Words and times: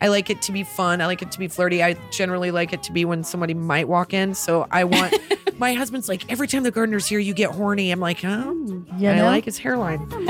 I 0.00 0.08
like 0.08 0.30
it 0.30 0.40
to 0.42 0.52
be 0.52 0.62
fun. 0.62 1.00
I 1.00 1.06
like 1.06 1.20
it 1.22 1.30
to 1.32 1.38
be 1.38 1.48
flirty. 1.48 1.82
I 1.82 1.94
generally 2.10 2.50
like 2.50 2.72
it 2.72 2.82
to 2.84 2.92
be 2.92 3.04
when 3.04 3.22
somebody 3.22 3.54
might 3.54 3.86
walk 3.88 4.14
in. 4.14 4.34
So 4.34 4.66
I 4.70 4.84
want 4.84 5.14
my 5.58 5.74
husband's 5.74 6.08
like 6.08 6.30
every 6.30 6.48
time 6.48 6.62
the 6.62 6.70
gardener's 6.70 7.06
here, 7.06 7.18
you 7.18 7.34
get 7.34 7.50
horny. 7.50 7.90
I'm 7.90 8.00
like, 8.00 8.24
oh, 8.24 8.84
You 8.98 9.10
I 9.10 9.22
like 9.22 9.44
his 9.44 9.58
hairline. 9.58 10.06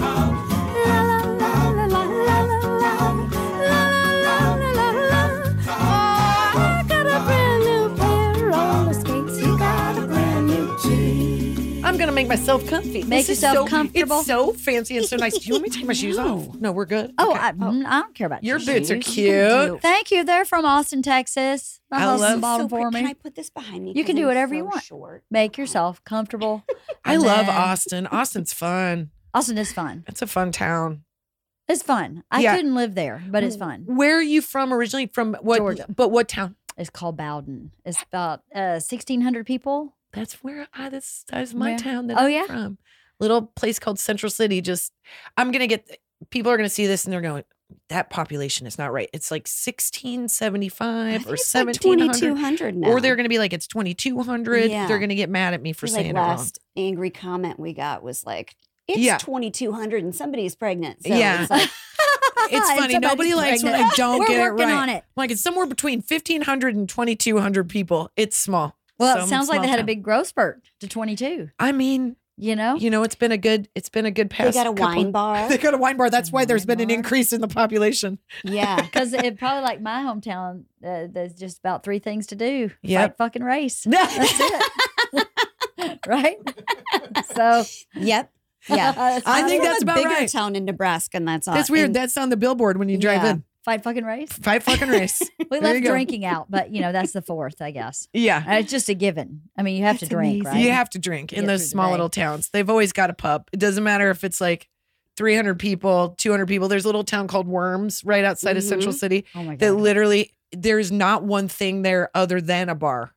So 0.00 0.59
make 12.20 12.28
myself 12.28 12.66
comfy. 12.66 13.02
Make 13.04 13.26
This 13.26 13.38
is 13.38 13.42
yourself 13.42 13.56
so- 13.56 13.76
comfortable. 13.76 14.18
It's 14.18 14.26
so 14.26 14.52
fancy 14.52 14.96
and 14.98 15.06
so 15.06 15.16
nice. 15.16 15.38
Do 15.38 15.46
you 15.46 15.54
want 15.54 15.62
me 15.64 15.70
to 15.70 15.78
take 15.78 15.86
my 15.86 15.94
shoes 15.94 16.18
off? 16.26 16.54
No, 16.56 16.70
we're 16.70 16.84
good. 16.84 17.12
Oh, 17.16 17.30
Okay. 17.30 17.40
I, 17.40 17.52
mm, 17.52 17.84
I 17.86 18.00
don't 18.00 18.14
care 18.14 18.26
about 18.26 18.44
your 18.44 18.58
shoes. 18.58 18.66
boots 18.66 18.90
are 18.90 18.98
cute. 18.98 19.80
Thank 19.80 20.10
you. 20.10 20.22
They're 20.24 20.44
from 20.44 20.66
Austin, 20.66 21.00
Texas. 21.02 21.80
My 21.90 21.96
I 21.96 22.00
husband 22.00 22.32
love- 22.32 22.40
bought 22.42 22.60
So 22.60 22.68
for 22.68 22.90
me. 22.90 23.00
Can 23.00 23.08
I 23.08 23.14
put 23.14 23.34
this 23.36 23.48
behind 23.48 23.84
me? 23.84 23.92
You 23.96 24.04
can 24.04 24.16
do 24.16 24.22
I'm 24.22 24.28
whatever 24.28 24.54
you 24.54 24.64
want. 24.66 24.82
Short. 24.82 25.24
Make 25.30 25.56
yourself 25.56 26.04
comfortable. 26.04 26.62
I 27.04 27.14
And 27.14 27.22
love 27.22 27.46
then- 27.46 27.56
Austin. 27.56 28.06
Austin's 28.08 28.52
fun. 28.52 29.10
Austin 29.32 29.56
is 29.56 29.72
fun. 29.72 30.04
It's 30.06 30.20
a 30.20 30.26
fun 30.26 30.52
town. 30.52 31.04
It's 31.68 31.82
fun. 31.82 32.24
I 32.30 32.40
Yeah. 32.42 32.56
couldn't 32.56 32.74
live 32.74 32.94
there, 32.96 33.22
but 33.30 33.44
it's 33.44 33.56
fun. 33.56 33.84
Where 33.86 34.16
are 34.18 34.22
you 34.22 34.42
from 34.42 34.72
originally? 34.74 35.06
From 35.06 35.34
what? 35.40 35.58
Georgia. 35.58 35.86
But 35.88 36.08
what 36.10 36.28
town? 36.28 36.56
It's 36.76 36.90
called 36.90 37.16
Bowdon. 37.16 37.70
It's 37.84 38.02
about 38.02 38.40
uh, 38.54 38.80
1,600 38.82 39.46
people. 39.46 39.94
That's 40.12 40.34
where 40.42 40.66
I. 40.74 40.88
That's 40.88 41.24
that's 41.28 41.54
my 41.54 41.70
Where? 41.70 41.78
town 41.78 42.06
that 42.08 42.18
Oh, 42.18 42.24
I'm 42.26 42.30
yeah? 42.30 42.46
from. 42.46 42.78
Little 43.20 43.42
place 43.42 43.78
called 43.78 43.98
Central 43.98 44.30
City. 44.30 44.60
Just 44.60 44.92
I'm 45.36 45.50
gonna 45.52 45.66
get. 45.66 45.98
People 46.30 46.50
are 46.52 46.56
gonna 46.56 46.68
see 46.68 46.86
this 46.86 47.04
and 47.04 47.12
they're 47.12 47.20
going. 47.20 47.44
That 47.88 48.10
population 48.10 48.66
is 48.66 48.78
not 48.78 48.92
right. 48.92 49.08
It's 49.12 49.30
like 49.30 49.46
1675 49.46 51.26
or 51.28 51.34
it's 51.34 51.54
like 51.54 51.72
2200 51.80 52.76
now. 52.76 52.88
or 52.88 53.00
they're 53.00 53.16
going 53.16 53.24
to 53.24 53.28
be 53.28 53.38
like 53.38 53.52
it's 53.52 53.66
2200 53.68 54.70
Yeah. 54.70 54.86
they're 54.86 54.98
going 54.98 55.10
to 55.10 55.14
get 55.14 55.30
mad 55.30 55.54
at 55.54 55.62
me 55.62 55.72
for 55.72 55.86
saying 55.86 56.06
like 56.06 56.16
it 56.16 56.18
wrong 56.18 56.36
last 56.38 56.58
angry 56.76 57.10
comment 57.10 57.58
we 57.60 57.72
got 57.72 58.02
was 58.02 58.24
like, 58.26 58.56
it's 58.88 58.98
Yeah. 58.98 59.18
2200 59.18 60.02
and 60.02 60.14
somebody's 60.14 60.54
pregnant. 60.56 61.04
So 61.06 61.14
Yeah. 61.14 61.42
It's 61.42 61.50
like, 61.50 61.70
it's 62.50 62.70
funny 62.80 62.98
nobody 62.98 63.34
likes 63.34 63.62
when 63.62 63.74
i 63.74 63.88
don't 63.94 64.18
We're 64.20 64.26
get 64.26 64.40
it 64.40 64.50
right 64.50 64.72
on 64.74 64.88
it. 64.88 65.04
like 65.16 65.30
it's 65.30 65.40
somewhere 65.42 65.66
between 65.66 65.98
1500 66.00 66.74
and 66.74 66.88
2200 66.88 67.68
people 67.68 68.10
it's 68.16 68.36
small 68.36 68.76
Well, 69.00 69.16
it 69.16 69.20
Some 69.20 69.28
sounds 69.28 69.48
like 69.48 69.56
small 69.56 69.62
they 69.64 69.68
had 69.68 69.78
a 69.78 69.82
town. 69.82 69.86
big 69.86 70.02
growth 70.02 70.26
spurt 70.28 70.62
to 70.80 70.86
22. 70.88 71.50
i 71.58 71.72
mean 71.72 72.16
You 72.36 72.54
know? 72.56 72.76
you 72.76 72.90
know 72.90 73.02
it's 73.02 73.14
been 73.16 73.32
a 73.32 73.36
good 73.38 73.68
it's 73.74 73.88
been 73.88 74.06
a 74.06 74.10
good 74.10 74.28
they 74.30 74.36
past 74.36 74.54
got 74.54 74.66
a 74.66 74.70
couple- 74.70 74.84
wine 74.84 75.10
bar. 75.20 75.48
they 75.48 75.58
got 75.58 75.74
a 75.74 75.78
wine 75.78 75.96
bar 75.96 76.08
that's 76.10 76.30
why 76.30 76.44
there's 76.44 76.64
been 76.66 76.80
an 76.80 76.88
bar. 76.88 76.96
increase 76.96 77.32
in 77.32 77.40
the 77.40 77.48
population 77.48 78.18
yeah. 78.44 78.80
Because 78.80 79.12
it 79.12 79.38
probably 79.38 79.62
like 79.62 79.80
my 79.80 80.02
hometown, 80.02 80.64
uh, 80.86 81.06
there's 81.10 81.34
just 81.34 81.58
about 81.58 81.82
three 81.82 81.98
things 81.98 82.26
to 82.28 82.34
do. 82.36 82.70
Yep. 82.82 83.10
Fight 83.10 83.16
fucking 83.18 83.42
race. 83.44 83.82
That's 83.88 84.14
it. 84.40 85.98
right? 86.06 86.36
So 87.34 87.64
Yep. 87.94 88.30
Yeah. 88.68 88.92
That's 88.92 89.26
I 89.26 89.42
think 89.48 89.62
that's 89.64 89.80
a 89.80 89.84
about 89.84 89.96
bigger 89.96 90.08
right. 90.10 90.28
town 90.30 90.54
in 90.54 90.66
Nebraska, 90.66 91.16
and 91.16 91.26
that's 91.26 91.48
all. 91.48 91.54
that's 91.54 91.70
weird 91.70 91.86
and- 91.86 91.96
that's 91.96 92.16
on 92.18 92.28
the 92.28 92.36
billboard 92.36 92.76
when 92.78 92.88
you 92.90 92.98
drive 92.98 93.22
Yeah. 93.22 93.30
in 93.30 93.44
fight 93.76 93.82
fucking 93.84 94.04
race. 94.04 94.32
five 94.32 94.62
fucking 94.62 94.88
race 94.88 95.20
We 95.50 95.60
left 95.60 95.84
drinking 95.84 96.24
out, 96.24 96.50
but 96.50 96.72
you 96.74 96.80
know 96.80 96.92
that's 96.92 97.12
the 97.12 97.22
fourth, 97.22 97.60
I 97.62 97.70
guess. 97.70 98.08
yeah 98.12 98.44
Uh, 98.46 98.54
It's 98.58 98.70
just 98.70 98.88
a 98.88 98.94
given. 98.94 99.42
I 99.56 99.62
mean, 99.62 99.76
you 99.76 99.84
have 99.84 99.98
to 100.00 100.06
drink, 100.06 100.42
amazing. 100.42 100.44
right? 100.58 100.64
You 100.64 100.72
have 100.72 100.90
to 100.90 100.98
drink 100.98 101.32
in 101.32 101.46
those 101.46 101.68
small 101.70 101.90
little 101.90 102.08
towns. 102.10 102.50
They've 102.50 102.68
always 102.70 102.92
got 102.92 103.10
a 103.10 103.14
pub. 103.14 103.48
It 103.52 103.60
doesn't 103.60 103.82
matter 103.84 104.10
if 104.10 104.24
it's 104.24 104.40
like 104.40 104.68
300 105.16 105.58
people, 105.58 106.14
200 106.18 106.46
people. 106.46 106.68
There's 106.68 106.84
a 106.84 106.88
little 106.88 107.04
town 107.04 107.26
called 107.28 107.46
Worms 107.46 108.04
right 108.04 108.24
outside 108.24 108.56
of 108.56 108.62
Central 108.62 108.92
City 108.92 109.24
Oh 109.34 109.42
my 109.42 109.56
that 109.56 109.74
literally 109.74 110.32
there's 110.52 110.90
not 110.90 111.22
one 111.24 111.46
thing 111.48 111.82
there 111.82 112.10
other 112.14 112.40
than 112.40 112.68
a 112.68 112.74
bar. 112.74 113.12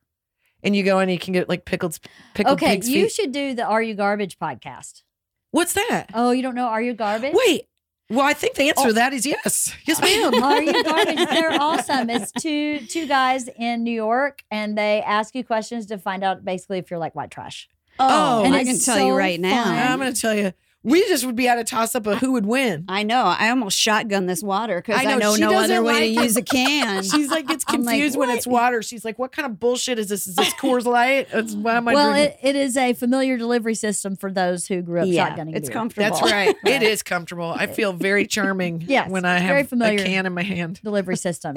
And 0.62 0.74
you 0.74 0.82
go 0.82 0.98
and 0.98 1.10
you 1.10 1.18
can 1.18 1.32
get 1.34 1.48
like 1.48 1.64
pickled 1.64 1.98
pickled 2.34 2.56
Okay, 2.62 2.76
you 2.76 3.04
feet. 3.04 3.12
should 3.12 3.32
do 3.32 3.54
the 3.54 3.64
Are 3.64 3.82
You 3.82 3.94
Garbage 3.94 4.38
podcast. 4.38 5.02
What's 5.50 5.74
that? 5.74 6.06
Oh, 6.14 6.30
you 6.30 6.42
don't 6.42 6.54
know 6.54 6.66
Are 6.66 6.80
You 6.82 6.94
Garbage? 6.94 7.34
Wait. 7.34 7.66
Well, 8.10 8.20
I 8.20 8.34
think 8.34 8.54
the 8.54 8.68
answer 8.68 8.82
Oh. 8.84 8.88
to 8.88 8.92
that 8.94 9.12
is 9.14 9.24
yes. 9.24 9.74
Yes, 9.86 10.00
ma'am. 10.00 10.34
Are 10.42 10.62
You 10.62 10.84
Garbage? 10.84 11.16
They're 11.28 11.52
awesome. 11.60 12.10
It's 12.10 12.30
two 12.32 12.80
two 12.86 13.06
guys 13.06 13.48
in 13.48 13.82
New 13.82 13.94
York, 13.94 14.42
and 14.50 14.76
they 14.76 15.00
ask 15.02 15.34
you 15.34 15.42
questions 15.44 15.86
to 15.86 15.98
find 15.98 16.22
out 16.22 16.44
basically 16.44 16.78
if 16.78 16.90
you're 16.90 16.98
like 17.00 17.14
white 17.14 17.30
trash. 17.30 17.68
Oh, 17.98 18.06
oh 18.08 18.38
and 18.44 18.46
and 18.48 18.54
I 18.56 18.64
can 18.64 18.74
it's 18.74 18.84
tell 18.84 18.98
you 18.98 19.14
right 19.14 19.40
now. 19.40 19.64
fun. 19.64 19.74
I'm 19.78 19.98
going 20.00 20.12
to 20.12 20.20
tell 20.20 20.34
you, 20.34 20.52
we 20.84 21.00
just 21.08 21.24
would 21.24 21.34
be 21.34 21.48
at 21.48 21.58
a 21.58 21.64
toss 21.64 21.94
up 21.94 22.06
of 22.06 22.18
who 22.18 22.32
would 22.32 22.44
win. 22.44 22.84
I 22.88 23.02
know. 23.02 23.24
I 23.24 23.48
almost 23.48 23.78
shotgun 23.78 24.26
this 24.26 24.42
water 24.42 24.76
because 24.82 25.00
I 25.00 25.04
I 25.04 25.14
know, 25.14 25.18
know, 25.18 25.34
she 25.34 25.40
no 25.40 25.54
other 25.54 25.82
way 25.82 26.14
to 26.14 26.22
use 26.22 26.36
a 26.36 26.42
can. 26.42 27.02
She's 27.02 27.30
like 27.30 27.48
gets 27.48 27.64
I'm 27.68 27.82
like, 27.82 27.94
confused 27.94 28.18
when 28.18 28.28
it's 28.28 28.46
water. 28.46 28.82
She's 28.82 29.02
like, 29.04 29.18
"What 29.18 29.32
kind 29.32 29.46
of 29.46 29.58
bullshit 29.58 29.98
is 29.98 30.08
this? 30.08 30.26
Is 30.26 30.36
this 30.36 30.52
Coors 30.54 30.84
Light? 30.84 31.28
It's, 31.32 31.54
why 31.54 31.76
am 31.76 31.88
I 31.88 31.94
well, 31.94 32.10
drinking?" 32.12 32.38
it, 32.42 32.56
it 32.56 32.56
is 32.56 32.76
a 32.76 32.92
familiar 32.92 33.38
delivery 33.38 33.74
system 33.74 34.14
for 34.14 34.30
those 34.30 34.66
who 34.66 34.82
grew 34.82 35.00
up 35.00 35.06
yeah, 35.08 35.34
shotgunning. 35.34 35.56
it's 35.56 35.68
beer. 35.68 35.74
comfortable. 35.74 36.10
That's 36.10 36.30
right. 36.30 36.54
It 36.66 36.82
is 36.82 37.02
comfortable. 37.02 37.54
I 37.56 37.66
feel 37.66 37.94
very 37.94 38.26
charming 38.34 38.82
Yes, 38.86 39.08
when 39.10 39.24
I 39.24 39.38
have 39.38 39.72
a 39.72 39.96
can 39.96 40.26
in 40.26 40.34
my 40.34 40.42
hand. 40.42 40.80
delivery 40.82 41.16
system. 41.16 41.56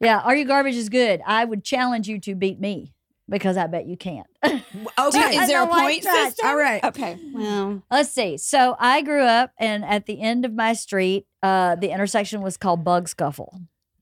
yeah, 0.00 0.20
Are 0.20 0.36
You 0.36 0.44
Garbage 0.44 0.76
is 0.76 0.88
good. 0.88 1.20
I 1.26 1.44
would 1.44 1.64
challenge 1.64 2.06
you 2.06 2.20
to 2.20 2.34
beat 2.36 2.60
me 2.60 2.91
because 3.28 3.56
I 3.56 3.66
bet 3.66 3.86
you 3.86 3.96
can't. 3.96 4.26
Okay. 4.98 5.36
Is 5.36 5.48
there 5.48 5.60
I 5.60 5.64
a 5.64 5.66
don't 5.66 5.80
point 5.80 6.02
that. 6.04 6.26
system? 6.28 6.46
All 6.46 6.56
right. 6.56 6.82
Okay. 6.84 7.18
Well, 7.34 7.82
Let's 7.90 8.10
see. 8.10 8.36
So 8.36 8.76
I 8.78 9.02
grew 9.02 9.22
up, 9.22 9.50
and 9.58 9.84
at 9.84 10.06
the 10.06 10.20
end 10.20 10.44
of 10.44 10.54
my 10.54 10.72
street, 10.74 11.26
uh, 11.42 11.74
the 11.76 11.90
intersection 11.90 12.40
was 12.42 12.56
called 12.56 12.84
Bug 12.84 13.08
Scuffle. 13.08 13.60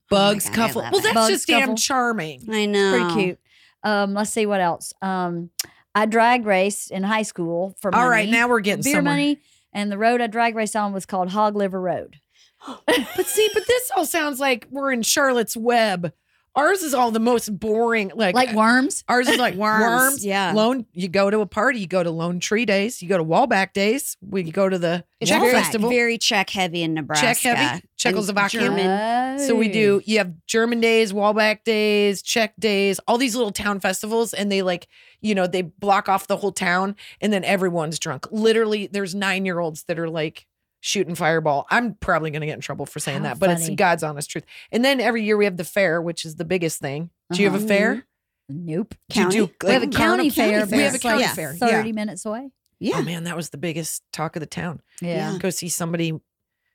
Bug 0.09 0.41
God, 0.43 0.51
I 0.51 0.55
cuffle. 0.55 0.81
Well, 0.91 1.01
that's 1.01 1.13
Bug 1.13 1.29
just 1.29 1.47
damn 1.47 1.75
charming. 1.75 2.43
I 2.51 2.65
know. 2.65 2.91
Pretty 3.09 3.21
cute. 3.25 3.39
Um, 3.83 4.13
let's 4.13 4.29
see 4.31 4.45
what 4.45 4.61
else. 4.61 4.93
Um, 5.01 5.49
I 5.95 6.05
drag 6.05 6.45
raced 6.45 6.91
in 6.91 7.03
high 7.03 7.23
school 7.23 7.75
for 7.79 7.91
money. 7.91 8.03
All 8.03 8.09
right, 8.09 8.29
now 8.29 8.47
we're 8.47 8.59
getting 8.59 8.83
beer 8.83 8.95
somewhere. 8.95 9.13
money, 9.13 9.39
and 9.73 9.91
the 9.91 9.97
road 9.97 10.21
I 10.21 10.27
drag 10.27 10.55
raced 10.55 10.75
on 10.75 10.93
was 10.93 11.05
called 11.05 11.29
Hog 11.29 11.55
Liver 11.55 11.81
Road. 11.81 12.17
But 12.85 13.25
see, 13.25 13.49
but 13.53 13.63
this 13.67 13.91
all 13.95 14.05
sounds 14.05 14.39
like 14.39 14.67
we're 14.69 14.91
in 14.91 15.01
Charlotte's 15.01 15.57
Web. 15.57 16.13
Ours 16.53 16.83
is 16.83 16.93
all 16.93 17.11
the 17.11 17.19
most 17.19 17.57
boring. 17.57 18.11
Like, 18.13 18.35
Like 18.35 18.53
worms. 18.53 19.05
ours 19.07 19.29
is 19.29 19.37
like 19.37 19.55
Worms, 19.55 19.81
worms. 19.83 20.25
yeah. 20.25 20.51
Lone. 20.53 20.85
You 20.91 21.07
go 21.07 21.29
to 21.29 21.39
a 21.39 21.45
party. 21.45 21.79
You 21.79 21.87
go 21.87 22.03
to 22.03 22.11
Lone 22.11 22.41
Tree 22.41 22.65
Days. 22.65 23.01
You 23.01 23.07
go 23.07 23.17
to 23.17 23.23
Wolbach 23.23 23.71
Days. 23.71 24.17
We 24.21 24.43
go 24.43 24.67
to 24.67 24.77
the 24.77 25.05
It's 25.21 25.31
Czech 25.31 25.39
very, 25.39 25.53
Festival. 25.53 25.89
very 25.89 26.17
Czech 26.17 26.49
heavy 26.49 26.83
in 26.83 26.93
Nebraska. 26.93 27.25
Czech 27.27 27.37
heavy? 27.43 27.61
And 27.61 27.81
Czechoslovakian? 27.97 28.59
German. 28.59 29.39
So 29.39 29.55
we 29.55 29.69
do. 29.69 30.01
You 30.05 30.17
have 30.17 30.33
German 30.45 30.81
days, 30.81 31.13
Wolbach 31.13 31.63
days, 31.63 32.21
Czech 32.21 32.53
days, 32.59 32.99
all 33.07 33.17
these 33.17 33.35
little 33.35 33.51
town 33.51 33.79
festivals, 33.79 34.33
and 34.33 34.51
they 34.51 34.61
like, 34.61 34.87
you 35.21 35.33
know, 35.35 35.47
they 35.47 35.61
block 35.61 36.09
off 36.09 36.27
the 36.27 36.35
whole 36.35 36.51
town, 36.51 36.95
and 37.21 37.31
then 37.31 37.43
everyone's 37.45 37.97
drunk. 37.97 38.27
Literally, 38.31 38.87
there's 38.91 39.15
nine 39.15 39.45
year 39.45 39.59
olds 39.59 39.83
that 39.83 39.97
are 39.99 40.09
like 40.09 40.47
shooting 40.81 41.15
fireball. 41.15 41.65
I'm 41.71 41.93
probably 41.95 42.31
going 42.31 42.41
to 42.41 42.47
get 42.47 42.55
in 42.55 42.61
trouble 42.61 42.85
for 42.85 42.99
saying 42.99 43.19
How 43.19 43.23
that, 43.35 43.39
but 43.39 43.49
it's. 43.51 43.69
God's 43.69 44.03
honest 44.03 44.29
truth. 44.29 44.43
And 44.71 44.83
then 44.83 44.99
every 44.99 45.23
year 45.23 45.37
we 45.37 45.45
have 45.45 45.55
the 45.57 45.63
fair, 45.63 46.01
which 46.01 46.25
is 46.25 46.35
the 46.35 46.45
biggest 46.45 46.79
thing. 46.79 47.09
Do 47.31 47.41
you 47.41 47.49
have 47.49 47.55
a 47.55 47.63
Uh-huh. 47.63 47.67
fair? 47.67 48.05
Nope. 48.49 48.95
Do 49.09 49.19
you 49.19 49.25
County? 49.25 49.35
do 49.37 49.51
We 49.67 49.71
have 49.73 49.83
a 49.83 49.87
county 49.87 49.95
County 49.95 50.29
fair. 50.29 50.65
fair. 50.65 50.77
We 50.77 50.83
have 50.83 50.95
a 50.95 50.99
county 50.99 51.23
like 51.23 51.35
fair, 51.35 51.53
yeah. 51.53 51.67
Thirty 51.69 51.93
minutes 51.93 52.25
away. 52.25 52.49
Yeah. 52.79 52.95
Oh 52.97 53.01
man, 53.03 53.23
that 53.23 53.37
was 53.37 53.49
the 53.51 53.57
biggest 53.57 54.03
talk 54.11 54.35
of 54.35 54.41
the 54.41 54.45
town. 54.45 54.81
Yeah. 55.01 55.31
Yeah. 55.33 55.37
Go 55.37 55.49
see 55.51 55.69
somebody 55.69 56.19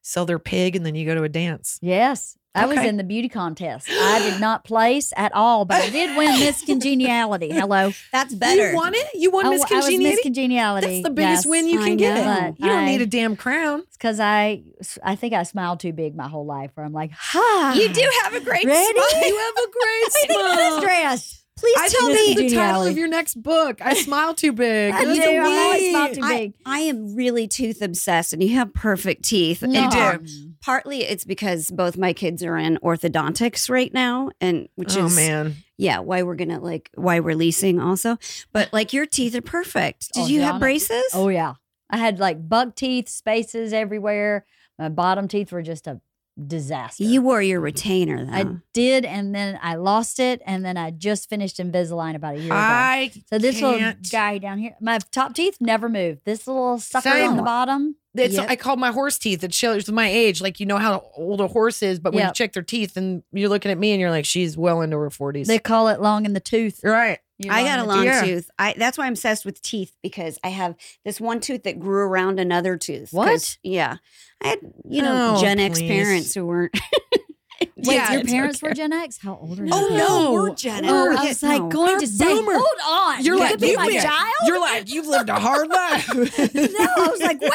sell 0.01 0.25
their 0.25 0.39
pig, 0.39 0.77
and 0.77 0.87
then 0.87 0.95
you 0.95 1.05
go 1.05 1.15
to 1.17 1.25
a 1.25 1.29
dance. 1.29 1.79
Yes. 1.83 2.39
I 2.57 2.67
was 2.67 2.79
in 2.79 2.97
the 2.97 3.05
beauty 3.05 3.29
contest. 3.29 3.89
I 3.91 4.19
did 4.31 4.41
not 4.41 4.65
place 4.65 5.13
at 5.17 5.33
all, 5.35 5.65
but 5.65 5.83
I 5.83 5.91
did 5.91 6.17
win 6.17 6.39
Miss 6.41 6.65
Congeniality. 6.65 7.51
Hello. 7.51 7.93
That's 8.13 8.35
better. 8.35 8.71
You 8.71 8.77
won 8.77 8.95
it. 8.95 9.07
You 9.15 9.31
won 9.31 9.47
Oh, 9.47 9.51
Miss 9.51 9.63
I 9.71 9.75
was 9.77 9.85
Miss 9.87 9.89
Congeniality. 9.91 10.23
Congeniality. 10.23 10.87
That's 10.87 11.03
the 11.09 11.11
biggest 11.15 11.45
yes. 11.45 11.47
win 11.47 11.67
you 11.69 11.79
can 11.81 11.97
get. 11.97 12.59
You 12.59 12.67
don't 12.67 12.85
need 12.87 13.01
I- 13.01 13.05
a 13.05 13.07
damn 13.07 13.37
crown. 13.37 13.81
It's 13.87 13.97
because 13.97 14.21
I, 14.21 14.63
I 15.03 15.15
think 15.17 15.35
I 15.35 15.43
smiled 15.45 15.81
too 15.81 15.93
big 15.93 16.17
my 16.17 16.29
whole 16.29 16.47
life. 16.47 16.71
Where 16.75 16.85
I'm 16.87 16.93
like, 16.93 17.11
ha! 17.13 17.75
You 17.77 17.89
do 17.93 18.11
have 18.25 18.35
a 18.35 18.41
great 18.41 18.65
Ready? 18.65 18.99
smile. 18.99 19.23
You 19.27 19.37
have 19.39 19.55
a 19.57 19.71
great 19.71 20.37
Look 20.37 20.47
at 20.47 20.57
this 20.57 20.67
smile. 20.75 20.81
dress. 20.81 21.43
Please 21.59 21.77
I 21.79 21.89
tell 21.89 22.09
me. 22.09 22.35
the 22.35 22.55
title 22.55 22.83
of 22.83 22.99
your 22.99 23.09
next 23.09 23.43
book. 23.43 23.81
I 23.81 23.95
smile 23.95 24.35
too 24.35 24.53
big. 24.53 24.93
I 24.93 25.05
do. 25.05 25.23
I 25.23 25.39
always 25.65 25.91
smile 25.91 26.15
too 26.15 26.21
big. 26.29 26.55
I 26.67 26.81
am 26.81 27.15
really 27.17 27.49
tooth 27.49 27.81
obsessed, 27.81 28.35
and 28.35 28.43
you 28.43 28.57
have 28.57 28.75
perfect 28.75 29.25
teeth. 29.25 29.63
No. 29.63 29.71
You 29.71 29.79
And 29.85 29.91
do. 29.93 29.99
Um, 29.99 30.56
partly 30.67 31.05
it's 31.05 31.25
because 31.25 31.71
both 31.71 31.97
my 31.97 32.13
kids 32.13 32.43
are 32.43 32.57
in 32.57 32.77
orthodontics 32.83 33.71
right 33.71 33.95
now, 33.95 34.31
and 34.41 34.69
which 34.75 34.97
oh 34.97 35.07
is 35.07 35.15
man. 35.15 35.55
yeah 35.79 36.01
why 36.01 36.25
we're 36.25 36.35
gonna 36.35 36.59
like 36.59 36.91
why 36.97 37.21
we're 37.21 37.37
leasing 37.37 37.79
also. 37.79 38.19
But 38.53 38.73
like 38.73 38.93
your 38.93 39.07
teeth 39.07 39.37
are 39.37 39.41
perfect. 39.41 40.13
Did 40.13 40.25
oh, 40.25 40.27
you 40.27 40.43
have 40.43 40.59
braces? 40.61 41.05
Oh 41.15 41.29
yeah. 41.29 41.55
I 41.89 41.99
had 41.99 42.19
like 42.19 42.49
buck 42.49 42.75
teeth, 42.75 43.09
spaces 43.09 43.73
everywhere. 43.73 44.45
My 44.77 44.89
bottom 44.89 45.29
teeth 45.29 45.53
were 45.53 45.63
just 45.63 45.87
a 45.87 46.01
disaster. 46.45 47.05
you 47.05 47.23
wore 47.23 47.41
your 47.41 47.61
mm-hmm. 47.61 47.65
retainer 47.65 48.25
though. 48.27 48.33
I 48.33 48.47
did, 48.73 49.05
and 49.05 49.33
then 49.33 49.61
I 49.63 49.77
lost 49.77 50.19
it, 50.19 50.43
and 50.45 50.65
then 50.65 50.77
I 50.77 50.91
just 50.91 51.31
finished 51.31 51.59
Invisalign 51.59 52.17
about 52.17 52.35
a 52.35 52.39
year 52.39 52.47
ago. 52.47 52.57
I 52.57 53.13
So 53.31 53.39
this 53.39 53.61
little 53.61 53.79
can't- 53.79 54.11
guy 54.11 54.39
down 54.39 54.59
here, 54.59 54.75
my 54.81 54.99
top 55.13 55.35
teeth 55.35 55.59
never 55.61 55.89
moved. 55.89 56.23
This 56.25 56.49
little 56.49 56.79
sucker 56.81 57.09
on 57.09 57.37
the 57.37 57.43
bottom. 57.45 57.97
It's, 58.19 58.35
Yep. 58.35 58.47
I 58.51 58.57
call 58.57 58.77
my 58.77 58.91
horse 58.93 59.19
teeth. 59.19 59.43
It 59.45 59.53
shows 59.55 59.91
my 59.91 60.09
age. 60.09 60.41
Like 60.41 60.59
you 60.61 60.67
know 60.67 60.79
how 60.79 61.11
old 61.17 61.41
a 61.41 61.49
horse 61.49 61.83
is, 61.83 61.99
but 61.99 62.13
when 62.13 62.23
you 62.23 62.27
Yep. 62.29 62.35
check 62.35 62.53
their 62.53 62.63
teeth 62.63 62.97
and 62.97 63.23
you're 63.33 63.49
looking 63.49 63.71
at 63.71 63.79
me 63.79 63.93
and 63.93 64.01
you're 64.01 64.11
like, 64.11 64.25
she's 64.25 64.57
well 64.57 64.81
into 64.81 64.97
her 64.99 65.11
forties. 65.11 65.47
They 65.49 65.59
call 65.59 65.89
it 65.89 66.01
long 66.01 66.25
in 66.25 66.33
the 66.33 66.41
tooth. 66.41 66.81
Right. 66.83 67.19
You're 67.39 67.53
I 67.53 67.65
got 67.65 67.81
a 67.81 67.85
long 67.85 67.99
tooth. 67.99 68.07
Yeah. 68.07 68.23
tooth. 68.23 68.51
I 68.59 68.75
that's 68.79 68.97
why 68.97 69.05
I'm 69.07 69.13
obsessed 69.13 69.45
with 69.45 69.61
teeth 69.61 69.93
because 70.03 70.39
I 70.43 70.49
have 70.49 70.75
this 71.05 71.21
one 71.21 71.41
tooth 71.41 71.65
that 71.65 71.79
grew 71.79 72.01
around 72.07 72.41
another 72.41 72.77
tooth. 72.79 73.13
What? 73.13 73.59
Yeah, 73.63 73.97
I 74.43 74.49
had 74.49 74.59
you 74.89 75.03
know 75.03 75.35
Oh, 75.37 75.41
Gen 75.43 75.61
X 75.61 75.79
parents 75.81 76.33
who 76.35 76.47
weren't. 76.47 76.75
Wait, 77.61 77.71
Yeah, 77.95 78.13
your 78.13 78.21
it's 78.21 78.31
parents 78.31 78.63
were. 78.63 78.73
Gen 78.75 78.93
X? 78.93 79.19
How 79.23 79.39
old 79.41 79.59
are 79.59 79.65
you? 79.65 79.71
Oh 79.73 79.89
no, 79.97 80.33
we're 80.33 80.49
No. 80.49 80.55
Gen 80.55 80.85
Oh, 80.87 81.11
X. 81.13 81.21
I 81.21 81.25
was 81.29 81.43
like 81.43 81.63
No. 81.63 81.69
going 81.69 81.93
We're 81.95 82.01
to 82.01 82.07
say, 82.07 82.25
boomer. 82.27 82.53
hold 82.53 82.67
on. 82.87 83.25
You're 83.25 83.35
you 83.37 83.41
like 83.41 83.51
could 83.53 83.61
be 83.61 83.69
you've 83.69 83.77
my 83.79 83.87
been- 83.89 84.03
child. 84.03 84.33
You're 84.47 84.61
like 84.61 84.93
you've 84.93 85.07
lived 85.07 85.29
a 85.31 85.35
hard 85.41 85.69
life. 85.71 86.09
no, 86.15 86.23
I 86.23 87.09
was 87.11 87.21
like, 87.21 87.41
wait, 87.41 87.51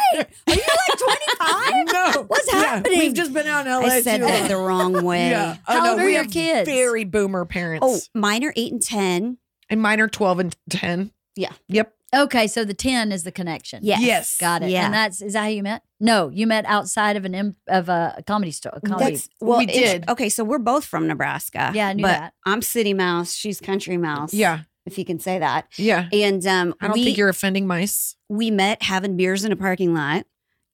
are 0.48 0.54
you 0.54 0.62
like 0.90 1.00
25? 1.38 1.86
no, 1.94 2.24
What's 2.28 2.52
Yeah, 2.54 2.60
happening? 2.64 3.00
We've 3.00 3.14
just 3.14 3.34
been 3.34 3.48
out 3.48 3.68
in 3.68 3.72
LA. 3.74 3.80
I 3.82 4.02
said 4.02 4.18
too 4.18 4.24
that 4.26 4.48
the 4.48 4.58
wrong 4.58 5.04
way. 5.04 5.30
Yeah. 5.30 5.58
Oh, 5.68 5.74
How 5.74 5.80
oh, 5.80 5.84
no, 5.84 5.92
old 5.92 6.00
are 6.02 6.06
we 6.06 6.14
your 6.14 6.24
have 6.24 6.32
kids? 6.32 6.68
Very 6.70 7.04
boomer 7.04 7.46
parents. 7.46 7.86
Oh, 8.16 8.20
mine 8.20 8.44
are 8.44 8.54
eight 8.56 8.72
and 8.72 8.82
ten. 8.82 9.38
and 9.70 9.82
mine 9.82 10.00
are 10.02 10.08
twelve 10.08 10.40
and 10.40 10.56
ten. 10.70 11.12
Yeah. 11.36 11.52
Yep. 11.68 11.94
Okay, 12.14 12.48
so 12.48 12.66
the 12.66 12.74
10 12.74 13.12
is 13.12 13.24
the 13.24 13.32
connection. 13.32 13.80
Yes. 13.84 14.02
Yes. 14.02 14.38
Got 14.38 14.64
it. 14.64 14.70
Yeah. 14.70 14.86
And 14.86 14.94
that's, 14.94 15.22
is 15.22 15.34
that 15.34 15.44
how 15.44 15.48
you 15.48 15.64
met? 15.64 15.82
No, 16.00 16.30
you 16.30 16.46
met 16.46 16.66
outside 16.66 17.16
of 17.16 17.24
an, 17.24 17.34
imp, 17.34 17.56
of 17.68 17.88
a 17.88 18.22
comedy 18.28 18.52
store. 18.52 18.74
A 18.76 18.82
comedy. 18.82 19.12
That's 19.12 19.30
well, 19.40 19.60
We 19.60 19.66
did. 19.66 20.10
Okay, 20.10 20.28
so 20.28 20.44
we're 20.44 20.60
both 20.60 20.84
from 20.84 21.08
Nebraska. 21.08 21.72
Yeah, 21.74 21.88
I 21.88 21.94
knew 21.94 22.02
but 22.04 22.20
that. 22.20 22.34
I'm 22.46 22.62
city 22.62 22.94
mouse. 22.94 23.34
She's 23.34 23.62
country 23.62 23.98
mouse. 23.98 24.34
Yeah. 24.34 24.62
if 24.86 24.98
you 24.98 25.06
can 25.06 25.20
say 25.20 25.40
that. 25.40 25.68
Yeah. 25.78 26.10
And 26.12 26.46
um, 26.46 26.74
I 26.82 26.88
don't 26.88 26.96
we, 26.96 27.06
think 27.06 27.18
you're 27.18 27.30
offending 27.30 27.66
mice. 27.68 28.16
we 28.28 28.52
met 28.52 28.84
having 28.84 29.16
beers 29.16 29.46
in 29.46 29.52
a 29.54 29.56
parking 29.56 29.94
lot 29.94 30.26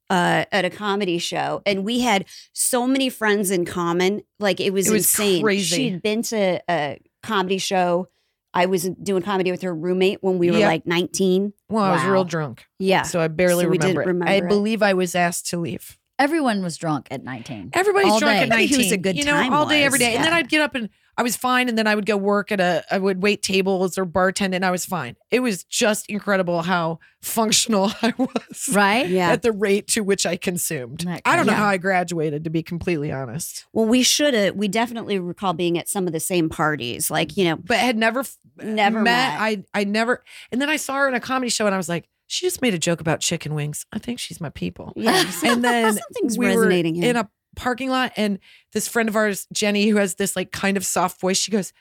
uh, 0.09 0.45
at 0.51 0.65
a 0.65 0.69
comedy 0.69 1.17
show, 1.17 1.61
and 1.65 1.83
we 1.83 1.99
had 1.99 2.25
so 2.53 2.87
many 2.87 3.09
friends 3.09 3.51
in 3.51 3.65
common. 3.65 4.21
Like 4.39 4.59
it 4.59 4.71
was, 4.71 4.87
It 4.87 4.93
was 4.93 5.03
insane. 5.03 5.43
crazy. 5.43 5.75
She'd 5.75 6.01
been 6.01 6.21
to 6.23 6.61
a 6.69 6.99
comedy 7.21 7.57
show. 7.57 8.07
I 8.53 8.65
was 8.65 8.83
doing 9.01 9.21
comedy 9.23 9.51
with 9.51 9.61
her 9.61 9.73
roommate 9.75 10.19
when 10.21 10.37
we 10.39 10.49
were 10.51 10.57
Yep. 10.57 10.67
like 10.67 10.85
19. 10.87 11.53
Well, 11.69 11.83
I 11.83 11.91
was 11.93 12.03
Wow. 12.03 12.11
real 12.13 12.23
drunk, 12.23 12.65
Yeah. 12.79 13.03
so 13.03 13.19
I 13.19 13.27
barely 13.27 13.65
So 13.65 13.69
we 13.69 13.77
remember, 13.77 13.87
didn't 13.87 13.97
it. 13.97 14.07
remember 14.07 14.31
I 14.31 14.35
it. 14.35 14.47
believe 14.47 14.81
I 14.81 14.93
was 14.93 15.13
asked 15.15 15.47
to 15.49 15.57
leave. 15.57 15.97
Everyone 16.19 16.63
was 16.63 16.77
drunk 16.77 17.07
at 17.11 17.23
19. 17.23 17.69
Everybody's 17.73 18.11
All 18.11 18.19
drunk 18.19 18.37
day. 18.37 18.43
at 18.43 18.49
Maybe 18.49 18.61
19. 18.63 18.79
it 18.79 18.83
was 18.85 18.91
a 18.91 18.97
good 18.97 19.17
you 19.17 19.23
know, 19.25 19.31
time 19.33 19.53
all 19.53 19.67
day, 19.67 19.83
every 19.83 19.97
was, 19.97 19.99
day. 19.99 20.15
And 20.15 20.23
then 20.23 20.31
yeah. 20.31 20.37
I'd 20.39 20.49
get 20.49 20.61
up 20.61 20.73
and 20.73 20.89
I 21.17 21.23
was 21.23 21.35
fine. 21.35 21.67
And 21.67 21.77
then 21.77 21.87
I 21.87 21.95
would 21.95 22.05
go 22.05 22.15
work 22.15 22.51
at 22.51 22.59
a, 22.59 22.83
I 22.91 22.97
would 22.99 23.23
wait 23.23 23.41
tables 23.41 23.97
or 23.97 24.05
bartend 24.05 24.53
and 24.53 24.63
I 24.63 24.71
was 24.71 24.85
fine. 24.85 25.15
It 25.31 25.39
was 25.39 25.63
just 25.63 26.07
incredible 26.09 26.61
how 26.61 26.99
functional 27.21 27.91
I 28.01 28.13
was. 28.17 28.69
Right? 28.71 29.07
Yeah. 29.09 29.31
At 29.31 29.41
the 29.41 29.51
rate 29.51 29.87
to 29.89 30.01
which 30.01 30.25
I 30.25 30.37
consumed. 30.37 31.03
I 31.07 31.09
don't 31.09 31.15
know 31.15 31.21
kind 31.21 31.49
of- 31.49 31.55
how 31.55 31.65
I 31.65 31.77
graduated, 31.77 32.43
to 32.43 32.49
be 32.49 32.61
completely 32.63 33.11
honest, 33.11 33.65
Well, 33.73 33.85
we 33.85 34.03
should 34.03 34.33
have. 34.33 34.55
We 34.55 34.67
definitely 34.67 35.17
recall 35.19 35.53
being 35.53 35.77
at 35.77 35.89
some 35.89 36.05
of 36.07 36.13
the 36.13 36.19
same 36.19 36.49
parties. 36.49 37.09
Like, 37.09 37.35
you 37.35 37.45
know, 37.45 37.55
but 37.57 37.77
had 37.77 37.97
never, 37.97 38.23
Never 38.61 39.01
met. 39.01 39.39
I, 39.39 39.63
I 39.73 39.83
never, 39.83 40.23
and 40.51 40.61
then 40.61 40.69
I 40.69 40.77
saw 40.77 40.95
her 40.95 41.07
in 41.07 41.13
a 41.13 41.19
comedy 41.19 41.49
show 41.49 41.65
and 41.65 41.75
I 41.75 41.77
was 41.77 41.89
like, 41.89 42.07
she 42.29 42.45
just 42.45 42.61
made 42.61 42.73
a 42.73 42.79
joke 42.79 42.99
about 43.01 43.21
chicken 43.21 43.53
wings. 43.53 43.85
I 43.93 43.99
think 43.99 44.19
she's 44.19 44.41
my 44.41 44.49
people. 44.49 44.93
yeah. 44.95 45.23
and 45.45 45.63
then 45.63 45.93
something's 45.93 46.37
we 46.37 46.47
resonating 46.47 46.99
were 46.99 47.05
in 47.07 47.15
a 47.15 47.29
parking 47.57 47.89
lot 47.89 48.13
and 48.15 48.39
this 48.71 48.87
friend 48.87 49.09
of 49.09 49.15
ours 49.15 49.47
jenny 49.51 49.87
who 49.87 49.97
has 49.97 50.15
this 50.15 50.35
like 50.35 50.51
kind 50.51 50.77
of 50.77 50.85
soft 50.85 51.19
voice 51.19 51.37
she 51.37 51.51
goes 51.51 51.73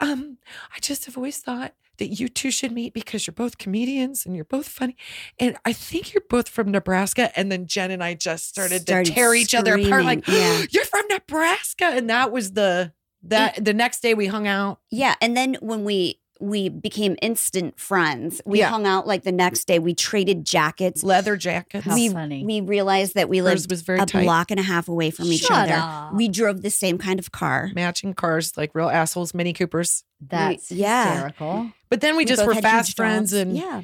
um 0.00 0.36
i 0.74 0.78
just 0.80 1.06
have 1.06 1.16
always 1.16 1.38
thought 1.38 1.72
that 1.96 2.08
you 2.08 2.28
two 2.28 2.50
should 2.50 2.72
meet 2.72 2.94
because 2.94 3.26
you're 3.26 3.34
both 3.34 3.58
comedians 3.58 4.26
and 4.26 4.34
you're 4.34 4.44
both 4.44 4.66
funny 4.68 4.96
and 5.38 5.56
i 5.64 5.72
think 5.72 6.12
you're 6.12 6.22
both 6.28 6.48
from 6.48 6.70
nebraska. 6.70 7.30
And 7.38 7.52
then 7.52 7.66
jen 7.66 7.90
and 7.90 8.02
i 8.02 8.14
just 8.14 8.48
started, 8.48 8.82
Started 8.82 9.06
to 9.06 9.12
tear 9.12 9.34
each 9.34 9.54
other 9.54 9.74
apart 9.74 10.04
like 10.04 10.26
yeah. 10.26 10.64
you're 10.70 10.84
from 10.84 11.04
nebraska. 11.08 11.84
And 11.84 12.10
that 12.10 12.32
was 12.32 12.52
the 12.52 12.92
that 13.24 13.62
the 13.62 13.74
next 13.74 14.00
day 14.00 14.14
we 14.14 14.26
hung 14.26 14.46
out. 14.46 14.80
Yeah, 14.90 15.14
and 15.20 15.36
then 15.36 15.56
when 15.60 15.84
we 15.84 16.19
we 16.40 16.68
became 16.70 17.16
instant 17.20 17.78
friends, 17.78 18.40
we 18.46 18.60
Yeah. 18.60 18.70
hung 18.70 18.86
out 18.86 19.06
like 19.06 19.22
the 19.24 19.32
next 19.32 19.66
day. 19.66 19.78
We 19.78 19.94
traded 19.94 20.44
jackets. 20.44 21.02
leather 21.02 21.36
jackets 21.36 21.84
How 21.84 21.94
we 21.94 22.08
funny. 22.08 22.44
we 22.44 22.60
realized 22.62 23.14
that 23.14 23.28
we 23.28 23.42
lived 23.42 23.70
was 23.70 23.82
very 23.82 24.00
a 24.00 24.06
tight 24.06 24.24
block 24.24 24.50
and 24.50 24.58
a 24.58 24.62
half 24.62 24.88
away 24.88 25.10
from 25.10 25.26
each 25.26 25.46
other. 25.50 25.74
up. 25.74 26.14
We 26.14 26.28
drove 26.28 26.62
the 26.62 26.70
same 26.70 26.96
kind 26.98 27.18
of 27.18 27.30
car. 27.30 27.70
matching 27.74 28.14
cars 28.14 28.56
like 28.56 28.70
real 28.74 28.88
assholes 28.88 29.34
mini 29.34 29.52
coopers 29.52 30.02
That's 30.26 30.70
yeah. 30.72 31.12
hysterical. 31.12 31.70
but 31.90 32.00
then 32.00 32.16
we, 32.16 32.24
just 32.24 32.44
were 32.46 32.54
fast 32.54 32.96
friends 32.96 33.30
dogs. 33.32 33.40
and 33.40 33.56
yeah, 33.56 33.82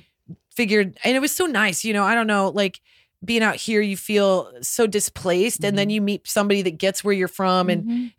figured 0.50 0.98
and 1.04 1.14
it 1.16 1.20
was 1.20 1.32
so 1.32 1.44
nice 1.46 1.84
you 1.84 1.92
know 1.92 2.02
i 2.04 2.14
don't 2.14 2.26
know 2.26 2.48
like 2.48 2.80
being 3.24 3.42
out 3.42 3.56
here 3.56 3.80
you 3.80 3.96
feel 3.96 4.50
so 4.62 4.86
displaced 4.86 5.58
and 5.64 5.70
Mm-hmm. 5.72 5.76
then 5.76 5.90
you 5.90 6.00
meet 6.00 6.26
somebody 6.28 6.62
that 6.62 6.78
gets 6.78 7.02
where 7.04 7.14
you're 7.14 7.28
from 7.28 7.68
and 7.70 7.84
Mhm. 7.84 8.12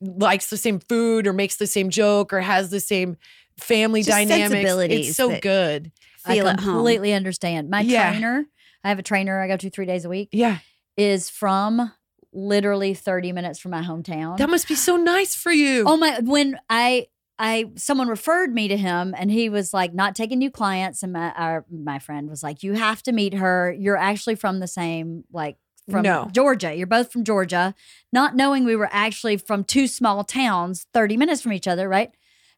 likes 0.00 0.50
the 0.50 0.56
same 0.56 0.80
food 0.80 1.26
or 1.26 1.32
makes 1.32 1.56
the 1.56 1.66
same 1.66 1.88
joke 1.90 2.32
or 2.32 2.40
has 2.40 2.70
the 2.70 2.80
same 2.80 3.16
family 3.58 4.02
Just 4.02 4.16
dynamics. 4.16 4.72
It's 4.90 5.16
so 5.16 5.38
good 5.40 5.92
feel 6.18 6.46
I 6.46 6.50
at 6.50 6.60
home. 6.60 6.74
completely 6.76 7.12
understand. 7.12 7.70
My 7.70 7.80
Yeah. 7.80 8.10
trainer, 8.12 8.46
I 8.82 8.88
have 8.88 8.98
a 8.98 9.02
trainer 9.02 9.40
I 9.40 9.48
go 9.48 9.56
to 9.56 9.70
three 9.70 9.86
days 9.86 10.04
a 10.04 10.08
week, 10.08 10.28
yeah 10.32 10.58
is 10.96 11.28
from 11.28 11.92
literally 12.32 12.94
30 12.94 13.32
minutes 13.32 13.58
from 13.58 13.72
my 13.72 13.82
hometown. 13.82 14.38
that 14.38 14.48
must 14.48 14.68
be 14.68 14.74
so 14.76 14.96
nice 14.96 15.34
for 15.34 15.50
you 15.52 15.84
Oh 15.88 15.96
my! 15.96 16.20
When 16.20 16.58
I 16.70 17.06
I 17.38 17.72
someone 17.76 18.06
referred 18.08 18.54
me 18.54 18.68
to 18.68 18.76
him, 18.76 19.12
and 19.18 19.28
he 19.30 19.48
was 19.48 19.74
like 19.74 19.92
not 19.92 20.14
taking 20.14 20.38
new 20.38 20.50
clients, 20.52 21.02
and 21.02 21.12
my 21.12 21.32
our, 21.32 21.64
my 21.70 21.98
friend 21.98 22.30
was 22.30 22.44
like, 22.44 22.62
"You 22.62 22.74
have 22.74 23.02
to 23.04 23.12
meet 23.12 23.34
her. 23.34 23.74
You're 23.76 23.96
actually 23.96 24.36
from 24.36 24.60
the 24.60 24.68
same 24.68 25.24
like." 25.32 25.56
From 25.90 26.00
No. 26.02 26.30
Georgia. 26.32 26.72
You're 26.74 26.86
both 26.86 27.12
from 27.12 27.24
Georgia, 27.24 27.74
not 28.10 28.34
knowing 28.34 28.64
we 28.64 28.74
were 28.74 28.88
actually 28.90 29.36
from 29.36 29.64
two 29.64 29.86
small 29.86 30.24
towns, 30.24 30.86
30 30.94 31.18
minutes 31.18 31.42
from 31.42 31.52
each 31.52 31.68
other, 31.68 31.90
right? 31.90 32.10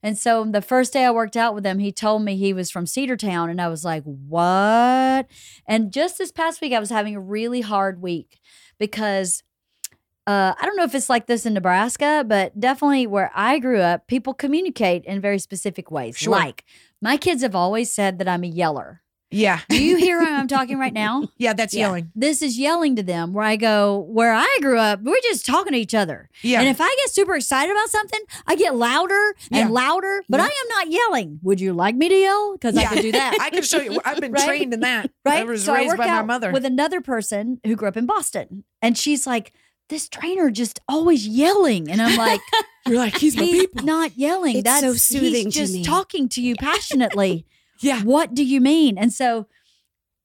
And 0.06 0.16
so 0.16 0.44
the 0.44 0.62
first 0.62 0.92
day 0.92 1.04
I 1.04 1.10
worked 1.10 1.36
out 1.36 1.52
with 1.52 1.66
him, 1.66 1.80
he 1.80 1.90
told 1.90 2.22
me 2.22 2.36
he 2.36 2.52
was 2.52 2.70
from 2.70 2.84
Cedartown. 2.84 3.50
And 3.50 3.60
I 3.60 3.66
was 3.66 3.84
like, 3.84 4.04
what? 4.04 5.26
And 5.66 5.92
just 5.92 6.16
this 6.16 6.30
past 6.30 6.60
week, 6.60 6.72
I 6.72 6.78
was 6.78 6.90
having 6.90 7.16
a 7.16 7.20
really 7.20 7.60
hard 7.60 8.00
week 8.00 8.38
because 8.78 9.42
uh, 10.28 10.54
I 10.56 10.64
don't 10.64 10.76
know 10.76 10.84
if 10.84 10.94
it's 10.94 11.10
like 11.10 11.26
this 11.26 11.44
in 11.44 11.54
Nebraska, 11.54 12.25
but 12.25 12.60
definitely 12.60 13.08
where 13.08 13.32
I 13.34 13.58
grew 13.58 13.80
up, 13.80 14.06
people 14.06 14.32
communicate 14.32 15.04
in 15.06 15.20
very 15.20 15.40
specific 15.40 15.90
ways. 15.90 16.16
Sure. 16.16 16.30
Like 16.30 16.62
my 17.02 17.16
kids 17.16 17.42
have 17.42 17.56
always 17.56 17.92
said 17.92 18.20
that 18.20 18.28
I'm 18.28 18.44
a 18.44 18.46
yeller. 18.46 19.02
Yeah 19.30 19.61
Do 19.68 19.83
you 19.83 19.97
hear 19.97 20.25
how 20.25 20.37
I'm 20.38 20.47
talking 20.49 20.78
right 20.78 20.92
now? 21.04 21.28
yeah 21.37 21.52
that's 21.52 21.75
Yeah. 21.75 21.87
yelling 21.87 22.12
This 22.14 22.42
is 22.42 22.59
yelling 22.59 22.97
to 22.97 23.02
them 23.02 23.33
where 23.33 23.45
I 23.45 23.56
go, 23.56 24.06
where 24.09 24.33
I 24.33 24.59
grew 24.61 24.78
up, 24.78 25.00
we're 25.02 25.21
just 25.23 25.45
talking 25.45 25.73
to 25.73 25.78
each 25.78 25.95
other. 25.95 26.28
yeah 26.42 26.61
And 26.61 26.68
if 26.68 26.80
I 26.80 26.88
get 27.02 27.11
super 27.11 27.35
excited 27.35 27.73
about 27.73 27.88
something, 27.90 28.21
I 28.47 28.54
get 28.56 28.76
louder 28.76 29.35
Yeah. 29.50 29.62
and 29.62 29.71
louder, 29.73 30.23
but 30.28 30.38
Yeah. 30.38 30.45
I 30.45 30.47
am 30.49 30.68
not 30.68 30.90
yelling. 30.90 31.40
Would 31.42 31.61
you 31.61 31.73
like 31.73 31.97
me 31.97 32.09
to 32.09 32.14
yell? 32.14 32.52
Because 32.52 32.76
I 32.76 32.85
can 32.85 33.02
do 33.02 33.12
that. 33.12 33.37
i 33.40 33.50
can 33.50 33.62
show 33.62 33.80
you 33.80 34.00
i've 34.04 34.21
been 34.21 34.33
Right? 34.38 34.47
trained 34.47 34.73
in 34.75 34.80
that 34.80 35.11
right? 35.25 35.40
i 35.40 35.45
was 35.45 35.64
so 35.64 35.73
I 35.75 35.78
raised 35.78 35.88
work 35.88 35.99
by 35.99 36.06
my 36.06 36.23
mother 36.23 36.52
with 36.52 36.64
another 36.64 37.00
person 37.00 37.61
who 37.64 37.75
grew 37.76 37.88
up 37.88 37.97
in 37.97 38.06
Boston, 38.06 38.64
and 38.83 38.97
she's 38.97 39.26
like, 39.26 39.52
"This 39.88 40.09
trainer 40.09 40.50
just 40.50 40.80
always 40.88 41.26
yelling," 41.26 41.90
and 41.90 42.00
I'm 42.00 42.16
like, 42.16 42.40
you're 42.87 42.99
like 42.99 43.16
he's 43.18 43.37
my 43.37 43.42
"He's 43.45 43.61
people 43.66 43.85
not 43.85 44.16
yelling. 44.16 44.56
It's 44.59 44.64
That's 44.64 44.80
so 44.83 44.95
soothing 44.95 45.47
he's 45.47 45.54
to 45.54 45.61
just 45.61 45.73
me." 45.75 45.85
talking 45.85 46.28
to 46.30 46.40
you 46.42 46.54
passionately. 46.56 47.47
Yeah 47.80 48.02
what 48.02 48.35
do 48.35 48.45
you 48.45 48.61
mean?" 48.61 48.99
And 48.99 49.12
so. 49.12 49.47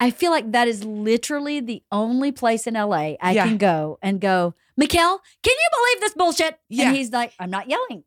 I 0.03 0.09
feel 0.09 0.31
like 0.31 0.51
that 0.53 0.67
is 0.67 0.83
literally 0.83 1.59
the 1.59 1.83
only 1.91 2.31
place 2.31 2.65
in 2.65 2.73
LA 2.73 3.17
I 3.21 3.33
Yeah. 3.33 3.45
can 3.45 3.57
go 3.57 3.99
and 4.01 4.19
go, 4.19 4.55
Mikkel, 4.75 4.89
can 5.43 5.53
you 5.55 5.69
believe 5.77 5.99
this 6.01 6.13
bullshit? 6.15 6.59
Yeah. 6.69 6.87
And 6.87 6.97
he's 6.97 7.11
like, 7.11 7.33
I'm 7.37 7.51
not 7.51 7.69
yelling. 7.69 8.03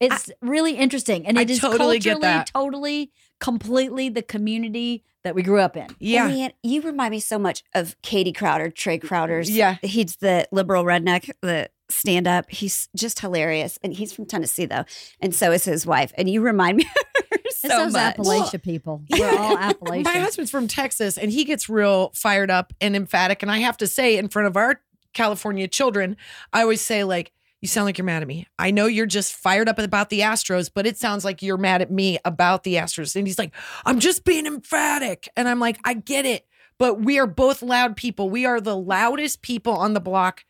It's 0.00 0.28
really 0.42 0.72
interesting. 0.76 1.24
And 1.24 1.38
I 1.38 1.42
it 1.42 1.50
is 1.50 1.60
totally 1.60 2.00
get 2.00 2.14
culturally, 2.14 2.20
that. 2.34 2.46
totally, 2.52 3.12
completely 3.38 4.08
the 4.08 4.22
community 4.22 5.04
that 5.22 5.36
we 5.36 5.44
grew 5.44 5.60
up 5.60 5.76
in. 5.76 5.86
yeah 6.00 6.24
oh, 6.24 6.28
Man, 6.28 6.52
you 6.64 6.82
remind 6.82 7.12
me 7.12 7.20
so 7.20 7.38
much 7.38 7.62
of 7.76 7.94
Katie 8.02 8.32
Crowder, 8.32 8.68
Trae 8.70 9.00
Crowder's. 9.00 9.48
Yeah. 9.48 9.76
He's 9.82 10.16
the 10.16 10.48
liberal 10.50 10.82
redneck, 10.82 11.30
the 11.42 11.70
stand 11.88 12.26
up. 12.26 12.50
He's 12.50 12.88
just 12.96 13.20
hilarious. 13.20 13.78
And 13.84 13.92
he's 13.92 14.12
from 14.12 14.26
Tennessee, 14.26 14.66
though. 14.66 14.84
And 15.20 15.32
so 15.32 15.52
is 15.52 15.64
his 15.64 15.86
wife. 15.86 16.12
And 16.18 16.28
you 16.28 16.40
remind 16.40 16.78
me 16.78 16.82
of 16.84 16.90
her 16.90 17.02
It's 17.14 17.15
so 17.60 17.68
those 17.68 17.92
much. 17.92 18.16
Appalachia 18.16 18.62
people. 18.62 19.02
We're 19.10 19.38
all 19.38 19.58
Appalachian. 19.58 20.04
My 20.04 20.18
husband's 20.18 20.50
from 20.50 20.68
Texas 20.68 21.18
and 21.18 21.30
he 21.30 21.44
gets 21.44 21.68
real 21.68 22.10
fired 22.14 22.50
up 22.50 22.72
and 22.80 22.96
emphatic. 22.96 23.42
And 23.42 23.50
I 23.50 23.58
have 23.58 23.76
to 23.78 23.86
say, 23.86 24.16
in 24.16 24.28
front 24.28 24.48
of 24.48 24.56
our 24.56 24.80
California 25.12 25.66
children, 25.68 26.16
I 26.52 26.62
always 26.62 26.80
say 26.80 27.04
like, 27.04 27.32
"You 27.60 27.68
sound 27.68 27.86
like 27.86 27.98
you're 27.98 28.04
mad 28.04 28.22
at 28.22 28.28
me. 28.28 28.46
I 28.58 28.70
know 28.70 28.86
you're 28.86 29.06
just 29.06 29.34
fired 29.34 29.68
up 29.68 29.78
about 29.78 30.10
the 30.10 30.20
Astros, 30.20 30.70
but 30.72 30.86
it 30.86 30.98
sounds 30.98 31.24
like 31.24 31.42
you're 31.42 31.56
mad 31.56 31.82
at 31.82 31.90
me 31.90 32.18
about 32.24 32.64
the 32.64 32.74
Astros." 32.74 33.16
And 33.16 33.26
he's 33.26 33.38
like, 33.38 33.52
"I'm 33.84 33.98
just 33.98 34.24
being 34.24 34.46
emphatic," 34.46 35.28
and 35.36 35.48
I'm 35.48 35.60
like, 35.60 35.78
"I 35.84 35.94
get 35.94 36.26
it." 36.26 36.46
But 36.78 37.00
we 37.00 37.18
are 37.18 37.26
both 37.26 37.62
loud 37.62 37.96
people. 37.96 38.28
We 38.28 38.44
are 38.44 38.60
the 38.60 38.76
loudest 38.76 39.42
people 39.42 39.72
on 39.72 39.94
the 39.94 40.00
block. 40.00 40.44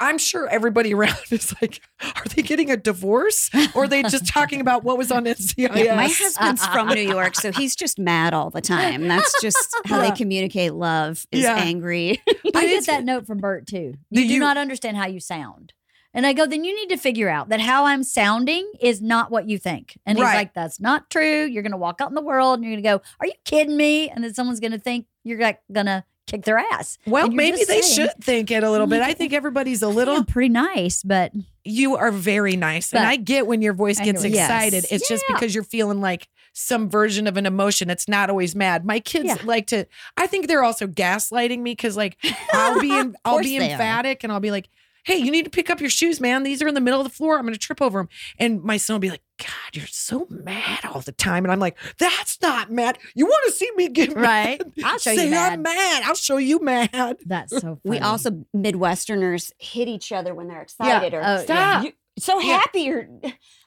I'm 0.00 0.18
sure 0.18 0.48
everybody 0.48 0.94
around 0.94 1.16
is 1.30 1.54
like, 1.60 1.80
are 2.02 2.24
they 2.34 2.42
getting 2.42 2.70
a 2.70 2.76
divorce? 2.76 3.50
Or 3.74 3.84
are 3.84 3.88
they 3.88 4.02
just 4.02 4.26
talking 4.26 4.60
about 4.60 4.82
what 4.82 4.98
was 4.98 5.12
on 5.12 5.24
NCIS? 5.26 5.76
Yeah, 5.84 5.94
my 5.94 6.08
husband's 6.08 6.66
from 6.66 6.88
New 6.88 7.00
York, 7.02 7.34
so 7.36 7.52
he's 7.52 7.76
just 7.76 7.98
mad 7.98 8.34
all 8.34 8.50
the 8.50 8.60
time. 8.60 9.06
That's 9.08 9.40
just 9.40 9.76
how 9.84 10.00
they 10.00 10.10
communicate 10.12 10.74
love 10.74 11.26
is 11.30 11.42
Yeah. 11.42 11.56
angry. 11.56 12.20
I 12.54 12.66
get 12.66 12.86
that 12.86 13.04
note 13.04 13.26
from 13.26 13.38
Bert 13.38 13.66
too. 13.66 13.94
You 14.10 14.22
do 14.26 14.34
you- 14.34 14.40
not 14.40 14.56
understand 14.56 14.96
how 14.96 15.06
you 15.06 15.20
sound. 15.20 15.72
And 16.12 16.26
I 16.26 16.32
go, 16.32 16.44
then 16.44 16.64
you 16.64 16.74
need 16.74 16.88
to 16.88 16.96
figure 16.96 17.28
out 17.28 17.50
that 17.50 17.60
how 17.60 17.84
I'm 17.86 18.02
sounding 18.02 18.68
is 18.80 19.00
not 19.00 19.30
what 19.30 19.48
you 19.48 19.58
think. 19.58 19.96
And 20.04 20.18
he's 20.18 20.24
Right. 20.24 20.34
like, 20.34 20.54
that's 20.54 20.80
not 20.80 21.08
true. 21.08 21.44
You're 21.44 21.62
going 21.62 21.70
to 21.70 21.78
walk 21.78 22.00
out 22.00 22.08
in 22.08 22.16
the 22.16 22.20
world 22.20 22.58
and 22.58 22.64
you're 22.64 22.72
going 22.80 22.82
to 22.82 22.88
go, 22.98 23.02
are 23.20 23.26
you 23.26 23.32
kidding 23.44 23.76
me? 23.76 24.10
And 24.10 24.24
then 24.24 24.34
someone's 24.34 24.58
going 24.58 24.72
to 24.72 24.78
think 24.80 25.06
you're 25.22 25.38
like 25.40 25.60
going 25.70 25.86
to 25.86 26.02
kick 26.30 26.44
their 26.44 26.58
ass. 26.58 26.98
Well, 27.06 27.28
maybe 27.28 27.64
they 27.64 27.80
saying- 27.82 28.08
should 28.10 28.24
think 28.24 28.50
it 28.50 28.62
a 28.62 28.70
little 28.70 28.86
bit. 28.86 29.02
I 29.02 29.12
think 29.14 29.32
everybody's 29.32 29.82
a 29.82 29.88
little. 29.88 30.24
pretty 30.24 30.48
nice, 30.50 31.02
but 31.02 31.32
You 31.64 31.96
are 31.96 32.10
very 32.10 32.56
nice, 32.56 32.92
and 32.94 33.04
I 33.06 33.16
get 33.16 33.46
when 33.46 33.60
your 33.62 33.74
voice 33.74 33.98
gets 33.98 34.24
Anyway. 34.24 34.36
Yes. 34.36 34.48
excited. 34.50 34.86
It's 34.90 35.08
just 35.08 35.24
because 35.28 35.54
you're 35.54 35.64
feeling 35.64 36.00
like 36.00 36.28
some 36.52 36.88
version 36.88 37.26
of 37.26 37.36
an 37.36 37.46
emotion. 37.46 37.90
It's 37.90 38.08
not 38.08 38.28
always 38.30 38.54
mad. 38.56 38.84
My 38.84 38.98
kids 38.98 39.26
Yeah. 39.26 39.36
like 39.44 39.66
to. 39.68 39.86
I 40.16 40.26
think 40.26 40.46
they're 40.48 40.64
also 40.64 40.86
gaslighting 40.86 41.58
me 41.60 41.72
because 41.72 41.96
like 41.96 42.16
I'll 42.52 42.80
be 42.80 42.90
in, 42.98 43.14
I'll 43.24 43.40
be 43.40 43.56
emphatic 43.56 44.24
and 44.24 44.32
I'll 44.32 44.40
be 44.40 44.50
like, 44.50 44.68
"Hey, 45.10 45.18
you 45.18 45.30
need 45.30 45.44
to 45.44 45.50
pick 45.50 45.70
up 45.70 45.80
your 45.80 45.90
shoes, 45.90 46.20
man. 46.20 46.42
These 46.42 46.62
are 46.62 46.68
in 46.68 46.74
the 46.74 46.80
middle 46.80 47.00
of 47.00 47.04
the 47.06 47.12
floor. 47.12 47.36
I'm 47.36 47.42
going 47.42 47.52
to 47.54 47.58
trip 47.58 47.82
over 47.82 47.98
them." 48.00 48.08
And 48.38 48.62
my 48.62 48.76
son 48.76 48.94
will 48.94 49.00
be 49.00 49.10
like, 49.10 49.22
"God, 49.38 49.74
you're 49.74 49.86
so 49.86 50.26
mad 50.30 50.84
all 50.84 51.00
the 51.00 51.12
time." 51.12 51.44
And 51.44 51.52
I'm 51.52 51.58
like, 51.60 51.76
"That's 51.98 52.40
not 52.42 52.70
mad. 52.70 52.98
You 53.14 53.26
want 53.26 53.44
to 53.46 53.52
see 53.52 53.70
me 53.76 53.88
get 53.88 54.14
Right. 54.14 54.60
mad? 54.64 54.72
I'll 54.84 54.98
show 54.98 55.10
you 55.12 55.18
Say 55.18 55.30
mad." 55.30 55.52
I'm 55.54 55.62
mad. 55.62 56.02
I'll 56.04 56.14
show 56.14 56.36
you 56.36 56.60
mad." 56.60 57.16
that's 57.26 57.52
so 57.52 57.60
funny. 57.60 57.80
We 57.84 57.98
also 57.98 58.44
Midwesterners 58.56 59.52
hit 59.58 59.88
each 59.88 60.12
other 60.12 60.34
when 60.34 60.48
they're 60.48 60.62
excited 60.62 61.14
or 61.14 61.20
Oh, 61.24 61.36
yeah. 61.36 61.42
Stop. 61.42 61.84
"You- 61.84 61.92
so 62.18 62.38
Yeah. 62.40 62.58
happy 62.58 62.90
or 62.90 63.08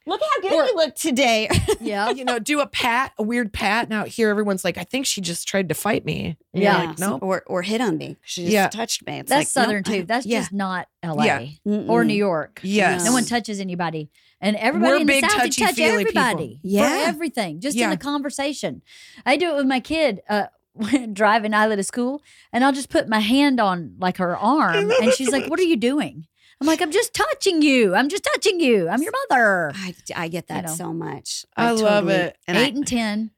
look 0.06 0.22
how 0.22 0.42
good 0.42 0.54
Or- 0.54 0.66
you 0.66 0.76
look 0.76 0.96
today. 0.96 1.50
yeah. 1.82 2.10
you 2.12 2.24
know, 2.26 2.38
do 2.40 2.60
a 2.60 2.68
pat, 2.68 3.14
a 3.18 3.24
weird 3.24 3.52
pat. 3.54 3.90
Now 3.90 4.04
here, 4.06 4.30
everyone's 4.30 4.64
like, 4.64 4.78
I 4.78 4.84
think 4.84 5.06
she 5.06 5.22
just 5.22 5.48
tried 5.48 5.70
to 5.70 5.76
fight 5.76 6.06
me. 6.06 6.38
And 6.54 6.64
Yeah. 6.64 6.84
like, 6.84 7.00
no. 7.00 7.18
or 7.20 7.44
or 7.48 7.62
hit 7.62 7.82
on 7.82 7.98
me. 7.98 8.18
She 8.24 8.42
just 8.44 8.54
Yeah. 8.54 8.68
touched 8.68 9.06
me. 9.08 9.20
It's 9.20 9.30
That's 9.30 9.40
like, 9.40 9.48
Southern 9.66 9.84
no, 9.88 9.92
too. 9.94 10.04
That's 10.04 10.26
yeah. 10.26 10.40
just 10.42 10.54
not 10.54 10.88
LA 11.04 11.24
Yeah. 11.26 11.48
or 11.88 12.04
New 12.04 12.14
York. 12.14 12.60
Yes. 12.64 13.04
No 13.06 13.12
one 13.14 13.26
touches 13.26 13.60
anybody. 13.60 14.10
And 14.42 14.56
everybody 14.58 14.92
We're 14.92 14.96
in 15.00 15.08
the 15.08 15.14
big 15.14 15.24
South, 15.24 15.34
you 15.34 15.40
touch 15.52 15.58
touchy-feely 15.58 16.06
people. 16.06 16.22
everybody. 16.22 16.60
Yeah. 16.64 17.04
For 17.04 17.08
everything. 17.10 17.60
Just 17.62 17.78
Yeah. 17.78 17.88
in 17.88 17.92
a 17.94 17.98
conversation. 17.98 18.82
I 19.26 19.38
do 19.38 19.50
it 19.52 19.56
with 19.56 19.66
my 19.68 19.80
kid, 19.80 20.22
uh, 20.30 20.48
driving 21.14 21.54
Isla 21.54 21.76
to 21.78 21.84
school, 21.84 22.22
and 22.52 22.64
I'll 22.66 22.72
just 22.74 22.90
put 22.90 23.08
my 23.08 23.20
hand 23.20 23.60
on 23.60 23.96
like 24.00 24.18
her 24.18 24.36
arm, 24.38 24.92
and 25.02 25.14
she's 25.14 25.32
like, 25.32 25.48
What 25.50 25.60
are 25.60 25.64
you 25.64 25.78
doing? 25.78 26.26
I'm 26.64 26.68
like, 26.68 26.82
I'm 26.82 26.92
just 26.92 27.14
touching 27.14 27.62
you. 27.62 27.94
I'm 27.94 28.08
just 28.08 28.24
touching 28.24 28.62
you. 28.62 28.88
I'm 28.88 29.02
your 29.02 29.12
mother. 29.30 29.74
I, 29.76 29.94
I 30.16 30.28
get 30.30 30.48
that 30.48 30.64
know. 30.64 30.72
so 30.74 30.94
much. 30.94 31.46
I 31.58 31.72
love 31.72 32.06
totally- 32.06 32.14
it. 32.14 32.38
And 32.48 32.58
I- 32.58 32.62
Eight 32.62 32.74
and 32.76 32.88
10, 32.88 33.32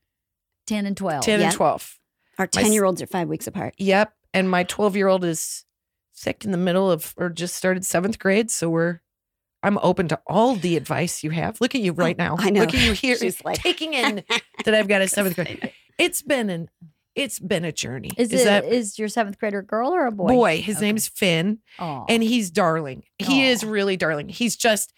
10 0.67 0.86
and 0.86 0.96
12. 0.96 1.24
10 1.25 1.39
Yeah. 1.39 1.48
and 1.48 1.55
12. 1.55 2.00
our 2.38 2.44
my 2.55 2.62
ten 2.62 2.72
year 2.72 2.86
olds 2.86 3.01
are 3.01 3.08
five 3.08 3.27
weeks 3.27 3.48
apart. 3.48 3.74
Yep. 3.79 4.13
And 4.36 4.48
my 4.48 4.62
12 4.63 4.96
year 4.96 5.08
old 5.08 5.25
is 5.25 5.65
sick 6.13 6.46
in 6.46 6.51
the 6.51 6.58
middle 6.60 6.91
of, 6.91 7.15
or 7.17 7.29
just 7.29 7.55
started 7.55 7.84
seventh 7.84 8.20
grade. 8.20 8.51
So 8.51 8.70
we're, 8.70 9.00
I'm 9.63 9.79
open 9.82 10.08
to 10.10 10.20
all 10.27 10.55
the 10.55 10.77
advice 10.77 11.24
you 11.24 11.32
have. 11.32 11.60
Look 11.62 11.74
at 11.74 11.82
you 11.82 11.94
oh, 11.94 11.96
right 11.96 12.15
now. 12.15 12.36
Oh, 12.38 12.44
I 12.44 12.51
know. 12.51 12.60
Look 12.60 12.75
at 12.75 12.82
you 12.86 12.91
here, 12.91 13.17
She's 13.20 13.44
like- 13.44 13.58
taking 13.58 13.96
in 13.96 14.24
that 14.65 14.75
I've 14.75 14.88
got 14.88 15.01
a 15.01 15.08
seventh 15.08 15.36
grade. 15.36 15.74
It's 15.98 16.22
been 16.22 16.50
an, 16.50 16.70
it's 17.15 17.39
been 17.39 17.63
a 17.65 17.72
journey. 17.72 18.12
Is, 18.17 18.31
it 18.34 18.43
that 18.43 18.65
is 18.65 19.00
your 19.00 19.07
seventh 19.07 19.39
grader 19.39 19.60
a 19.60 19.63
girl 19.65 19.93
or 19.93 20.05
a 20.05 20.12
boy? 20.12 20.27
boy? 20.27 20.62
His 20.62 20.77
Okay. 20.77 20.86
name's 20.88 21.07
Finn. 21.07 21.60
Aw. 21.79 22.05
and 22.10 22.22
he's 22.22 22.50
darling. 22.51 23.03
He 23.19 23.45
is 23.48 23.63
really 23.63 23.98
darling. 23.98 24.29
He's 24.29 24.55
just 24.55 24.93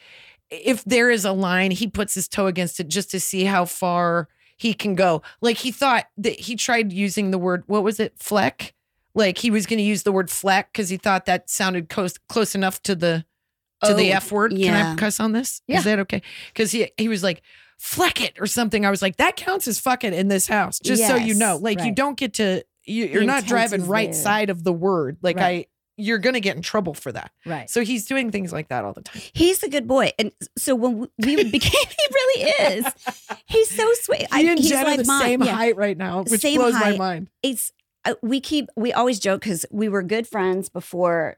if 0.50 0.84
there 0.86 1.10
is 1.12 1.26
a 1.26 1.32
line, 1.34 1.72
he 1.72 1.88
puts 1.88 2.14
his 2.16 2.28
toe 2.28 2.48
against 2.48 2.80
it 2.80 2.88
just 2.88 3.12
to 3.12 3.20
see 3.20 3.44
how 3.44 3.66
far 3.66 4.30
he 4.58 4.74
can 4.74 4.96
go. 4.96 5.22
Like 5.42 5.58
he 5.58 5.72
thought 5.72 6.06
that 6.18 6.40
he 6.40 6.56
tried 6.56 6.92
using 6.92 7.32
the 7.32 7.38
word 7.38 7.64
what 7.68 7.84
was 7.84 8.00
it, 8.00 8.14
fleck? 8.18 8.74
Like 9.14 9.38
he 9.40 9.52
was 9.52 9.66
going 9.66 9.78
to 9.80 9.84
use 9.84 10.04
the 10.04 10.12
word 10.12 10.30
fleck 10.30 10.72
because 10.72 10.90
he 10.90 10.98
thought 10.98 11.26
that 11.26 11.50
sounded 11.50 11.90
close 11.90 12.18
close 12.30 12.56
enough 12.56 12.82
to 12.84 12.96
the 12.96 13.26
to 13.84 13.94
the 13.94 14.12
Oh, 14.12 14.16
f 14.16 14.32
word. 14.32 14.56
Can. 14.56 14.74
I 14.74 14.96
cuss 14.96 15.20
on 15.20 15.34
this? 15.34 15.62
Yeah. 15.68 15.78
Is 15.80 15.84
that 15.84 16.00
okay? 16.00 16.22
Because 16.54 16.72
he 16.72 16.92
he 16.98 17.08
was 17.10 17.22
like 17.24 17.42
fleck 17.78 18.22
it 18.22 18.34
or 18.40 18.48
something. 18.48 18.86
I 18.86 18.90
was 18.90 19.02
like 19.02 19.18
that 19.18 19.36
counts 19.36 19.68
as 19.68 19.80
fucking 19.80 20.14
in 20.14 20.28
this 20.28 20.48
house. 20.48 20.80
Just 20.80 21.06
so 21.08 21.16
you 21.16 21.34
know, 21.36 21.58
like 21.58 21.82
you 21.84 21.94
don't 21.94 22.18
get 22.18 22.34
to 22.36 22.64
you, 22.86 23.06
you're 23.06 23.24
not 23.24 23.46
driving 23.46 23.86
right 23.88 24.14
side 24.16 24.50
of 24.50 24.64
the 24.64 24.74
word. 24.74 25.18
Like 25.22 25.38
Right. 25.38 25.46
I 25.46 25.72
you're 26.00 26.20
going 26.20 26.36
to 26.36 26.40
get 26.40 26.56
in 26.56 26.62
trouble 26.62 26.94
for 26.94 27.12
that. 27.12 27.32
right. 27.44 27.68
So 27.68 27.84
he's 27.84 28.06
doing 28.06 28.30
things 28.30 28.54
like 28.54 28.68
that 28.68 28.86
all 28.86 28.94
the 28.94 29.02
time. 29.02 29.20
He's 29.34 29.64
a 29.64 29.68
good 29.70 29.88
boy, 29.88 30.12
and 30.20 30.32
so 30.56 30.76
when 30.76 31.00
we 31.18 31.44
became, 31.50 31.88
he 31.90 32.08
really 32.14 32.52
is. 32.78 32.86
He's 33.48 33.70
so 33.76 33.92
sweet. 34.02 34.28
He 34.32 34.48
and 34.48 34.60
he's 34.60 34.70
Jen 34.70 34.86
are 34.86 34.90
like 34.90 35.00
the 35.00 35.06
mine. 35.06 35.22
same 35.24 35.42
Yeah. 35.44 35.54
height 35.56 35.76
right 35.76 35.98
now, 35.98 36.22
which 36.24 36.42
Same 36.42 36.60
blows 36.60 36.74
my 36.74 36.80
height. 36.80 36.98
mind. 37.00 37.30
It's 37.42 37.72
uh, 38.06 38.14
we 38.22 38.40
keep 38.40 38.70
we 38.76 38.94
always 38.94 39.20
joke 39.20 39.42
because 39.42 39.66
we 39.72 39.90
were 39.90 40.04
good 40.04 40.28
friends 40.28 40.70
before. 40.70 41.38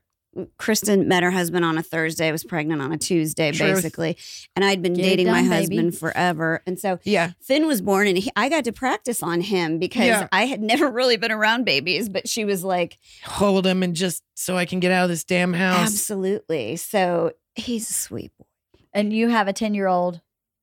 Kristin 0.59 1.05
met 1.07 1.24
her 1.24 1.31
husband 1.31 1.65
on 1.65 1.77
a 1.77 1.83
Thursday, 1.83 2.31
was 2.31 2.43
pregnant 2.43 2.81
on 2.81 2.91
a 2.91 2.98
Tuesday, 2.98 3.51
Truth. 3.51 3.75
basically. 3.75 4.17
And 4.55 4.63
I'd 4.63 4.81
been 4.81 4.93
Get 4.93 5.05
it 5.05 5.09
dating 5.09 5.27
my 5.27 5.41
done, 5.41 5.50
baby. 5.50 5.55
husband 5.75 5.98
forever. 5.98 6.62
And 6.67 6.79
so 6.79 7.00
Yeah. 7.03 7.31
Finn 7.41 7.65
was 7.67 7.81
born 7.81 8.07
and 8.07 8.17
he, 8.17 8.31
I 8.36 8.48
got 8.50 8.63
to 8.65 8.71
practice 8.71 9.24
on 9.24 9.41
him 9.41 9.79
because 9.79 10.05
Yeah. 10.05 10.27
I 10.31 10.45
had 10.45 10.62
never 10.62 10.89
really 10.89 11.17
been 11.17 11.31
around 11.31 11.65
babies, 11.65 12.09
but 12.09 12.27
she 12.29 12.45
was 12.45 12.63
like, 12.63 12.98
Hold 13.25 13.65
him 13.65 13.81
and 13.83 13.95
just 13.95 14.24
so 14.36 14.55
I 14.55 14.65
can 14.65 14.79
get 14.79 14.91
out 14.91 15.03
of 15.05 15.09
this 15.09 15.24
damn 15.24 15.53
house. 15.53 15.88
absolutely. 15.91 16.75
So 16.75 17.31
he's 17.55 17.89
a 17.89 17.93
sweet 17.93 18.31
boy. 18.38 18.45
And 18.93 19.12
you 19.12 19.29
have 19.29 19.48
a 19.48 19.53
10 19.53 19.74
year 19.74 19.88
old, 19.88 20.21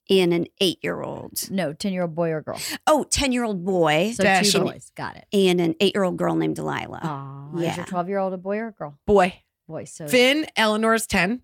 And 0.09 0.33
an 0.33 0.47
eight 0.61 0.79
year 0.83 1.03
old. 1.03 1.51
no, 1.51 1.73
10 1.73 1.93
year 1.93 2.03
old 2.03 2.15
boy 2.15 2.31
or 2.31 2.41
girl. 2.41 2.61
Oh, 2.87 3.05
10 3.11 3.33
year 3.33 3.43
old 3.45 3.65
boy 3.65 4.13
So 4.15 4.23
Dash 4.23 4.53
two 4.53 4.61
boys. 4.61 4.93
Got 4.97 5.17
it. 5.17 5.27
and 5.33 5.61
an 5.61 5.75
eight 5.81 5.95
year 5.97 6.05
old 6.05 6.17
girl 6.17 6.37
named 6.37 6.55
Delilah. 6.57 7.01
Oh, 7.03 7.59
Is 7.59 7.65
yeah. 7.65 7.77
your 7.77 7.87
12 7.87 8.09
year 8.09 8.19
old 8.19 8.33
a 8.33 8.39
boy 8.39 8.59
or 8.59 8.69
a 8.69 8.73
girl? 8.73 8.99
Boy. 9.07 9.41
Boy. 9.69 9.85
So 9.85 10.07
Finn, 10.07 10.47
Eleanor's 10.57 11.07
10, 11.07 11.43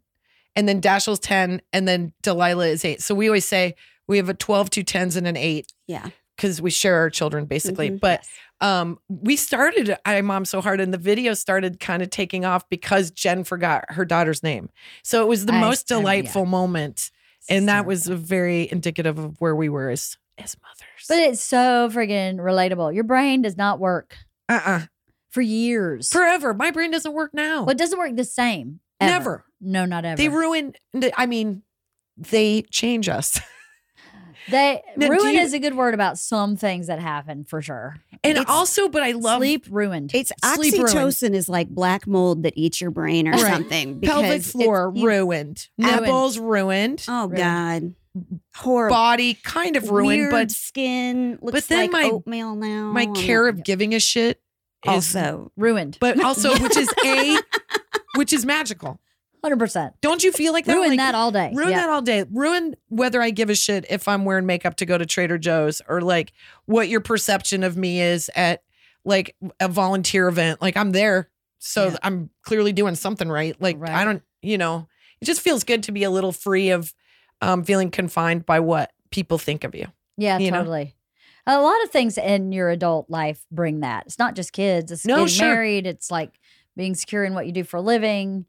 and 0.57 0.69
then 0.69 0.81
Dashiell's 0.81 1.19
10, 1.21 1.61
and 1.73 1.89
then 1.89 2.13
Delilah 2.23 2.69
is 2.69 2.85
8. 2.85 3.01
So 3.03 3.15
we 3.15 3.29
always 3.29 3.45
say 3.45 3.75
we 4.07 4.17
have 4.19 4.29
a 4.29 4.35
12, 4.35 4.71
two 4.71 4.85
10s, 4.85 5.17
and 5.17 5.27
an 5.27 5.37
8 5.37 5.73
Yeah. 5.87 6.09
because 6.37 6.61
we 6.61 6.71
share 6.71 6.97
our 6.97 7.11
children 7.11 7.45
basically. 7.47 7.91
Mhm. 7.91 8.01
But 8.01 8.25
um, 8.61 8.99
we 9.09 9.35
started 9.37 9.97
I 10.05 10.21
Mom 10.21 10.45
So 10.45 10.61
Hard, 10.61 10.81
and 10.81 10.95
the 10.95 10.99
video 10.99 11.35
started 11.35 11.81
kind 11.81 12.01
of 12.03 12.11
taking 12.11 12.45
off 12.45 12.69
because 12.69 13.11
Jen 13.11 13.43
forgot 13.45 13.85
her 13.89 14.05
daughter's 14.05 14.43
name. 14.43 14.71
So 15.03 15.23
it 15.23 15.27
was 15.29 15.47
the 15.47 15.53
I- 15.55 15.61
most 15.61 15.91
yeah. 15.91 15.97
delightful 15.99 16.47
moment. 16.47 17.11
And 17.49 17.69
that 17.69 17.83
So- 17.83 17.89
was 17.89 18.07
very 18.07 18.71
indicative 18.71 19.19
of 19.19 19.41
where 19.41 19.57
we 19.57 19.69
were 19.69 19.91
as, 19.91 20.17
as 20.39 20.57
mothers. 20.63 21.07
But 21.09 21.19
it's 21.19 21.41
so 21.41 21.89
friggin' 21.93 22.37
relatable. 22.37 22.95
Your 22.95 23.03
brain 23.05 23.43
does 23.43 23.57
not 23.57 23.81
work 23.81 24.17
uh 24.49 24.61
uh 24.65 24.81
for 25.33 25.41
years. 25.43 26.09
Forever. 26.11 26.55
My 26.55 26.71
brain 26.71 26.91
doesn't 26.93 27.13
work 27.13 27.33
now. 27.35 27.63
well, 27.63 27.71
it 27.71 27.79
doesn't 27.79 27.99
work 27.99 28.15
the 28.15 28.25
same. 28.25 28.79
ever. 29.01 29.11
Never. 29.13 29.45
No, 29.61 29.85
not 29.85 30.05
ever. 30.05 30.17
They 30.17 30.29
ruin. 30.29 30.75
I 31.17 31.27
mean, 31.27 31.63
they 32.17 32.63
change 32.71 33.09
us. 33.09 33.41
They 34.51 34.83
Now, 34.97 35.07
ruin 35.09 35.35
you- 35.35 35.41
is 35.41 35.55
a 35.55 35.61
good 35.61 35.77
word 35.77 35.95
about 35.95 36.19
some 36.19 36.57
things 36.57 36.89
that 36.89 36.99
happen 36.99 37.45
for 37.45 37.63
sure. 37.63 37.97
And 38.25 38.33
It's- 38.39 38.47
also, 38.49 38.89
but 38.89 39.01
I 39.05 39.13
love 39.13 39.39
Sleep 39.39 39.67
ruined. 39.71 40.11
It's 40.15 40.33
Sleep 40.45 40.75
ruined. 40.75 40.89
oxytocin 40.89 41.35
is 41.35 41.49
like 41.49 41.69
black 41.69 42.09
mold 42.09 42.43
that 42.43 42.55
eats 42.57 42.81
your 42.81 42.91
brain 42.91 43.29
or 43.29 43.33
Right. 43.35 43.41
something. 43.53 44.01
pelvic 44.01 44.29
because 44.31 44.51
floor 44.51 44.89
it's- 44.89 45.01
you- 45.01 45.07
ruined, 45.09 45.69
Ruined. 45.79 46.01
nipples 46.01 46.39
ruined, 46.41 47.05
Oh 47.07 47.29
Ruined. 47.29 47.37
God, 47.37 47.95
horrible. 48.57 48.97
body 48.97 49.35
kind 49.35 49.77
of 49.77 49.89
ruined. 49.91 50.07
Weird 50.09 50.31
But 50.33 50.51
skin 50.51 51.39
looks 51.41 51.53
but 51.53 51.69
then 51.69 51.79
like 51.83 51.93
my- 51.93 52.11
oatmeal 52.11 52.57
now. 52.57 52.91
my 52.91 53.07
care 53.07 53.47
of 53.47 53.63
giving 53.63 53.95
a 53.95 54.01
shit 54.01 54.39
is 54.39 54.42
also 54.87 55.53
ruined. 55.57 55.99
but 56.01 56.23
also 56.23 56.57
which 56.63 56.77
is 56.77 56.89
a 57.05 57.39
which 58.17 58.33
is 58.33 58.45
magical. 58.45 59.01
100%. 59.45 59.95
Don't 60.01 60.23
you 60.23 60.31
feel 60.31 60.53
like 60.53 60.67
that? 60.67 60.75
Ruin 60.75 60.91
Like, 60.91 60.99
that 60.99 61.15
all 61.17 61.33
day. 61.33 61.51
Ruin 61.53 61.71
Yeah. 61.71 61.81
that 61.81 61.89
all 61.91 62.01
day. 62.03 62.25
Ruin 62.31 62.77
whether 62.89 63.21
I 63.21 63.31
give 63.31 63.51
a 63.51 63.57
shit 63.57 63.85
if 63.91 64.07
I'm 64.07 64.25
wearing 64.25 64.47
makeup 64.47 64.77
to 64.77 64.87
go 64.87 64.97
to 64.97 65.05
Trader 65.05 65.37
Joe's 65.37 65.83
or 65.89 66.01
like 66.01 66.33
what 66.67 66.89
your 66.89 67.01
perception 67.01 67.65
of 67.65 67.77
me 67.77 68.01
is 68.01 68.31
at 68.37 68.63
like 69.05 69.35
a 69.59 69.67
volunteer 69.67 70.29
event. 70.29 70.63
Like 70.63 70.77
I'm 70.77 70.93
there, 70.93 71.29
so 71.59 71.89
Yeah. 71.89 71.97
I'm 72.05 72.31
clearly 72.45 72.73
doing 72.73 72.95
something 72.95 73.29
right. 73.29 73.61
Like 73.61 73.83
I 73.83 74.05
don't, 74.05 74.23
you 74.43 74.59
know, 74.59 74.87
it 75.21 75.25
just 75.25 75.41
feels 75.41 75.65
good 75.65 75.83
to 75.85 75.93
be 75.93 76.05
a 76.05 76.11
little 76.11 76.31
free 76.33 76.71
of 76.71 76.95
um, 77.41 77.65
feeling 77.65 77.91
confined 77.91 78.47
by 78.47 78.61
what 78.61 78.93
people 79.11 79.39
think 79.39 79.65
of 79.65 79.75
you. 79.75 79.87
Yeah, 80.17 80.39
you 80.39 80.53
know? 80.53 80.63
A 81.47 81.61
lot 81.61 81.83
of 81.83 81.91
things 81.91 82.17
in 82.19 82.53
your 82.53 82.71
adult 82.71 83.11
life 83.11 83.45
bring 83.51 83.81
that. 83.81 84.05
It's 84.07 84.19
not 84.19 84.35
just 84.37 84.53
kids. 84.53 84.93
It's 84.93 85.05
No, 85.05 85.17
getting 85.17 85.27
sure. 85.29 85.49
married. 85.49 85.87
It's 85.87 86.11
like 86.11 86.39
being 86.77 86.95
secure 86.95 87.25
in 87.25 87.35
what 87.35 87.47
you 87.47 87.53
do 87.53 87.65
for 87.65 87.77
a 87.79 87.83
living. 87.83 88.47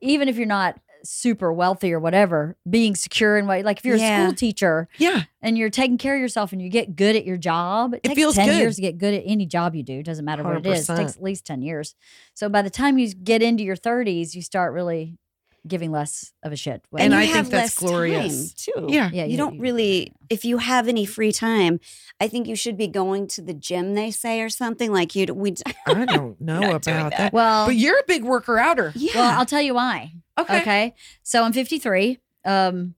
even 0.00 0.30
if 0.30 0.36
you're 0.38 0.46
not 0.46 0.80
super 1.04 1.52
wealthy 1.52 1.92
or 1.92 2.00
whatever, 2.00 2.56
being 2.68 2.94
secure 2.94 3.36
in 3.36 3.46
what 3.46 3.62
like 3.66 3.76
if 3.78 3.84
you're 3.84 3.96
Yeah. 3.98 4.22
a 4.22 4.24
school 4.28 4.34
teacher 4.34 4.88
Yeah. 4.96 5.24
and 5.42 5.58
you're 5.58 5.68
taking 5.68 5.98
care 5.98 6.14
of 6.14 6.20
yourself 6.22 6.52
and 6.52 6.62
you 6.62 6.70
get 6.70 6.96
good 6.96 7.14
at 7.14 7.26
your 7.26 7.36
job, 7.36 7.92
it, 7.92 7.98
It 7.98 8.02
takes 8.08 8.14
feels 8.16 8.34
10 8.36 8.48
good. 8.48 8.58
years 8.60 8.76
to 8.76 8.80
get 8.82 8.96
good 8.96 9.12
at 9.12 9.22
any 9.26 9.44
job 9.44 9.74
you 9.74 9.82
do. 9.82 10.02
Doesn't 10.02 10.24
matter 10.24 10.42
what 10.42 10.56
it 10.56 10.66
is. 10.66 10.88
It 10.88 10.96
takes 10.96 11.16
at 11.18 11.22
least 11.22 11.44
10 11.44 11.60
years. 11.60 11.94
So 12.32 12.48
by 12.48 12.62
the 12.62 12.70
time 12.70 12.96
you 12.96 13.12
get 13.12 13.42
into 13.42 13.62
your 13.62 13.76
30s, 13.76 14.34
you 14.34 14.40
start 14.40 14.72
really 14.72 15.18
giving 15.66 15.90
less 15.90 16.32
of 16.42 16.52
a 16.52 16.56
shit. 16.56 16.82
And 16.98 17.12
you 17.12 17.18
I 17.18 17.26
think 17.26 17.48
that's 17.48 17.80
less 17.82 17.90
glorious. 17.90 18.52
time, 18.52 18.86
too. 18.88 18.92
Yeah. 18.94 19.10
yeah, 19.12 19.24
you 19.24 19.36
don't 19.36 19.58
really 19.58 20.12
if 20.30 20.44
you 20.44 20.58
have 20.58 20.88
any 20.88 21.04
free 21.04 21.32
time 21.32 21.78
i 22.20 22.26
think 22.28 22.46
you 22.46 22.56
should 22.56 22.76
be 22.78 22.86
going 22.88 23.26
to 23.26 23.42
the 23.42 23.52
gym 23.52 23.94
they 23.94 24.10
say 24.10 24.40
or 24.40 24.48
something 24.48 24.90
like 24.90 25.14
you 25.14 25.26
we 25.34 25.54
I 25.86 26.04
don't 26.06 26.40
know 26.40 26.62
about 26.76 26.82
that. 26.84 27.10
that. 27.16 27.32
Well, 27.32 27.66
But 27.66 27.76
you're 27.76 27.98
a 27.98 28.04
big 28.06 28.24
worker 28.24 28.58
outer. 28.58 28.92
yeah 28.94 29.12
well, 29.14 29.38
I'll 29.38 29.46
tell 29.46 29.60
you 29.62 29.74
why. 29.74 30.12
Okay. 30.38 30.60
Okay. 30.60 30.94
So 31.22 31.42
I'm 31.44 31.52
53. 31.52 32.18
Um, 32.44 32.94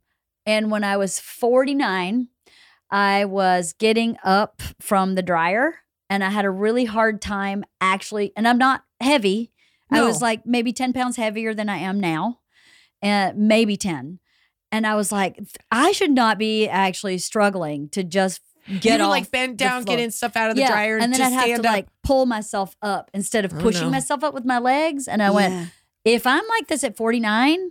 and 0.46 0.70
when 0.70 0.84
I 0.84 0.96
was 0.96 1.18
49, 1.20 2.28
I 2.90 3.24
was 3.24 3.72
getting 3.74 4.16
up 4.24 4.62
from 4.80 5.14
the 5.16 5.22
dryer 5.22 5.74
and 6.08 6.22
I 6.24 6.30
had 6.30 6.44
a 6.44 6.50
really 6.50 6.84
hard 6.84 7.20
time 7.20 7.64
actually, 7.80 8.32
and 8.36 8.46
I'm 8.46 8.58
not 8.58 8.84
heavy. 9.00 9.52
I 9.90 10.02
was 10.02 10.20
like 10.22 10.44
maybe 10.46 10.72
10 10.72 10.92
pounds 10.92 11.16
heavier 11.16 11.54
than 11.54 11.68
I 11.68 11.76
am 11.78 12.00
now, 12.00 12.40
and 13.06 13.38
maybe 13.38 13.76
10. 13.76 14.18
And 14.72 14.86
I 14.86 14.96
was 14.96 15.12
like, 15.12 15.38
I 15.70 15.92
should 15.92 16.10
not 16.10 16.38
be 16.38 16.68
actually 16.68 17.18
struggling 17.18 17.88
to 17.90 18.02
just 18.02 18.40
get 18.80 18.98
you 18.98 19.04
off 19.04 19.10
like 19.10 19.30
bend 19.30 19.56
down, 19.58 19.84
getting 19.84 20.10
stuff 20.10 20.36
out 20.36 20.50
of 20.50 20.56
the 20.56 20.62
yeah, 20.62 20.72
dryer, 20.72 20.96
and 20.98 21.12
then 21.14 21.22
I'd 21.22 21.32
have 21.32 21.46
to 21.62 21.68
up. 21.68 21.74
like 21.74 21.86
pull 22.02 22.26
myself 22.26 22.74
up 22.82 23.10
instead 23.14 23.44
of 23.44 23.54
Oh, 23.54 23.60
pushing 23.60 23.84
no. 23.84 23.90
myself 23.90 24.24
up 24.24 24.34
with 24.34 24.44
my 24.44 24.58
legs. 24.58 25.06
And 25.06 25.22
I 25.22 25.30
went, 25.30 25.70
if 26.04 26.26
I'm 26.26 26.42
like 26.48 26.66
this 26.66 26.82
at 26.82 26.96
49, 26.96 27.70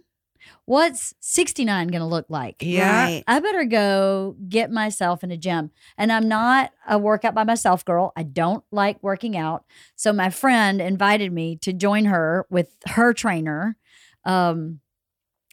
what's 0.64 1.14
69 1.20 1.88
going 1.90 2.00
to 2.00 2.08
look 2.08 2.28
like? 2.30 2.56
yeah. 2.62 3.04
Right. 3.04 3.24
I 3.28 3.40
better 3.42 3.66
go 3.66 4.38
get 4.48 4.72
myself 4.72 5.22
in 5.22 5.32
a 5.32 5.38
gym. 5.38 5.72
And 5.98 6.14
I'm 6.14 6.30
not 6.30 6.72
a 6.88 6.98
workout 6.98 7.36
by 7.36 7.44
myself 7.44 7.84
girl. 7.84 8.14
I 8.16 8.24
don't 8.24 8.64
like 8.72 8.98
working 9.04 9.36
out. 9.36 9.66
So 9.98 10.14
my 10.14 10.30
friend 10.30 10.80
invited 10.82 11.34
me 11.34 11.58
to 11.58 11.74
join 11.74 12.06
her 12.06 12.46
with 12.50 12.70
her 12.88 13.14
trainer. 13.14 13.76
Um, 14.24 14.80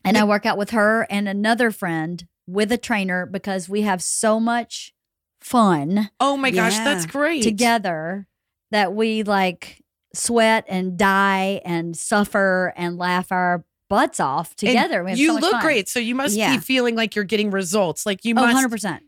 and 0.04 0.16
I 0.18 0.24
work 0.24 0.46
out 0.46 0.58
with 0.58 0.70
her 0.70 1.06
and 1.10 1.28
another 1.28 1.70
friend 1.70 2.26
with 2.46 2.72
a 2.72 2.78
trainer 2.78 3.24
because 3.26 3.68
we 3.68 3.82
have 3.82 4.02
so 4.02 4.40
much 4.40 4.92
fun 5.40 6.10
Oh 6.20 6.36
my 6.36 6.50
gosh, 6.50 6.74
Yeah. 6.74 6.84
that's 6.84 7.06
great. 7.06 7.42
together 7.42 8.26
that 8.70 8.94
we 8.94 9.22
like 9.22 9.82
sweat 10.14 10.64
and 10.68 10.96
die 10.96 11.60
and 11.64 11.96
suffer 11.96 12.72
and 12.76 12.96
laugh 12.98 13.32
our 13.32 13.64
butts 13.88 14.20
off 14.20 14.54
together. 14.56 15.06
You 15.14 15.34
so 15.34 15.40
look 15.40 15.52
fun. 15.52 15.60
great, 15.62 15.88
so 15.88 15.98
you 15.98 16.14
must 16.14 16.34
Yeah. 16.34 16.54
be 16.56 16.60
feeling 16.62 16.94
like 16.96 17.14
you're 17.14 17.24
getting 17.24 17.50
results. 17.50 18.06
Like 18.06 18.24
you 18.24 18.34
Oh, 18.36 18.40
must. 18.42 18.54
100%. 18.54 19.00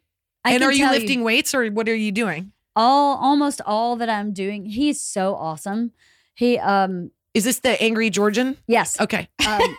I 0.45 0.53
and 0.55 0.63
are 0.63 0.73
you 0.73 0.91
lifting 0.91 1.23
weights 1.25 1.55
or 1.55 1.67
what 1.69 1.89
are 1.89 1.95
you 1.95 2.13
doing? 2.13 2.53
all 2.77 3.17
almost 3.19 3.61
all 3.65 3.95
that 3.97 4.11
I'm 4.11 4.33
doing? 4.33 4.67
He's 4.67 5.01
so 5.01 5.35
awesome. 5.37 5.93
He 6.35 6.59
um 6.59 7.13
Is 7.33 7.45
this 7.45 7.61
the 7.61 7.81
angry 7.81 8.11
Georgian? 8.11 8.57
yes. 8.67 9.01
Okay. 9.01 9.29
Um, 9.47 9.77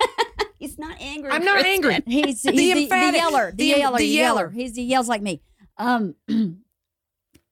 he's 0.66 0.78
not 0.80 0.98
angry 1.00 1.32
I'm 1.32 1.44
not 1.46 1.60
Kristin. 1.64 1.66
angry. 1.66 2.00
he's, 2.06 2.26
he's 2.26 2.42
The 2.44 2.52
the, 2.52 2.74
the, 2.88 3.12
yeller, 3.18 3.52
the, 3.52 3.58
the- 3.58 3.66
yeller, 3.80 3.98
the 3.98 4.04
the 4.04 4.06
yeller. 4.06 4.40
yeller. 4.42 4.50
He's 4.50 4.76
he 4.76 4.84
yells 4.84 5.08
like 5.08 5.22
me. 5.22 5.42
Um, 5.78 6.16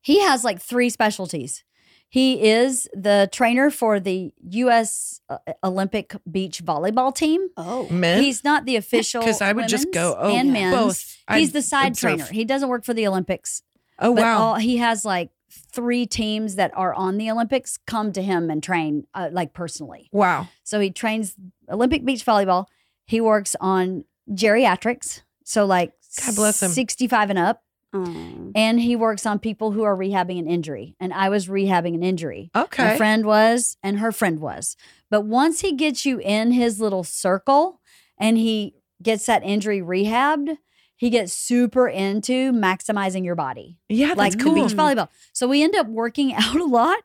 he 0.00 0.20
has 0.20 0.44
like 0.44 0.60
three 0.60 0.90
specialties. 0.90 1.64
He 2.08 2.48
is 2.48 2.88
the 2.94 3.28
trainer 3.32 3.70
for 3.70 3.98
the 3.98 4.32
U.S. 4.50 5.20
uh, 5.28 5.38
Olympic 5.64 6.14
beach 6.30 6.64
volleyball 6.64 7.12
team. 7.14 7.48
oh 7.56 7.88
Men? 7.88 8.22
He's 8.22 8.44
not 8.44 8.66
the 8.66 8.76
official 8.76 9.20
Because 9.22 9.40
I 9.42 9.52
would 9.52 9.66
just 9.66 9.92
go, 9.92 10.16
oh, 10.18 10.32
and 10.34 10.48
yeah. 10.48 10.70
men's. 10.70 10.76
both. 10.76 10.96
He's 11.36 11.48
I'd 11.48 11.52
the 11.54 11.62
side 11.62 11.88
observe. 11.88 12.18
trainer. 12.18 12.32
He 12.32 12.44
doesn't 12.44 12.68
work 12.68 12.84
for 12.84 12.94
the 12.94 13.06
Olympics. 13.08 13.62
Oh, 13.98 14.14
But 14.14 14.22
wow. 14.22 14.38
all, 14.42 14.54
he 14.56 14.76
has 14.76 15.04
like 15.04 15.30
three 15.72 16.06
teams 16.06 16.54
that 16.54 16.70
are 16.76 16.94
on 16.94 17.16
the 17.18 17.30
Olympics 17.30 17.78
come 17.86 18.12
to 18.12 18.22
him 18.22 18.48
and 18.48 18.62
train 18.62 19.06
uh, 19.14 19.30
like 19.32 19.52
personally. 19.52 20.08
wow. 20.12 20.46
So 20.62 20.78
he 20.78 20.90
trains 20.90 21.34
Olympic 21.68 22.04
beach 22.04 22.24
volleyball. 22.24 22.66
He 23.06 23.20
works 23.20 23.54
on 23.60 24.04
geriatrics, 24.30 25.22
so 25.44 25.64
like 25.64 25.92
God 26.24 26.36
bless 26.36 26.62
him. 26.62 26.70
65 26.70 27.30
and 27.30 27.38
up, 27.38 27.62
Oh. 27.92 28.50
and 28.56 28.80
he 28.80 28.96
works 28.96 29.24
on 29.26 29.38
people 29.38 29.70
who 29.72 29.82
are 29.84 29.96
rehabbing 29.96 30.38
an 30.38 30.48
injury. 30.48 30.96
And 30.98 31.12
I 31.12 31.28
was 31.28 31.46
rehabbing 31.46 31.94
an 31.94 32.02
injury. 32.02 32.50
Okay. 32.56 32.82
My 32.84 32.96
friend 32.96 33.24
was, 33.24 33.76
and 33.84 33.98
her 34.00 34.10
friend 34.10 34.40
was. 34.40 34.76
But 35.10 35.22
once 35.22 35.60
he 35.60 35.72
gets 35.72 36.04
you 36.04 36.18
in 36.18 36.50
his 36.52 36.80
little 36.80 37.04
circle 37.04 37.80
and 38.18 38.36
he 38.36 38.74
gets 39.02 39.26
that 39.26 39.44
injury 39.44 39.80
rehabbed, 39.80 40.56
he 40.96 41.10
gets 41.10 41.32
super 41.32 41.86
into 41.88 42.52
maximizing 42.52 43.24
your 43.24 43.34
body 43.34 43.78
Yeah, 43.88 44.08
that's 44.14 44.18
like 44.18 44.40
cool. 44.40 44.54
beach 44.54 44.72
volleyball. 44.74 45.08
So 45.32 45.46
we 45.46 45.62
end 45.62 45.76
up 45.76 45.86
working 45.88 46.32
out 46.34 46.56
a 46.56 46.64
lot. 46.64 46.98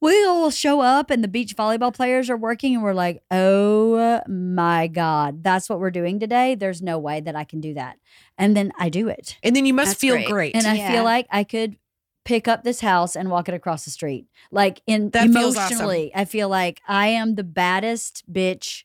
We'll 0.00 0.50
show 0.50 0.80
up 0.80 1.10
and 1.10 1.24
the 1.24 1.28
beach 1.28 1.56
volleyball 1.56 1.92
players 1.92 2.30
are 2.30 2.36
working, 2.36 2.74
and 2.74 2.84
we're 2.84 2.94
like, 2.94 3.22
oh 3.30 4.22
my 4.28 4.86
God, 4.86 5.42
that's 5.42 5.68
what 5.68 5.80
we're 5.80 5.90
doing 5.90 6.20
today. 6.20 6.54
There's 6.54 6.80
no 6.80 6.98
way 6.98 7.20
that 7.20 7.34
I 7.34 7.44
can 7.44 7.60
do 7.60 7.74
that. 7.74 7.98
And 8.36 8.56
then 8.56 8.72
I 8.78 8.90
do 8.90 9.08
it. 9.08 9.36
And 9.42 9.56
then 9.56 9.66
you 9.66 9.74
must 9.74 9.90
That's 9.90 10.00
feel 10.00 10.14
great. 10.14 10.28
great. 10.28 10.56
And 10.56 10.66
I 10.66 10.88
feel 10.92 11.02
like 11.02 11.26
I 11.30 11.42
could 11.42 11.76
pick 12.24 12.46
up 12.46 12.62
this 12.62 12.80
house 12.80 13.16
and 13.16 13.30
walk 13.30 13.48
it 13.48 13.54
across 13.54 13.84
the 13.84 13.90
street. 13.90 14.26
Like 14.52 14.82
in 14.86 15.10
That 15.10 15.30
feels 15.30 15.56
awesome. 15.56 15.78
emotionally, 15.78 16.12
I 16.14 16.26
feel 16.26 16.48
like 16.48 16.80
I 16.86 17.08
am 17.08 17.34
the 17.34 17.44
baddest 17.44 18.30
bitch 18.32 18.84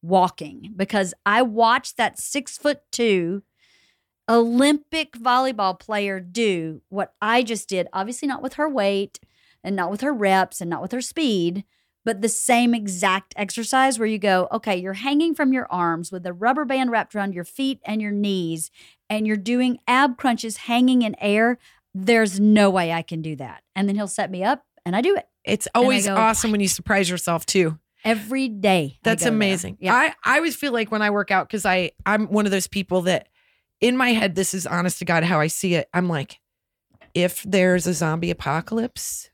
walking 0.00 0.72
because 0.76 1.12
I 1.26 1.42
watched 1.42 1.96
that 1.98 2.18
six 2.18 2.56
foot 2.56 2.80
two 2.90 3.42
Olympic 4.28 5.12
volleyball 5.12 5.78
player 5.78 6.20
do 6.20 6.80
what 6.88 7.12
I 7.20 7.42
just 7.42 7.68
did. 7.68 7.88
Obviously, 7.92 8.28
not 8.28 8.42
with 8.42 8.54
her 8.54 8.68
weight 8.68 9.20
and 9.64 9.74
not 9.74 9.90
with 9.90 10.02
her 10.02 10.12
reps 10.12 10.60
and 10.60 10.70
not 10.70 10.82
with 10.82 10.92
her 10.92 11.00
speed, 11.00 11.64
but 12.04 12.20
the 12.20 12.28
same 12.28 12.74
exact 12.74 13.34
exercise 13.36 13.98
where 13.98 14.06
you 14.06 14.18
go, 14.18 14.46
okay, 14.52 14.76
you're 14.76 14.92
hanging 14.92 15.34
from 15.34 15.52
your 15.52 15.66
arms 15.70 16.12
with 16.12 16.24
a 16.26 16.32
rubber 16.32 16.64
band 16.64 16.90
wrapped 16.92 17.16
around 17.16 17.34
your 17.34 17.44
feet 17.44 17.80
and 17.84 18.00
your 18.00 18.12
knees, 18.12 18.70
and 19.10 19.26
you're 19.26 19.36
doing 19.36 19.78
ab 19.88 20.16
crunches 20.16 20.58
hanging 20.58 21.02
in 21.02 21.16
air. 21.18 21.58
There's 21.94 22.38
no 22.38 22.70
way 22.70 22.92
I 22.92 23.02
can 23.02 23.22
do 23.22 23.34
that. 23.36 23.64
And 23.74 23.88
then 23.88 23.96
he'll 23.96 24.06
set 24.06 24.30
me 24.30 24.44
up 24.44 24.64
and 24.84 24.94
I 24.94 25.00
do 25.00 25.16
it 25.16 25.26
it's 25.44 25.68
always 25.74 26.06
go, 26.06 26.16
awesome 26.16 26.50
when 26.50 26.60
you 26.60 26.68
surprise 26.68 27.08
yourself 27.08 27.46
too. 27.46 27.78
every 28.04 28.48
day. 28.48 28.98
That's 29.02 29.24
there. 29.24 29.32
amazing. 29.32 29.78
Yeah. 29.80 29.94
I, 29.94 30.14
I 30.24 30.36
always 30.36 30.56
feel 30.56 30.72
like 30.72 30.90
when 30.90 31.02
I 31.02 31.10
work 31.10 31.30
out, 31.30 31.48
because 31.48 31.66
I 31.66 31.92
I'm 32.06 32.26
one 32.26 32.46
of 32.46 32.52
those 32.52 32.66
people 32.66 33.02
that 33.02 33.28
in 33.80 33.96
my 33.96 34.10
head, 34.10 34.34
this 34.34 34.54
is 34.54 34.66
honest 34.66 34.98
to 35.00 35.04
God 35.04 35.24
how 35.24 35.40
I 35.40 35.46
see 35.46 35.74
it. 35.74 35.88
I'm 35.92 36.08
like, 36.08 36.40
if 37.12 37.42
there's 37.42 37.86
a 37.86 37.94
zombie 37.94 38.30
apocalypse, 38.30 39.30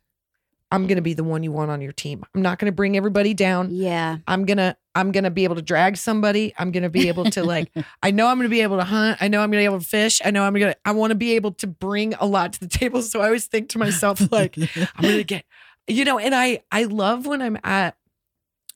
I'm 0.72 0.86
gonna 0.86 1.02
be 1.02 1.14
the 1.14 1.24
one 1.24 1.42
you 1.42 1.52
want 1.52 1.70
on 1.70 1.80
your 1.80 1.92
team. 1.92 2.24
I'm 2.34 2.42
not 2.42 2.58
gonna 2.58 2.72
bring 2.72 2.96
everybody 2.96 3.34
down. 3.34 3.70
yeah 3.70 4.18
I'm 4.26 4.44
gonna 4.44 4.76
I'm 4.94 5.12
gonna 5.12 5.30
be 5.30 5.44
able 5.44 5.56
to 5.56 5.62
drag 5.62 5.96
somebody. 5.96 6.52
I'm 6.58 6.70
gonna 6.72 6.90
be 6.90 7.08
able 7.08 7.24
to 7.30 7.42
like 7.42 7.70
I 8.02 8.10
know 8.10 8.26
I'm 8.26 8.38
gonna 8.38 8.48
be 8.48 8.60
able 8.60 8.78
to 8.78 8.84
hunt. 8.84 9.18
I 9.20 9.28
know 9.28 9.40
I'm 9.40 9.50
gonna 9.50 9.60
be 9.62 9.64
able 9.64 9.80
to 9.80 9.86
fish. 9.86 10.20
I 10.24 10.30
know 10.30 10.44
I'm 10.44 10.54
gonna 10.54 10.76
I 10.84 10.92
want 10.92 11.10
to 11.10 11.16
be 11.16 11.32
able 11.36 11.52
to 11.52 11.66
bring 11.66 12.14
a 12.14 12.26
lot 12.26 12.52
to 12.54 12.60
the 12.60 12.68
table. 12.78 13.02
So 13.02 13.20
I 13.20 13.26
always 13.26 13.46
think 13.46 13.70
to 13.70 13.78
myself 13.78 14.20
like 14.32 14.56
I'm 14.58 15.02
gonna 15.02 15.22
get 15.24 15.44
you 15.88 16.04
know, 16.04 16.18
and 16.18 16.34
I 16.34 16.62
I 16.70 16.84
love 16.84 17.26
when 17.26 17.42
I'm 17.42 17.58
at 17.64 17.96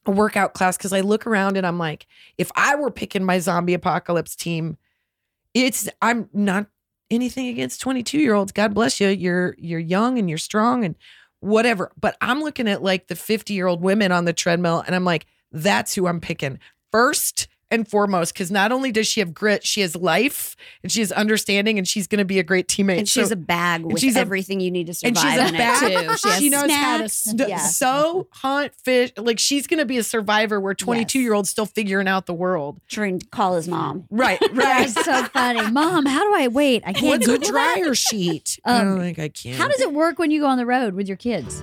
a 0.06 0.10
workout 0.10 0.52
class 0.54 0.76
because 0.76 0.92
I 0.92 1.00
look 1.00 1.26
around 1.26 1.56
and 1.56 1.66
I'm 1.66 1.78
like, 1.78 2.06
if 2.38 2.50
I 2.56 2.74
were 2.74 2.90
picking 2.90 3.24
my 3.24 3.38
zombie 3.38 3.74
apocalypse 3.74 4.36
team, 4.36 4.76
it's 5.54 5.88
I'm 6.02 6.28
not 6.32 6.66
anything 7.10 7.48
against 7.48 7.80
22 7.80 8.18
year 8.18 8.34
olds. 8.34 8.52
God 8.52 8.74
bless 8.74 9.00
you. 9.00 9.08
You're 9.08 9.54
you're 9.58 9.80
young 9.80 10.18
and 10.18 10.28
you're 10.28 10.38
strong 10.38 10.84
and 10.84 10.96
whatever. 11.44 11.92
But 12.00 12.16
I'm 12.20 12.40
looking 12.40 12.68
at 12.68 12.82
like 12.82 13.06
the 13.06 13.16
50 13.16 13.54
year 13.54 13.66
old 13.66 13.82
women 13.82 14.12
on 14.12 14.24
the 14.24 14.32
treadmill 14.32 14.82
and 14.84 14.94
I'm 14.94 15.04
like, 15.04 15.26
that's 15.52 15.94
who 15.94 16.06
I'm 16.06 16.20
picking 16.20 16.58
first 16.90 17.48
and 17.74 17.88
foremost. 17.88 18.34
Cause 18.34 18.50
not 18.50 18.72
only 18.72 18.90
does 18.92 19.06
she 19.06 19.20
have 19.20 19.34
grit, 19.34 19.66
she 19.66 19.80
has 19.82 19.94
life 19.96 20.56
and 20.82 20.90
she 20.90 21.00
has 21.00 21.12
understanding 21.12 21.76
and 21.78 21.86
she's 21.86 22.06
gonna 22.06 22.24
be 22.24 22.38
a 22.38 22.42
great 22.42 22.68
teammate. 22.68 22.98
and 22.98 23.08
So- 23.08 23.22
a 23.24 23.36
bag 23.36 23.84
with 23.84 24.00
she's 24.00 24.16
a- 24.16 24.20
everything 24.20 24.60
you 24.60 24.70
need 24.70 24.86
to 24.86 24.94
survive. 24.94 25.16
and 25.24 25.38
she's 25.40 25.50
a 25.50 25.52
bag. 25.52 25.80
too 25.80 26.16
she, 26.16 26.28
has 26.28 26.38
she 26.38 26.48
knows 26.50 26.70
how 26.70 26.98
to 26.98 27.08
snacks. 27.08 27.12
st- 27.14 27.48
Yeah. 27.48 27.58
sew, 27.58 28.28
hunt, 28.30 28.72
fish. 28.82 29.12
Like 29.16 29.38
she's 29.38 29.66
gonna 29.66 29.84
be 29.84 29.98
a 29.98 30.02
survivor 30.04 30.60
where 30.60 30.74
22 30.74 31.18
year 31.20 31.34
olds 31.34 31.50
still 31.50 31.66
figuring 31.66 32.08
out 32.08 32.26
the 32.26 32.34
world. 32.34 32.80
trying 32.88 33.18
to 33.18 33.26
call 33.26 33.56
his 33.56 33.66
mom 33.68 34.04
Right, 34.10 34.38
right. 34.52 34.88
That's 34.88 35.04
so 35.04 35.24
funny. 35.24 35.68
Mom, 35.70 36.06
how 36.06 36.22
do 36.22 36.34
I 36.42 36.48
wait? 36.48 36.82
I 36.86 36.92
can't 36.92 37.06
What's 37.06 37.26
a 37.26 37.38
Google 37.38 37.52
that. 37.52 37.74
dryer 37.76 37.94
sheet? 37.94 38.58
Um, 38.64 38.74
I 38.74 38.84
don't 38.84 38.98
think 39.00 39.18
I 39.18 39.28
can. 39.28 39.54
How 39.54 39.68
does 39.68 39.80
it 39.80 39.92
work 39.92 40.18
when 40.18 40.30
you 40.30 40.40
go 40.40 40.46
on 40.46 40.58
the 40.58 40.66
road 40.66 40.94
with 40.94 41.08
your 41.08 41.16
kids? 41.16 41.62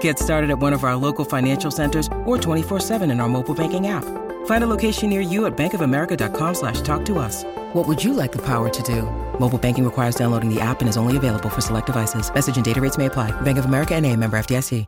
Get 0.00 0.18
started 0.18 0.50
at 0.50 0.58
one 0.58 0.74
of 0.74 0.84
our 0.84 0.96
local 0.96 1.24
financial 1.24 1.70
centers 1.70 2.06
or 2.26 2.36
24-7 2.36 3.10
in 3.10 3.20
our 3.20 3.28
mobile 3.28 3.54
banking 3.54 3.86
app. 3.86 4.04
Find 4.46 4.64
a 4.64 4.66
location 4.66 5.08
near 5.08 5.22
you 5.22 5.46
at 5.46 5.56
bankofamerica.com 5.56 6.54
slash 6.54 6.82
talk 6.82 7.06
to 7.06 7.18
us. 7.18 7.44
What 7.72 7.88
would 7.88 8.04
you 8.04 8.12
like 8.12 8.32
the 8.32 8.42
power 8.42 8.68
to 8.68 8.82
do? 8.82 9.02
Mobile 9.38 9.58
banking 9.58 9.84
requires 9.84 10.14
downloading 10.14 10.52
the 10.52 10.60
app 10.60 10.80
and 10.80 10.88
is 10.88 10.98
only 10.98 11.16
available 11.16 11.48
for 11.48 11.62
select 11.62 11.86
devices. 11.86 12.32
Message 12.32 12.56
and 12.56 12.64
data 12.64 12.80
rates 12.80 12.98
may 12.98 13.06
apply. 13.06 13.30
Bank 13.40 13.56
of 13.56 13.64
America 13.64 13.94
and 13.94 14.04
a 14.04 14.14
member 14.14 14.38
FDIC. 14.38 14.86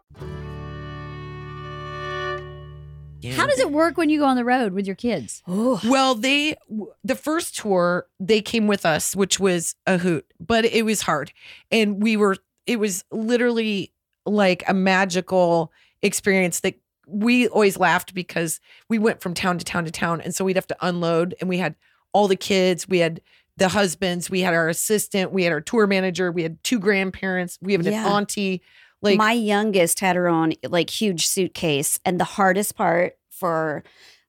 How 3.36 3.46
does 3.46 3.58
it 3.58 3.70
work 3.70 3.98
when 3.98 4.08
you 4.08 4.18
go 4.18 4.24
on 4.24 4.36
the 4.36 4.44
road 4.44 4.72
with 4.72 4.86
your 4.86 4.96
kids? 4.96 5.42
Oh, 5.46 5.78
well, 5.86 6.14
they 6.14 6.56
the 7.04 7.14
first 7.14 7.56
tour 7.58 8.06
they 8.18 8.40
came 8.40 8.66
with 8.66 8.86
us, 8.86 9.14
which 9.14 9.38
was 9.38 9.74
a 9.86 9.98
hoot, 9.98 10.24
but 10.40 10.64
it 10.64 10.86
was 10.86 11.02
hard, 11.02 11.32
and 11.70 12.02
we 12.02 12.16
were. 12.16 12.36
It 12.66 12.78
was 12.78 13.04
literally 13.10 13.92
like 14.26 14.62
a 14.68 14.74
magical 14.74 15.72
experience 16.02 16.60
that 16.60 16.74
we 17.06 17.48
always 17.48 17.76
laughed 17.76 18.14
because 18.14 18.60
we 18.88 18.98
went 18.98 19.20
from 19.20 19.34
town 19.34 19.58
to 19.58 19.64
town 19.64 19.84
to 19.84 19.90
town, 19.90 20.20
and 20.20 20.34
so 20.34 20.44
we'd 20.44 20.56
have 20.56 20.66
to 20.68 20.76
unload, 20.80 21.34
and 21.40 21.48
we 21.48 21.58
had 21.58 21.74
all 22.12 22.28
the 22.28 22.36
kids, 22.36 22.88
we 22.88 22.98
had 22.98 23.20
the 23.56 23.68
husbands, 23.68 24.30
we 24.30 24.40
had 24.40 24.54
our 24.54 24.68
assistant, 24.68 25.32
we 25.32 25.44
had 25.44 25.52
our 25.52 25.60
tour 25.60 25.86
manager, 25.86 26.32
we 26.32 26.42
had 26.42 26.62
two 26.62 26.78
grandparents, 26.78 27.58
we 27.60 27.72
have 27.72 27.86
an 27.86 27.92
auntie. 27.92 28.62
Like 29.02 29.16
my 29.16 29.32
youngest 29.32 30.00
had 30.00 30.16
her 30.16 30.28
own 30.28 30.52
like 30.68 30.90
huge 30.90 31.26
suitcase 31.26 31.98
and 32.04 32.20
the 32.20 32.24
hardest 32.24 32.74
part 32.76 33.16
for 33.30 33.82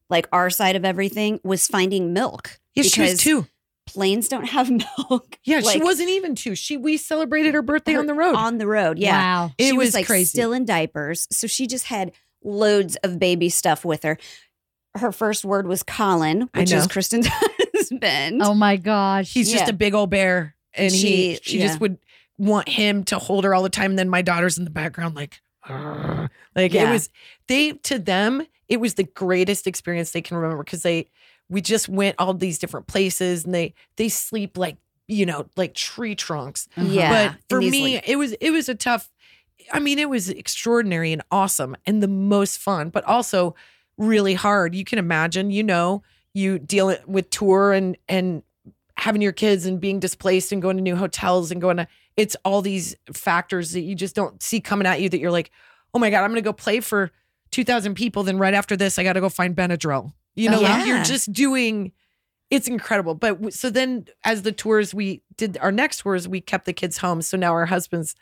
like 0.09 0.27
our 0.31 0.49
side 0.49 0.77
of 0.77 0.85
everything 0.85 1.41
was 1.43 1.67
finding 1.67 2.13
milk 2.13 2.61
yeah, 2.73 2.83
she 2.83 3.01
was 3.01 3.19
two. 3.19 3.47
Planes 3.93 4.27
don't 4.27 4.45
have 4.49 4.69
milk 5.09 5.37
Yeah, 5.43 5.61
she 5.61 5.81
wasn't 5.81 6.09
even 6.09 6.35
two. 6.35 6.55
She 6.55 6.77
we 6.77 6.97
celebrated 6.97 7.53
her 7.53 7.61
birthday 7.61 7.93
her- 7.93 7.99
on 7.99 8.07
the 8.07 8.13
road. 8.13 8.35
on 8.35 8.57
the 8.57 8.67
road 8.67 8.97
yeah 8.99 9.17
Wow. 9.45 9.51
It 9.57 9.65
she 9.67 9.73
was, 9.73 9.87
was 9.87 9.93
like 9.95 10.05
crazy. 10.07 10.25
still 10.25 10.53
in 10.53 10.65
diapers 10.65 11.27
so 11.31 11.47
she 11.47 11.67
just 11.67 11.85
had 11.85 12.11
loads 12.43 12.95
of 13.03 13.19
baby 13.19 13.49
stuff 13.49 13.85
with 13.85 14.03
her 14.03 14.17
her 14.95 15.11
first 15.11 15.45
word 15.45 15.67
was 15.67 15.83
colin 15.83 16.49
which 16.55 16.71
is 16.71 16.87
kristin's 16.87 17.27
husband 17.75 18.41
Oh 18.43 18.53
my 18.53 18.77
gosh. 18.77 19.33
He's 19.33 19.51
just 19.51 19.69
a 19.69 19.73
big 19.73 19.93
old 19.93 20.09
bear, 20.09 20.55
and 20.73 20.91
he 20.93 21.35
She- 21.35 21.39
she 21.43 21.59
yeah. 21.59 21.67
just 21.67 21.79
would 21.79 21.97
want 22.37 22.67
him 22.69 23.03
to 23.05 23.19
hold 23.19 23.43
her 23.43 23.53
all 23.53 23.61
the 23.63 23.69
time. 23.69 23.91
And 23.91 23.99
then 23.99 24.09
my 24.09 24.21
daughter's 24.21 24.57
in 24.57 24.63
the 24.63 24.69
background, 24.71 25.15
like, 25.15 25.41
"Arr." 25.67 26.29
like 26.55 26.73
it 26.73 26.89
was. 26.89 27.09
They 27.47 27.73
to 27.73 27.99
them, 27.99 28.41
it 28.67 28.79
was 28.79 28.95
the 28.95 29.03
greatest 29.03 29.67
experience 29.67 30.11
they 30.11 30.21
can 30.21 30.37
remember 30.37 30.63
because 30.63 30.81
they 30.83 31.09
we 31.51 31.61
just 31.61 31.89
went 31.89 32.15
all 32.17 32.33
these 32.33 32.57
different 32.57 32.87
places, 32.87 33.45
and 33.45 33.53
they 33.53 33.75
they 33.97 34.09
sleep 34.09 34.57
like 34.57 34.77
you 35.07 35.25
know 35.25 35.45
like 35.57 35.75
tree 35.75 36.15
trunks. 36.15 36.67
Mm-hmm. 36.77 36.93
yeah 36.93 37.29
but 37.29 37.37
for 37.49 37.61
me, 37.61 37.95
like, 37.95 38.09
it 38.09 38.15
was 38.15 38.31
it 38.33 38.49
was 38.51 38.69
a 38.69 38.75
tough. 38.75 39.11
I 39.71 39.79
mean, 39.79 39.99
it 39.99 40.09
was 40.09 40.29
extraordinary 40.29 41.13
and 41.13 41.21
awesome 41.29 41.75
and 41.85 42.01
the 42.01 42.07
most 42.07 42.57
fun, 42.57 42.89
but 42.89 43.03
also 43.03 43.53
really 43.97 44.33
hard. 44.33 44.73
You 44.73 44.83
can 44.83 44.97
imagine, 44.97 45.51
you 45.51 45.61
know, 45.61 46.01
you 46.33 46.57
deal 46.57 46.95
with 47.05 47.29
tour 47.29 47.73
and 47.73 47.97
and 48.07 48.43
having 48.97 49.21
your 49.21 49.33
kids 49.33 49.65
and 49.65 49.79
being 49.79 49.99
displaced 49.99 50.51
and 50.51 50.61
going 50.61 50.77
to 50.77 50.83
new 50.83 50.95
hotels 50.95 51.51
and 51.51 51.61
going 51.61 51.77
to 51.77 51.87
it's 52.17 52.35
all 52.45 52.61
these 52.61 52.95
factors 53.13 53.71
that 53.71 53.81
you 53.81 53.95
just 53.95 54.15
don't 54.15 54.41
see 54.41 54.59
coming 54.61 54.87
at 54.87 55.01
you 55.01 55.09
that 55.09 55.19
you're 55.19 55.31
like, 55.31 55.51
"Oh 55.93 55.99
my 55.99 56.09
god, 56.09 56.23
I'm 56.23 56.31
going 56.31 56.41
to 56.41 56.47
go 56.47 56.53
play 56.53 56.79
for 56.79 57.11
2000 57.51 57.95
people 57.95 58.23
then 58.23 58.37
right 58.37 58.53
after 58.53 58.77
this 58.77 58.97
I 58.97 59.03
got 59.03 59.13
to 59.13 59.21
go 59.21 59.27
find 59.29 59.53
Benadryl." 59.53 60.13
You 60.35 60.49
know, 60.49 60.61
like 60.61 60.85
you're 60.87 61.03
just 61.03 61.31
doing 61.33 61.91
it's 62.49 62.67
incredible. 62.67 63.15
But 63.15 63.53
so 63.53 63.69
then 63.69 64.05
as 64.25 64.41
the 64.43 64.51
tours 64.51 64.93
we 64.93 65.21
did 65.37 65.57
our 65.61 65.71
next 65.71 65.99
tours, 65.99 66.27
we 66.27 66.41
kept 66.41 66.65
the 66.65 66.73
kids 66.73 66.97
home. 66.97 67.21
So 67.21 67.37
now 67.37 67.51
our 67.53 67.65
husbands 67.65 68.15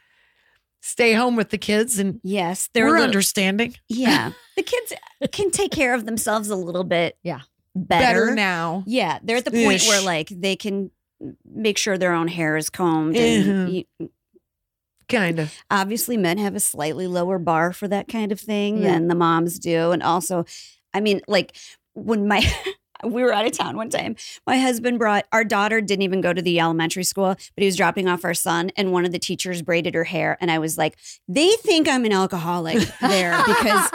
stay 0.82 1.14
home 1.14 1.36
with 1.36 1.50
the 1.50 1.58
kids 1.58 2.00
and 2.00 2.22
yes 2.24 2.70
they're 2.74 2.86
we're 2.86 2.92
little- 2.92 3.04
understanding 3.04 3.76
yeah 3.90 4.32
the 4.56 4.64
kids 4.64 4.94
can 5.34 5.52
take 5.52 5.72
care 5.72 5.94
of 5.94 6.06
themselves 6.06 6.50
a 6.50 6.56
little 6.56 6.86
bit 6.86 7.18
Yeah. 7.22 7.42
better, 7.76 8.28
better, 8.28 8.36
now. 8.36 8.84
Yeah, 8.88 9.20
they're 9.22 9.36
at 9.36 9.44
the 9.44 9.52
point 9.52 9.84
where 9.90 10.02
like 10.02 10.30
they 10.30 10.56
can 10.56 10.90
make 11.46 11.78
sure 11.78 11.98
their 11.98 12.14
own 12.14 12.30
hair 12.30 12.56
is 12.56 12.70
combed. 12.70 13.16
Mhm. 13.18 13.50
And 13.50 13.74
you, 13.74 14.10
Kind 15.10 15.40
of. 15.40 15.54
obviously, 15.72 16.16
men 16.18 16.38
have 16.38 16.56
a 16.56 16.60
slightly 16.60 17.08
lower 17.08 17.40
bar 17.40 17.74
for 17.74 17.88
that 17.88 18.08
kind 18.08 18.32
of 18.32 18.40
thing 18.40 18.78
Yeah. 18.78 18.94
than 18.94 19.08
the 19.10 19.16
moms 19.16 19.58
do, 19.60 19.92
and 19.92 20.02
also, 20.04 20.46
I 20.94 21.02
mean, 21.02 21.20
like 21.28 21.58
when 22.00 22.28
my 22.28 22.42
we 23.06 23.24
were 23.24 23.32
out 23.34 23.46
of 23.46 23.54
town 23.54 23.78
one 23.78 23.90
time. 23.90 24.14
My 24.46 24.58
husband 24.58 25.00
brought 25.00 25.26
our 25.32 25.46
daughter 25.46 25.80
didn't 25.80 26.02
even 26.02 26.20
go 26.20 26.34
to 26.34 26.42
the 26.42 26.60
elementary 26.60 27.06
school, 27.06 27.28
but 27.28 27.62
he 27.62 27.66
was 27.66 27.78
dropping 27.78 28.10
off 28.10 28.26
our 28.26 28.34
son, 28.34 28.72
and 28.76 28.92
one 28.92 29.06
of 29.06 29.14
the 29.14 29.20
teachers 29.20 29.62
braided 29.62 29.94
her 29.96 30.04
hair, 30.04 30.38
and 30.42 30.52
I 30.52 30.60
was 30.60 30.78
like, 30.78 30.98
they 31.28 31.50
think 31.62 31.88
I'm 31.88 32.04
an 32.04 32.12
alcoholic 32.12 32.78
there 33.00 33.42
because 33.48 33.90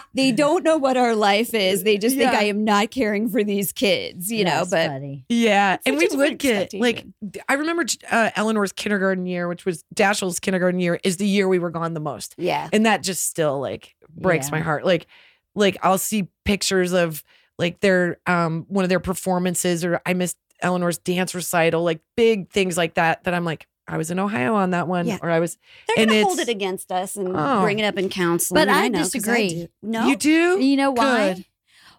they 0.14 0.30
don't 0.30 0.62
know 0.62 0.76
what 0.76 0.98
our 0.98 1.14
life 1.14 1.54
is. 1.54 1.84
They 1.84 1.96
just 1.96 2.16
think 2.16 2.32
I 2.34 2.44
am 2.44 2.62
not 2.64 2.90
caring 2.90 3.30
for 3.30 3.42
these 3.42 3.72
kids, 3.72 4.30
you 4.30 4.44
know. 4.44 4.66
But 4.70 4.88
funny. 4.88 5.24
Yeah, 5.30 5.74
It's 5.74 5.82
and 5.86 5.96
we 5.96 6.06
would 6.12 6.38
get 6.38 6.74
like. 6.74 7.06
I 7.48 7.54
remember 7.54 7.86
uh, 8.10 8.30
Eleanor's 8.36 8.72
kindergarten 8.72 9.24
year, 9.24 9.48
which 9.48 9.64
was 9.64 9.84
Dashiell's 9.94 10.38
kindergarten 10.38 10.80
year, 10.80 11.00
is 11.02 11.16
the 11.16 11.26
year 11.26 11.48
we 11.48 11.58
were 11.58 11.70
gone 11.70 11.94
the 11.94 12.00
most, 12.00 12.34
yeah, 12.36 12.68
and 12.74 12.84
that 12.84 13.02
just 13.02 13.26
still 13.26 13.58
like 13.58 13.94
breaks 14.14 14.48
Yeah. 14.48 14.56
my 14.56 14.60
heart. 14.60 14.84
Like, 14.84 15.06
like 15.54 15.78
I'll 15.82 15.96
see 15.96 16.28
pictures 16.44 16.92
of 16.92 17.24
like 17.60 17.80
their 17.80 18.18
um 18.26 18.66
one 18.68 18.84
of 18.84 18.88
their 18.88 19.00
performances, 19.00 19.84
or 19.84 20.00
I 20.04 20.14
missed 20.14 20.36
Eleanor's 20.62 20.98
dance 20.98 21.34
recital, 21.34 21.82
like 21.84 22.00
big 22.16 22.50
things 22.50 22.76
like 22.76 22.94
that. 22.94 23.24
That 23.24 23.34
I'm 23.34 23.44
like, 23.44 23.66
I 23.86 23.96
was 23.96 24.10
in 24.10 24.18
Ohio 24.18 24.54
on 24.54 24.70
that 24.70 24.88
one, 24.88 25.06
Yeah. 25.06 25.18
or 25.22 25.30
I 25.30 25.38
was. 25.40 25.56
they're 25.86 26.02
and 26.04 26.10
going 26.10 26.20
to 26.22 26.26
hold 26.26 26.38
it 26.40 26.48
against 26.48 26.90
us 26.92 27.16
and 27.16 27.28
Oh. 27.36 27.60
bring 27.62 27.78
it 27.78 27.84
up 27.84 27.96
in 27.98 28.08
counseling. 28.08 28.60
But 28.60 28.68
I 28.68 28.88
know, 28.88 28.98
'cause 29.00 29.12
disagree. 29.12 29.48
do. 29.48 29.68
No, 29.82 30.06
You 30.08 30.16
do? 30.16 30.60
You 30.60 30.76
know 30.76 30.90
why? 30.90 31.34
Good. 31.34 31.44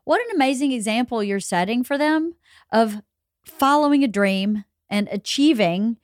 What 0.04 0.22
an 0.22 0.28
amazing 0.36 0.72
example 0.72 1.24
you're 1.24 1.40
setting 1.40 1.84
for 1.84 1.98
them 1.98 2.36
of 2.72 3.02
following 3.46 4.04
a 4.04 4.08
dream 4.08 4.64
and 4.90 5.08
achieving 5.12 5.98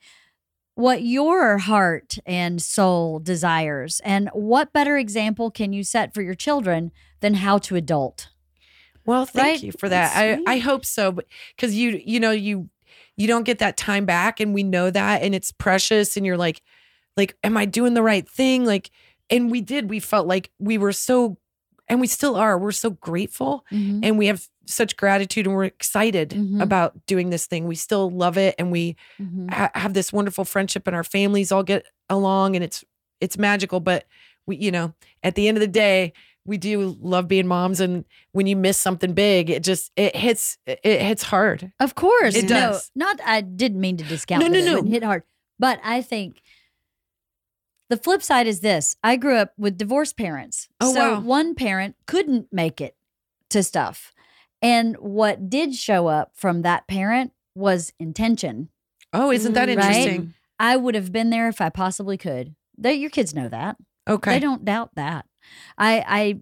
what 0.74 1.02
your 1.02 1.58
heart 1.58 2.18
and 2.24 2.62
soul 2.62 3.18
desires. 3.18 4.00
And 4.04 4.28
what 4.32 4.72
better 4.72 4.96
example 4.96 5.50
can 5.50 5.72
you 5.72 5.82
set 5.82 6.14
for 6.14 6.22
your 6.22 6.34
children 6.36 6.92
than 7.20 7.34
how 7.34 7.58
to 7.58 7.74
adult? 7.76 8.28
Well, 9.08 9.24
thank 9.24 9.46
Right? 9.46 9.62
you 9.62 9.72
for 9.72 9.88
that. 9.88 10.12
I. 10.14 10.38
I 10.46 10.58
hope 10.58 10.84
so, 10.84 11.12
because 11.56 11.74
you 11.74 12.00
you 12.04 12.20
know 12.20 12.30
you 12.30 12.68
you 13.16 13.26
don't 13.26 13.44
get 13.44 13.58
that 13.60 13.78
time 13.78 14.04
back, 14.04 14.38
and 14.38 14.52
we 14.52 14.62
know 14.62 14.90
that, 14.90 15.22
and 15.22 15.34
it's 15.34 15.50
precious, 15.50 16.16
and 16.18 16.26
you're 16.26 16.36
like, 16.36 16.60
like, 17.16 17.34
am 17.42 17.56
I 17.56 17.64
doing 17.64 17.94
the 17.94 18.02
right 18.02 18.28
thing? 18.28 18.66
Like, 18.66 18.90
and 19.30 19.50
we 19.50 19.62
did. 19.62 19.88
We 19.88 19.98
felt 19.98 20.26
like 20.26 20.50
we 20.58 20.76
were 20.76 20.92
so, 20.92 21.38
and 21.88 22.02
we 22.02 22.06
still 22.06 22.36
are. 22.36 22.58
We're 22.58 22.70
so 22.70 22.90
grateful, 22.90 23.64
Mhm. 23.72 24.00
and 24.02 24.18
we 24.18 24.26
have 24.26 24.46
such 24.66 24.94
gratitude, 24.98 25.46
and 25.46 25.54
we're 25.56 25.64
excited 25.64 26.30
Mhm. 26.32 26.60
about 26.62 27.06
doing 27.06 27.30
this 27.30 27.46
thing. 27.46 27.66
We 27.66 27.76
still 27.76 28.10
love 28.10 28.36
it, 28.36 28.54
and 28.58 28.70
we 28.70 28.94
Mhm. 29.18 29.50
ha- 29.50 29.70
have 29.74 29.94
this 29.94 30.12
wonderful 30.12 30.44
friendship, 30.44 30.86
and 30.86 30.94
our 30.94 31.02
families 31.02 31.50
all 31.50 31.62
get 31.62 31.86
along, 32.10 32.56
and 32.56 32.62
it's 32.62 32.84
it's 33.22 33.38
magical. 33.38 33.80
But 33.80 34.04
we, 34.46 34.56
you 34.58 34.70
know, 34.70 34.92
at 35.24 35.34
the 35.34 35.48
end 35.48 35.56
of 35.56 35.60
the 35.62 35.66
day, 35.66 36.12
we 36.48 36.56
do 36.58 36.96
love 37.00 37.28
being 37.28 37.46
moms, 37.46 37.78
and 37.80 38.04
when 38.32 38.46
you 38.46 38.56
miss 38.56 38.78
something 38.78 39.12
big, 39.12 39.50
it 39.50 39.62
just 39.62 39.92
it 39.96 40.16
hits 40.16 40.58
it 40.66 41.00
hits 41.02 41.22
hard. 41.22 41.70
Of 41.78 41.94
course. 41.94 42.34
It 42.34 42.44
no, 42.44 42.48
does. 42.72 42.90
Not 42.96 43.20
I 43.24 43.42
didn't 43.42 43.80
mean 43.80 43.96
to 43.98 44.04
discount 44.04 44.42
No, 44.42 44.48
no, 44.48 44.58
it 44.78 44.84
no. 44.84 44.90
hit 44.90 45.04
hard. 45.04 45.22
But 45.58 45.78
I 45.84 46.02
think 46.02 46.40
the 47.90 47.96
flip 47.96 48.22
side 48.22 48.46
is 48.46 48.60
this. 48.60 48.96
I 49.04 49.16
grew 49.16 49.36
up 49.36 49.52
with 49.58 49.78
divorced 49.78 50.16
parents. 50.16 50.68
Oh, 50.80 50.92
so 50.92 51.12
wow. 51.14 51.20
one 51.20 51.54
parent 51.54 51.96
couldn't 52.06 52.48
make 52.52 52.80
it 52.80 52.96
to 53.50 53.62
stuff. 53.62 54.12
And 54.60 54.96
what 54.96 55.48
did 55.48 55.74
show 55.74 56.08
up 56.08 56.32
from 56.34 56.62
that 56.62 56.86
parent 56.88 57.32
was 57.54 57.92
intention. 57.98 58.68
Oh, 59.12 59.30
isn't 59.30 59.52
that 59.54 59.68
Mm, 59.68 59.76
right? 59.76 59.86
interesting? 59.96 60.34
I 60.58 60.76
would 60.76 60.94
have 60.94 61.12
been 61.12 61.30
there 61.30 61.48
if 61.48 61.60
I 61.60 61.68
possibly 61.70 62.16
could. 62.18 62.54
They, 62.76 62.94
your 62.94 63.10
kids 63.10 63.34
know 63.34 63.48
that. 63.48 63.76
Okay. 64.08 64.32
They 64.32 64.40
don't 64.40 64.64
doubt 64.64 64.90
that. 64.96 65.26
I, 65.76 66.04
I, 66.06 66.40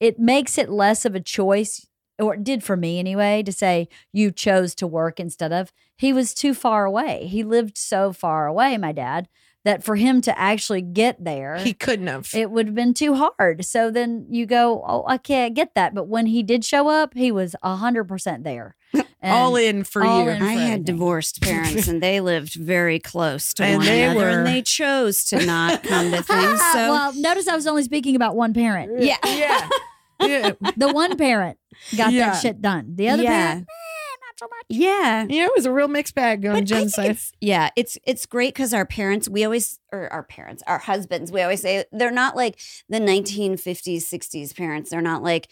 it 0.00 0.18
makes 0.18 0.58
it 0.58 0.68
less 0.68 1.04
of 1.04 1.14
a 1.14 1.20
choice, 1.20 1.86
or 2.18 2.34
it 2.34 2.44
did 2.44 2.62
for 2.62 2.76
me 2.76 2.98
anyway, 2.98 3.42
to 3.42 3.52
say 3.52 3.88
you 4.12 4.30
chose 4.30 4.74
to 4.76 4.86
work 4.86 5.18
instead 5.18 5.52
of 5.52 5.72
he 5.96 6.12
was 6.12 6.34
too 6.34 6.54
far 6.54 6.84
away. 6.84 7.26
He 7.26 7.42
lived 7.42 7.78
so 7.78 8.12
far 8.12 8.46
away, 8.46 8.76
my 8.76 8.92
dad, 8.92 9.28
that 9.64 9.82
for 9.82 9.96
him 9.96 10.20
to 10.20 10.38
actually 10.38 10.82
get 10.82 11.24
there, 11.24 11.56
he 11.58 11.72
couldn't 11.72 12.06
have. 12.06 12.30
it 12.34 12.50
would 12.50 12.66
have 12.66 12.74
been 12.74 12.94
too 12.94 13.14
hard. 13.14 13.64
So 13.64 13.90
then 13.90 14.26
you 14.28 14.44
go, 14.46 14.84
oh, 14.86 15.14
okay, 15.14 15.46
I 15.46 15.48
get 15.48 15.74
that. 15.74 15.94
But 15.94 16.06
when 16.06 16.26
he 16.26 16.42
did 16.42 16.64
show 16.64 16.88
up, 16.88 17.14
he 17.14 17.32
was 17.32 17.56
a 17.62 17.76
hundred 17.76 18.04
percent 18.04 18.44
there, 18.44 18.76
all 19.32 19.56
in 19.56 19.84
for 19.84 20.04
all 20.04 20.24
you. 20.24 20.30
in. 20.30 20.42
I 20.42 20.52
had 20.52 20.60
everything. 20.62 20.82
divorced 20.84 21.40
parents, 21.42 21.88
and 21.88 22.02
they 22.02 22.20
lived 22.20 22.54
very 22.54 22.98
close 22.98 23.52
to 23.54 23.64
And 23.64 23.76
one 23.78 23.86
they 23.86 24.04
another, 24.04 24.20
were- 24.20 24.28
and 24.38 24.46
they 24.46 24.62
chose 24.62 25.24
to 25.26 25.44
not 25.44 25.82
come 25.82 26.10
to 26.10 26.22
things. 26.22 26.60
So 26.72 26.90
well, 26.90 27.12
notice 27.14 27.48
I 27.48 27.54
was 27.54 27.66
only 27.66 27.82
speaking 27.84 28.16
about 28.16 28.36
one 28.36 28.52
parent. 28.54 29.02
yeah, 29.02 29.16
yeah. 29.26 29.68
Yeah. 30.20 30.52
The 30.76 30.92
one 30.92 31.16
parent 31.18 31.58
got 31.96 32.12
Yeah. 32.12 32.30
that 32.30 32.40
shit 32.40 32.62
done. 32.62 32.94
The 32.96 33.08
other 33.10 33.24
Yeah. 33.24 33.30
parent, 33.48 33.62
eh, 33.68 34.16
not 34.26 34.38
so 34.38 34.46
much. 34.46 34.64
Yeah. 34.68 35.26
Yeah, 35.28 35.46
it 35.46 35.52
was 35.56 35.66
a 35.66 35.72
real 35.72 35.88
mixed 35.88 36.14
bag 36.14 36.46
on 36.46 36.54
But 36.54 36.64
Jen's 36.64 36.94
side. 36.94 37.18
yeah, 37.40 37.70
it's 37.76 37.98
it's 38.04 38.24
great 38.24 38.54
because 38.54 38.72
our 38.72 38.86
parents, 38.86 39.28
we 39.28 39.44
always 39.44 39.80
or 39.92 40.10
our 40.12 40.22
parents, 40.22 40.62
our 40.68 40.78
husbands, 40.78 41.32
we 41.32 41.42
always 41.42 41.60
say 41.62 41.84
they're 41.92 42.12
not 42.12 42.36
like 42.36 42.58
the 42.88 43.00
1950s, 43.00 44.02
60s 44.04 44.56
parents. 44.56 44.90
They're 44.90 45.02
not 45.02 45.22
like, 45.22 45.48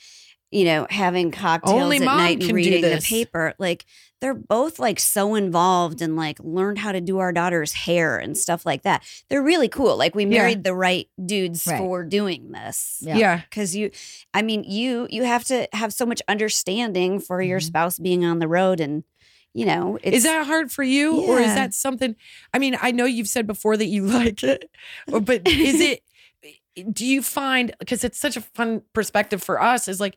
you 0.52 0.64
know, 0.66 0.86
having 0.90 1.30
cocktails 1.30 1.80
Only 1.82 1.96
at 1.96 2.02
night 2.04 2.42
and 2.42 2.52
reading 2.52 2.82
the 2.82 3.02
paper. 3.04 3.54
Like 3.58 3.84
they're 4.20 4.34
both 4.34 4.78
like 4.78 5.00
so 5.00 5.34
involved 5.34 6.00
and 6.02 6.14
like 6.14 6.38
learned 6.40 6.78
how 6.78 6.92
to 6.92 7.00
do 7.00 7.18
our 7.18 7.32
daughter's 7.32 7.72
hair 7.72 8.18
and 8.18 8.38
stuff 8.38 8.64
like 8.64 8.82
that. 8.82 9.02
They're 9.28 9.42
really 9.42 9.68
cool. 9.68 9.96
Like 9.96 10.14
we 10.14 10.24
Yeah. 10.24 10.38
married 10.38 10.62
the 10.62 10.74
right 10.74 11.08
dudes 11.24 11.66
Right. 11.66 11.78
for 11.78 12.04
doing 12.04 12.52
this. 12.52 12.98
Yeah. 13.00 13.16
yeah. 13.16 13.40
Cause 13.50 13.74
you, 13.74 13.90
I 14.32 14.42
mean, 14.42 14.62
you 14.64 15.08
you 15.10 15.24
have 15.24 15.44
to 15.46 15.66
have 15.72 15.92
so 15.92 16.06
much 16.06 16.22
understanding 16.28 17.18
for 17.18 17.42
your 17.42 17.58
Mhm. 17.58 17.64
spouse 17.64 17.98
being 17.98 18.24
on 18.24 18.38
the 18.38 18.46
road, 18.48 18.78
and 18.78 19.02
you 19.54 19.66
know, 19.66 19.98
it's, 20.02 20.18
Is 20.18 20.22
that 20.22 20.46
hard 20.46 20.72
for 20.72 20.82
you, 20.82 21.20
or 21.20 21.38
is 21.38 21.54
that 21.54 21.74
something? 21.74 22.16
I 22.54 22.58
mean, 22.58 22.76
I 22.80 22.90
know 22.90 23.04
you've 23.04 23.28
said 23.28 23.46
before 23.46 23.76
that 23.76 23.86
you 23.86 24.06
like 24.20 24.42
it, 24.42 24.70
but 25.06 25.46
is 25.48 25.80
it? 25.80 26.02
Do 26.92 27.04
you 27.04 27.22
find 27.22 27.74
because 27.78 28.04
it's 28.04 28.18
such 28.18 28.36
a 28.36 28.40
fun 28.40 28.82
perspective 28.92 29.42
for 29.42 29.60
us? 29.60 29.88
Is 29.88 30.00
like, 30.00 30.16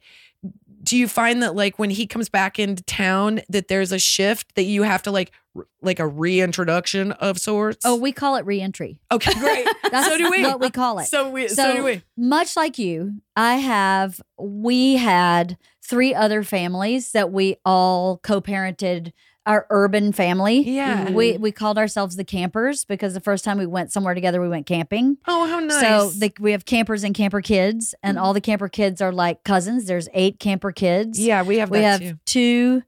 do 0.83 0.95
you 0.97 1.07
find 1.07 1.41
that 1.43 1.55
like 1.55 1.79
when 1.79 1.89
he 1.89 2.05
comes 2.07 2.29
back 2.29 2.59
into 2.59 2.83
town 2.83 3.41
that 3.49 3.67
there's 3.67 3.91
a 3.91 3.99
shift 3.99 4.55
that 4.55 4.63
you 4.63 4.83
have 4.83 5.01
to 5.03 5.11
like, 5.11 5.31
r- 5.55 5.65
like 5.81 5.99
a 5.99 6.07
reintroduction 6.07 7.11
of 7.13 7.39
sorts? 7.39 7.85
Oh, 7.85 7.95
we 7.95 8.11
call 8.11 8.35
it 8.35 8.45
reentry. 8.45 8.99
okay, 9.11 9.33
great. 9.39 9.67
That's 9.91 10.07
so 10.07 10.17
do 10.17 10.29
we. 10.29 10.43
what 10.43 10.59
we 10.59 10.69
call 10.69 10.99
it. 10.99 11.05
So 11.05 11.29
we. 11.29 11.47
So, 11.47 11.55
So- 11.55 11.75
do 11.77 11.83
we. 11.83 12.03
Much 12.17 12.55
like 12.55 12.77
you, 12.77 13.21
I 13.35 13.55
have, 13.55 14.21
we 14.37 14.95
had 14.97 15.57
three 15.83 16.13
other 16.13 16.43
families 16.43 17.11
that 17.11 17.31
we 17.31 17.57
all 17.65 18.17
co 18.19 18.39
parented 18.41 19.11
our 19.45 19.67
urban 19.69 20.11
family. 20.11 20.61
Yeah. 20.67 21.11
We, 21.11 21.37
we 21.37 21.51
called 21.51 21.77
ourselves 21.77 22.15
the 22.15 22.23
campers 22.23 22.83
because 22.85 23.13
the 23.13 23.19
first 23.21 23.43
time 23.45 23.57
we 23.57 23.65
went 23.67 23.91
somewhere 23.91 24.13
together, 24.15 24.41
we 24.41 24.49
went 24.49 24.65
camping. 24.65 25.17
Oh, 25.27 25.45
how 25.47 25.59
nice. 25.59 25.79
So 25.81 26.09
the, 26.19 26.33
we 26.39 26.51
have 26.51 26.65
campers 26.65 27.03
and 27.03 27.13
camper 27.13 27.41
kids, 27.41 27.93
and 28.01 28.17
all 28.17 28.33
the 28.33 28.41
camper 28.41 28.67
kids 28.69 29.01
are 29.01 29.11
like 29.11 29.43
cousins. 29.43 29.85
There's 29.85 30.09
eight 30.13 30.39
camper 30.39 30.71
kids. 30.71 31.19
yeah, 31.19 31.43
we 31.43 31.57
have 31.57 31.69
we 31.69 31.79
that 31.79 32.01
have 32.01 32.11
too. 32.11 32.19
two 32.25 32.83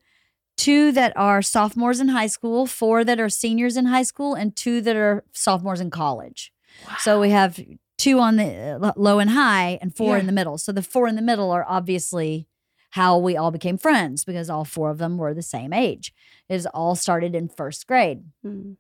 two 0.57 0.91
that 0.91 1.13
are 1.15 1.43
sophomores 1.43 1.99
in 1.99 2.07
high 2.07 2.25
school, 2.27 2.65
four 2.65 3.03
that 3.03 3.19
are 3.19 3.29
seniors 3.29 3.77
in 3.77 3.85
high 3.85 4.01
school, 4.03 4.33
and 4.33 4.55
two 4.55 4.81
that 4.81 4.95
are 4.95 5.23
sophomores 5.33 5.79
in 5.79 5.91
college. 5.91 6.51
Wow. 6.87 6.95
So 6.99 7.21
we 7.21 7.29
have 7.29 7.59
two 7.99 8.19
on 8.19 8.37
the 8.37 8.79
uh, 8.81 8.93
low 8.95 9.19
and 9.19 9.29
high, 9.29 9.77
and 9.81 9.95
four 9.95 10.15
Yeah. 10.15 10.21
in 10.21 10.25
the 10.25 10.31
middle. 10.31 10.57
So 10.57 10.71
the 10.71 10.81
four 10.81 11.07
in 11.07 11.15
the 11.15 11.21
middle 11.21 11.51
are 11.51 11.65
obviously 11.67 12.47
how 12.91 13.17
we 13.19 13.37
all 13.37 13.51
became 13.51 13.77
friends 13.77 14.23
because 14.25 14.49
all 14.49 14.65
four 14.65 14.89
of 14.89 14.97
them 14.97 15.17
were 15.17 15.33
the 15.35 15.43
same 15.43 15.73
age. 15.73 16.11
It 16.49 16.53
was 16.53 16.65
all 16.67 16.95
started 16.95 17.35
in 17.35 17.49
first 17.49 17.87
grade. 17.87 18.23
Mm. 18.45 18.77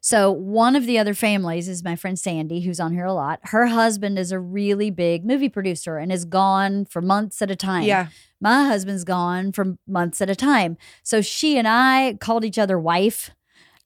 So 0.00 0.30
one 0.30 0.76
of 0.76 0.86
the 0.86 0.98
other 0.98 1.14
families 1.14 1.68
is 1.68 1.82
my 1.82 1.96
friend 1.96 2.16
Sandy, 2.16 2.60
who's 2.60 2.78
on 2.78 2.92
here 2.92 3.06
a 3.06 3.12
lot. 3.12 3.40
Her 3.42 3.66
husband 3.66 4.20
is 4.20 4.30
a 4.30 4.38
really 4.38 4.88
big 4.88 5.24
movie 5.24 5.48
producer 5.48 5.98
and 5.98 6.12
is 6.12 6.24
gone 6.24 6.84
for 6.84 7.02
months 7.02 7.42
at 7.42 7.50
a 7.50 7.56
time. 7.56 7.82
Yeah. 7.82 8.06
My 8.40 8.66
husband's 8.66 9.02
gone 9.02 9.50
for 9.50 9.76
months 9.88 10.20
at 10.20 10.30
a 10.30 10.36
time. 10.36 10.76
So 11.02 11.22
she 11.22 11.58
and 11.58 11.66
I 11.66 12.18
called 12.20 12.44
each 12.44 12.58
other 12.58 12.78
wife 12.78 13.32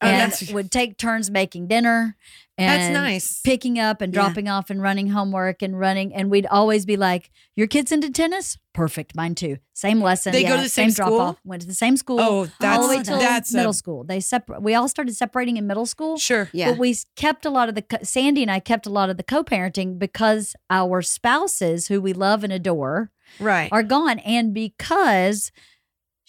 Oh, 0.02 0.06
and 0.06 0.32
that's- 0.32 0.50
would 0.52 0.70
take 0.70 0.96
turns 0.96 1.30
making 1.30 1.66
dinner. 1.68 2.16
and 2.58 2.68
That's 2.68 2.92
nice. 2.92 3.40
Picking 3.42 3.78
up 3.78 4.02
and 4.02 4.12
Yeah. 4.12 4.20
dropping 4.20 4.46
off 4.48 4.68
and 4.68 4.82
running 4.82 5.08
homework 5.08 5.62
and 5.62 5.78
running. 5.80 6.14
And 6.14 6.30
we'd 6.30 6.44
always 6.46 6.84
be 6.84 6.96
like, 6.96 7.30
Your 7.56 7.66
kids 7.66 7.90
into 7.92 8.10
tennis? 8.10 8.58
Perfect. 8.74 9.14
Mine 9.14 9.34
too. 9.34 9.56
Same 9.74 10.02
lesson. 10.02 10.32
They 10.32 10.44
go 10.44 10.56
to 10.56 10.62
the 10.62 10.68
same 10.68 10.90
drop 10.90 11.08
school? 11.08 11.20
off. 11.20 11.36
Went 11.44 11.62
to 11.62 11.68
the 11.68 11.74
same 11.74 11.96
school. 11.96 12.20
Oh, 12.20 12.48
that's 12.60 12.78
all 12.78 12.88
the 12.88 12.96
way 12.96 13.02
till 13.02 13.18
that's 13.18 13.52
middle 13.54 13.70
a, 13.70 13.74
school. 13.74 14.04
They 14.04 14.20
separate. 14.20 14.62
We 14.62 14.74
all 14.74 14.88
started 14.88 15.14
separating 15.16 15.56
in 15.56 15.66
middle 15.66 15.86
school. 15.86 16.16
sure. 16.18 16.48
Yeah. 16.52 16.70
But 16.70 16.78
we 16.78 16.96
kept 17.16 17.44
a 17.46 17.50
lot 17.50 17.68
of 17.70 17.74
the 17.74 17.82
co- 17.82 17.98
Sandy 18.02 18.42
and 18.42 18.50
I 18.50 18.60
kept 18.60 18.86
a 18.86 18.90
lot 18.90 19.08
of 19.10 19.16
the 19.16 19.22
co-parenting 19.22 19.98
because 19.98 20.54
our 20.68 21.00
spouses, 21.02 21.88
who 21.88 22.00
we 22.00 22.12
love 22.12 22.44
and 22.44 22.52
adore, 22.52 23.10
Right. 23.38 23.68
are 23.72 23.82
gone, 23.82 24.18
and 24.20 24.52
because 24.52 25.50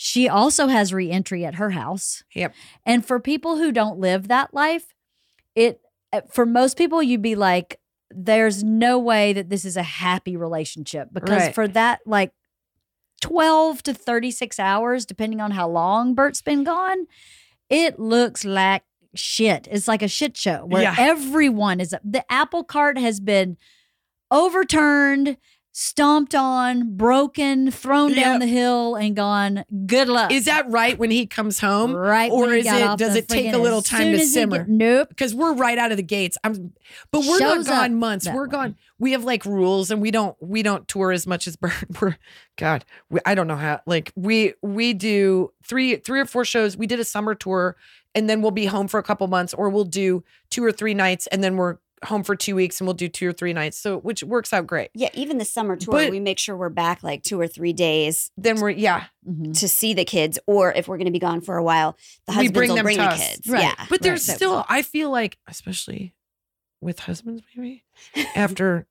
she 0.04 0.28
also 0.28 0.66
has 0.66 0.92
reentry 0.92 1.46
at 1.46 1.56
her 1.56 1.70
house. 1.70 2.24
Yep. 2.34 2.56
And 2.88 3.06
for 3.06 3.20
people 3.20 3.58
who 3.58 3.72
don't 3.72 4.00
live 4.00 4.30
that 4.30 4.52
life, 4.52 4.96
it 5.56 5.80
uh, 6.12 6.22
for 6.28 6.44
most 6.44 6.76
people 6.76 7.04
you'd 7.04 7.22
be 7.22 7.36
like, 7.36 7.80
there's 8.10 8.64
no 8.64 8.98
way 8.98 9.32
that 9.32 9.50
this 9.50 9.64
is 9.64 9.78
a 9.78 9.84
happy 9.84 10.36
relationship 10.36 11.10
because 11.14 11.44
Right. 11.44 11.54
for 11.56 11.68
that 11.68 12.00
like 12.08 12.32
12 13.22 13.84
to 13.84 13.94
36 13.94 14.60
hours, 14.60 15.06
depending 15.06 15.40
on 15.40 15.52
how 15.52 15.70
long 15.70 16.16
Bert's 16.16 16.42
been 16.42 16.64
gone, 16.64 17.06
it 17.70 18.00
looks 18.00 18.44
like 18.44 18.82
shit. 19.14 19.68
It's 19.70 19.88
like 19.88 20.02
a 20.02 20.08
shit 20.08 20.36
show 20.36 20.66
where 20.66 20.82
Yeah. 20.82 20.96
everyone 20.98 21.80
is 21.80 21.94
the 22.04 22.26
apple 22.28 22.64
cart 22.64 22.98
has 22.98 23.20
been 23.20 23.56
overturned, 24.32 25.38
stomped 25.74 26.36
on, 26.36 26.96
broken, 26.98 27.72
thrown 27.72 28.14
down 28.14 28.40
the 28.40 28.48
hill, 28.48 28.96
and 28.96 29.16
gone. 29.16 29.64
Good 29.86 30.10
luck. 30.10 30.32
Is 30.32 30.46
that 30.46 30.70
right 30.70 30.98
when 31.00 31.12
he 31.12 31.26
comes 31.26 31.60
home? 31.60 31.94
right? 31.94 32.32
or 32.32 32.54
is 32.54 32.66
it- 32.66 32.98
does 32.98 33.16
it 33.16 33.28
take 33.30 33.54
a 33.54 33.58
little 33.58 33.82
time 33.82 34.12
to 34.12 34.20
simmer? 34.20 34.60
get- 34.60 34.70
nope. 34.70 35.10
Because 35.10 35.34
we're 35.34 35.54
right 35.54 35.78
out 35.78 35.92
of 35.92 35.98
the 35.98 36.04
gates. 36.04 36.38
I'm, 36.44 36.74
but 37.12 37.22
we're 37.22 37.40
not 37.40 37.56
Shows 37.56 37.68
up 37.68 37.74
gone 37.82 37.96
months. 37.96 38.28
We're 38.28 38.44
way. 38.46 38.50
gone. 38.52 38.76
We 39.00 39.14
have 39.14 39.24
like 39.24 39.46
rules, 39.46 39.92
and 39.92 40.02
we 40.02 40.12
don't 40.12 40.36
we 40.42 40.62
don't 40.62 40.88
tour 40.88 41.12
as 41.12 41.26
much 41.26 41.48
as. 41.48 41.58
We're 42.02 42.18
God. 42.58 42.86
We, 43.10 43.20
I 43.26 43.34
don't 43.34 43.48
know 43.48 43.56
how. 43.56 43.82
Like 43.86 44.12
we 44.16 44.54
we 44.62 44.94
do 44.94 45.52
three 45.66 45.96
three 45.96 46.20
or 46.20 46.26
four 46.26 46.46
shows. 46.46 46.78
We 46.78 46.86
did 46.86 47.00
a 47.00 47.04
summer 47.04 47.34
tour, 47.34 47.76
and 48.14 48.30
then 48.30 48.42
we'll 48.44 48.52
be 48.52 48.66
home 48.66 48.88
for 48.88 49.00
a 49.00 49.04
couple 49.04 49.26
months, 49.28 49.54
or 49.56 49.70
we'll 49.70 49.86
do 49.86 50.24
two 50.52 50.64
or 50.64 50.72
three 50.72 50.94
nights, 50.94 51.26
and 51.28 51.44
then 51.44 51.56
we're 51.58 51.78
home 52.06 52.24
for 52.24 52.36
two 52.36 52.56
weeks, 52.56 52.80
and 52.80 52.88
we'll 52.88 52.94
do 52.96 53.08
two 53.08 53.30
or 53.30 53.34
three 53.34 53.54
nights. 53.54 53.78
So 53.78 53.98
which 54.00 54.24
works 54.24 54.52
out 54.54 54.66
great. 54.68 54.90
Yeah, 54.94 55.10
even 55.14 55.38
the 55.38 55.46
summer 55.46 55.76
tour, 55.76 55.94
But- 55.94 56.10
we 56.12 56.20
make 56.20 56.40
sure 56.40 56.56
we're 56.58 56.70
back 56.70 57.04
like 57.04 57.24
two 57.24 57.40
or 57.40 57.48
three 57.48 57.74
days 57.74 58.32
Then 58.38 58.60
we're 58.60 58.72
yeah. 58.72 59.06
Mhm. 59.28 59.58
to 59.60 59.68
see 59.68 59.94
the 59.94 60.06
kids, 60.06 60.40
or 60.48 60.72
if 60.74 60.88
we're 60.88 60.98
going 60.98 61.06
to 61.06 61.12
be 61.12 61.20
gone 61.20 61.42
for 61.42 61.58
a 61.58 61.64
while, 61.64 61.98
the 62.26 62.32
We 62.32 62.36
husbands 62.36 62.52
bring 62.58 62.70
will 62.70 62.76
them 62.78 62.84
bring 62.86 62.98
the 62.98 63.04
us. 63.04 63.20
kids. 63.36 63.48
Right. 63.48 63.62
Yeah, 63.64 63.86
But 63.90 64.02
there's 64.02 64.28
Right. 64.28 64.36
still, 64.36 64.66
I 64.68 64.82
feel 64.82 65.10
like, 65.12 65.38
especially 65.48 66.14
with 66.82 67.02
husbands, 67.02 67.44
maybe 67.56 67.84
after 68.36 68.88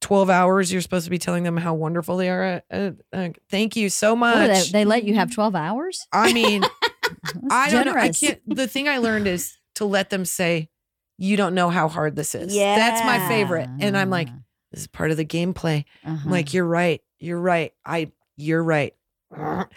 12 0.00 0.30
hours, 0.30 0.72
you're 0.72 0.80
supposed 0.82 1.04
to 1.04 1.10
be 1.10 1.18
telling 1.18 1.42
them 1.42 1.56
how 1.56 1.74
wonderful 1.74 2.16
they 2.16 2.30
are. 2.30 2.62
Uh, 2.70 2.90
uh, 3.12 3.28
thank 3.50 3.76
you 3.76 3.88
so 3.90 4.12
What, 4.12 4.18
much. 4.48 4.70
they, 4.72 4.80
they 4.80 4.84
let 4.84 5.04
you 5.04 5.14
have 5.14 5.30
12 5.34 5.54
hours? 5.54 6.06
I 6.12 6.32
mean, 6.32 6.64
I 7.50 7.70
don't 7.70 7.86
know. 7.86 7.94
I 7.94 8.10
can't. 8.10 8.40
The 8.46 8.66
thing 8.68 8.88
I 8.88 8.98
learned 8.98 9.26
is 9.26 9.56
to 9.76 9.84
let 9.84 10.10
them 10.10 10.24
say, 10.24 10.68
you 11.18 11.36
don't 11.36 11.54
know 11.54 11.70
how 11.70 11.88
hard 11.88 12.16
this 12.16 12.34
is. 12.34 12.54
Yeah. 12.54 12.76
That's 12.76 13.04
my 13.04 13.26
favorite. 13.28 13.68
And 13.80 13.96
I'm 13.96 14.10
like, 14.10 14.28
this 14.72 14.82
is 14.82 14.86
part 14.86 15.10
of 15.10 15.16
the 15.16 15.24
gameplay. 15.24 15.84
Uh-huh. 16.04 16.18
I'm 16.24 16.30
like, 16.30 16.52
you're 16.52 16.66
right. 16.66 17.00
You're 17.18 17.40
right. 17.40 17.72
I, 17.84 18.10
you're 18.36 18.62
right. 18.62 18.94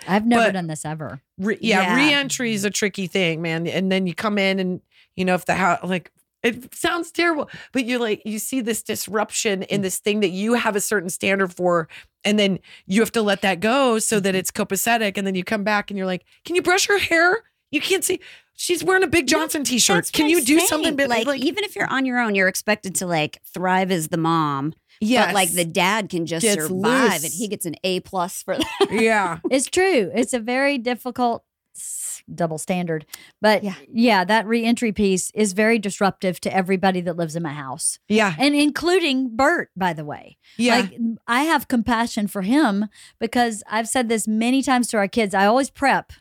I've 0.07 0.25
never 0.25 0.45
but- 0.45 0.51
done 0.51 0.67
this 0.67 0.85
ever. 0.85 1.21
Re- 1.37 1.57
yeah, 1.61 1.81
Yeah. 1.81 1.95
re-entry 1.95 2.53
is 2.53 2.65
a 2.65 2.69
tricky 2.69 3.07
thing, 3.07 3.41
man. 3.41 3.65
And 3.67 3.91
then 3.91 4.05
you 4.07 4.13
come 4.13 4.37
in 4.37 4.59
and 4.59 4.81
you 5.15 5.25
know 5.25 5.33
if 5.35 5.45
the 5.45 5.55
house 5.55 5.79
like 5.83 6.11
it 6.43 6.73
sounds 6.73 7.11
terrible, 7.11 7.49
but 7.73 7.85
you're 7.85 7.99
like 7.99 8.21
you 8.25 8.39
see 8.39 8.61
this 8.61 8.81
disruption 8.83 9.63
in 9.63 9.81
this 9.81 9.97
thing 9.99 10.19
that 10.21 10.29
you 10.29 10.53
have 10.53 10.75
a 10.75 10.81
certain 10.81 11.09
standard 11.09 11.53
for, 11.53 11.89
and 12.23 12.37
then 12.39 12.59
you 12.85 13.01
have 13.01 13.11
to 13.13 13.21
let 13.21 13.41
that 13.41 13.59
go 13.59 13.99
so 13.99 14.19
that 14.19 14.35
it's 14.35 14.51
copacetic. 14.51 15.17
And 15.17 15.25
then 15.27 15.35
you 15.35 15.43
come 15.43 15.63
back 15.63 15.89
and 15.91 15.97
you're 15.97 16.07
like, 16.07 16.23
can 16.45 16.55
you 16.55 16.61
brush 16.61 16.87
your 16.87 16.99
hair? 16.99 17.43
You 17.71 17.81
can't 17.81 18.03
see. 18.03 18.19
She's 18.61 18.83
wearing 18.83 19.03
a 19.03 19.07
Big 19.07 19.25
Johnson 19.25 19.63
t-shirt. 19.63 20.11
Can 20.11 20.27
you 20.27 20.39
I'm 20.39 20.43
do 20.43 20.57
saying. 20.57 20.67
something 20.67 20.95
bit 20.97 21.07
like, 21.07 21.25
like, 21.25 21.39
even 21.41 21.63
if 21.63 21.77
you're 21.77 21.87
on 21.89 22.05
your 22.05 22.19
own, 22.19 22.35
you're 22.35 22.49
expected 22.49 22.93
to 22.95 23.07
like 23.07 23.39
thrive 23.53 23.89
as 23.89 24.09
the 24.09 24.17
mom. 24.17 24.73
yes. 24.99 25.27
But 25.27 25.33
like 25.33 25.51
the 25.53 25.63
dad 25.63 26.09
can 26.09 26.25
just 26.25 26.43
Gets 26.43 26.67
survive, 26.67 27.11
loose. 27.11 27.23
and 27.23 27.33
he 27.33 27.47
gets 27.47 27.65
an 27.65 27.75
A 27.85 28.01
plus 28.01 28.43
for 28.43 28.57
that. 28.57 28.87
yeah. 28.91 29.39
It's 29.49 29.67
true. 29.67 30.11
It's 30.13 30.33
a 30.33 30.39
very 30.41 30.77
difficult 30.77 31.45
s- 31.73 32.21
double 32.35 32.57
standard. 32.57 33.05
But 33.41 33.63
Yeah. 33.63 33.75
yeah. 33.93 34.25
that 34.25 34.45
reentry 34.45 34.91
piece 34.91 35.31
is 35.33 35.53
very 35.53 35.79
disruptive 35.79 36.41
to 36.41 36.53
everybody 36.53 36.99
that 36.99 37.15
lives 37.15 37.37
in 37.37 37.43
my 37.43 37.53
house, 37.53 37.97
Yeah. 38.09 38.35
and 38.37 38.53
including 38.55 39.37
Bert, 39.37 39.69
by 39.77 39.93
the 39.93 40.03
way. 40.03 40.37
Yeah. 40.57 40.79
Like 40.79 40.97
I 41.27 41.43
have 41.43 41.69
compassion 41.69 42.27
for 42.27 42.41
him 42.41 42.87
because 43.21 43.63
I've 43.69 43.87
said 43.87 44.09
this 44.09 44.27
many 44.27 44.61
times 44.61 44.89
to 44.89 44.97
our 44.97 45.07
kids. 45.07 45.33
I 45.33 45.45
always 45.45 45.69
prep. 45.69 46.11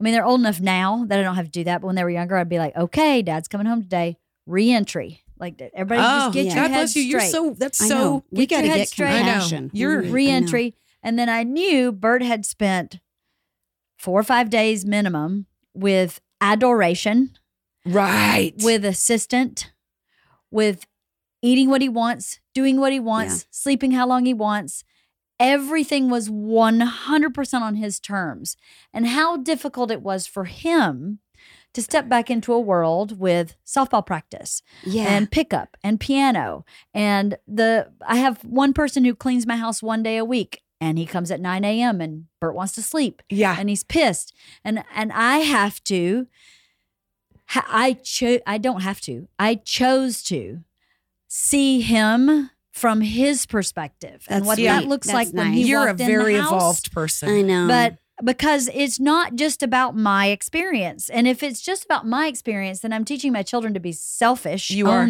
I 0.00 0.04
mean, 0.04 0.12
they're 0.14 0.24
old 0.24 0.40
enough 0.40 0.60
now 0.60 1.04
that 1.08 1.18
I 1.18 1.22
don't 1.22 1.36
have 1.36 1.46
to 1.46 1.50
do 1.50 1.64
that. 1.64 1.80
But 1.80 1.86
when 1.86 1.96
they 1.96 2.04
were 2.04 2.10
younger, 2.10 2.36
I'd 2.36 2.48
be 2.48 2.58
like, 2.58 2.76
"Okay, 2.76 3.22
Dad's 3.22 3.48
coming 3.48 3.66
home 3.66 3.82
today. 3.82 4.16
Reentry. 4.46 5.20
Like 5.38 5.60
everybody, 5.74 6.00
just 6.02 6.26
oh, 6.28 6.30
get 6.32 6.46
yeah. 6.46 6.54
your 6.54 6.60
Oh, 6.60 6.66
God 6.68 6.70
head 6.70 6.78
bless 6.78 6.96
you. 6.96 7.02
You're 7.02 7.20
straight. 7.20 7.32
so 7.32 7.54
that's 7.58 7.78
so 7.78 8.24
we 8.30 8.46
got 8.46 8.60
to 8.62 8.68
head 8.68 8.76
get 8.76 8.88
straight. 8.88 9.08
I 9.10 9.18
compassion. 9.18 9.70
You're- 9.72 10.04
I 10.04 10.08
know. 10.08 10.12
reentry. 10.12 10.74
And 11.02 11.18
then 11.18 11.28
I 11.28 11.42
knew 11.42 11.90
Bert 11.90 12.22
had 12.22 12.46
spent 12.46 13.00
four 13.98 14.20
or 14.20 14.22
five 14.22 14.50
days 14.50 14.84
minimum 14.84 15.46
with 15.74 16.20
adoration, 16.40 17.32
right. 17.84 18.52
with 18.62 18.84
assistant, 18.84 19.72
with 20.50 20.86
eating 21.42 21.68
what 21.70 21.82
he 21.82 21.88
wants, 21.88 22.38
doing 22.54 22.78
what 22.78 22.92
he 22.92 23.00
wants, 23.00 23.46
sleeping 23.50 23.90
how 23.92 24.06
long 24.06 24.24
he 24.26 24.34
wants. 24.34 24.84
Everything 25.42 26.08
was 26.08 26.28
100% 26.28 27.60
on 27.60 27.74
his 27.74 27.98
terms 27.98 28.56
and 28.94 29.08
how 29.08 29.36
difficult 29.36 29.90
it 29.90 30.00
was 30.00 30.26
for 30.26 30.44
him 30.44 31.18
to 31.74 31.82
step 31.82 32.08
back 32.08 32.30
into 32.30 32.52
a 32.52 32.60
world 32.60 33.18
with 33.18 33.56
softball 33.66 34.06
practice 34.06 34.62
Yeah. 34.84 35.04
and 35.08 35.30
pickup 35.30 35.76
and 35.82 35.98
piano 35.98 36.64
and 36.94 37.36
the 37.48 37.90
i 38.06 38.16
have 38.16 38.44
one 38.44 38.72
person 38.72 39.04
who 39.04 39.14
cleans 39.14 39.46
my 39.46 39.56
house 39.56 39.82
one 39.82 40.02
day 40.02 40.16
a 40.18 40.24
week 40.24 40.60
and 40.80 40.98
he 40.98 41.06
comes 41.06 41.30
at 41.30 41.40
9 41.40 41.64
a.m 41.64 42.00
and 42.00 42.26
bert 42.40 42.54
wants 42.54 42.74
to 42.74 42.82
sleep 42.82 43.22
Yeah. 43.28 43.56
and 43.58 43.68
he's 43.68 43.84
pissed 43.84 44.32
and 44.64 44.84
and 44.94 45.12
i 45.12 45.38
have 45.38 45.82
to 45.84 46.26
i 47.54 47.96
cho- 48.04 48.40
i 48.46 48.58
don't 48.58 48.82
have 48.82 49.00
to 49.00 49.28
i 49.38 49.54
chose 49.56 50.22
to 50.24 50.60
see 51.26 51.80
him 51.80 52.50
from 52.72 53.02
his 53.02 53.46
perspective 53.46 54.24
and 54.28 54.40
That's 54.40 54.46
what 54.46 54.54
sweet. 54.56 54.66
that 54.66 54.86
looks 54.86 55.06
That's 55.06 55.14
like 55.14 55.34
when 55.34 55.52
he 55.52 55.64
You're 55.64 55.88
a 55.88 55.94
very 55.94 56.36
evolved 56.36 56.90
person. 56.92 57.28
I 57.28 57.42
know. 57.42 57.68
But 57.68 57.98
because 58.24 58.70
it's 58.72 58.98
not 58.98 59.34
just 59.34 59.62
about 59.62 59.96
my 59.96 60.28
experience. 60.28 61.10
And 61.10 61.26
if 61.26 61.42
it's 61.42 61.60
just 61.60 61.84
about 61.84 62.06
my 62.06 62.26
experience, 62.26 62.80
then 62.80 62.92
I'm 62.92 63.04
teaching 63.04 63.32
my 63.32 63.42
children 63.42 63.74
to 63.74 63.80
be 63.80 63.92
selfish 63.92 64.70
You 64.70 64.88
are. 64.88 65.08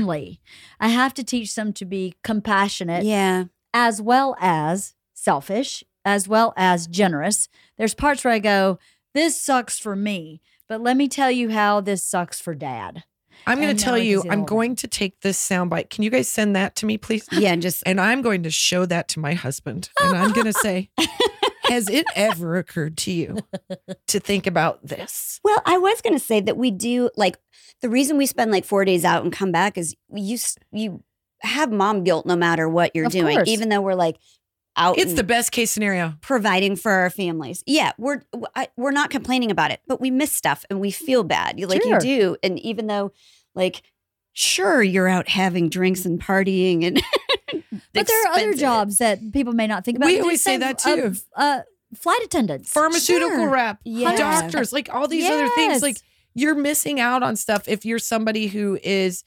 I 0.80 0.88
have 0.88 1.14
to 1.14 1.24
teach 1.24 1.54
them 1.54 1.72
to 1.74 1.84
be 1.84 2.14
compassionate 2.24 3.04
yeah. 3.04 3.44
as 3.72 4.00
well 4.00 4.36
as 4.40 4.94
selfish, 5.14 5.84
as 6.04 6.26
well 6.26 6.52
as 6.56 6.86
generous. 6.86 7.48
There's 7.78 7.94
parts 7.94 8.24
where 8.24 8.34
I 8.34 8.38
go, 8.38 8.78
this 9.14 9.40
sucks 9.40 9.78
for 9.78 9.94
me, 9.94 10.40
but 10.68 10.80
let 10.80 10.96
me 10.96 11.06
tell 11.06 11.30
you 11.30 11.50
how 11.50 11.80
this 11.80 12.02
sucks 12.02 12.40
for 12.40 12.54
dad. 12.54 13.04
I'm 13.46 13.60
going 13.60 13.76
to 13.76 13.82
tell 13.82 13.98
you, 13.98 14.22
I'm 14.30 14.44
going 14.44 14.76
to 14.76 14.86
take 14.88 15.20
this 15.20 15.38
soundbite. 15.38 15.90
Can 15.90 16.04
you 16.04 16.10
guys 16.10 16.28
send 16.28 16.54
that 16.56 16.76
to 16.76 16.86
me, 16.86 16.98
please? 16.98 17.26
Yeah. 17.32 17.52
And 17.52 17.62
just 17.62 17.82
And 17.86 18.00
I'm 18.00 18.22
going 18.22 18.42
to 18.44 18.50
show 18.50 18.86
that 18.86 19.08
to 19.10 19.20
my 19.20 19.34
husband. 19.34 19.90
And 20.00 20.16
I'm 20.16 20.32
going 20.32 20.46
to 20.46 20.52
say, 20.52 20.90
Has 21.64 21.88
it 21.88 22.04
ever 22.14 22.56
occurred 22.58 22.96
to 22.98 23.12
you 23.12 23.38
to 24.08 24.20
think 24.20 24.46
about 24.46 24.84
this? 24.86 25.40
Well, 25.42 25.62
I 25.64 25.78
was 25.78 26.00
going 26.02 26.12
to 26.12 26.22
say 26.24 26.40
that 26.40 26.56
we 26.56 26.70
do 26.70 27.08
like 27.16 27.38
the 27.80 27.88
reason 27.88 28.18
we 28.18 28.26
spend 28.26 28.50
like 28.50 28.64
four 28.64 28.84
days 28.84 29.04
out 29.04 29.22
and 29.22 29.32
come 29.32 29.52
back 29.52 29.78
is 29.78 29.96
you 30.12 30.34
s- 30.34 30.56
you 30.70 31.02
have 31.40 31.72
mom 31.72 32.04
guilt 32.04 32.26
no 32.26 32.36
matter 32.36 32.68
what 32.68 32.90
you're 32.94 33.06
Of 33.06 33.12
doing, 33.12 33.36
course. 33.36 33.48
even 33.48 33.68
though 33.70 33.80
we're 33.80 33.94
like 33.94 34.16
out. 34.76 34.98
It's 34.98 35.14
the 35.14 35.24
best 35.24 35.52
case 35.52 35.70
scenario. 35.70 36.14
providing 36.20 36.76
for 36.76 36.92
our 36.92 37.10
families. 37.10 37.62
Yeah, 37.66 37.92
we're 37.98 38.22
we're 38.76 38.90
not 38.92 39.10
complaining 39.10 39.50
about 39.50 39.70
it, 39.70 39.80
but 39.86 40.00
we 40.00 40.10
miss 40.10 40.32
stuff 40.32 40.64
and 40.70 40.80
we 40.80 40.90
feel 40.90 41.24
bad. 41.24 41.60
Like 41.60 41.82
Sure. 41.82 41.94
you 41.94 42.00
do, 42.00 42.36
and 42.42 42.58
even 42.60 42.86
though 42.86 43.12
like 43.54 43.82
sure 44.32 44.82
you're 44.82 45.08
out 45.08 45.28
having 45.28 45.68
drinks 45.68 46.04
and 46.06 46.20
partying 46.20 46.84
and 46.86 47.02
But 47.94 48.06
there 48.06 48.22
are 48.24 48.32
other 48.34 48.54
jobs 48.54 48.98
that 48.98 49.32
people 49.32 49.52
may 49.52 49.66
not 49.66 49.84
think 49.84 49.98
about. 49.98 50.06
We 50.06 50.20
always 50.20 50.42
say 50.42 50.56
that 50.56 50.78
too. 50.78 51.14
Uh, 51.36 51.40
uh, 51.40 51.62
flight 51.94 52.20
attendants. 52.24 52.72
Pharmaceutical 52.72 53.36
Sure. 53.36 53.50
rep, 53.50 53.78
Yeah. 53.84 54.16
doctors, 54.16 54.72
like 54.72 54.88
all 54.92 55.06
these 55.06 55.28
other 55.28 55.48
things. 55.50 55.82
Like 55.82 55.98
you're 56.34 56.54
missing 56.54 56.98
out 57.00 57.22
on 57.22 57.36
stuff 57.36 57.68
if 57.68 57.84
you're 57.84 57.98
somebody 57.98 58.46
who 58.46 58.78
is 58.82 59.24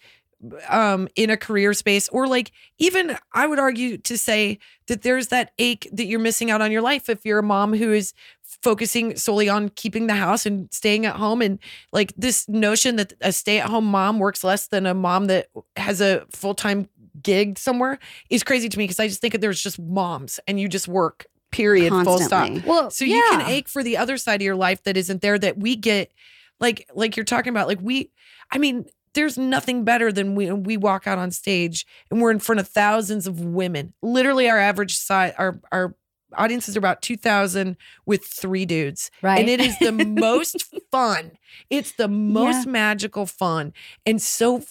um 0.69 1.08
in 1.15 1.30
a 1.30 1.38
career 1.38 1.74
space 1.74 2.10
or 2.10 2.28
like 2.28 2.52
even 2.78 3.17
I 3.34 3.48
would 3.48 3.58
argue 3.58 3.98
to 4.00 4.17
say 4.17 4.60
that 4.88 5.02
there's 5.02 5.28
that 5.28 5.52
ache 5.58 5.89
that 5.93 6.06
you're 6.06 6.19
missing 6.19 6.52
out 6.52 6.62
on 6.62 6.71
your 6.71 6.82
life 6.82 7.10
if 7.10 7.26
you're 7.26 7.39
a 7.39 7.43
mom 7.43 7.74
who 7.74 7.93
is 7.93 8.13
focusing 8.62 9.15
solely 9.15 9.50
on 9.50 9.69
keeping 9.69 10.08
the 10.08 10.15
house 10.15 10.45
and 10.45 10.71
staying 10.74 11.06
at 11.06 11.15
home. 11.15 11.41
And 11.41 11.60
like 11.91 12.13
this 12.17 12.48
notion 12.50 12.95
that 12.95 13.13
a 13.21 13.32
stay-at-home 13.32 13.86
mom 13.86 14.19
works 14.19 14.43
less 14.43 14.67
than 14.67 14.86
a 14.86 14.93
mom 14.93 15.26
that 15.28 15.48
has 15.76 16.02
a 16.02 16.26
full-time 16.32 16.89
gig 17.21 17.58
somewhere 17.58 18.00
is 18.30 18.43
crazy 18.43 18.69
to 18.69 18.78
me 18.78 18.86
because 18.86 19.00
I 19.00 19.08
just 19.08 19.21
think 19.21 19.34
that 19.34 19.41
there's 19.41 19.62
just 19.62 19.80
moms 19.80 20.39
and 20.48 20.60
you 20.60 20.67
just 20.67 20.88
work 20.88 21.28
period 21.52 21.93
full 22.04 22.19
stop. 22.19 22.50
Well, 22.65 22.89
so 22.91 23.06
you 23.06 23.21
can 23.30 23.41
ache 23.50 23.69
for 23.69 23.84
the 23.84 23.98
other 23.98 24.17
side 24.17 24.41
of 24.41 24.45
your 24.45 24.56
life 24.56 24.84
that 24.84 24.98
isn't 24.98 25.21
there 25.21 25.38
that 25.39 25.58
we 25.58 25.76
get 25.76 26.12
like 26.60 26.89
like 26.93 27.15
you're 27.15 27.24
talking 27.24 27.52
about. 27.52 27.67
Like 27.67 27.80
we 27.82 28.12
I 28.52 28.58
mean, 28.58 28.86
there's 29.15 29.38
nothing 29.38 29.84
better 29.84 30.12
than 30.12 30.36
we 30.36 30.51
we 30.51 30.78
walk 30.78 31.08
out 31.08 31.17
on 31.17 31.32
stage 31.32 31.86
and 32.12 32.21
we're 32.21 32.32
in 32.32 32.39
front 32.39 32.60
of 32.60 32.67
thousands 32.67 33.28
of 33.28 33.39
women. 33.39 33.93
Literally 34.01 34.49
our 34.49 34.60
average 34.60 34.97
size 34.97 35.34
our 35.38 35.60
our 35.71 35.95
audiences 36.38 36.75
are 36.75 36.80
about 36.80 37.01
2000 37.01 37.78
with 38.06 38.25
three 38.25 38.65
dudes. 38.65 39.10
Right. 39.21 39.39
And 39.39 39.49
it 39.49 39.62
is 39.62 39.78
the 39.80 39.91
most 40.06 40.65
fun. 40.91 41.32
It's 41.69 41.93
the 41.93 42.08
most 42.08 42.67
magical 42.67 43.25
fun 43.25 43.73
and 44.06 44.21
so 44.21 44.63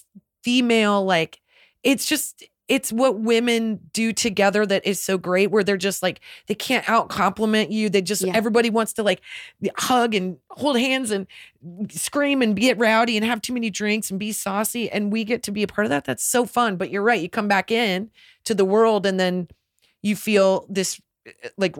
female 0.42 1.04
like 1.04 1.40
it's 1.83 2.07
just 2.07 2.44
it's 2.66 2.90
what 2.90 3.20
women 3.20 3.79
do 3.92 4.11
together 4.12 4.64
that 4.64 4.87
is 4.87 4.98
so 5.03 5.18
great 5.18 5.50
where 5.50 5.62
they're 5.62 5.77
just 5.77 6.03
like 6.03 6.20
they 6.46 6.55
can't 6.55 6.88
out 6.88 7.11
compliment 7.11 7.70
you. 7.70 7.90
They 7.90 8.00
just 8.00 8.22
Yeah. 8.22 8.33
everybody 8.35 8.70
wants 8.70 8.94
to 8.94 9.03
like 9.03 9.20
hug 9.77 10.14
and 10.14 10.38
hold 10.50 10.79
hands 10.79 11.11
and 11.11 11.27
scream 11.90 12.40
and 12.40 12.57
get 12.57 12.79
rowdy 12.79 13.16
and 13.18 13.27
have 13.27 13.42
too 13.42 13.53
many 13.53 13.68
drinks 13.68 14.11
and 14.11 14.18
be 14.18 14.33
saucy 14.33 14.90
and 14.90 15.12
we 15.12 15.24
get 15.24 15.42
to 15.42 15.50
be 15.53 15.62
a 15.62 15.66
part 15.66 15.85
of 15.85 15.90
that. 15.90 16.05
That's 16.07 16.24
so 16.24 16.46
fun. 16.46 16.77
But 16.77 16.90
you're 16.90 17.03
right 17.03 17.20
you 17.20 17.29
come 17.29 17.48
back 17.48 17.70
in 17.70 18.11
to 18.44 18.55
the 18.55 18.64
world 18.64 19.05
and 19.05 19.20
then 19.20 19.48
you 20.03 20.16
feel 20.16 20.64
this 20.70 20.98
eh, 21.27 21.48
like 21.59 21.77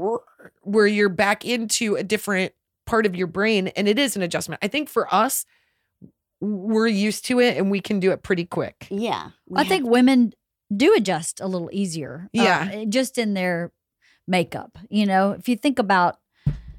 where 0.63 0.87
you're 0.87 1.09
back 1.09 1.47
into 1.47 1.97
a 1.97 2.03
different 2.03 2.53
part 2.85 3.07
of 3.07 3.17
your 3.17 3.27
brain 3.27 3.69
and 3.69 3.89
it 3.89 3.99
is 3.99 4.17
an 4.17 4.23
adjustment. 4.23 4.59
I 4.63 4.69
think 4.69 4.91
for 4.91 5.13
us 5.15 5.47
we're 6.41 6.87
used 6.89 7.25
to 7.27 7.41
it 7.41 7.57
and 7.57 7.71
we 7.71 7.81
can 7.81 8.01
do 8.01 8.11
it 8.13 8.23
pretty 8.23 8.45
quick. 8.45 8.87
Yeah. 8.91 9.31
I 9.55 9.61
have- 9.61 9.69
think 9.69 9.87
women 9.89 10.35
do 10.75 10.95
adjust 10.95 11.41
a 11.41 11.47
little 11.47 11.71
easier. 11.73 12.29
uh, 12.37 12.43
Yeah. 12.43 12.85
just 12.89 13.19
in 13.19 13.35
their 13.35 13.73
makeup. 14.27 14.79
You 14.89 15.07
know, 15.07 15.33
if 15.33 15.49
you 15.49 15.57
think 15.57 15.79
about, 15.79 16.19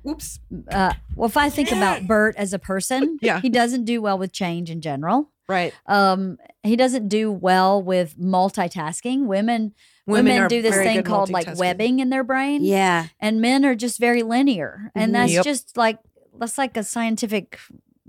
oops 0.07 0.39
uh, 0.71 0.93
well, 1.15 1.27
if 1.27 1.37
I 1.37 1.49
think 1.49 1.71
about 1.71 2.07
Bert 2.07 2.35
as 2.37 2.53
a 2.53 2.59
person, 2.59 3.17
Yeah. 3.21 3.39
he 3.41 3.49
doesn't 3.49 3.85
do 3.85 4.01
well 4.01 4.17
with 4.17 4.31
change 4.31 4.69
in 4.69 4.81
general. 4.81 5.31
right 5.47 5.73
Um, 5.85 6.37
he 6.63 6.75
doesn't 6.75 7.07
do 7.07 7.31
well 7.31 7.79
with 7.81 8.17
multitasking. 8.17 9.25
Women, 9.27 9.75
Women 10.07 10.33
women, 10.33 10.47
do 10.47 10.61
this 10.63 10.75
thing 10.75 11.03
called 11.03 11.29
like 11.29 11.55
webbing 11.57 11.99
in 11.99 12.09
their 12.09 12.23
brain. 12.23 12.63
yeah. 12.63 13.07
and 13.19 13.39
men 13.41 13.63
are 13.65 13.75
just 13.75 13.99
very 13.99 14.23
linear 14.23 14.91
and 14.95 15.09
Mhm. 15.11 15.13
that's 15.13 15.33
Yep. 15.33 15.43
just 15.43 15.77
like 15.77 15.99
that's 16.39 16.57
like 16.57 16.75
a 16.77 16.83
scientific 16.83 17.59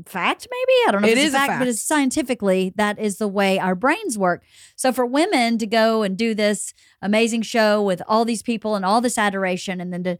fact 0.04 0.46
maybe 0.50 0.72
i 0.86 0.92
don't 0.92 1.00
know 1.02 1.08
if 1.08 1.16
it's 1.16 1.28
is 1.28 1.34
a 1.34 1.36
a 1.38 1.46
fact, 1.46 1.58
but 1.58 1.68
it's 1.68 1.80
scientifically 1.80 2.72
that 2.76 2.98
is 2.98 3.16
the 3.16 3.26
way 3.28 3.58
our 3.58 3.74
brains 3.74 4.18
work 4.18 4.42
so 4.76 4.92
for 4.92 5.06
women 5.06 5.56
to 5.56 5.66
go 5.66 6.02
and 6.02 6.18
do 6.18 6.34
this 6.34 6.74
amazing 7.00 7.40
show 7.42 7.82
with 7.82 8.02
all 8.06 8.24
these 8.26 8.42
people 8.42 8.74
and 8.74 8.84
all 8.84 9.00
this 9.00 9.16
adoration 9.16 9.80
and 9.80 9.92
then 9.92 10.04
to 10.04 10.18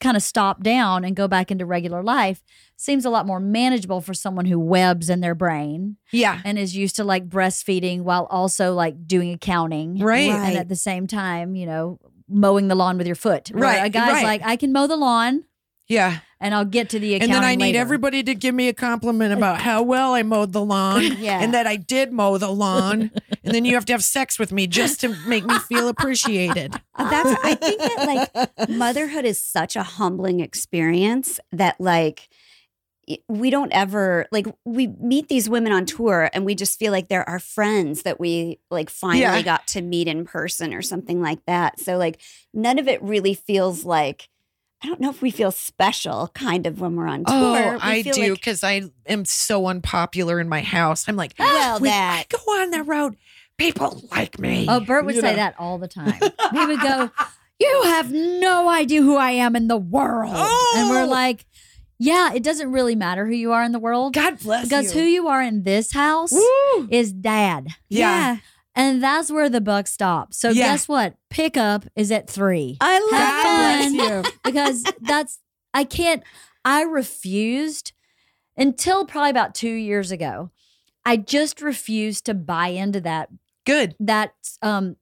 kind 0.00 0.16
of 0.16 0.22
stop 0.22 0.62
down 0.62 1.04
and 1.04 1.14
go 1.16 1.26
back 1.28 1.50
into 1.50 1.64
regular 1.64 2.02
life 2.02 2.42
seems 2.76 3.04
a 3.04 3.10
lot 3.10 3.24
more 3.24 3.38
manageable 3.40 4.00
for 4.00 4.12
someone 4.12 4.44
who 4.46 4.58
webs 4.58 5.08
in 5.08 5.20
their 5.20 5.34
brain 5.36 5.96
yeah 6.10 6.40
and 6.44 6.58
is 6.58 6.76
used 6.76 6.96
to 6.96 7.04
like 7.04 7.28
breastfeeding 7.28 8.02
while 8.02 8.26
also 8.28 8.74
like 8.74 9.06
doing 9.06 9.32
accounting 9.32 9.98
right 10.00 10.30
Right. 10.30 10.48
and 10.48 10.58
at 10.58 10.68
the 10.68 10.76
same 10.76 11.06
time, 11.06 11.54
you 11.54 11.64
know, 11.66 11.98
mowing 12.28 12.68
the 12.68 12.74
lawn 12.74 12.98
with 12.98 13.06
your 13.06 13.16
foot. 13.16 13.50
Where 13.52 13.62
Right, 13.64 13.84
A 13.86 13.88
guy's 13.90 14.12
right. 14.14 14.24
like, 14.24 14.42
I 14.44 14.56
can 14.56 14.72
mow 14.72 14.86
the 14.86 14.96
lawn 14.96 15.44
yeah 15.88 16.18
and 16.42 16.54
I'll 16.54 16.64
get 16.66 16.90
to 16.90 16.98
the 16.98 17.18
and 17.20 17.32
then 17.32 17.42
I 17.44 17.54
need 17.54 17.64
later." 17.64 17.78
everybody 17.78 18.22
to 18.24 18.34
give 18.34 18.54
me 18.54 18.68
a 18.68 18.74
compliment 18.74 19.32
about 19.32 19.60
how 19.62 19.82
well 19.82 20.12
I 20.12 20.22
mowed 20.22 20.52
the 20.52 20.62
lawn 20.64 21.02
Yeah. 21.18 21.40
and 21.40 21.54
that 21.54 21.66
I 21.66 21.76
did 21.76 22.12
mow 22.12 22.36
the 22.36 22.50
lawn. 22.50 23.10
and 23.44 23.54
then 23.54 23.64
you 23.64 23.74
have 23.74 23.86
to 23.86 23.92
have 23.92 24.04
sex 24.04 24.38
with 24.38 24.52
me 24.52 24.66
just 24.66 25.00
to 25.00 25.08
make 25.26 25.44
me 25.46 25.58
feel 25.60 25.88
appreciated. 25.88 26.74
Uh, 26.94 27.08
That's 27.08 27.40
I 27.42 27.54
think 27.54 27.80
that 27.80 28.06
like 28.58 28.68
motherhood 28.68 29.24
is 29.24 29.42
such 29.42 29.76
a 29.76 29.82
humbling 29.82 30.40
experience 30.40 31.40
that 31.50 31.80
like 31.80 32.28
we 33.28 33.50
don't 33.50 33.72
ever 33.72 34.26
like 34.30 34.46
we 34.64 34.86
meet 35.00 35.28
these 35.28 35.48
women 35.48 35.72
on 35.72 35.86
tour 35.86 36.30
and 36.32 36.44
we 36.44 36.54
just 36.54 36.78
feel 36.78 36.92
like 36.92 37.08
they're 37.08 37.28
our 37.28 37.38
friends 37.40 38.02
that 38.02 38.20
we 38.20 38.58
like 38.70 38.88
finally 38.90 39.22
Yeah. 39.22 39.42
got 39.42 39.66
to 39.68 39.80
meet 39.82 40.06
in 40.06 40.24
person 40.24 40.72
or 40.74 40.82
something 40.82 41.20
like 41.20 41.44
that. 41.46 41.80
So 41.80 41.96
like 41.96 42.20
none 42.54 42.78
of 42.78 42.86
it 42.88 43.02
really 43.02 43.34
feels 43.34 43.84
like 43.84 44.28
I 44.82 44.86
don't 44.86 45.00
know 45.00 45.10
if 45.10 45.22
we 45.22 45.30
feel 45.30 45.50
special 45.52 46.28
kind 46.34 46.66
of 46.66 46.80
when 46.80 46.96
we're 46.96 47.06
on 47.06 47.22
oh, 47.26 47.54
tour. 47.54 47.68
Oh, 47.68 47.72
We 47.74 47.78
I 47.80 48.02
feel 48.02 48.12
do 48.14 48.20
like, 48.30 48.32
because 48.34 48.64
I 48.64 48.82
am 49.06 49.24
so 49.24 49.66
unpopular 49.66 50.40
in 50.40 50.48
my 50.48 50.60
house. 50.60 51.08
I'm 51.08 51.16
like, 51.16 51.34
Well, 51.38 51.78
when 51.80 51.90
that- 51.90 52.26
I 52.30 52.36
go 52.36 52.42
on 52.60 52.70
the 52.70 52.82
road, 52.82 53.16
people 53.58 54.02
like 54.10 54.38
me. 54.38 54.66
Oh, 54.68 54.80
Bert 54.80 55.04
would 55.04 55.14
You 55.14 55.20
say 55.20 55.30
know? 55.30 55.36
that 55.36 55.54
all 55.58 55.78
the 55.78 55.88
time. 55.88 56.14
he 56.52 56.66
would 56.66 56.80
go, 56.80 57.10
You 57.60 57.82
have 57.84 58.10
no 58.10 58.68
idea 58.68 59.02
who 59.02 59.16
I 59.16 59.30
am 59.32 59.54
in 59.54 59.68
the 59.68 59.76
world. 59.76 60.34
And 60.34 60.90
we're 60.90 61.04
Oh. 61.04 61.06
like, 61.06 61.44
Yeah, 61.98 62.32
it 62.32 62.42
doesn't 62.42 62.72
really 62.72 62.96
matter 62.96 63.24
who 63.26 63.34
you 63.34 63.52
are 63.52 63.62
in 63.62 63.70
the 63.70 63.78
world. 63.78 64.14
God 64.14 64.40
bless 64.40 64.64
because 64.64 64.92
you. 64.94 65.00
who 65.00 65.06
you 65.06 65.28
are 65.28 65.40
in 65.42 65.62
this 65.62 65.92
house 65.92 66.32
Woo! 66.32 66.88
is 66.90 67.12
dad. 67.12 67.68
Yeah. 67.88 68.38
And 68.74 69.02
that's 69.02 69.30
where 69.30 69.50
the 69.50 69.60
buck 69.60 69.86
stops. 69.86 70.38
So 70.38 70.48
Yeah. 70.50 70.68
guess 70.72 70.88
what? 70.88 71.14
Pickup 71.30 71.84
is 71.94 72.10
at 72.10 72.28
three. 72.28 72.78
I 72.80 72.98
love 73.00 73.20
Have 73.20 73.44
God 73.44 73.44
fun. 73.44 73.96
bless 73.96 74.24
you. 74.24 74.32
because 74.44 74.84
that's 75.00 75.40
I 75.74 75.84
can't 75.84 76.22
I 76.64 76.82
refused 76.82 77.92
until 78.56 79.04
probably 79.04 79.30
about 79.30 79.54
2 79.54 79.68
years 79.68 80.10
ago. 80.10 80.50
I 81.04 81.16
just 81.16 81.60
refused 81.60 82.24
to 82.26 82.34
buy 82.34 82.68
into 82.68 83.00
that 83.02 83.28
Good. 83.66 83.94
that 84.00 84.32
um 84.62 84.96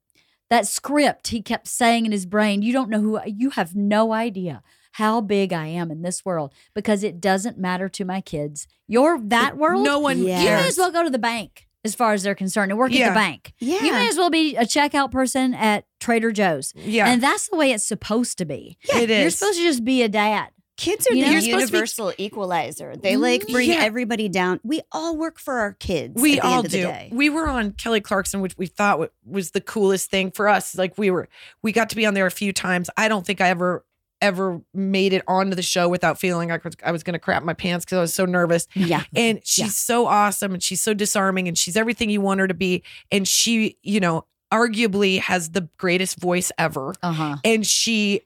that 0.49 0.67
script 0.67 1.29
he 1.29 1.41
kept 1.43 1.69
saying 1.69 2.07
in 2.07 2.13
his 2.13 2.27
brain, 2.27 2.63
you 2.63 2.73
don't 2.73 2.91
know 2.91 3.01
who 3.01 3.21
you 3.25 3.51
have 3.51 3.77
no 3.77 4.13
idea 4.13 4.63
how 4.95 5.21
big 5.21 5.53
I 5.53 5.67
am 5.67 5.93
in 5.93 6.03
this 6.03 6.25
world 6.25 6.53
because 6.75 7.05
it 7.05 7.21
doesn't 7.21 7.57
matter 7.57 7.89
to 7.91 8.05
my 8.05 8.21
kids. 8.21 8.67
You're 8.89 9.21
that 9.29 9.57
world. 9.57 9.85
No 9.85 10.01
one 10.01 10.25
Yeah. 10.25 10.41
you 10.41 10.49
may 10.51 10.67
as 10.67 10.77
well 10.79 10.91
go 10.91 11.05
to 11.05 11.11
the 11.11 11.19
bank 11.19 11.69
as 11.85 11.95
far 11.95 12.13
as 12.13 12.23
they're 12.23 12.35
concerned 12.35 12.71
and 12.73 12.79
work 12.79 12.93
at 12.93 13.09
the 13.09 13.15
bank. 13.15 13.53
Yeah. 13.59 13.83
You 13.83 13.93
may 13.93 14.09
as 14.09 14.17
well 14.17 14.31
be 14.31 14.57
a 14.57 14.63
checkout 14.65 15.11
person 15.11 15.55
at 15.55 15.85
Trader 15.99 16.31
Joe's. 16.33 16.73
Yeah, 16.77 17.07
And 17.09 17.23
that's 17.23 17.49
the 17.49 17.57
way 17.57 17.73
it's 17.73 17.87
supposed 17.87 18.39
to 18.39 18.45
be. 18.45 18.77
it 18.95 19.11
is. 19.11 19.21
You're 19.23 19.31
supposed 19.31 19.59
to 19.59 19.65
just 19.65 19.85
be 19.85 20.03
a 20.03 20.09
dad. 20.09 20.51
Kids 20.77 21.07
are 21.11 21.15
You 21.15 21.23
know, 21.23 21.29
the 21.29 21.33
you're 21.35 21.59
be- 21.59 21.63
universal 21.63 22.13
equalizer. 22.17 22.97
They 22.97 23.17
like 23.19 23.47
bring 23.49 23.69
Yeah. 23.69 23.81
everybody 23.83 24.31
down. 24.31 24.61
We 24.63 24.81
all 24.93 25.15
work 25.17 25.39
for 25.39 25.59
our 25.59 25.75
kids. 25.75 26.21
we 26.21 26.39
at 26.39 26.43
the 26.43 26.49
all 26.49 26.57
end 26.59 26.67
of 26.67 26.73
the 26.73 26.79
do. 26.79 26.85
day. 26.85 27.09
We 27.13 27.29
were 27.29 27.49
on 27.49 27.73
Kelly 27.73 28.01
Clarkson, 28.01 28.41
which 28.41 28.57
we 28.57 28.65
thought 28.67 29.11
was 29.27 29.51
the 29.51 29.61
coolest 29.61 30.11
thing 30.11 30.31
for 30.31 30.49
us. 30.49 30.75
Like 30.77 30.97
we 30.97 31.11
were, 31.11 31.29
we 31.63 31.73
got 31.73 31.91
to 31.91 31.97
be 31.97 32.07
on 32.07 32.15
there 32.15 32.25
a 32.27 32.31
few 32.31 32.53
times. 32.55 32.89
I 32.97 33.09
don't 33.09 33.27
think 33.27 33.43
I 33.43 33.49
ever 33.51 33.85
ever 34.21 34.61
made 34.75 35.13
it 35.13 35.23
onto 35.27 35.55
the 35.55 35.63
show 35.63 35.89
without 35.89 36.19
feeling 36.19 36.49
like 36.51 36.65
I 36.85 36.93
was, 36.93 37.03
going 37.03 37.15
to 37.15 37.19
crap 37.19 37.43
my 37.43 37.55
pants 37.55 37.85
because 37.85 37.99
I 37.99 38.01
was 38.03 38.15
so 38.15 38.25
nervous. 38.25 38.67
Yeah. 38.75 39.03
And 39.15 39.41
she's 39.45 39.77
so 39.77 40.07
awesome 40.07 40.53
and 40.53 40.63
she's 40.63 40.81
so 40.81 40.95
disarming 40.95 41.49
and 41.49 41.57
she's 41.57 41.77
everything 41.77 42.11
you 42.11 42.21
want 42.21 42.41
her 42.41 42.49
to 42.49 42.55
be. 42.55 42.83
And 43.11 43.27
she, 43.27 43.79
you 43.83 44.01
know, 44.01 44.27
arguably 44.53 45.21
has 45.21 45.51
the 45.51 45.69
greatest 45.79 46.19
voice 46.19 46.51
ever. 46.59 46.95
Uh 47.03 47.13
huh. 47.13 47.37
And 47.45 47.67
she 47.67 48.23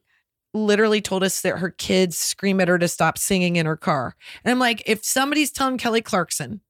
literally 0.52 1.00
told 1.00 1.22
us 1.22 1.40
that 1.42 1.58
her 1.58 1.70
kids 1.70 2.16
scream 2.18 2.60
at 2.60 2.68
her 2.68 2.78
to 2.78 2.88
stop 2.88 3.18
singing 3.18 3.56
in 3.56 3.66
her 3.66 3.76
car. 3.76 4.14
And 4.44 4.52
I'm 4.52 4.58
like, 4.58 4.82
if 4.86 5.04
somebody's 5.04 5.50
telling 5.50 5.78
Kelly 5.78 6.00
Clarkson 6.02 6.60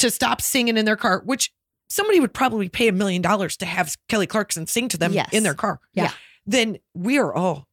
to 0.00 0.10
stop 0.10 0.40
singing 0.40 0.76
in 0.76 0.84
their 0.84 0.96
car, 0.96 1.22
which 1.24 1.52
somebody 1.88 2.20
would 2.20 2.32
probably 2.34 2.68
pay 2.68 2.88
a 2.88 2.92
million 2.92 3.22
dollars 3.22 3.56
to 3.58 3.66
have 3.66 3.96
Kelly 4.08 4.26
Clarkson 4.26 4.66
sing 4.66 4.88
to 4.88 4.98
them 4.98 5.12
Yes. 5.12 5.28
in 5.32 5.42
their 5.42 5.54
car. 5.54 5.80
Yeah. 5.94 6.10
Then 6.46 6.78
we 6.94 7.18
are 7.18 7.32
all 7.32 7.68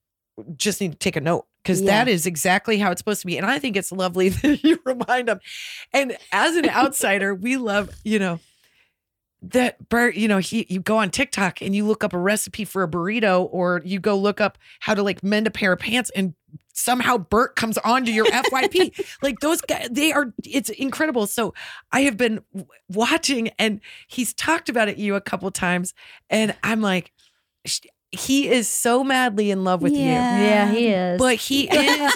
just 0.55 0.81
need 0.81 0.91
to 0.93 0.97
take 0.97 1.15
a 1.15 1.21
note 1.21 1.45
because 1.63 1.81
Yeah. 1.81 1.87
that 2.05 2.07
is 2.07 2.25
exactly 2.25 2.77
how 2.77 2.91
it's 2.91 2.99
supposed 2.99 3.21
to 3.21 3.27
be. 3.27 3.37
And 3.37 3.45
I 3.45 3.59
think 3.59 3.75
it's 3.75 3.91
lovely 3.91 4.29
that 4.29 4.63
you 4.63 4.79
remind 4.85 5.27
them. 5.27 5.39
And 5.93 6.17
as 6.31 6.55
an 6.55 6.69
outsider, 6.69 7.33
we 7.35 7.57
love, 7.57 7.89
you 8.03 8.19
know, 8.19 8.39
that 9.41 9.87
Bert, 9.89 10.15
you 10.15 10.27
know, 10.27 10.39
he 10.39 10.65
you 10.67 10.79
go 10.79 10.97
on 10.97 11.11
TikTok 11.11 11.61
and 11.61 11.75
you 11.75 11.85
look 11.85 12.03
up 12.03 12.13
a 12.13 12.17
recipe 12.17 12.65
for 12.65 12.81
a 12.83 12.87
burrito, 12.87 13.47
or 13.51 13.81
you 13.85 13.99
go 13.99 14.17
look 14.17 14.41
up 14.41 14.57
how 14.79 14.95
to 14.95 15.03
like 15.03 15.23
mend 15.23 15.45
a 15.45 15.51
pair 15.51 15.73
of 15.73 15.79
pants, 15.79 16.09
and 16.15 16.33
somehow 16.73 17.17
Bert 17.19 17.55
comes 17.55 17.77
onto 17.79 18.11
your 18.11 18.25
FYP. 18.31 19.05
like 19.21 19.39
those 19.39 19.61
guys, 19.61 19.89
they 19.91 20.11
are. 20.11 20.33
It's 20.43 20.69
incredible. 20.69 21.27
So 21.27 21.53
I 21.91 22.01
have 22.01 22.17
been 22.17 22.41
watching, 22.89 23.49
and 23.59 23.79
he's 24.07 24.33
talked 24.33 24.69
about 24.69 24.89
it 24.89 24.97
you 24.97 25.13
a 25.13 25.21
couple 25.21 25.51
times, 25.51 25.93
and 26.31 26.55
I'm 26.63 26.81
like, 26.81 27.11
he 28.11 28.47
is 28.49 28.67
so 28.67 29.03
madly 29.03 29.51
in 29.51 29.63
love 29.63 29.81
with 29.81 29.93
you, 29.93 29.99
Yeah, 29.99 30.71
he 30.71 30.87
is. 30.87 31.17
but 31.19 31.35
he 31.35 31.69
is, 31.71 32.13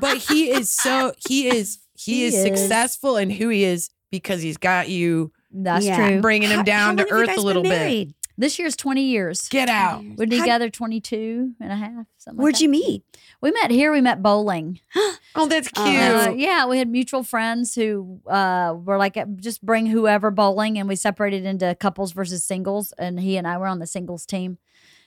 but 0.00 0.16
he 0.18 0.50
is 0.50 0.70
so 0.70 1.12
he 1.28 1.48
is 1.48 1.78
he, 1.96 2.12
He 2.14 2.24
is, 2.26 2.34
is. 2.34 2.42
successful 2.44 3.16
in 3.16 3.30
who 3.30 3.48
he 3.48 3.64
is 3.64 3.90
because 4.10 4.40
he's 4.42 4.56
got 4.56 4.88
you 4.88 5.32
That's 5.52 5.84
Yeah. 5.86 5.96
true. 6.08 6.20
bringing 6.20 6.48
him 6.50 6.64
down 6.64 6.98
how 6.98 7.04
long 7.04 7.08
to 7.08 7.12
earth 7.12 7.38
a 7.38 7.40
little 7.40 7.62
bit. 7.62 8.08
This 8.38 8.58
year's 8.58 8.74
20 8.74 9.02
years. 9.02 9.48
Get 9.50 9.68
out. 9.68 10.02
We're 10.16 10.24
How- 10.24 10.38
together 10.40 10.70
22 10.70 11.52
and 11.60 11.70
a 11.72 11.76
half. 11.76 12.06
Something 12.16 12.40
Where'd 12.42 12.54
like 12.54 12.62
you 12.62 12.70
meet? 12.70 13.02
We 13.42 13.50
met 13.50 13.70
here. 13.70 13.92
We 13.92 14.00
met 14.00 14.22
bowling. 14.22 14.80
Oh, 15.36 15.46
that's 15.46 15.68
Uh, 15.76 15.84
cute. 15.84 15.96
Uh, 16.00 16.32
yeah, 16.36 16.66
we 16.66 16.78
had 16.78 16.88
mutual 16.88 17.22
friends 17.22 17.76
who 17.76 18.18
uh, 18.26 18.74
were 18.84 18.96
like, 18.96 19.16
just 19.36 19.64
bring 19.64 19.86
whoever 19.86 20.32
bowling, 20.32 20.76
and 20.76 20.88
we 20.88 20.96
separated 20.96 21.44
into 21.44 21.76
couples 21.78 22.10
versus 22.10 22.42
singles. 22.42 22.92
And 22.98 23.20
he 23.20 23.36
and 23.36 23.46
I 23.46 23.56
were 23.58 23.68
on 23.68 23.78
the 23.78 23.86
singles 23.86 24.26
team. 24.26 24.58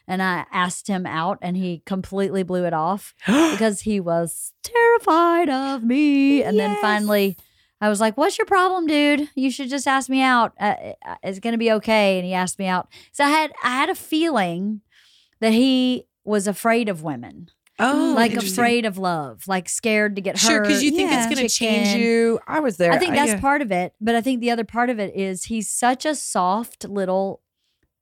And 0.07 0.21
I 0.21 0.45
asked 0.51 0.87
him 0.87 1.05
out, 1.05 1.39
and 1.41 1.55
he 1.55 1.81
completely 1.85 2.43
blew 2.43 2.65
it 2.65 2.73
off 2.73 3.13
because 3.25 3.81
he 3.81 3.99
was 3.99 4.53
terrified 4.63 5.49
of 5.49 5.83
me. 5.83 6.43
And 6.43 6.59
then 6.59 6.75
finally, 6.81 7.37
I 7.79 7.89
was 7.89 8.01
like, 8.01 8.17
"What's 8.17 8.37
your 8.37 8.45
problem, 8.45 8.85
dude? 8.87 9.29
You 9.35 9.49
should 9.49 9.69
just 9.69 9.87
ask 9.87 10.09
me 10.09 10.21
out. 10.21 10.53
Uh, 10.59 10.75
uh, 11.05 11.15
it's 11.23 11.39
gonna 11.39 11.57
be 11.57 11.71
okay." 11.73 12.17
And 12.17 12.25
he 12.25 12.33
asked 12.33 12.59
me 12.59 12.67
out. 12.67 12.87
So 13.11 13.23
I 13.23 13.29
had 13.29 13.53
I 13.63 13.69
had 13.69 13.89
a 13.89 13.95
feeling 13.95 14.81
that 15.39 15.53
he 15.53 16.05
was 16.25 16.47
afraid 16.47 16.87
of 16.87 17.03
women, 17.03 17.49
oh, 17.79 18.13
like 18.15 18.33
afraid 18.33 18.85
of 18.85 18.97
love, 18.97 19.43
like 19.47 19.67
scared 19.67 20.15
to 20.15 20.21
get 20.21 20.37
Sure, 20.37 20.51
hurt. 20.51 20.55
Sure, 20.55 20.61
because 20.63 20.83
you 20.83 20.91
think 20.91 21.11
Yeah. 21.11 21.17
it's 21.25 21.33
going 21.35 21.45
to 21.47 21.53
change 21.53 22.01
you. 22.01 22.39
I 22.47 22.61
was 22.61 22.77
there. 22.77 22.93
I 22.93 22.97
think 22.97 23.13
that's 23.15 23.33
yeah. 23.33 23.41
part 23.41 23.61
of 23.61 23.71
it, 23.71 23.93
but 23.99 24.15
I 24.15 24.21
think 24.21 24.39
the 24.39 24.51
other 24.51 24.63
part 24.63 24.89
of 24.89 24.99
it 24.99 25.13
is 25.15 25.45
he's 25.45 25.69
such 25.69 26.05
a 26.05 26.15
soft 26.15 26.87
little 26.87 27.41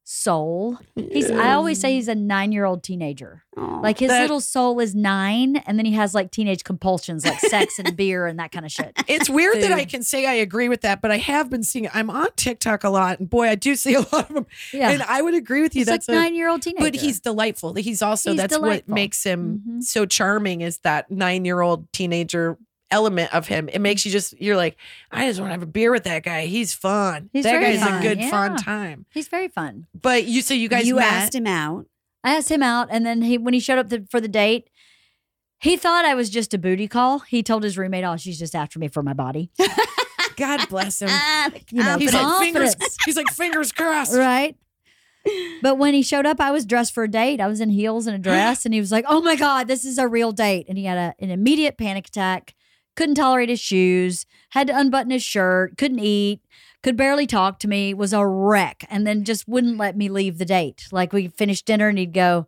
soul. 0.03 0.77
He's 0.95 1.29
I 1.31 1.53
always 1.53 1.79
say 1.79 1.93
he's 1.93 2.07
a 2.07 2.15
9-year-old 2.15 2.83
teenager. 2.83 3.43
Aw. 3.57 3.79
Like 3.79 3.99
his 3.99 4.09
That- 4.09 4.21
little 4.21 4.41
soul 4.41 4.79
is 4.79 4.93
9 4.95 5.57
and 5.65 5.77
then 5.77 5.85
he 5.85 5.93
has 5.93 6.13
like 6.13 6.31
teenage 6.31 6.63
compulsions 6.63 7.25
like 7.25 7.39
sex 7.39 7.79
and 7.79 7.95
beer 7.95 8.25
and 8.27 8.39
that 8.39 8.51
kind 8.51 8.65
of 8.65 8.71
shit. 8.71 8.91
It's 9.07 9.29
weird 9.29 9.61
that 9.61 9.71
I 9.71 9.85
can 9.85 10.03
say 10.03 10.25
I 10.25 10.33
agree 10.33 10.69
with 10.69 10.81
that, 10.81 11.01
but 11.01 11.11
I 11.11 11.17
have 11.17 11.49
been 11.49 11.63
seeing. 11.63 11.89
I'm 11.93 12.09
on 12.09 12.27
TikTok 12.35 12.83
a 12.83 12.89
lot, 12.89 13.19
and 13.19 13.29
boy, 13.29 13.47
I 13.49 13.55
do 13.55 13.75
see 13.75 13.93
a 13.93 13.99
lot 14.13 14.29
of 14.29 14.33
them. 14.33 14.47
Yeah. 14.73 14.89
And 14.89 15.03
I 15.03 15.21
would 15.21 15.33
agree 15.33 15.61
with 15.61 15.75
you. 15.75 15.79
he's 15.81 15.87
like 15.87 16.05
that's 16.05 16.09
a, 16.09 16.13
9-year-old 16.13 16.61
teenager. 16.61 16.83
but 16.83 16.95
he's 16.95 17.19
delightful. 17.19 17.73
He's 17.75 18.01
also 18.01 18.31
He's 18.31 18.39
that's 18.41 18.57
what 18.57 18.87
makes 18.87 19.23
him 19.23 19.61
Mhm. 19.67 19.83
so 19.83 20.05
charming. 20.05 20.61
Is 20.61 20.79
that 20.79 21.11
nine 21.11 21.45
year 21.45 21.61
old 21.61 21.91
teenager 21.93 22.57
element 22.91 23.33
of 23.33 23.47
him? 23.47 23.69
It 23.69 23.79
makes 23.79 24.05
you 24.05 24.11
just 24.11 24.39
you're 24.39 24.55
like, 24.55 24.77
I 25.11 25.27
just 25.27 25.39
want 25.39 25.49
to 25.49 25.53
have 25.53 25.63
a 25.63 25.67
beer 25.67 25.91
with 25.91 26.03
that 26.03 26.23
guy. 26.23 26.45
He's 26.45 26.73
fun. 26.73 27.29
He's 27.33 27.43
that 27.43 27.61
guy's 27.61 27.81
fun, 27.81 27.99
a 27.99 28.01
good 28.01 28.23
fun 28.29 28.57
time. 28.57 29.05
He's 29.11 29.27
very 29.27 29.47
fun. 29.47 29.87
But 29.99 30.25
you 30.25 30.41
so 30.41 30.53
you 30.53 30.69
guys 30.69 30.87
you 30.87 30.95
met. 30.95 31.11
asked 31.11 31.35
him 31.35 31.47
out. 31.47 31.85
I 32.23 32.35
asked 32.35 32.51
him 32.51 32.61
out, 32.61 32.87
and 32.91 33.05
then 33.05 33.23
he 33.23 33.37
when 33.37 33.53
he 33.53 33.59
showed 33.59 33.79
up 33.79 33.89
the, 33.89 34.05
for 34.09 34.21
the 34.21 34.27
date, 34.27 34.69
he 35.59 35.77
thought 35.77 36.05
I 36.05 36.13
was 36.13 36.29
just 36.29 36.53
a 36.53 36.57
booty 36.57 36.87
call. 36.87 37.19
He 37.19 37.41
told 37.41 37.63
his 37.63 37.77
roommate, 37.77 38.03
"Oh, 38.03 38.17
she's 38.17 38.37
just 38.37 38.55
after 38.55 38.77
me 38.79 38.87
for 38.87 39.01
my 39.01 39.13
body." 39.13 39.51
God 40.35 40.67
bless 40.69 41.01
him. 41.01 41.09
You 41.71 41.83
know, 41.83 41.97
He's 41.97 42.13
like 42.13 42.39
fingers. 42.41 42.75
He's 43.05 43.17
like 43.17 43.29
fingers 43.29 43.71
crossed. 43.71 44.15
right? 44.15 44.55
But 45.61 45.77
when 45.77 45.93
he 45.93 46.01
showed 46.01 46.25
up, 46.25 46.39
I 46.39 46.51
was 46.51 46.65
dressed 46.65 46.95
for 46.95 47.03
a 47.03 47.07
date. 47.07 47.39
I 47.39 47.47
was 47.47 47.61
in 47.61 47.69
heels 47.69 48.07
and 48.07 48.15
a 48.15 48.19
dress, 48.19 48.65
and 48.65 48.73
he 48.73 48.79
was 48.79 48.91
like, 48.91 49.05
"Oh 49.07 49.21
my 49.21 49.35
god, 49.35 49.67
this 49.67 49.85
is 49.85 49.97
a 49.97 50.07
real 50.07 50.31
date!" 50.31 50.65
And 50.67 50.77
he 50.77 50.85
had 50.85 50.97
a, 50.97 51.23
an 51.23 51.29
immediate 51.29 51.77
panic 51.77 52.07
attack. 52.07 52.55
Couldn't 52.95 53.15
tolerate 53.15 53.49
his 53.49 53.59
shoes. 53.59 54.25
Had 54.49 54.67
to 54.67 54.77
unbutton 54.77 55.11
his 55.11 55.23
shirt. 55.23 55.77
Couldn't 55.77 55.99
eat. 55.99 56.41
Could 56.83 56.97
barely 56.97 57.27
talk 57.27 57.59
to 57.59 57.67
me. 57.67 57.93
Was 57.93 58.11
a 58.13 58.25
wreck, 58.25 58.85
and 58.89 59.05
then 59.05 59.23
just 59.23 59.47
wouldn't 59.47 59.77
let 59.77 59.95
me 59.95 60.09
leave 60.09 60.37
the 60.37 60.45
date. 60.45 60.87
Like 60.91 61.13
we 61.13 61.27
finished 61.27 61.65
dinner, 61.65 61.87
and 61.89 61.97
he'd 61.97 62.13
go, 62.13 62.47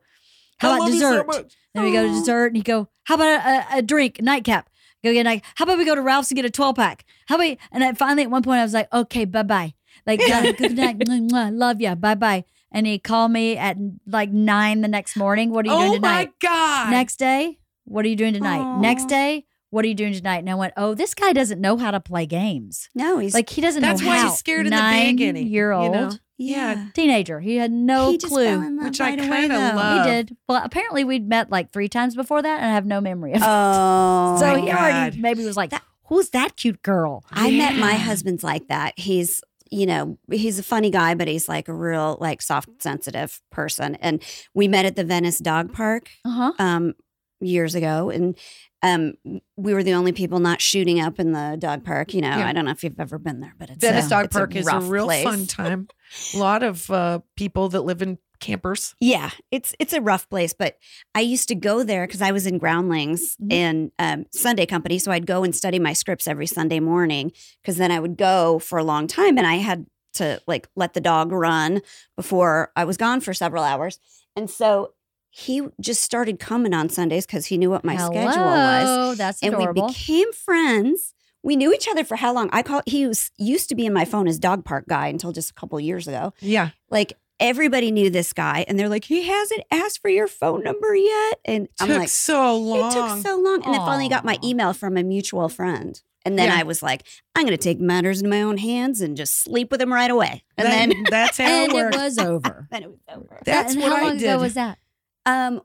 "How 0.57 0.75
about 0.75 0.87
so 0.87 0.91
dessert?" 0.93 1.53
Then 1.73 1.83
we 1.83 1.91
go 1.91 2.03
to 2.07 2.13
dessert, 2.13 2.47
and 2.47 2.57
he'd 2.57 2.65
go, 2.65 2.89
"How 3.05 3.15
about 3.15 3.27
a, 3.27 3.75
a, 3.75 3.77
a 3.77 3.81
drink, 3.81 4.21
nightcap?" 4.21 4.69
Go 5.03 5.11
get 5.13 5.21
a 5.21 5.23
night. 5.23 5.43
How 5.55 5.63
about 5.63 5.77
we 5.77 5.85
go 5.85 5.95
to 5.95 6.01
Ralph's 6.01 6.31
and 6.31 6.35
get 6.35 6.45
a 6.45 6.49
twelve 6.49 6.77
pack? 6.77 7.05
How 7.27 7.35
about? 7.35 7.57
And 7.71 7.83
I 7.83 7.93
finally 7.93 8.23
at 8.23 8.31
one 8.31 8.41
point 8.41 8.59
I 8.59 8.63
was 8.63 8.73
like, 8.73 8.91
"Okay, 8.93 9.25
bye 9.25 9.43
bye." 9.43 9.73
Like, 10.07 10.21
"Uh, 10.21 10.51
good 10.53 10.75
night, 10.75 10.97
mwah, 10.97 11.29
mwah, 11.29 11.49
love 11.55 11.79
ya, 11.79 11.93
bye 11.95 12.15
bye. 12.15 12.43
And 12.71 12.87
he 12.87 12.97
called 12.97 13.31
me 13.31 13.55
at 13.55 13.77
like 14.07 14.31
nine 14.31 14.81
the 14.81 14.87
next 14.87 15.15
morning. 15.15 15.51
What 15.51 15.65
are 15.65 15.69
you 15.69 15.75
Oh 15.75 15.79
doing 15.81 15.93
tonight? 16.01 16.31
Oh 16.43 16.47
my 16.47 16.49
god. 16.49 16.89
Next 16.91 17.17
day, 17.17 17.59
what 17.85 18.03
are 18.03 18.07
you 18.07 18.15
doing 18.15 18.33
tonight? 18.33 18.61
Aw. 18.61 18.79
Next 18.81 19.05
day, 19.05 19.45
what 19.73 19.83
are 19.83 19.87
you 19.87 19.95
doing 19.95 20.13
tonight? 20.13 20.37
And 20.37 20.49
I 20.49 20.55
went, 20.55 20.73
"Oh, 20.77 20.93
this 20.93 21.13
guy 21.13 21.33
doesn't 21.33 21.59
know 21.59 21.77
how 21.77 21.91
to 21.91 21.99
play 21.99 22.25
games. 22.25 22.89
No, 22.95 23.17
he's 23.17 23.33
Like 23.33 23.49
he 23.49 23.59
doesn't 23.61 23.81
know. 23.81 23.89
That's 23.89 24.01
know 24.01 24.07
why 24.07 24.17
how." 24.17 24.29
he's 24.29 24.37
scared 24.37 24.67
in 24.67 24.71
the 24.71 24.77
Nine 24.77 25.15
beginning, 25.15 25.47
Year 25.47 25.71
you 25.71 25.77
old 25.77 25.91
know? 25.93 26.11
yeah. 26.37 26.87
teenager. 26.93 27.39
He 27.39 27.55
had 27.57 27.71
no 27.71 28.11
he 28.11 28.17
just 28.17 28.31
clue. 28.31 28.45
fell 28.45 28.61
in 28.61 28.77
love 28.77 28.85
Which 28.85 29.01
I 29.01 29.09
right 29.09 29.19
away, 29.19 29.29
kinda 29.41 29.55
though. 29.55 29.75
love. 29.75 30.05
He 30.05 30.11
did. 30.11 30.37
Well, 30.47 30.61
apparently 30.63 31.03
we'd 31.03 31.27
met 31.27 31.49
like 31.49 31.71
three 31.73 31.89
times 31.89 32.15
before 32.15 32.41
that, 32.41 32.59
and 32.61 32.69
I 32.69 32.73
have 32.73 32.85
no 32.85 33.01
memory 33.01 33.31
of 33.33 33.37
it. 33.41 33.45
Oh, 33.47 34.37
so 34.39 34.53
my 34.53 34.59
he 34.59 34.69
already 34.71 35.17
God. 35.17 35.21
maybe 35.21 35.43
was 35.45 35.57
like, 35.57 35.71
That- 35.71 35.83
"Who's 36.07 36.29
that 36.29 36.55
cute 36.55 36.81
girl?" 36.83 37.23
I 37.31 37.51
met 37.51 37.75
my 37.75 37.93
husband's 37.95 38.43
like 38.43 38.67
that. 38.67 38.93
He's, 38.97 39.41
you 39.71 39.85
know, 39.87 40.19
he's 40.31 40.59
a 40.59 40.63
funny 40.63 40.91
guy, 40.91 41.15
but 41.15 41.27
he's 41.27 41.49
like 41.49 41.67
a 41.67 41.73
real, 41.73 42.17
like, 42.21 42.41
soft, 42.43 42.69
sensitive 42.83 43.41
person. 43.51 43.95
And 43.95 44.21
we 44.53 44.67
met 44.67 44.85
at 44.85 44.95
the 44.95 45.03
Venice 45.03 45.39
Dog 45.39 45.73
Park 45.73 46.09
Uh 46.25 46.29
huh. 46.29 46.51
um, 46.59 46.93
years 47.41 47.73
ago, 47.75 48.09
and 48.09 48.37
um, 48.83 49.13
we 49.57 49.73
were 49.73 49.81
the 49.81 49.93
only 49.93 50.11
people 50.11 50.39
not 50.39 50.61
shooting 50.61 50.99
up 50.99 51.19
in 51.19 51.31
the 51.31 51.55
dog 51.57 51.83
park. 51.83 52.13
You 52.13 52.21
know, 52.21 52.29
Yeah. 52.37 52.47
I 52.47 52.53
don't 52.53 52.65
know 52.65 52.71
if 52.71 52.83
you've 52.83 52.99
ever 52.99 53.17
been 53.17 53.39
there, 53.39 53.55
but 53.57 53.69
it's 53.69 53.79
Venice 53.83 54.07
a, 54.07 54.09
Dog 54.09 54.25
it's 54.25 54.35
Park 54.35 54.55
is 54.55 54.67
a 54.67 54.79
real 54.81 55.05
place. 55.05 55.23
fun 55.23 55.45
time. 55.47 55.87
A 56.35 56.37
lot 56.37 56.61
of 56.63 56.89
uh, 56.91 57.19
people 57.35 57.69
that 57.69 57.81
live 57.81 58.01
in 58.01 58.19
campers. 58.39 58.93
Yeah, 58.99 59.29
it's 59.51 59.73
it's 59.79 59.93
a 59.93 60.01
rough 60.01 60.29
place, 60.29 60.53
but 60.53 60.77
I 61.15 61.21
used 61.21 61.47
to 61.47 61.55
go 61.55 61.83
there 61.83 62.05
because 62.05 62.21
I 62.21 62.31
was 62.33 62.45
in 62.45 62.57
Groundlings 62.57 63.37
Mhm. 63.41 63.53
and 63.53 63.91
um, 63.99 64.25
Sunday 64.33 64.65
Company, 64.65 64.99
so 64.99 65.11
I'd 65.13 65.25
go 65.25 65.43
and 65.45 65.55
study 65.55 65.79
my 65.79 65.93
scripts 65.93 66.27
every 66.27 66.45
Sunday 66.47 66.81
morning 66.81 67.31
because 67.61 67.77
then 67.77 67.89
I 67.89 67.99
would 68.01 68.17
go 68.17 68.59
for 68.59 68.77
a 68.77 68.83
long 68.83 69.07
time, 69.07 69.37
and 69.37 69.47
I 69.47 69.55
had 69.55 69.85
to 70.15 70.41
like 70.45 70.67
let 70.75 70.93
the 70.93 70.99
dog 71.01 71.31
run 71.31 71.81
before 72.17 72.71
I 72.75 72.83
was 72.83 72.97
gone 72.97 73.21
for 73.21 73.33
several 73.33 73.63
hours, 73.63 73.99
and 74.35 74.49
so 74.49 74.92
he 75.35 75.63
just 75.81 76.01
started 76.03 76.39
coming 76.39 76.75
on 76.75 76.89
Sundays 76.89 77.25
because 77.25 77.47
he 77.47 77.57
knew 77.57 77.71
what 77.71 77.83
my 77.83 77.95
schedule 77.97 78.23
was, 78.43 78.83
Hello, 78.83 79.15
That's 79.15 79.41
and 79.41 79.55
adorable. 79.55 79.87
we 79.87 79.87
became 79.91 80.31
friends. 80.31 81.15
We 81.41 81.55
knew 81.55 81.73
each 81.73 81.87
other 81.89 82.03
for 82.03 82.15
how 82.17 82.33
long? 82.33 82.49
I 82.53 82.61
call 82.61 82.83
he 82.85 83.07
was 83.07 83.31
used 83.37 83.67
to 83.69 83.75
be 83.75 83.85
in 83.87 83.93
my 83.93 84.05
phone 84.05 84.27
as 84.27 84.37
dog 84.37 84.63
park 84.63 84.85
guy 84.87 85.07
until 85.07 85.31
just 85.31 85.49
a 85.49 85.53
couple 85.55 85.79
years 85.79 86.07
ago 86.07 86.33
Yeah. 86.39 86.69
like 86.91 87.13
everybody 87.39 87.91
knew 87.91 88.09
this 88.11 88.31
guy, 88.31 88.63
and 88.67 88.79
they're 88.79 88.87
like, 88.87 89.05
he 89.05 89.23
hasn't 89.23 89.63
asked 89.71 89.99
for 90.01 90.09
your 90.09 90.27
phone 90.27 90.63
number 90.63 90.95
yet. 90.95 91.39
And 91.43 91.67
I'm 91.81 91.87
took 91.89 91.97
like, 91.97 92.09
so 92.09 92.55
long. 92.55 92.91
it 92.91 92.93
took 92.93 93.25
so 93.25 93.37
long. 93.39 93.63
And 93.65 93.73
then 93.73 93.81
finally 93.81 94.07
got 94.07 94.23
my 94.23 94.37
email 94.43 94.71
from 94.71 94.95
a 94.97 95.03
mutual 95.03 95.49
friend. 95.49 95.99
And 96.25 96.39
then 96.39 96.47
Yeah. 96.49 96.59
I 96.59 96.63
was 96.63 96.81
like, 96.81 97.03
I'm 97.35 97.43
going 97.45 97.57
to 97.57 97.61
take 97.61 97.81
matters 97.81 98.21
in 98.21 98.29
my 98.29 98.41
own 98.43 98.57
hands 98.57 99.01
and 99.01 99.17
just 99.17 99.41
sleep 99.43 99.71
with 99.71 99.81
him 99.81 99.91
right 99.91 100.11
away. 100.11 100.43
And 100.57 100.67
That- 100.67 100.71
then, 100.89 101.03
that's 101.09 101.37
how 101.39 101.43
and 101.45 101.73
it 101.73 101.75
it 101.75 101.95
was 101.97 102.17
over. 102.19 102.67
then 102.71 102.83
it 102.83 102.89
was 102.91 102.99
over. 103.13 103.39
That's 103.43 103.73
and 103.73 103.81
what 103.81 103.91
how 103.91 103.97
I 103.97 104.01
long 104.07 104.17
did. 104.19 104.29
ago 104.29 104.39
was 104.39 104.53
that? 104.53 104.77
Um, 105.25 105.61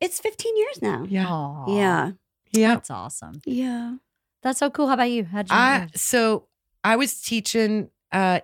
it's 0.00 0.20
15 0.20 0.56
years 0.56 0.82
now. 0.82 1.04
yeah, 1.08 1.28
Aw, 1.28 1.76
Yeah. 1.76 2.10
yeah. 2.52 2.74
That's 2.74 2.90
awesome. 2.90 3.40
Yeah. 3.44 3.96
That's 4.42 4.58
so 4.58 4.70
cool. 4.70 4.86
How 4.88 4.94
about 4.94 5.10
you? 5.10 5.24
How'd 5.24 5.48
you 5.50 5.54
I 5.56 5.88
so 5.94 6.46
I 6.84 6.96
was 6.96 7.20
teaching 7.20 7.90
uh 8.12 8.38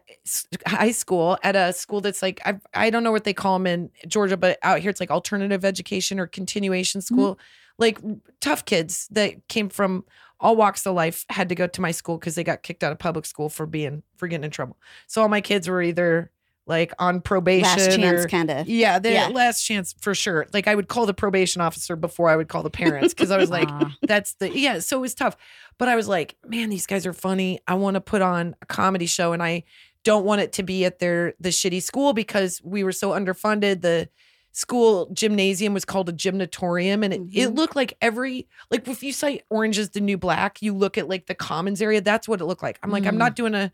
high 0.66 0.90
school 0.90 1.38
at 1.44 1.54
a 1.54 1.72
school 1.72 2.00
that's 2.00 2.20
like 2.20 2.40
I 2.44 2.58
I 2.74 2.90
don't 2.90 3.04
know 3.04 3.12
what 3.12 3.24
they 3.24 3.32
call 3.32 3.58
them 3.58 3.66
in 3.66 3.90
Georgia, 4.08 4.36
but 4.36 4.58
out 4.62 4.80
here 4.80 4.90
it's 4.90 5.00
like 5.00 5.10
alternative 5.10 5.64
education 5.64 6.18
or 6.18 6.26
continuation 6.26 7.00
school. 7.00 7.38
Like 7.78 7.98
tough 8.40 8.64
kids 8.64 9.08
that 9.12 9.46
came 9.48 9.68
from 9.68 10.04
all 10.40 10.56
walks 10.56 10.84
of 10.84 10.94
life 10.94 11.24
had 11.30 11.48
to 11.48 11.54
go 11.54 11.66
to 11.68 11.80
my 11.80 11.92
school 11.92 12.18
because 12.18 12.34
they 12.34 12.44
got 12.44 12.62
kicked 12.64 12.82
out 12.82 12.90
of 12.92 12.98
public 12.98 13.24
school 13.24 13.48
for 13.48 13.64
being 13.64 14.02
for 14.16 14.26
getting 14.28 14.44
in 14.44 14.50
trouble. 14.50 14.76
So 15.06 15.22
all 15.22 15.28
my 15.28 15.40
kids 15.40 15.68
were 15.68 15.80
either 15.80 16.30
like 16.66 16.92
on 16.98 17.20
probation 17.20 17.62
Last 17.64 17.96
chance, 17.96 18.26
kind 18.26 18.50
of. 18.50 18.68
yeah, 18.68 18.98
the 18.98 19.12
Yeah. 19.12 19.28
last 19.28 19.62
chance 19.64 19.94
for 20.00 20.14
sure. 20.14 20.46
Like 20.52 20.68
I 20.68 20.74
would 20.74 20.88
call 20.88 21.06
the 21.06 21.14
probation 21.14 21.60
officer 21.60 21.96
before 21.96 22.28
I 22.30 22.36
would 22.36 22.48
call 22.48 22.62
the 22.62 22.70
parents 22.70 23.12
because 23.14 23.30
I 23.30 23.36
was 23.36 23.50
like, 23.50 23.68
that's 24.06 24.34
the 24.34 24.56
yeah. 24.56 24.78
So 24.78 24.98
it 24.98 25.00
was 25.00 25.14
tough, 25.14 25.36
but 25.78 25.88
I 25.88 25.96
was 25.96 26.06
like, 26.08 26.36
man, 26.46 26.70
these 26.70 26.86
guys 26.86 27.04
are 27.06 27.12
funny. 27.12 27.58
I 27.66 27.74
want 27.74 27.94
to 27.94 28.00
put 28.00 28.22
on 28.22 28.54
a 28.62 28.66
comedy 28.66 29.06
show, 29.06 29.32
and 29.32 29.42
I 29.42 29.64
don't 30.04 30.24
want 30.24 30.40
it 30.40 30.52
to 30.54 30.62
be 30.62 30.84
at 30.84 30.98
their 31.00 31.34
the 31.40 31.48
shitty 31.50 31.82
school 31.82 32.12
because 32.12 32.60
we 32.62 32.84
were 32.84 32.92
so 32.92 33.10
underfunded. 33.10 33.82
The 33.82 34.08
school 34.54 35.08
gymnasium 35.12 35.72
was 35.74 35.84
called 35.84 36.08
a 36.08 36.12
gymnatorium, 36.12 37.02
and 37.02 37.12
it, 37.14 37.20
it 37.32 37.48
Mhm. 37.50 37.56
looked 37.56 37.74
like 37.74 37.96
every 38.00 38.46
like 38.70 38.86
if 38.86 39.02
you 39.02 39.12
say 39.12 39.40
Orange 39.50 39.78
is 39.78 39.90
the 39.90 40.00
New 40.00 40.18
Black, 40.18 40.60
you 40.62 40.74
look 40.74 40.96
at 40.98 41.08
like 41.08 41.26
the 41.26 41.34
Commons 41.34 41.80
area. 41.82 42.00
That's 42.00 42.28
what 42.28 42.40
it 42.40 42.44
looked 42.44 42.62
like. 42.62 42.78
I'm 42.82 42.90
like, 42.90 43.06
I'm 43.06 43.14
Mm. 43.14 43.18
not 43.18 43.34
doing 43.36 43.54
a 43.54 43.72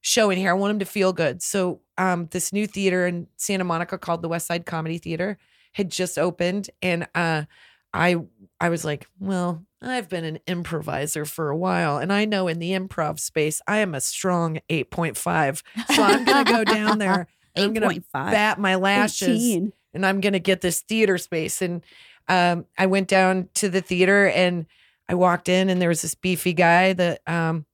show 0.00 0.30
in 0.30 0.38
here. 0.38 0.50
I 0.50 0.54
want 0.54 0.70
them 0.70 0.78
to 0.80 0.84
feel 0.84 1.12
good. 1.12 1.42
So 1.42 1.80
um 1.98 2.28
this 2.30 2.52
new 2.52 2.66
theater 2.66 3.06
in 3.06 3.26
Santa 3.36 3.64
Monica 3.64 3.98
called 3.98 4.22
the 4.22 4.28
West 4.28 4.46
Side 4.46 4.66
Comedy 4.66 4.98
Theater 4.98 5.38
had 5.72 5.90
just 5.90 6.18
opened 6.18 6.70
and 6.82 7.06
uh 7.14 7.44
I 7.92 8.16
I 8.60 8.68
was 8.70 8.84
like, 8.84 9.06
well, 9.18 9.64
I've 9.82 10.08
been 10.08 10.24
an 10.24 10.38
improviser 10.46 11.24
for 11.24 11.50
a 11.50 11.56
while 11.56 11.98
and 11.98 12.12
I 12.12 12.24
know 12.24 12.48
in 12.48 12.58
the 12.58 12.70
improv 12.72 13.18
space 13.20 13.60
I 13.66 13.78
am 13.78 13.94
a 13.94 14.00
strong 14.00 14.60
8.5. 14.70 15.62
So 15.94 16.02
I'm 16.02 16.24
to 16.24 16.44
go 16.50 16.64
down 16.64 16.98
there 16.98 17.26
and 17.54 17.64
I'm 17.66 17.74
to 17.74 18.00
8.5. 18.00 18.04
bat 18.12 18.58
my 18.58 18.76
lashes 18.76 19.44
18. 19.44 19.72
and 19.94 20.06
I'm 20.06 20.20
to 20.20 20.38
get 20.38 20.60
this 20.60 20.80
theater 20.80 21.18
space. 21.18 21.60
And 21.60 21.82
um, 22.28 22.66
I 22.78 22.86
went 22.86 23.08
down 23.08 23.48
to 23.54 23.68
the 23.68 23.80
theater 23.80 24.28
and 24.28 24.66
I 25.08 25.14
walked 25.14 25.48
in 25.48 25.68
and 25.68 25.80
there 25.80 25.88
was 25.90 26.02
this 26.02 26.14
beefy 26.14 26.52
guy 26.52 26.92
that 26.94 27.20
um, 27.26 27.66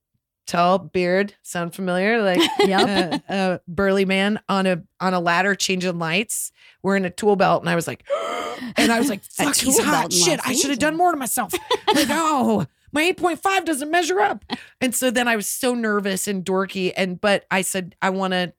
tall 0.47 0.79
beard, 0.79 1.35
sound 1.43 1.75
familiar? 1.75 2.23
Like 2.23 2.41
Yep. 2.61 2.89
a, 2.89 3.15
uh, 3.15 3.19
a 3.57 3.61
burly 3.69 4.05
man 4.05 4.41
on 4.49 4.67
a 4.67 4.83
on 5.01 5.15
a 5.15 5.21
ladder 5.21 5.55
changing 5.55 5.99
lights, 5.99 6.53
wearing 6.83 7.05
a 7.05 7.11
tool 7.11 7.37
belt, 7.37 7.63
and 7.63 7.71
I 7.71 7.75
was 7.75 7.87
like, 7.87 8.05
and 8.77 8.93
I 8.93 8.99
was 8.99 9.09
like, 9.09 9.23
fuck, 9.31 9.57
he's 9.57 9.79
hot. 9.79 10.13
Shit, 10.13 10.41
I 10.45 10.55
should 10.55 10.71
have 10.71 10.79
done 10.79 10.97
more 10.97 11.11
to 11.13 11.17
myself. 11.17 11.53
like, 11.95 12.09
oh, 12.11 12.67
my 12.93 13.11
8.5 13.13 13.65
doesn't 13.65 13.91
measure 13.91 14.21
up. 14.21 14.45
And 14.81 14.95
so 14.95 15.11
then 15.13 15.29
I 15.29 15.37
was 15.37 15.47
so 15.47 15.75
nervous 15.75 16.27
and 16.27 16.45
dorky. 16.45 16.93
And 16.97 17.21
but 17.21 17.47
I 17.51 17.63
said, 17.63 17.95
I 18.03 18.11
want 18.11 18.33
to 18.33 18.53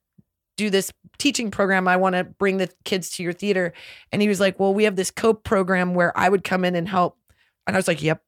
do 0.56 0.70
this 0.70 0.94
teaching 1.18 1.52
program. 1.52 1.86
I 1.88 1.98
want 1.98 2.16
to 2.16 2.24
bring 2.24 2.58
the 2.58 2.70
kids 2.86 3.10
to 3.18 3.24
your 3.24 3.34
theater. 3.34 3.74
And 4.12 4.22
he 4.22 4.30
was 4.30 4.40
like, 4.40 4.58
Well, 4.60 4.74
we 4.74 4.86
have 4.86 4.96
this 4.96 5.12
COPE 5.12 5.44
program 5.44 5.94
where 5.96 6.18
I 6.18 6.30
would 6.30 6.44
come 6.46 6.64
in 6.64 6.76
and 6.76 6.88
help. 6.88 7.18
And 7.68 7.76
I 7.76 7.80
was 7.80 7.88
like, 7.90 8.02
Yep. 8.02 8.24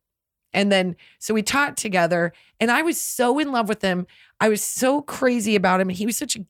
And 0.55 0.71
then 0.71 0.95
so 1.19 1.33
we 1.33 1.43
taught 1.43 1.77
together, 1.77 2.33
and 2.59 2.71
I 2.71 2.81
was 2.81 2.99
so 2.99 3.37
in 3.37 3.51
love 3.51 3.69
with 3.69 3.81
him. 3.81 4.07
I 4.39 4.49
was 4.49 4.63
so 4.63 5.01
crazy 5.01 5.55
about 5.55 5.81
him. 5.81 5.89
And 5.89 5.97
he 5.97 6.05
was 6.05 6.17
such 6.17 6.35
a 6.35 6.45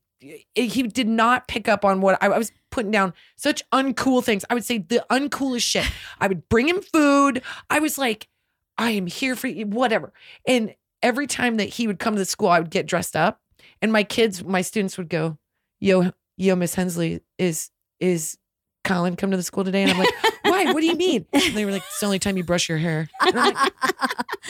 eh, 0.56 0.62
he 0.62 0.84
did 0.84 1.08
not 1.08 1.48
pick 1.48 1.68
up 1.68 1.84
on 1.84 2.00
what 2.00 2.22
I, 2.22 2.28
I 2.28 2.38
was 2.38 2.52
putting 2.72 2.92
down 2.92 3.14
such 3.36 3.68
uncool 3.72 4.24
things. 4.24 4.46
I 4.50 4.54
would 4.54 4.64
say 4.64 4.78
the 4.78 5.04
uncoolest 5.10 5.64
shit. 5.64 5.90
I 6.22 6.28
would 6.28 6.48
bring 6.48 6.70
him 6.70 6.82
food. 6.82 7.42
I 7.70 7.80
was 7.80 7.98
like, 7.98 8.30
I 8.78 8.92
am 8.92 9.08
here 9.08 9.36
for 9.36 9.48
you, 9.48 9.66
whatever. 9.66 10.14
And 10.48 10.76
every 11.02 11.28
time 11.28 11.58
that 11.58 11.66
he 11.70 11.88
would 11.88 12.00
come 12.00 12.14
to 12.14 12.20
the 12.20 12.26
school, 12.26 12.50
I 12.50 12.60
would 12.60 12.70
get 12.70 12.86
dressed 12.86 13.16
up. 13.16 13.42
And 13.82 13.92
my 13.92 14.04
kids, 14.04 14.44
my 14.44 14.62
students 14.62 14.98
would 14.98 15.10
go, 15.10 15.38
Yo, 15.80 16.12
yo, 16.38 16.56
Miss 16.56 16.76
Hensley, 16.76 17.22
is 17.38 17.72
is 18.00 18.38
Colin 18.84 19.16
come 19.16 19.32
to 19.32 19.38
the 19.38 19.44
school 19.44 19.64
today? 19.64 19.84
And 19.84 19.92
I'm 19.92 19.98
like, 19.98 20.14
Why? 20.56 20.72
What 20.74 20.82
do 20.82 20.88
you 20.88 20.96
mean? 20.96 21.26
And 21.34 21.56
they 21.56 21.66
were 21.66 21.72
like, 21.72 21.84
It's 21.88 22.00
the 22.00 22.06
only 22.06 22.20
time 22.20 22.38
you 22.38 22.44
brush 22.44 22.70
your 22.70 22.78
hair. 22.78 23.08
And 23.22 23.40
I'm 23.40 23.54
like, 23.54 23.74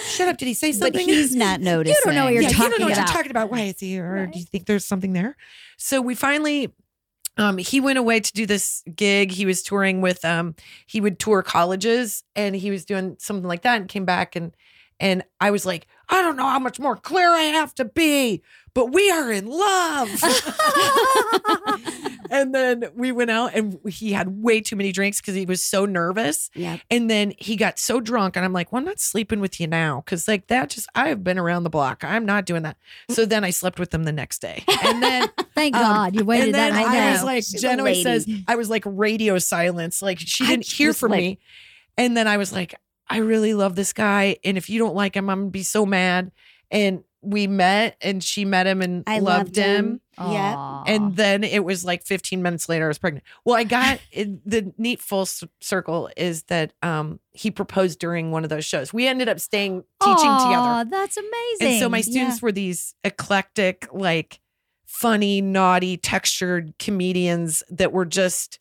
Shut 0.10 0.28
up. 0.28 0.38
Did 0.38 0.48
he 0.48 0.54
say 0.54 0.72
something? 0.72 0.94
But 0.94 1.02
he's 1.02 1.36
not 1.36 1.62
noticing. 1.62 1.96
You 1.96 2.02
don't 2.06 2.16
know 2.16 2.26
what 2.26 2.34
you're 2.34 2.44
yeah, 2.44 2.50
talking 2.50 2.64
you 2.66 2.70
don't 2.72 2.80
know 2.80 2.86
what 2.88 2.94
about. 2.94 3.08
you're 3.08 3.16
talking 3.18 3.32
about. 3.32 3.50
Why 3.52 3.62
is 3.62 3.80
he 3.80 3.90
here? 3.90 4.06
Or 4.06 4.16
Right. 4.22 4.32
do 4.32 4.40
you 4.40 4.46
think 4.46 4.66
there's 4.66 4.86
something 4.86 5.14
there? 5.14 5.36
So 5.78 6.02
we 6.02 6.16
finally 6.16 6.74
um 7.38 7.58
he 7.58 7.82
went 7.82 7.98
away 8.00 8.20
to 8.20 8.32
do 8.34 8.46
this 8.46 8.84
gig. 8.96 9.32
He 9.32 9.46
was 9.46 9.62
touring 9.64 10.02
with 10.02 10.24
um 10.24 10.56
he 10.86 11.02
would 11.02 11.20
tour 11.20 11.42
colleges 11.44 12.24
and 12.36 12.56
he 12.56 12.72
was 12.72 12.86
doing 12.86 13.18
something 13.20 13.48
like 13.48 13.64
that 13.64 13.82
and 13.82 13.90
came 13.90 14.06
back 14.06 14.36
and 14.36 14.56
and 15.00 15.24
I 15.42 15.52
was 15.52 15.66
like, 15.66 15.88
I 16.08 16.22
don't 16.22 16.38
know 16.38 16.48
how 16.48 16.60
much 16.60 16.80
more 16.80 16.96
clear 16.96 17.30
I 17.30 17.42
have 17.42 17.76
to 17.76 17.84
be, 17.86 18.42
but 18.74 18.94
we 18.94 19.12
are 19.12 19.30
in 19.32 19.46
love. 19.48 20.10
and 22.42 22.54
then 22.54 22.86
we 22.96 23.12
went 23.12 23.32
out 23.32 23.56
and 23.56 23.80
he 23.88 24.14
had 24.14 24.42
way 24.42 24.62
too 24.62 24.76
many 24.76 24.92
drinks 24.92 25.22
because 25.22 25.36
he 25.36 25.46
was 25.46 25.62
so 25.64 25.86
nervous. 25.86 26.50
Yeah. 26.54 26.78
And 26.90 27.10
then 27.10 27.34
he 27.38 27.56
got 27.56 27.80
so 27.80 28.00
drunk, 28.00 28.36
and 28.36 28.46
I'm 28.46 28.54
like, 28.54 28.72
well, 28.72 28.80
I'm 28.80 28.86
not 28.86 29.00
sleeping 29.00 29.40
with 29.40 29.60
you 29.60 29.68
now. 29.68 30.04
Cause 30.06 30.28
like 30.28 30.48
that 30.48 30.70
just, 30.70 30.88
I 30.96 31.08
have 31.10 31.24
been 31.24 31.38
around 31.38 31.64
the 31.64 31.70
block. 31.70 32.04
I'm 32.04 32.26
not 32.26 32.46
doing 32.46 32.64
that. 32.64 32.78
So 33.10 33.26
then 33.26 33.44
I 33.44 33.50
slept 33.50 33.80
with 33.80 33.94
him 33.94 34.04
the 34.04 34.12
next 34.12 34.40
day. 34.40 34.64
And 34.84 35.02
then, 35.02 35.30
Thank 35.56 35.76
um, 35.76 35.82
God 35.82 36.16
you 36.16 36.26
waited 36.26 36.48
and 36.48 36.56
then 36.56 36.74
that 36.74 36.86
I 36.86 37.04
long. 37.06 37.12
was 37.14 37.24
like, 37.24 37.44
She's 37.44 37.62
Jen 37.62 37.80
always 37.80 38.04
says. 38.04 38.28
I 38.48 38.56
was 38.56 38.70
like 38.70 38.84
radio 38.86 39.40
silence. 39.40 40.02
Like 40.02 40.20
she 40.20 40.46
didn't 40.46 40.66
hear 40.66 40.92
from 40.94 41.12
like- 41.12 41.20
me. 41.22 41.40
And 41.98 42.18
then 42.18 42.28
I 42.28 42.36
was 42.36 42.52
like, 42.52 42.76
I 43.08 43.18
really 43.20 43.54
love 43.54 43.76
this 43.76 43.94
guy. 43.94 44.36
And 44.44 44.58
if 44.58 44.70
you 44.70 44.80
don't 44.80 44.96
like 44.96 45.16
him, 45.16 45.30
I'm 45.30 45.38
going 45.40 45.48
to 45.48 45.52
be 45.52 45.64
so 45.64 45.86
mad. 45.86 46.32
And 46.70 47.05
we 47.26 47.48
met 47.48 47.98
and 48.02 48.24
she 48.24 48.46
met 48.46 48.68
him 48.68 48.82
and 48.82 49.04
I 49.08 49.20
loved, 49.20 49.56
him. 49.56 50.02
Yeah. 50.18 50.84
And 50.86 51.16
then 51.16 51.44
it 51.44 51.64
was 51.64 51.84
like 51.84 52.04
15 52.04 52.42
minutes 52.42 52.70
later, 52.70 52.86
I 52.86 52.88
was 52.88 52.98
pregnant. 52.98 53.26
Well, 53.44 53.56
I 53.56 53.64
got 53.64 54.00
it, 54.12 54.48
the 54.50 54.74
neat 54.78 55.02
full 55.02 55.28
circle 55.62 56.10
is 56.16 56.44
that 56.44 56.74
um, 56.82 57.20
he 57.32 57.52
proposed 57.52 58.00
during 58.00 58.32
one 58.32 58.44
of 58.44 58.50
those 58.50 58.66
shows. 58.66 58.94
We 58.94 59.08
ended 59.08 59.28
up 59.28 59.40
staying 59.40 59.84
teaching 60.02 60.30
Aw, 60.30 60.84
together. 60.84 60.90
That's 60.90 61.18
amazing. 61.18 61.68
And 61.68 61.80
so 61.80 61.90
my 61.90 62.02
students 62.02 62.42
were 62.42 62.52
these 62.52 62.96
eclectic, 63.04 63.88
like 63.92 64.40
funny, 64.86 65.42
naughty, 65.42 65.98
textured 65.98 66.74
comedians 66.80 67.64
that 67.70 67.92
were 67.92 68.06
just, 68.06 68.60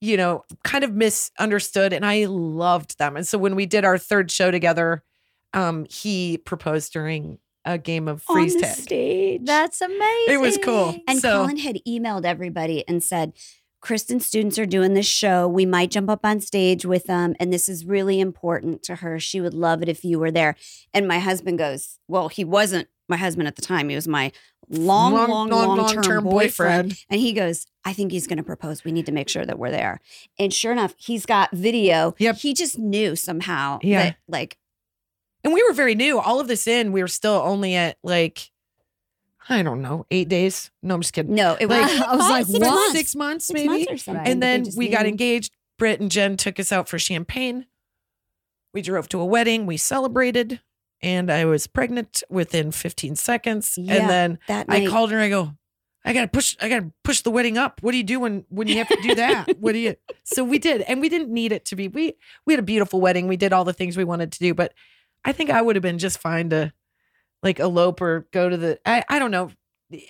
you 0.00 0.16
know, 0.16 0.44
kind 0.64 0.82
of 0.82 0.94
misunderstood. 0.94 1.92
And 1.92 2.04
I 2.04 2.24
loved 2.24 2.98
them. 2.98 3.16
And 3.16 3.26
so 3.26 3.38
when 3.38 3.54
we 3.54 3.66
did 3.66 3.84
our 3.84 3.98
third 3.98 4.30
show 4.30 4.50
together, 4.50 5.04
um, 5.54 5.86
he 5.88 6.38
proposed 6.38 6.92
during 6.92 7.38
a 7.72 7.78
game 7.78 8.08
of 8.08 8.22
freeze 8.22 8.54
on 8.54 8.60
the 8.62 8.66
tag. 8.66 8.76
stage. 8.76 9.40
That's 9.44 9.80
amazing. 9.80 10.34
It 10.34 10.40
was 10.40 10.58
cool. 10.62 10.96
and 11.06 11.18
so- 11.20 11.42
Colin 11.42 11.58
had 11.58 11.78
emailed 11.86 12.24
everybody 12.24 12.86
and 12.88 13.02
said, 13.02 13.32
Kristin's 13.80 14.26
students 14.26 14.58
are 14.58 14.66
doing 14.66 14.94
this 14.94 15.06
show. 15.06 15.46
We 15.46 15.64
might 15.64 15.92
jump 15.92 16.10
up 16.10 16.20
on 16.24 16.40
stage 16.40 16.84
with 16.84 17.04
them. 17.04 17.36
And 17.38 17.52
this 17.52 17.68
is 17.68 17.84
really 17.84 18.18
important 18.18 18.82
to 18.84 18.96
her. 18.96 19.20
She 19.20 19.40
would 19.40 19.54
love 19.54 19.82
it 19.82 19.88
if 19.88 20.04
you 20.04 20.18
were 20.18 20.32
there. 20.32 20.56
And 20.92 21.06
my 21.06 21.20
husband 21.20 21.58
goes, 21.58 21.98
Well, 22.08 22.28
he 22.28 22.44
wasn't 22.44 22.88
my 23.08 23.16
husband 23.16 23.46
at 23.46 23.54
the 23.54 23.62
time. 23.62 23.88
He 23.88 23.94
was 23.94 24.08
my 24.08 24.32
long, 24.68 25.12
long, 25.14 25.48
long, 25.48 25.76
long, 25.78 26.02
term 26.02 26.24
boyfriend. 26.24 26.98
And 27.08 27.20
he 27.20 27.32
goes, 27.32 27.66
I 27.84 27.92
think 27.92 28.10
he's 28.10 28.26
going 28.26 28.38
to 28.38 28.42
propose. 28.42 28.82
We 28.84 28.90
need 28.90 29.06
to 29.06 29.12
make 29.12 29.28
sure 29.28 29.46
that 29.46 29.60
we're 29.60 29.70
there. 29.70 30.00
And 30.40 30.52
sure 30.52 30.72
enough, 30.72 30.94
he's 30.98 31.24
got 31.24 31.52
video. 31.52 32.16
Yep. 32.18 32.36
He 32.38 32.54
just 32.54 32.78
knew 32.78 33.14
somehow 33.14 33.78
Yeah. 33.82 34.02
that, 34.02 34.16
like, 34.26 34.58
And 35.44 35.52
we 35.52 35.62
were 35.62 35.72
very 35.72 35.94
new. 35.94 36.18
All 36.18 36.40
of 36.40 36.48
this 36.48 36.66
in, 36.66 36.92
we 36.92 37.00
were 37.02 37.08
still 37.08 37.34
only 37.44 37.74
at 37.76 37.96
like, 38.02 38.50
I 39.48 39.62
don't 39.62 39.80
know, 39.80 40.04
eight 40.10 40.28
days. 40.28 40.70
No, 40.82 40.94
I'm 40.94 41.00
just 41.00 41.14
kidding. 41.14 41.34
no, 41.34 41.56
it 41.58 41.66
was, 41.66 41.78
Like, 41.78 42.02
I 42.08 42.16
was 42.16 42.28
like, 42.30 42.46
six 42.46 42.58
what? 42.58 42.70
months. 42.74 42.92
Six 42.92 43.14
months, 43.16 43.46
Six 43.46 43.54
maybe. 43.54 43.68
months 43.68 43.92
or 43.92 43.96
something. 43.96 44.26
And 44.26 44.42
then 44.42 44.64
we 44.76 44.88
got 44.88 45.06
engaged. 45.06 45.52
Britt 45.78 46.00
and 46.00 46.10
Jen 46.10 46.36
took 46.36 46.58
us 46.58 46.72
out 46.72 46.88
for 46.88 46.98
champagne. 46.98 47.66
We 48.74 48.82
drove 48.82 49.08
to 49.10 49.20
a 49.20 49.24
wedding. 49.24 49.64
We 49.64 49.76
celebrated, 49.76 50.60
and 51.00 51.30
I 51.30 51.44
was 51.46 51.66
pregnant 51.66 52.22
within 52.28 52.72
15 52.72 53.16
seconds. 53.16 53.78
Yeah, 53.80 53.94
and 53.94 54.10
then 54.10 54.38
that 54.48 54.66
I 54.68 54.86
called 54.86 55.10
her. 55.12 55.20
I 55.20 55.28
go, 55.30 55.52
I 56.04 56.12
gotta 56.12 56.28
push. 56.28 56.56
I 56.60 56.68
gotta 56.68 56.92
push 57.04 57.22
the 57.22 57.30
wedding 57.30 57.56
up. 57.56 57.80
What 57.80 57.92
do 57.92 57.96
you 57.96 58.04
do 58.04 58.20
when 58.20 58.44
when 58.50 58.68
you 58.68 58.76
have 58.78 58.88
to 58.88 58.98
do 59.02 59.14
that? 59.14 59.56
what 59.60 59.72
do 59.72 59.78
you? 59.78 59.94
So 60.24 60.44
we 60.44 60.58
did, 60.58 60.82
and 60.82 61.00
we 61.00 61.08
didn't 61.08 61.30
need 61.32 61.52
it 61.52 61.64
to 61.66 61.76
be. 61.76 61.88
We 61.88 62.14
we 62.44 62.52
had 62.52 62.60
a 62.60 62.62
beautiful 62.64 63.00
wedding. 63.00 63.26
We 63.28 63.36
did 63.38 63.52
all 63.54 63.64
the 63.64 63.72
things 63.72 63.96
we 63.96 64.04
wanted 64.04 64.32
to 64.32 64.38
do, 64.40 64.52
but 64.52 64.74
I 65.24 65.32
think 65.32 65.50
I 65.50 65.60
would 65.62 65.76
have 65.76 65.82
been 65.82 65.98
just 65.98 66.18
fine 66.20 66.50
to 66.50 66.72
like 67.42 67.58
elope 67.60 68.00
or 68.00 68.26
go 68.32 68.48
to 68.48 68.56
the. 68.56 68.78
I 68.86 69.04
I 69.08 69.18
don't 69.18 69.30
know. 69.30 69.50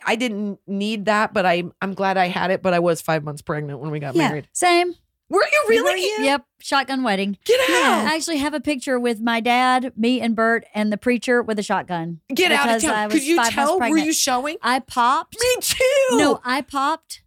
I 0.05 0.17
didn't 0.17 0.59
need 0.67 1.05
that, 1.07 1.33
but 1.33 1.47
I 1.47 1.65
I'm 1.81 1.95
glad 1.95 2.17
I 2.17 2.29
had 2.29 2.51
it. 2.51 2.63
But 2.63 2.75
I 2.75 2.79
was 2.81 3.01
five 3.01 3.23
months 3.25 3.43
pregnant 3.43 3.79
when 3.81 3.91
we 3.91 4.01
got 4.01 4.15
Yeah. 4.15 4.29
married. 4.29 4.49
Same. 4.53 4.95
Were 5.31 5.43
you 5.45 5.65
really? 5.69 6.25
Yep. 6.25 6.45
Shotgun 6.61 7.03
wedding. 7.03 7.37
Get 7.45 7.61
out! 7.61 7.69
Yeah, 7.69 8.09
I 8.11 8.15
actually 8.17 8.39
have 8.39 8.55
a 8.55 8.61
picture 8.61 8.99
with 8.99 9.21
my 9.21 9.41
dad, 9.41 9.93
me, 9.95 10.23
and 10.23 10.35
Bert, 10.35 10.65
and 10.75 10.91
the 10.91 10.97
preacher 10.97 11.43
with 11.43 11.59
a 11.59 11.63
shotgun. 11.63 12.21
Get 12.35 12.51
out 12.51 12.75
of 12.75 12.81
town! 12.81 13.11
Could 13.11 13.23
you 13.25 13.37
tell? 13.45 13.79
Were 13.79 13.99
you 13.99 14.15
showing? 14.15 14.57
I 14.63 14.81
popped. 14.81 15.37
Me 15.39 15.57
too. 15.61 16.07
No, 16.13 16.41
I 16.45 16.63
popped 16.63 17.23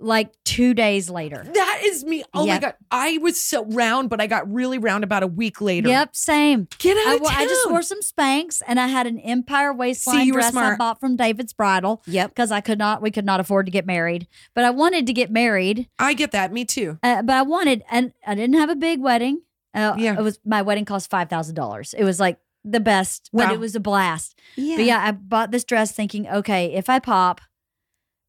like 0.00 0.32
two 0.44 0.74
days 0.74 1.08
later. 1.10 1.44
that 1.54 1.80
is 1.84 2.04
me. 2.04 2.24
Oh 2.34 2.46
my 2.46 2.58
god, 2.58 2.74
I 2.90 3.18
was 3.18 3.40
so 3.40 3.64
round, 3.66 4.10
but 4.10 4.20
I 4.20 4.26
got 4.26 4.50
really 4.52 4.78
round 4.78 5.04
about 5.04 5.22
a 5.22 5.26
week 5.26 5.60
later. 5.60 5.88
Yep, 5.88 6.16
same. 6.16 6.66
Get 6.78 6.96
out 6.96 7.06
I, 7.12 7.14
of 7.16 7.20
wo- 7.20 7.28
I 7.30 7.46
just 7.46 7.70
wore 7.70 7.82
some 7.82 8.00
Spanx 8.00 8.62
and 8.66 8.80
I 8.80 8.86
had 8.88 9.06
an 9.06 9.18
Empire 9.20 9.72
waistline 9.72 10.26
were 10.28 10.32
dress 10.40 10.54
I 10.56 10.76
bought 10.76 10.98
from 11.00 11.16
David's 11.16 11.52
Bridal 11.52 12.02
Yep. 12.06 12.30
because 12.30 12.50
I 12.50 12.60
could 12.60 12.78
not, 12.78 13.02
we 13.02 13.10
could 13.10 13.24
not 13.24 13.40
afford 13.40 13.66
to 13.66 13.72
get 13.72 13.86
married. 13.86 14.26
But 14.54 14.64
I 14.64 14.70
wanted 14.70 15.06
to 15.06 15.12
get 15.12 15.30
married, 15.30 15.88
I 15.98 16.14
get 16.14 16.32
that. 16.32 16.52
Me 16.52 16.64
too. 16.64 16.98
uh, 17.02 17.22
but 17.22 17.36
I 17.36 17.42
wanted, 17.42 17.82
and 17.90 18.12
I 18.26 18.34
didn't 18.34 18.56
have 18.56 18.70
a 18.70 18.76
big 18.76 19.00
wedding. 19.00 19.42
Uh, 19.74 19.94
Yeah. 19.98 20.14
It 20.18 20.22
was, 20.22 20.40
my 20.44 20.62
wedding 20.62 20.84
cost 20.84 21.10
$5,000. 21.10 21.94
It 21.96 22.04
was 22.04 22.18
like 22.18 22.38
the 22.64 22.80
best, 22.80 23.30
but 23.32 23.48
Wow. 23.48 23.54
it 23.54 23.60
was 23.60 23.74
a 23.76 23.80
blast. 23.80 24.38
Yeah. 24.56 24.76
But 24.76 24.84
yeah, 24.84 25.00
I 25.04 25.12
bought 25.12 25.50
this 25.50 25.64
dress 25.64 25.92
thinking, 25.92 26.26
okay, 26.28 26.72
if 26.74 26.88
I 26.90 26.98
pop, 26.98 27.40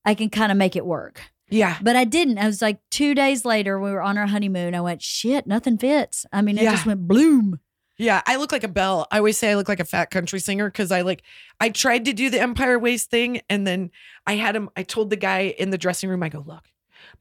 I 0.05 0.13
can 0.15 0.30
kind 0.30 0.51
of 0.51 0.57
make 0.57 0.76
it 0.76 0.86
work. 0.86 1.22
Yeah. 1.52 1.78
But 1.82 1.95
I 1.95 2.06
didn't. 2.06 2.38
I 2.39 2.47
was 2.47 2.62
like 2.62 2.80
two 2.89 3.14
days 3.14 3.45
later, 3.45 3.80
we 3.80 3.91
were 3.91 4.02
on 4.02 4.18
our 4.18 4.26
honeymoon. 4.28 4.74
I 4.74 4.82
went, 4.82 5.02
shit, 5.02 5.45
nothing 5.45 5.78
fits. 5.78 6.26
I 6.34 6.41
mean, 6.41 6.58
it 6.58 6.64
Yeah. 6.64 6.72
just 6.72 6.86
went 6.86 7.08
bloom. 7.08 7.60
Yeah, 7.97 8.22
I 8.26 8.38
look 8.38 8.52
like 8.52 8.64
a 8.64 8.68
belle. 8.68 9.06
I 9.12 9.18
always 9.18 9.38
say 9.38 9.52
I 9.52 9.56
look 9.56 9.70
like 9.70 9.80
a 9.80 9.86
fat 9.86 10.10
country 10.10 10.39
singer 10.39 10.68
because 10.72 10.91
I 10.91 11.02
like 11.02 11.22
I 11.60 11.70
tried 11.70 12.06
to 12.06 12.14
do 12.14 12.32
the 12.32 12.41
Empire 12.41 12.80
waist 12.80 13.12
thing 13.12 13.41
and 13.47 13.68
then 13.68 13.91
I 14.26 14.38
had 14.38 14.56
him 14.56 14.70
I 14.76 14.82
told 14.84 15.12
the 15.12 15.18
guy 15.18 15.54
in 15.60 15.70
the 15.70 15.78
dressing 15.78 16.10
room, 16.10 16.24
I 16.24 16.30
go, 16.30 16.43
look, 16.47 16.64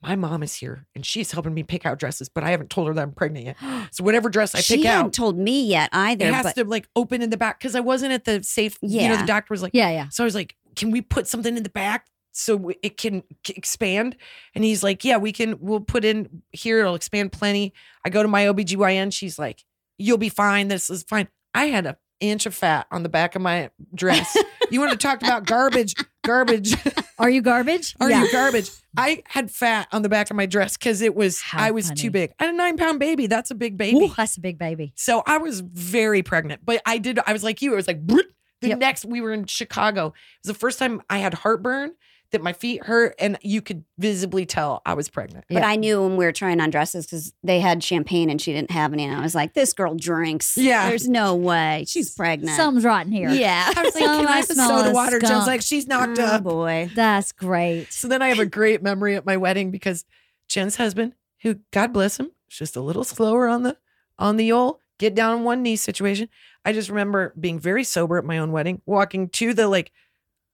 my 0.00 0.16
mom 0.16 0.42
is 0.42 0.54
here 0.54 0.86
and 0.94 1.04
she's 1.04 1.32
helping 1.32 1.52
me 1.52 1.64
pick 1.64 1.84
out 1.84 1.98
dresses, 1.98 2.30
but 2.30 2.44
I 2.44 2.50
haven't 2.50 2.70
told 2.70 2.88
her 2.88 2.94
that 2.94 3.02
I'm 3.02 3.12
pregnant 3.12 3.44
yet. 3.46 3.56
So 3.92 4.04
whatever 4.04 4.30
dress 4.30 4.54
I 4.54 4.60
she 4.60 4.76
pick 4.76 4.86
hadn't 4.86 5.06
out, 5.06 5.12
told 5.12 5.36
me 5.36 5.66
yet 5.66 5.90
either. 5.92 6.26
it 6.26 6.32
has 6.32 6.44
but 6.44 6.54
to 6.54 6.64
like 6.64 6.88
open 6.96 7.20
in 7.20 7.28
the 7.28 7.36
back 7.36 7.58
because 7.58 7.74
I 7.74 7.80
wasn't 7.80 8.12
at 8.12 8.24
the 8.24 8.42
safe. 8.42 8.78
You 8.80 9.00
know, 9.02 9.14
Yeah. 9.14 9.20
the 9.20 9.26
doctor 9.26 9.52
was 9.52 9.62
like, 9.62 9.72
Yeah, 9.74 9.90
yeah. 9.90 10.08
so 10.10 10.24
I 10.24 10.26
was 10.26 10.34
like, 10.36 10.56
can 10.76 10.90
we 10.92 11.02
put 11.02 11.26
something 11.28 11.56
in 11.58 11.62
the 11.62 11.68
back 11.68 12.06
so 12.32 12.70
it 12.82 12.96
can 12.96 13.22
expand? 13.48 14.16
And 14.54 14.64
he's 14.64 14.82
like, 14.82 15.04
yeah, 15.04 15.16
we 15.16 15.32
can, 15.32 15.58
we'll 15.60 15.80
put 15.80 16.04
in 16.04 16.42
here, 16.52 16.80
it'll 16.80 16.94
expand 16.94 17.32
plenty. 17.32 17.72
I 18.04 18.10
go 18.10 18.22
to 18.22 18.28
my 18.28 18.44
OBGYN, 18.46 19.12
she's 19.12 19.38
like, 19.38 19.64
you'll 19.98 20.18
be 20.18 20.28
fine. 20.28 20.68
This 20.68 20.90
is 20.90 21.02
fine. 21.02 21.28
I 21.54 21.66
had 21.66 21.86
a 21.86 21.96
inch 22.20 22.44
of 22.46 22.54
fat 22.54 22.86
on 22.90 23.02
the 23.02 23.08
back 23.08 23.34
of 23.34 23.42
my 23.42 23.70
dress. 23.94 24.36
you 24.70 24.78
want 24.80 24.92
to 24.92 24.98
talk 24.98 25.22
about 25.22 25.46
garbage, 25.46 25.94
garbage. 26.24 26.74
Are 27.18 27.30
you 27.30 27.42
garbage? 27.42 27.94
Are 28.00 28.10
yeah. 28.10 28.22
you 28.24 28.32
garbage? 28.32 28.70
I 28.96 29.22
had 29.26 29.50
fat 29.50 29.88
on 29.92 30.02
the 30.02 30.08
back 30.08 30.30
of 30.30 30.36
my 30.36 30.46
dress 30.46 30.76
because 30.76 31.00
it 31.02 31.14
was, 31.14 31.40
How 31.40 31.62
I 31.64 31.70
was 31.70 31.88
funny. 31.88 32.00
too 32.00 32.10
big. 32.10 32.32
I 32.38 32.44
had 32.46 32.54
a 32.54 32.56
nine 32.56 32.76
pound 32.76 32.98
baby. 32.98 33.26
That's 33.26 33.50
a 33.50 33.54
big 33.54 33.76
baby. 33.76 33.96
Ooh, 33.98 34.14
that's 34.16 34.36
a 34.36 34.40
big 34.40 34.58
baby. 34.58 34.92
So 34.96 35.22
I 35.26 35.38
was 35.38 35.60
very 35.60 36.22
pregnant, 36.22 36.62
but 36.64 36.80
I 36.86 36.98
did. 36.98 37.18
I 37.26 37.32
was 37.32 37.44
like 37.44 37.60
you. 37.62 37.72
It 37.72 37.76
was 37.76 37.86
like 37.86 38.06
the 38.06 38.24
Yep. 38.62 38.78
next. 38.78 39.04
We 39.04 39.20
were 39.20 39.32
in 39.32 39.46
Chicago. 39.46 40.08
It 40.08 40.46
was 40.48 40.54
the 40.54 40.58
first 40.58 40.78
time 40.78 41.02
I 41.10 41.18
had 41.18 41.34
heartburn 41.34 41.92
that 42.32 42.42
my 42.42 42.52
feet 42.52 42.84
hurt, 42.84 43.14
and 43.18 43.38
you 43.42 43.60
could 43.60 43.84
visibly 43.98 44.46
tell 44.46 44.82
I 44.86 44.94
was 44.94 45.08
pregnant. 45.08 45.44
But 45.48 45.62
I 45.64 45.76
knew 45.76 46.02
when 46.02 46.16
we 46.16 46.24
were 46.24 46.32
trying 46.32 46.60
on 46.60 46.70
dresses 46.70 47.06
because 47.06 47.32
they 47.42 47.60
had 47.60 47.82
champagne 47.82 48.30
and 48.30 48.40
she 48.40 48.52
didn't 48.52 48.70
have 48.70 48.92
any. 48.92 49.04
And 49.04 49.16
I 49.16 49.20
was 49.20 49.34
like, 49.34 49.54
this 49.54 49.72
girl 49.72 49.94
drinks. 49.94 50.56
Yeah. 50.56 50.88
There's 50.88 51.08
no 51.08 51.34
way. 51.34 51.84
She's 51.88 52.10
pregnant. 52.14 52.56
Something's 52.56 52.84
rotten 52.84 53.12
here. 53.12 53.30
Yeah. 53.30 53.72
I 53.76 53.82
was 53.82 53.94
like, 53.94 54.04
"Can 54.04 54.26
I 54.26 54.30
I 54.30 54.36
have 54.36 54.46
smell 54.46 54.78
soda 54.78 54.90
a 54.90 54.92
water?" 54.92 55.18
Jen's 55.18 55.30
skunk. 55.30 55.46
like, 55.46 55.62
"She's 55.62 55.86
knocked 55.86 56.18
up. 56.18 56.32
Oh, 56.32 56.36
up." 56.36 56.44
boy. 56.44 56.90
That's 56.94 57.32
great. 57.32 57.92
So 57.92 58.08
then 58.08 58.22
I 58.22 58.28
have 58.28 58.38
a 58.38 58.46
great 58.46 58.82
memory 58.82 59.16
at 59.16 59.26
my 59.26 59.36
wedding 59.36 59.70
because 59.70 60.04
Jen's 60.48 60.76
husband, 60.76 61.14
who 61.42 61.56
God 61.72 61.92
bless 61.92 62.18
him, 62.18 62.26
was 62.48 62.56
just 62.56 62.76
a 62.76 62.80
little 62.80 63.04
slower 63.04 63.48
on 63.48 63.62
the 63.62 63.76
on 64.18 64.36
the 64.36 64.52
old 64.52 64.78
get 64.98 65.14
down 65.14 65.32
on 65.32 65.44
one 65.44 65.62
knee 65.62 65.76
situation. 65.76 66.28
I 66.64 66.72
just 66.72 66.90
remember 66.90 67.34
being 67.40 67.58
very 67.58 67.84
sober 67.84 68.18
at 68.18 68.24
my 68.24 68.38
own 68.38 68.52
wedding, 68.52 68.82
walking 68.86 69.28
to 69.30 69.54
the 69.54 69.66
like 69.66 69.90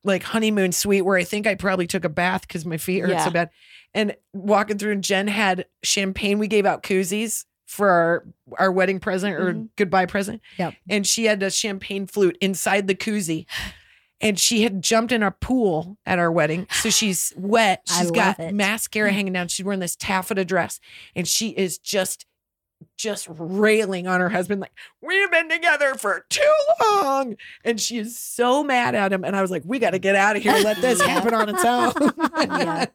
like 0.06 0.22
honeymoon 0.22 0.72
suite 0.72 1.04
where 1.04 1.18
I 1.18 1.24
think 1.24 1.46
I 1.46 1.54
probably 1.54 1.86
took 1.86 2.04
a 2.04 2.08
bath 2.08 2.42
because 2.42 2.64
my 2.64 2.76
feet 2.78 3.00
hurt 3.00 3.10
Yeah. 3.10 3.24
so 3.24 3.30
bad. 3.30 3.50
And 3.94 4.14
walking 4.32 4.78
through 4.78 4.92
and 4.92 5.04
Jen 5.04 5.28
had 5.28 5.66
champagne. 5.82 6.38
We 6.38 6.48
gave 6.48 6.64
out 6.66 6.82
koozies 6.82 7.44
for 7.66 7.88
our 7.90 8.24
our 8.58 8.70
wedding 8.72 9.00
present 9.00 9.34
or 9.34 9.52
Mhm. 9.54 9.68
goodbye 9.76 10.06
present. 10.06 10.40
Yep. 10.58 10.74
And 10.88 11.06
she 11.06 11.24
had 11.24 11.42
a 11.42 11.50
champagne 11.50 12.06
flute 12.06 12.38
inside 12.40 12.86
the 12.86 12.94
koozie. 12.94 13.46
And 14.20 14.38
she 14.38 14.62
had 14.62 14.80
jumped 14.82 15.12
in 15.12 15.22
our 15.22 15.32
pool 15.32 15.98
at 16.06 16.18
our 16.18 16.30
wedding. 16.32 16.66
So 16.70 16.88
she's 16.90 17.32
wet. 17.36 17.82
She's 17.98 18.10
got 18.12 18.38
it. 18.40 18.54
mascara 18.54 19.12
hanging 19.12 19.32
down. 19.32 19.48
She's 19.48 19.64
wearing 19.64 19.80
this 19.80 19.96
taffeta 19.96 20.44
dress. 20.44 20.78
And 21.14 21.26
she 21.26 21.48
is 21.50 21.76
just 21.78 22.24
just 22.96 23.26
railing 23.30 24.06
on 24.06 24.20
her 24.20 24.28
husband, 24.28 24.60
like, 24.60 24.72
we've 25.02 25.30
been 25.30 25.48
together 25.48 25.94
for 25.94 26.24
too 26.30 26.54
long. 26.82 27.36
And 27.64 27.80
she 27.80 27.98
is 27.98 28.18
so 28.18 28.62
mad 28.64 28.94
at 28.94 29.12
him. 29.12 29.24
And 29.24 29.36
I 29.36 29.42
was 29.42 29.50
like, 29.50 29.62
we 29.64 29.78
got 29.78 29.90
to 29.90 29.98
get 29.98 30.14
out 30.16 30.36
of 30.36 30.42
here. 30.42 30.52
Let 30.52 30.80
this 30.80 30.98
Yeah. 31.06 31.06
happen 31.08 31.34
on 31.34 31.48
its 31.48 31.64
own. 31.64 31.92
Yeah. 32.36 32.86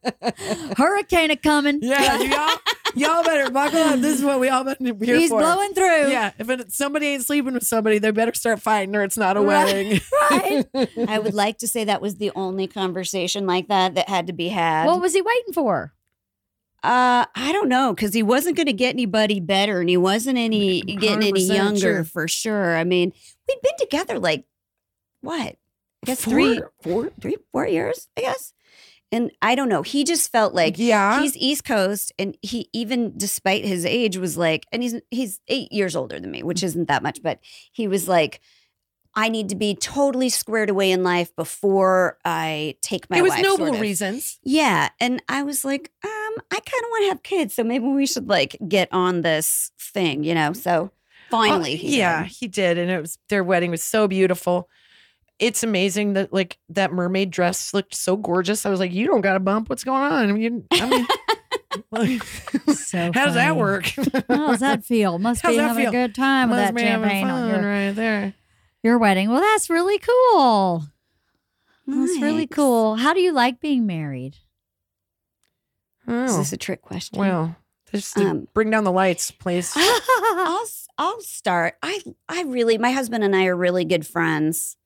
Hurricane 0.78 1.32
a 1.32 1.36
coming. 1.36 1.80
Yeah, 1.82 2.18
y'all, 2.20 2.58
y'all 2.96 3.24
better 3.24 3.50
buckle 3.52 3.80
up. 3.80 4.00
This 4.00 4.18
is 4.20 4.24
what 4.26 4.40
we 4.40 4.50
all 4.50 4.64
been 4.64 4.76
here 4.80 4.94
for. 4.96 5.06
He's 5.06 5.30
for. 5.30 5.40
blowing 5.40 5.74
through. 5.74 6.10
Yeah, 6.10 6.32
if 6.38 6.50
it, 6.50 6.72
somebody 6.72 7.08
ain't 7.08 7.26
sleeping 7.26 7.54
with 7.54 7.66
somebody, 7.66 8.00
they 8.00 8.12
better 8.12 8.34
start 8.34 8.62
fighting, 8.62 8.96
or 8.96 9.04
it's 9.04 9.18
not 9.18 9.38
a 9.38 9.42
Right, 9.42 9.66
wedding. 9.66 10.02
right. 10.32 10.66
I 11.10 11.20
would 11.20 11.34
like 11.34 11.58
to 11.60 11.68
say 11.68 11.84
that 11.86 12.02
was 12.02 12.16
the 12.16 12.32
only 12.36 12.68
conversation 12.68 13.46
like 13.46 13.68
that 13.68 13.96
that 13.96 14.10
had 14.10 14.28
to 14.28 14.34
be 14.34 14.50
had. 14.50 14.86
What 14.88 15.02
was 15.02 15.14
he 15.14 15.22
waiting 15.22 15.54
for? 15.54 15.94
Uh, 16.84 17.26
I 17.36 17.52
don't 17.52 17.70
know 17.70 17.94
because 17.94 18.14
he 18.14 18.24
wasn't 18.24 18.56
going 18.56 18.66
to 18.66 18.74
get 18.74 18.90
anybody 18.90 19.40
better, 19.40 19.82
and 19.82 19.90
he 19.90 19.98
wasn't 19.98 20.38
any 20.40 20.82
getting 20.82 21.28
any 21.28 21.44
younger 21.44 22.04
for 22.04 22.28
sure. 22.28 22.76
I 22.76 22.84
mean, 22.84 23.14
we'd 23.48 23.62
been 23.62 23.78
together 23.78 24.18
like 24.18 24.46
what? 25.22 25.58
I 26.04 26.06
guess 26.06 26.22
three, 26.26 26.60
four, 26.82 27.12
three, 27.22 27.38
four 27.52 27.68
years. 27.68 28.08
I 28.18 28.22
guess, 28.22 28.54
and 29.12 29.32
I 29.44 29.54
don't 29.54 29.70
know. 29.70 29.84
He 29.84 30.04
just 30.04 30.32
felt 30.32 30.56
like 30.56 30.80
yeah, 30.80 31.22
he's 31.22 31.38
East 31.38 31.66
Coast, 31.66 32.12
and 32.18 32.36
he 32.42 32.68
even 32.74 33.14
despite 33.16 33.64
his 33.64 33.86
age 33.86 34.18
was 34.18 34.36
like, 34.36 34.66
and 34.72 34.82
he's 34.82 35.00
he's 35.12 35.40
eight 35.48 35.72
years 35.72 35.96
older 35.96 36.20
than 36.20 36.32
me, 36.32 36.42
which 36.42 36.64
isn't 36.64 36.88
that 36.88 37.04
much, 37.04 37.22
but 37.22 37.40
he 37.72 37.88
was 37.88 38.08
like. 38.08 38.42
I 39.14 39.28
need 39.28 39.50
to 39.50 39.56
be 39.56 39.76
totally 39.76 40.30
squared 40.30 40.70
away 40.70 40.90
in 40.90 41.04
life 41.04 41.36
before 41.36 42.18
I 42.24 42.78
take 42.82 43.10
my 43.10 43.18
it 43.18 43.22
was 43.22 43.32
wife, 43.32 43.44
noble 43.44 43.66
sort 43.66 43.76
of. 43.76 43.82
reasons. 43.82 44.40
Yeah. 44.42 44.88
And 45.02 45.22
I 45.28 45.44
was 45.44 45.66
like, 45.66 45.92
um, 46.06 46.21
I 46.52 46.56
kind 46.56 46.84
of 46.84 46.90
want 46.90 47.04
to 47.06 47.10
have 47.10 47.24
kids. 47.24 47.54
So 47.56 47.64
maybe 47.64 47.86
we 47.86 48.06
should 48.06 48.28
like 48.28 48.58
get 48.68 48.90
on 48.92 49.22
this 49.22 49.72
thing, 49.80 50.24
you 50.24 50.36
know? 50.36 50.54
So 50.54 50.92
finally. 51.30 51.74
Uh, 51.74 51.78
he 51.78 51.98
yeah, 51.98 52.24
did. 52.24 52.32
he 52.32 52.48
did, 52.48 52.78
and 52.78 52.92
it 52.92 53.02
was 53.02 53.18
their 53.30 53.44
wedding 53.44 53.72
was 53.72 53.84
so 53.84 54.08
beautiful. 54.08 54.70
It's 55.40 55.64
amazing 55.64 56.14
that 56.14 56.32
like 56.32 56.58
that 56.70 56.92
mermaid 56.94 57.32
dress 57.32 57.74
looked 57.74 57.96
so 57.96 58.16
gorgeous. 58.16 58.66
I 58.66 58.70
was 58.70 58.80
like, 58.80 58.92
you 58.94 59.08
don't 59.08 59.22
got 59.22 59.36
a 59.36 59.40
bump. 59.40 59.70
What's 59.70 59.84
going 59.84 60.04
on? 60.04 60.30
I 60.30 60.32
mean, 60.32 60.66
I 60.72 60.86
mean, 60.88 61.08
like, 61.92 62.24
So 62.76 63.12
how 63.14 63.26
does 63.26 63.34
that 63.36 63.56
work? 63.56 63.86
How 64.28 64.48
does 64.52 64.60
that 64.60 64.86
feel? 64.86 65.18
Must 65.20 65.42
How's 65.42 65.56
be 65.56 65.58
having 65.58 65.84
feel? 65.86 65.90
a 65.90 65.94
good 65.94 66.16
time 66.16 66.50
with 66.50 66.60
Must 66.60 66.76
that 66.76 66.80
champagne 66.80 67.28
on 67.28 67.50
fun 67.50 67.62
your, 67.62 67.70
right 67.72 67.92
there. 67.92 68.34
your 68.84 68.98
wedding. 69.00 69.30
Well, 69.30 69.42
that's 69.42 69.70
really 69.70 70.00
cool. 70.00 70.84
That's 71.88 72.22
really 72.22 72.48
cool. 72.48 72.96
How 72.98 73.14
do 73.14 73.20
you 73.20 73.34
like 73.34 73.60
being 73.60 73.86
married? 73.86 74.38
Is 76.12 76.34
Oh, 76.34 76.38
this 76.40 76.54
a 76.54 76.58
trick 76.58 76.82
question? 76.82 77.20
well, 77.20 77.56
just 77.92 78.18
Um, 78.18 78.48
bring 78.54 78.70
down 78.70 78.84
the 78.84 78.92
lights, 78.92 79.32
please. 79.32 79.74
I'll 79.78 80.66
I'll 80.98 81.22
start. 81.22 81.76
I 81.82 82.00
I 82.30 82.44
really 82.44 82.78
my 82.78 82.92
husband 82.92 83.24
and 83.24 83.36
I 83.36 83.46
are 83.46 83.56
really 83.56 83.86
good 83.86 84.06
friends, 84.06 84.78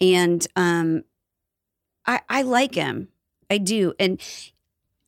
and 0.00 0.46
um, 0.56 1.04
I 2.06 2.20
I 2.28 2.42
like 2.42 2.74
him. 2.74 3.08
I 3.50 3.58
do, 3.58 3.92
and 3.98 4.20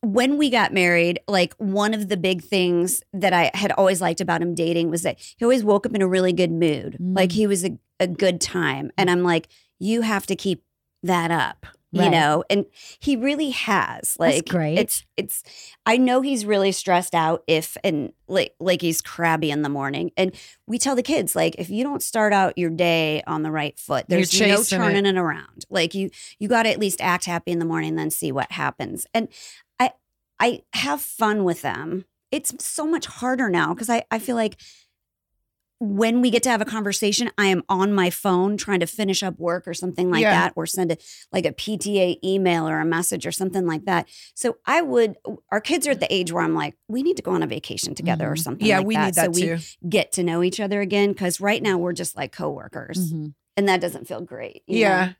when 0.02 0.36
we 0.38 0.50
got 0.50 0.72
married, 0.72 1.18
like 1.26 1.54
one 1.58 1.92
of 1.94 2.08
the 2.08 2.16
big 2.16 2.42
things 2.42 3.02
that 3.12 3.32
I 3.32 3.50
had 3.54 3.72
always 3.72 4.00
liked 4.00 4.20
about 4.20 4.40
him 4.42 4.54
dating 4.54 4.90
was 4.90 5.02
that 5.02 5.18
he 5.18 5.44
always 5.44 5.64
woke 5.64 5.84
up 5.86 5.94
in 5.94 6.02
a 6.02 6.06
really 6.06 6.32
good 6.32 6.52
mood. 6.52 6.96
Mm. 7.00 7.16
Like 7.16 7.32
he 7.32 7.46
was 7.46 7.64
a, 7.64 7.76
a 7.98 8.06
good 8.06 8.40
time. 8.40 8.92
And 8.96 9.10
I'm 9.10 9.24
like, 9.24 9.48
you 9.80 10.02
have 10.02 10.26
to 10.26 10.36
keep 10.36 10.62
that 11.02 11.30
up. 11.32 11.66
You 12.04 12.10
know, 12.10 12.44
and 12.50 12.66
he 12.98 13.16
really 13.16 13.50
has. 13.50 14.16
Like 14.18 14.48
great. 14.48 14.78
it's 14.78 15.04
it's 15.16 15.42
I 15.84 15.96
know 15.96 16.20
he's 16.20 16.44
really 16.44 16.72
stressed 16.72 17.14
out 17.14 17.42
if 17.46 17.76
and 17.82 18.12
like 18.28 18.54
like 18.60 18.82
he's 18.82 19.00
crabby 19.00 19.50
in 19.50 19.62
the 19.62 19.68
morning. 19.68 20.10
And 20.16 20.34
we 20.66 20.78
tell 20.78 20.96
the 20.96 21.02
kids, 21.02 21.36
like, 21.36 21.54
if 21.58 21.70
you 21.70 21.82
don't 21.82 22.02
start 22.02 22.32
out 22.32 22.58
your 22.58 22.70
day 22.70 23.22
on 23.26 23.42
the 23.42 23.50
right 23.50 23.78
foot, 23.78 24.06
there's 24.08 24.32
no 24.40 24.46
chasing 24.46 24.80
it. 24.80 24.82
turning 24.82 25.06
it 25.06 25.16
around. 25.16 25.64
Like 25.70 25.94
you 25.94 26.10
you 26.38 26.48
gotta 26.48 26.70
at 26.70 26.78
least 26.78 27.00
act 27.00 27.24
happy 27.24 27.52
in 27.52 27.58
the 27.58 27.64
morning, 27.64 27.96
then 27.96 28.10
see 28.10 28.32
what 28.32 28.52
happens. 28.52 29.06
And 29.14 29.28
I 29.78 29.92
I 30.40 30.62
have 30.72 31.00
fun 31.00 31.44
with 31.44 31.62
them. 31.62 32.04
It's 32.32 32.52
so 32.64 32.86
much 32.86 33.06
harder 33.06 33.48
now 33.48 33.72
because 33.72 33.88
I, 33.88 34.04
I 34.10 34.18
feel 34.18 34.36
like 34.36 34.56
when 35.78 36.20
we 36.22 36.30
get 36.30 36.42
to 36.44 36.48
have 36.50 36.60
a 36.62 36.64
conversation, 36.64 37.30
I 37.36 37.46
am 37.46 37.62
on 37.68 37.92
my 37.92 38.08
phone 38.10 38.56
trying 38.56 38.80
to 38.80 38.86
finish 38.86 39.22
up 39.22 39.38
work 39.38 39.68
or 39.68 39.74
something 39.74 40.10
like 40.10 40.22
Yeah. 40.22 40.30
that, 40.32 40.52
or 40.56 40.66
send 40.66 40.92
a 40.92 40.96
like 41.32 41.44
a 41.44 41.52
PTA 41.52 42.18
email 42.24 42.66
or 42.68 42.80
a 42.80 42.84
message 42.84 43.26
or 43.26 43.32
something 43.32 43.66
like 43.66 43.84
that. 43.84 44.08
So 44.34 44.56
I 44.64 44.80
would. 44.82 45.16
Our 45.52 45.60
kids 45.60 45.86
are 45.86 45.90
at 45.90 46.00
the 46.00 46.12
age 46.12 46.32
where 46.32 46.42
I'm 46.42 46.54
like, 46.54 46.76
we 46.88 47.02
need 47.02 47.16
to 47.18 47.22
go 47.22 47.32
on 47.32 47.42
a 47.42 47.46
vacation 47.46 47.94
together 47.94 48.26
or 48.30 48.34
Mhm. 48.36 48.38
something. 48.42 48.66
Yeah, 48.66 48.78
like 48.78 48.86
we 48.86 48.94
that, 48.94 49.04
need 49.06 49.14
that 49.16 49.34
so 49.34 49.40
too. 49.40 49.56
we 49.82 49.88
get 49.90 50.12
to 50.12 50.22
know 50.22 50.42
each 50.42 50.60
other 50.60 50.80
again. 50.80 51.12
Because 51.12 51.40
right 51.40 51.62
now 51.62 51.76
we're 51.76 51.92
just 51.92 52.16
like 52.16 52.32
coworkers, 52.32 53.12
Mhm. 53.12 53.34
and 53.56 53.68
that 53.68 53.80
doesn't 53.80 54.08
feel 54.08 54.22
great. 54.22 54.62
you 54.66 54.76
know? 54.76 54.80
Yeah. 54.90 55.12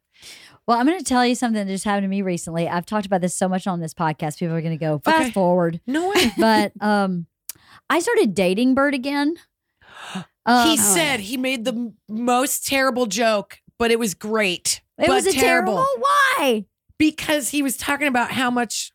Well, 0.66 0.78
I'm 0.78 0.86
going 0.86 0.98
to 0.98 1.04
tell 1.04 1.24
you 1.26 1.34
something 1.34 1.66
that 1.66 1.70
just 1.70 1.84
happened 1.84 2.04
to 2.04 2.09
me 2.09 2.22
recently. 2.22 2.66
I've 2.66 2.86
talked 2.86 3.04
about 3.07 3.20
this 3.20 3.34
so 3.34 3.46
much 3.48 3.66
on 3.66 3.80
this 3.80 3.92
podcast. 3.94 4.38
People 4.38 4.57
are 4.57 4.62
going 4.62 4.76
to 4.76 4.82
go 4.82 4.98
fast 5.04 5.20
Okay. 5.20 5.30
forward. 5.32 5.80
No 5.86 6.09
way. 6.09 6.32
But 6.38 6.72
um, 6.80 7.26
I 7.90 8.00
started 8.00 8.34
dating 8.34 8.74
Bert 8.74 8.94
again. 8.94 9.36
Um, 10.47 10.68
he 10.70 10.76
said 10.76 11.20
he 11.20 11.36
made 11.36 11.64
the 11.64 11.72
m- 11.72 11.94
most 12.09 12.66
terrible 12.66 13.07
joke, 13.07 13.59
but 13.78 13.90
it 13.90 13.99
was 13.99 14.14
great. 14.14 14.80
it 14.99 15.09
was 15.09 15.26
a 15.26 15.32
terrible. 15.32 15.84
Why? 15.99 16.64
because 16.99 17.51
he 17.51 17.62
was 17.62 17.76
talking 17.76 18.07
about 18.09 18.30
how 18.30 18.51
much 18.51 18.90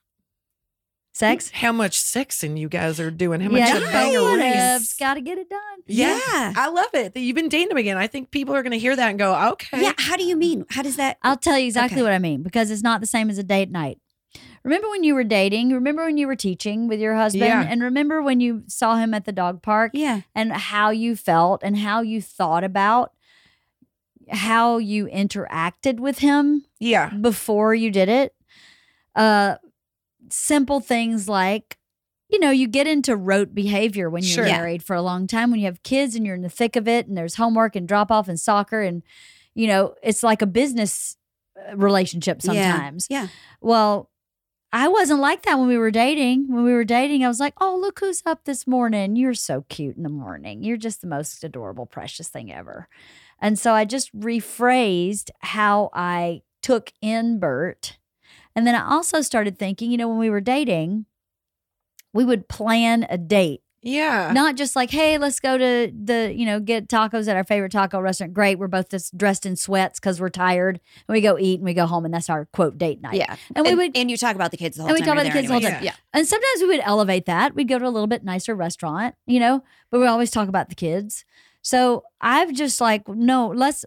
Sex. 1.13 1.51
how 1.51 1.71
much 1.73 1.99
sexing 1.99 2.57
you 2.57 2.69
guys 2.69 2.99
are 2.99 3.11
doing, 3.11 3.41
how 3.41 3.49
much 3.49 3.59
Yeah, 3.59 3.77
you 3.77 3.85
bang 3.85 4.15
a 4.15 4.19
ring. 4.21 4.79
got 4.97 5.15
to 5.15 5.21
get 5.21 5.37
it 5.37 5.49
done. 5.49 5.59
Yeah. 5.85 6.17
Yeah. 6.27 6.53
I 6.55 6.69
love 6.69 6.87
it 6.93 7.13
that 7.13 7.19
you've 7.19 7.35
been 7.35 7.49
dating 7.49 7.71
him 7.71 7.77
again. 7.77 7.97
I 7.97 8.07
think 8.07 8.31
people 8.31 8.55
are 8.55 8.63
going 8.63 8.71
to 8.71 8.79
hear 8.79 8.95
that 8.95 9.09
and 9.09 9.19
go, 9.19 9.35
okay. 9.51 9.83
Yeah. 9.83 9.91
How 9.97 10.15
do 10.15 10.23
you 10.23 10.37
mean? 10.37 10.65
How 10.69 10.81
does 10.81 10.95
that? 10.95 11.17
I'll 11.21 11.35
tell 11.37 11.59
you 11.59 11.65
exactly 11.67 11.97
Okay. 11.97 12.03
what 12.03 12.13
I 12.13 12.17
mean 12.19 12.41
because 12.43 12.71
it's 12.71 12.81
not 12.81 13.01
the 13.01 13.07
same 13.07 13.29
as 13.29 13.37
a 13.37 13.43
date 13.43 13.69
night. 13.69 13.99
Remember 14.63 14.89
when 14.89 15.03
you 15.03 15.15
were 15.15 15.23
dating? 15.23 15.71
Remember 15.71 16.05
when 16.05 16.17
you 16.17 16.27
were 16.27 16.35
teaching 16.35 16.87
with 16.87 16.99
your 16.99 17.15
husband? 17.15 17.45
Yeah. 17.45 17.65
And 17.67 17.81
remember 17.81 18.21
when 18.21 18.39
you 18.39 18.63
saw 18.67 18.95
him 18.97 19.13
at 19.13 19.25
the 19.25 19.31
dog 19.31 19.61
park 19.61 19.91
Yeah. 19.93 20.21
and 20.35 20.51
how 20.53 20.89
you 20.91 21.15
felt 21.15 21.61
and 21.63 21.77
how 21.77 22.01
you 22.01 22.21
thought 22.21 22.63
about 22.63 23.13
how 24.29 24.77
you 24.77 25.07
interacted 25.07 25.99
with 25.99 26.19
him 26.19 26.63
Yeah. 26.79 27.09
before 27.09 27.73
you 27.75 27.91
did 27.91 28.07
it? 28.07 28.35
Uh 29.15 29.55
simple 30.29 30.79
things 30.79 31.27
like 31.27 31.77
you 32.29 32.39
know, 32.39 32.49
you 32.51 32.65
get 32.65 32.87
into 32.87 33.13
rote 33.13 33.53
behavior 33.53 34.09
when 34.09 34.23
you're 34.23 34.35
Sure. 34.35 34.45
Married 34.45 34.81
for 34.83 34.95
a 34.95 35.01
long 35.01 35.27
time, 35.27 35.51
when 35.51 35.59
you 35.59 35.65
have 35.65 35.83
kids 35.83 36.15
and 36.15 36.25
you're 36.25 36.35
in 36.35 36.43
the 36.43 36.47
thick 36.49 36.77
of 36.77 36.87
it, 36.87 37.05
and 37.05 37.17
there's 37.17 37.35
homework 37.35 37.75
and 37.75 37.85
drop 37.85 38.09
off 38.09 38.29
and 38.29 38.39
soccer, 38.39 38.79
and 38.81 39.03
you 39.53 39.67
know, 39.67 39.95
it's 40.01 40.23
like 40.23 40.41
a 40.41 40.45
business 40.45 41.17
uh, 41.69 41.75
relationship 41.75 42.39
Yeah. 42.41 42.71
sometimes. 42.71 43.07
Yeah. 43.09 43.27
Well, 43.59 44.09
I 44.73 44.87
wasn't 44.87 45.19
like 45.19 45.43
that 45.43 45.59
when 45.59 45.67
we 45.67 45.77
were 45.77 45.91
dating. 45.91 46.45
When 46.47 46.63
we 46.63 46.71
were 46.71 46.85
dating, 46.85 47.25
I 47.25 47.27
was 47.27 47.41
like, 47.41 47.53
oh, 47.59 47.77
look 47.79 47.99
who's 47.99 48.23
up 48.25 48.45
this 48.45 48.65
morning. 48.65 49.17
You're 49.17 49.33
so 49.33 49.65
cute 49.67 49.97
in 49.97 50.03
the 50.03 50.09
morning. 50.09 50.63
You're 50.63 50.77
just 50.77 51.01
the 51.01 51.07
most 51.07 51.43
adorable, 51.43 51.85
precious 51.85 52.29
thing 52.29 52.53
ever. 52.53 52.87
And 53.39 53.59
so 53.59 53.73
I 53.73 53.83
just 53.83 54.17
rephrased 54.17 55.29
how 55.39 55.89
I 55.93 56.43
took 56.61 56.93
in 57.01 57.37
Bert. 57.39 57.97
And 58.55 58.65
then 58.65 58.75
I 58.75 58.89
also 58.89 59.21
started 59.21 59.59
thinking, 59.59 59.91
you 59.91 59.97
know, 59.97 60.07
when 60.07 60.19
we 60.19 60.29
were 60.29 60.41
dating, 60.41 61.05
we 62.13 62.23
would 62.23 62.47
plan 62.47 63.05
a 63.09 63.17
date 63.17 63.61
Yeah. 63.83 64.31
not 64.33 64.55
just 64.55 64.75
like, 64.75 64.91
hey, 64.91 65.17
let's 65.17 65.39
go 65.39 65.57
to 65.57 65.91
the, 65.91 66.33
you 66.35 66.45
know, 66.45 66.59
get 66.59 66.87
tacos 66.87 67.27
at 67.27 67.35
our 67.35 67.43
favorite 67.43 67.71
taco 67.71 67.99
restaurant. 67.99 68.33
Great. 68.33 68.59
We're 68.59 68.67
both 68.67 68.89
just 68.89 69.17
dressed 69.17 69.45
in 69.45 69.55
sweats 69.55 69.99
because 69.99 70.21
we're 70.21 70.29
tired. 70.29 70.79
And 71.07 71.13
we 71.15 71.21
go 71.21 71.37
eat 71.39 71.59
and 71.59 71.65
we 71.65 71.73
go 71.73 71.85
home. 71.87 72.05
And 72.05 72.13
that's 72.13 72.29
our 72.29 72.45
quote 72.53 72.77
date 72.77 73.01
night. 73.01 73.15
Yeah. 73.15 73.35
And 73.55 73.65
we 73.65 73.73
would, 73.73 73.97
and 73.97 74.11
you 74.11 74.17
talk 74.17 74.35
about 74.35 74.51
the 74.51 74.57
kids 74.57 74.77
the 74.77 74.83
whole 74.83 74.89
and 74.89 74.95
we 74.95 74.99
time. 75.05 75.15
talk 75.15 75.15
you're 75.15 75.31
about 75.31 75.33
the 75.33 75.39
kids 75.39 75.47
the 75.47 75.53
whole 75.53 75.79
time. 75.79 75.83
Yeah. 75.83 75.95
and 76.13 76.27
sometimes 76.27 76.61
we 76.61 76.67
would 76.67 76.81
elevate 76.83 77.25
that. 77.25 77.55
We'd 77.55 77.67
go 77.67 77.79
to 77.79 77.85
a 77.85 77.89
little 77.89 78.07
bit 78.07 78.23
nicer 78.23 78.53
restaurant, 78.55 79.15
you 79.25 79.39
know, 79.39 79.63
but 79.89 79.99
we 79.99 80.05
always 80.07 80.29
talk 80.31 80.47
about 80.47 80.69
the 80.69 80.75
kids. 80.75 81.25
So 81.63 82.03
I've 82.21 82.53
just 82.53 82.81
like, 82.81 83.07
no, 83.07 83.47
let's, 83.47 83.85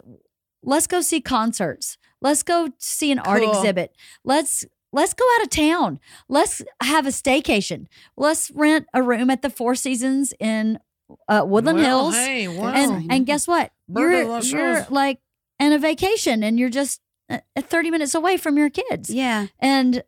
let's 0.63 0.87
go 0.87 1.01
see 1.01 1.21
concerts. 1.21 1.97
Let's 2.21 2.43
go 2.43 2.69
see 2.79 3.11
an 3.11 3.19
art 3.19 3.41
Cool. 3.43 3.51
exhibit. 3.51 3.95
Let's, 4.23 4.65
let's 4.95 5.13
go 5.13 5.25
out 5.35 5.43
of 5.43 5.49
town. 5.49 5.99
Let's 6.29 6.61
have 6.81 7.05
a 7.05 7.09
staycation. 7.09 7.87
Let's 8.15 8.49
rent 8.51 8.87
a 8.93 9.03
room 9.03 9.29
at 9.29 9.41
the 9.41 9.49
Four 9.49 9.75
Seasons 9.75 10.33
in 10.39 10.79
uh, 11.27 11.43
Woodland 11.45 11.79
Well, 11.79 12.11
Hills. 12.11 12.15
Hey, 12.15 12.47
wow. 12.47 12.73
And 12.73 13.11
and 13.11 13.25
guess 13.25 13.47
what? 13.47 13.71
You're 13.87 14.39
you're 14.39 14.87
like 14.89 15.19
in 15.59 15.73
a 15.73 15.77
vacation 15.77 16.43
and 16.43 16.57
you're 16.57 16.69
just 16.69 17.01
uh, 17.29 17.39
30 17.57 17.91
minutes 17.91 18.15
away 18.15 18.37
from 18.37 18.57
your 18.57 18.69
kids. 18.69 19.09
Yeah. 19.09 19.47
And 19.59 20.03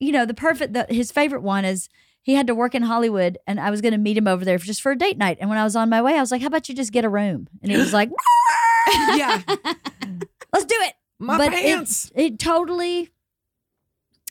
you 0.00 0.10
know, 0.10 0.24
the 0.24 0.34
perfect 0.34 0.72
the, 0.72 0.86
his 0.88 1.12
favorite 1.12 1.42
one 1.42 1.64
is 1.64 1.88
he 2.22 2.34
had 2.34 2.46
to 2.46 2.54
work 2.54 2.74
in 2.74 2.82
Hollywood 2.82 3.38
and 3.46 3.60
I 3.60 3.70
was 3.70 3.80
going 3.80 3.92
to 3.92 3.98
meet 3.98 4.16
him 4.16 4.26
over 4.26 4.44
there 4.44 4.56
just 4.56 4.80
for 4.80 4.92
a 4.92 4.96
date 4.96 5.18
night. 5.18 5.38
And 5.40 5.50
when 5.50 5.58
I 5.58 5.64
was 5.64 5.76
on 5.76 5.90
my 5.90 6.00
way, 6.00 6.16
I 6.16 6.20
was 6.20 6.32
like, 6.32 6.40
"How 6.40 6.48
about 6.48 6.68
you 6.68 6.74
just 6.74 6.92
get 6.92 7.04
a 7.04 7.08
room?" 7.08 7.46
And 7.62 7.70
he 7.70 7.76
was 7.76 7.92
like, 7.92 8.10
yeah. 8.88 9.42
"Let's 10.52 10.64
do 10.64 10.76
it." 10.78 10.94
My 11.18 11.36
but 11.36 11.50
pants. 11.50 12.10
It, 12.14 12.24
it 12.24 12.38
totally 12.38 13.10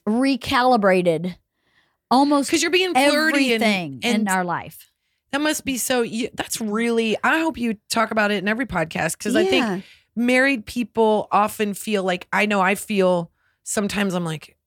recalibrated 0.09 1.35
almost 2.11 2.49
Because 2.49 2.61
you're 2.61 2.71
being 2.71 2.93
flirty 2.93 3.53
and, 3.53 3.63
everything 3.63 3.99
and 4.03 4.21
in 4.21 4.27
our 4.27 4.43
life. 4.43 4.91
that 5.31 5.41
must 5.41 5.63
be 5.63 5.77
so. 5.77 6.01
You, 6.01 6.29
that's 6.33 6.59
really. 6.59 7.15
I 7.23 7.39
hope 7.39 7.57
you 7.57 7.77
talk 7.89 8.11
about 8.11 8.31
it 8.31 8.37
in 8.37 8.47
every 8.47 8.65
podcast 8.65 9.17
because 9.17 9.35
I 9.35 9.45
think 9.45 9.83
married 10.15 10.65
people 10.65 11.27
often 11.31 11.73
feel 11.73 12.03
like 12.03 12.27
I 12.33 12.45
know 12.45 12.61
I 12.61 12.75
feel 12.75 13.31
sometimes 13.63 14.13
I'm 14.15 14.25
like, 14.25 14.57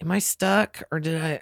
am 0.00 0.10
I 0.10 0.18
stuck 0.18 0.82
or 0.92 1.00
did 1.00 1.20
I? 1.22 1.40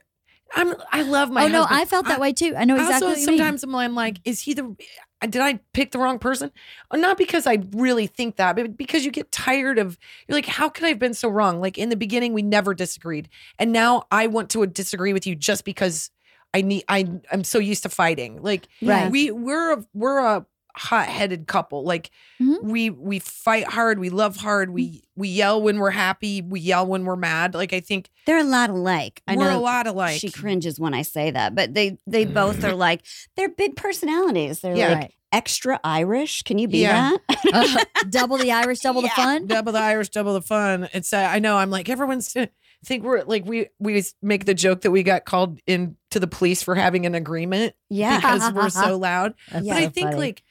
I'm. 0.55 0.75
I 0.93 1.03
love 1.03 1.31
my. 1.31 1.45
oh 1.45 1.49
no. 1.49 1.67
I 1.69 1.85
felt 1.85 2.07
that 2.07 2.21
way 2.21 2.33
too. 2.33 2.55
I 2.57 2.65
know 2.65 2.77
exactly 2.77 2.95
also, 2.95 3.07
what 3.09 3.19
you 3.19 3.25
sometimes 3.25 3.63
I'm, 3.63 3.75
I'm 3.75 3.95
like, 3.95 4.19
is 4.25 4.41
he 4.41 4.55
the? 4.55 4.77
Did 5.21 5.43
I 5.43 5.61
pick 5.75 5.91
the 5.91 5.99
wrong 5.99 6.18
person? 6.18 6.51
Uh, 6.91 6.97
Not 6.97 7.18
because 7.18 7.47
I 7.47 7.59
really 7.73 8.07
think 8.07 8.37
that, 8.37 8.57
but 8.57 8.77
because 8.77 9.05
you 9.05 9.11
get 9.11 9.31
tired 9.31 9.79
of. 9.79 9.99
You're 10.27 10.37
like, 10.37 10.47
how 10.47 10.68
could 10.68 10.85
I 10.85 10.89
have 10.89 10.99
been 10.99 11.14
so 11.14 11.29
wrong? 11.29 11.61
Like 11.61 11.77
in 11.77 11.89
the 11.91 11.97
beginning, 11.97 12.33
we 12.33 12.43
never 12.43 12.75
disagreed, 12.75 13.29
and 13.59 13.73
now 13.73 14.05
I 14.11 14.27
want 14.29 14.51
to 14.51 14.66
disagree 14.66 15.12
with 15.12 15.27
you 15.27 15.35
just 15.35 15.64
because 15.64 16.11
I 16.55 16.62
need. 16.62 16.85
I 16.89 17.07
I'm 17.31 17.45
so 17.45 17.59
used 17.59 17.83
to 17.83 17.89
fighting. 17.89 18.43
Like 18.43 18.68
Right. 18.83 19.11
we 19.11 19.31
we're 19.31 19.75
a, 19.75 19.85
we're 19.95 20.18
a 20.18 20.47
hot 20.81 21.09
headed 21.09 21.47
couple. 21.47 21.85
Like 21.85 22.11
Mhm. 22.41 22.62
we 22.62 22.89
we 22.91 23.18
fight 23.18 23.64
hard, 23.68 23.99
we 23.99 24.09
love 24.11 24.37
hard, 24.37 24.70
we 24.70 25.03
we 25.14 25.28
yell 25.28 25.61
when 25.61 25.78
we're 25.78 25.91
happy, 25.91 26.41
we 26.41 26.59
yell 26.61 26.87
when 26.87 27.05
we're 27.05 27.16
mad. 27.16 27.55
Like 27.55 27.72
I 27.72 27.81
think 27.81 28.09
They're 28.26 28.39
a 28.39 28.45
lot 28.45 28.70
alike. 28.70 29.22
I 29.28 29.37
we're 29.37 29.45
know 29.51 29.59
a 29.59 29.61
lot 29.61 29.87
alike. 29.87 30.18
she 30.20 30.31
cringes 30.31 30.81
when 30.81 30.95
I 30.95 31.03
say 31.03 31.31
that, 31.33 31.55
but 31.55 31.74
they 31.74 31.99
they 32.07 32.24
both 32.24 32.64
are 32.64 32.74
like 32.74 33.03
they're 33.37 33.51
big 33.51 33.76
personalities. 33.76 34.61
They're 34.61 34.74
Yeah. 34.76 34.89
like 34.89 34.99
Right. 34.99 35.14
extra 35.33 35.78
Irish. 35.85 36.43
Can 36.45 36.59
you 36.59 36.66
be 36.66 36.78
Yeah. 36.78 37.16
that? 37.28 37.39
Uh, 37.53 37.85
double 38.11 38.39
the 38.39 38.51
Irish, 38.53 38.81
double 38.81 39.03
the 39.03 39.09
fun. 39.11 39.47
double 39.47 39.72
the 39.72 39.78
Irish, 39.81 40.09
double 40.09 40.33
the 40.35 40.43
fun. 40.43 40.89
It's 40.95 41.12
uh, 41.12 41.18
I 41.31 41.39
know. 41.41 41.57
I'm 41.59 41.70
like 41.70 41.89
everyone's 41.91 42.33
gonna 42.33 42.49
think 42.87 43.05
we're 43.05 43.22
like 43.24 43.45
we 43.45 43.66
we 43.78 44.03
make 44.22 44.47
the 44.47 44.55
joke 44.55 44.81
that 44.81 44.91
we 44.91 45.03
got 45.03 45.26
called 45.26 45.61
in 45.66 45.97
to 46.11 46.18
the 46.18 46.26
police 46.26 46.62
for 46.62 46.74
having 46.74 47.05
an 47.05 47.14
agreement 47.14 47.74
yeah. 47.91 48.16
because 48.16 48.51
we're 48.55 48.70
so 48.70 48.97
loud. 49.09 49.35
That's 49.53 49.66
but 49.68 49.76
so 49.76 49.78
I 49.83 49.89
think 49.89 50.07
funny. 50.09 50.16
like 50.16 50.43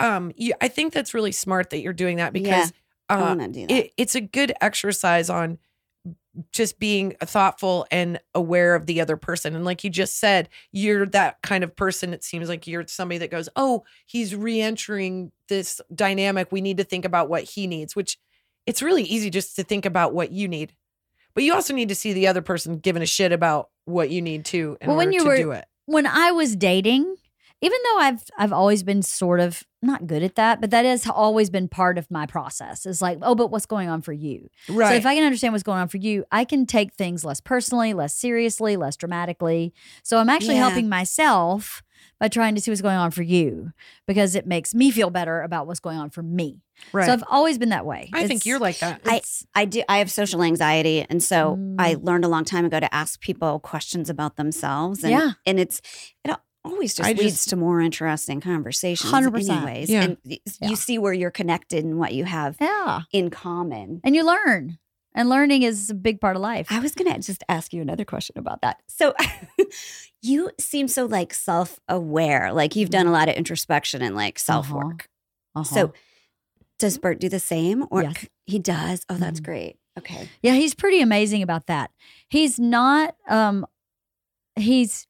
um 0.00 0.32
you, 0.36 0.52
I 0.60 0.68
think 0.68 0.92
that's 0.92 1.14
really 1.14 1.32
smart 1.32 1.70
that 1.70 1.80
you're 1.80 1.92
doing 1.92 2.18
that 2.18 2.32
because 2.32 2.72
I 3.08 3.14
uh, 3.14 3.34
do 3.34 3.66
that. 3.66 3.70
it, 3.70 3.92
it's 3.96 4.14
a 4.14 4.20
good 4.20 4.52
exercise 4.60 5.30
on 5.30 5.58
just 6.52 6.78
being 6.78 7.12
thoughtful 7.22 7.86
and 7.90 8.20
aware 8.34 8.74
of 8.74 8.84
the 8.84 9.00
other 9.00 9.16
person. 9.16 9.56
And 9.56 9.64
like 9.64 9.82
you 9.84 9.88
just 9.88 10.18
said, 10.18 10.50
you're 10.70 11.06
that 11.06 11.40
kind 11.42 11.64
of 11.64 11.74
person. 11.74 12.12
It 12.12 12.22
seems 12.22 12.50
like 12.50 12.66
you're 12.66 12.86
somebody 12.88 13.16
that 13.18 13.30
goes, 13.30 13.48
Oh, 13.56 13.84
he's 14.04 14.34
re 14.34 14.60
entering 14.60 15.32
this 15.48 15.80
dynamic. 15.94 16.52
We 16.52 16.60
need 16.60 16.76
to 16.76 16.84
think 16.84 17.06
about 17.06 17.30
what 17.30 17.44
he 17.44 17.66
needs, 17.66 17.96
which 17.96 18.18
it's 18.66 18.82
really 18.82 19.04
easy 19.04 19.30
just 19.30 19.56
to 19.56 19.64
think 19.64 19.86
about 19.86 20.12
what 20.12 20.30
you 20.30 20.46
need. 20.46 20.74
But 21.34 21.44
you 21.44 21.54
also 21.54 21.72
need 21.72 21.88
to 21.88 21.94
see 21.94 22.12
the 22.12 22.26
other 22.26 22.42
person 22.42 22.78
giving 22.78 23.02
a 23.02 23.06
shit 23.06 23.32
about 23.32 23.70
what 23.86 24.10
you 24.10 24.20
need 24.20 24.44
to 24.46 24.76
in 24.80 24.88
Well, 24.88 24.96
when 24.98 25.06
order 25.08 25.14
you 25.16 25.20
to 25.22 25.28
were- 25.28 25.36
do 25.36 25.50
it. 25.52 25.64
when 25.86 26.06
I 26.06 26.32
was 26.32 26.54
dating, 26.54 27.16
even 27.60 27.78
though 27.84 27.98
I've 28.00 28.24
I've 28.38 28.52
always 28.52 28.82
been 28.82 29.02
sort 29.02 29.40
of 29.40 29.62
not 29.82 30.06
good 30.06 30.22
at 30.22 30.34
that, 30.34 30.60
but 30.60 30.70
that 30.70 30.84
has 30.84 31.06
always 31.06 31.48
been 31.50 31.68
part 31.68 31.96
of 31.98 32.10
my 32.10 32.26
process. 32.26 32.86
Is 32.86 33.00
like, 33.00 33.18
oh, 33.22 33.34
but 33.34 33.50
what's 33.50 33.66
going 33.66 33.88
on 33.88 34.02
for 34.02 34.12
you? 34.12 34.48
Right. 34.68 34.88
So 34.88 34.94
if 34.94 35.06
I 35.06 35.14
can 35.14 35.24
understand 35.24 35.52
what's 35.54 35.62
going 35.62 35.78
on 35.78 35.88
for 35.88 35.98
you, 35.98 36.24
I 36.32 36.44
can 36.44 36.66
take 36.66 36.94
things 36.94 37.24
less 37.24 37.40
personally, 37.40 37.94
less 37.94 38.14
seriously, 38.14 38.76
less 38.76 38.96
dramatically. 38.96 39.72
So 40.02 40.18
I'm 40.18 40.28
actually 40.28 40.54
Yeah. 40.56 40.62
helping 40.68 40.88
myself 40.88 41.82
by 42.18 42.28
trying 42.28 42.54
to 42.54 42.60
see 42.60 42.70
what's 42.70 42.82
going 42.82 42.96
on 42.96 43.10
for 43.10 43.22
you 43.22 43.72
because 44.06 44.34
it 44.34 44.46
makes 44.46 44.74
me 44.74 44.90
feel 44.90 45.10
better 45.10 45.42
about 45.42 45.66
what's 45.66 45.80
going 45.80 45.98
on 45.98 46.10
for 46.10 46.22
me. 46.22 46.62
right. 46.92 47.06
So 47.06 47.12
I've 47.12 47.24
always 47.30 47.56
been 47.58 47.68
that 47.70 47.86
way. 47.86 48.10
I 48.12 48.26
think 48.26 48.44
you're 48.44 48.58
like 48.58 48.78
that. 48.80 49.00
I- 49.06 49.22
I 49.54 49.64
do. 49.66 49.82
I 49.88 49.98
have 49.98 50.10
social 50.10 50.42
anxiety, 50.42 51.06
and 51.08 51.22
so 51.22 51.58
I 51.78 51.94
Mm. 51.94 52.04
learned 52.04 52.24
a 52.24 52.28
long 52.28 52.44
time 52.44 52.64
ago 52.66 52.80
to 52.80 52.94
ask 52.94 53.20
people 53.20 53.60
questions 53.60 54.10
about 54.10 54.36
themselves. 54.36 55.02
And, 55.02 55.12
Yeah. 55.12 55.32
and 55.46 55.58
it's 55.60 55.80
it 56.24 56.30
always 56.66 56.94
just 56.94 57.08
I 57.08 57.12
leads 57.12 57.34
just- 57.36 57.48
to 57.50 57.56
more 57.56 57.80
interesting 57.80 58.40
conversations. 58.40 59.12
100%. 59.12 59.48
anyways. 59.50 59.88
Yeah. 59.90 60.02
and 60.02 60.16
Yeah. 60.24 60.38
you 60.62 60.76
see 60.76 60.98
where 60.98 61.12
you're 61.12 61.30
connected 61.30 61.84
and 61.84 61.98
what 61.98 62.12
you 62.14 62.24
have 62.24 62.56
yeah. 62.60 63.02
in 63.12 63.30
common. 63.30 64.00
And 64.04 64.14
you 64.14 64.24
learn. 64.26 64.78
And 65.14 65.30
learning 65.30 65.62
is 65.62 65.88
a 65.88 65.94
big 65.94 66.20
part 66.20 66.36
of 66.36 66.42
life. 66.42 66.66
I 66.70 66.78
was 66.78 66.94
gonna 66.94 67.18
just 67.20 67.42
ask 67.48 67.72
you 67.72 67.80
another 67.80 68.04
question 68.04 68.36
about 68.38 68.60
that. 68.60 68.82
So 68.86 69.14
you 70.22 70.50
seem 70.60 70.88
so 70.88 71.06
like 71.06 71.32
self-aware, 71.32 72.52
like 72.52 72.76
you've 72.76 72.90
done 72.90 73.06
a 73.06 73.12
lot 73.12 73.28
of 73.30 73.34
introspection 73.34 74.02
and 74.02 74.14
like 74.14 74.38
self-work. 74.38 75.08
Uh-huh. 75.54 75.64
So 75.64 75.92
does 76.78 76.98
Bert 76.98 77.18
do 77.18 77.30
the 77.30 77.40
same? 77.40 77.86
Or 77.90 78.02
Yes. 78.02 78.26
he 78.44 78.58
does? 78.58 79.06
Oh, 79.08 79.14
that's 79.14 79.40
Mhm. 79.40 79.44
great. 79.44 79.76
Okay. 79.98 80.28
Yeah, 80.42 80.52
he's 80.52 80.74
pretty 80.74 81.00
amazing 81.00 81.42
about 81.42 81.66
that. 81.68 81.90
He's 82.28 82.58
not 82.58 83.16
um 83.26 83.64
he's 84.56 85.06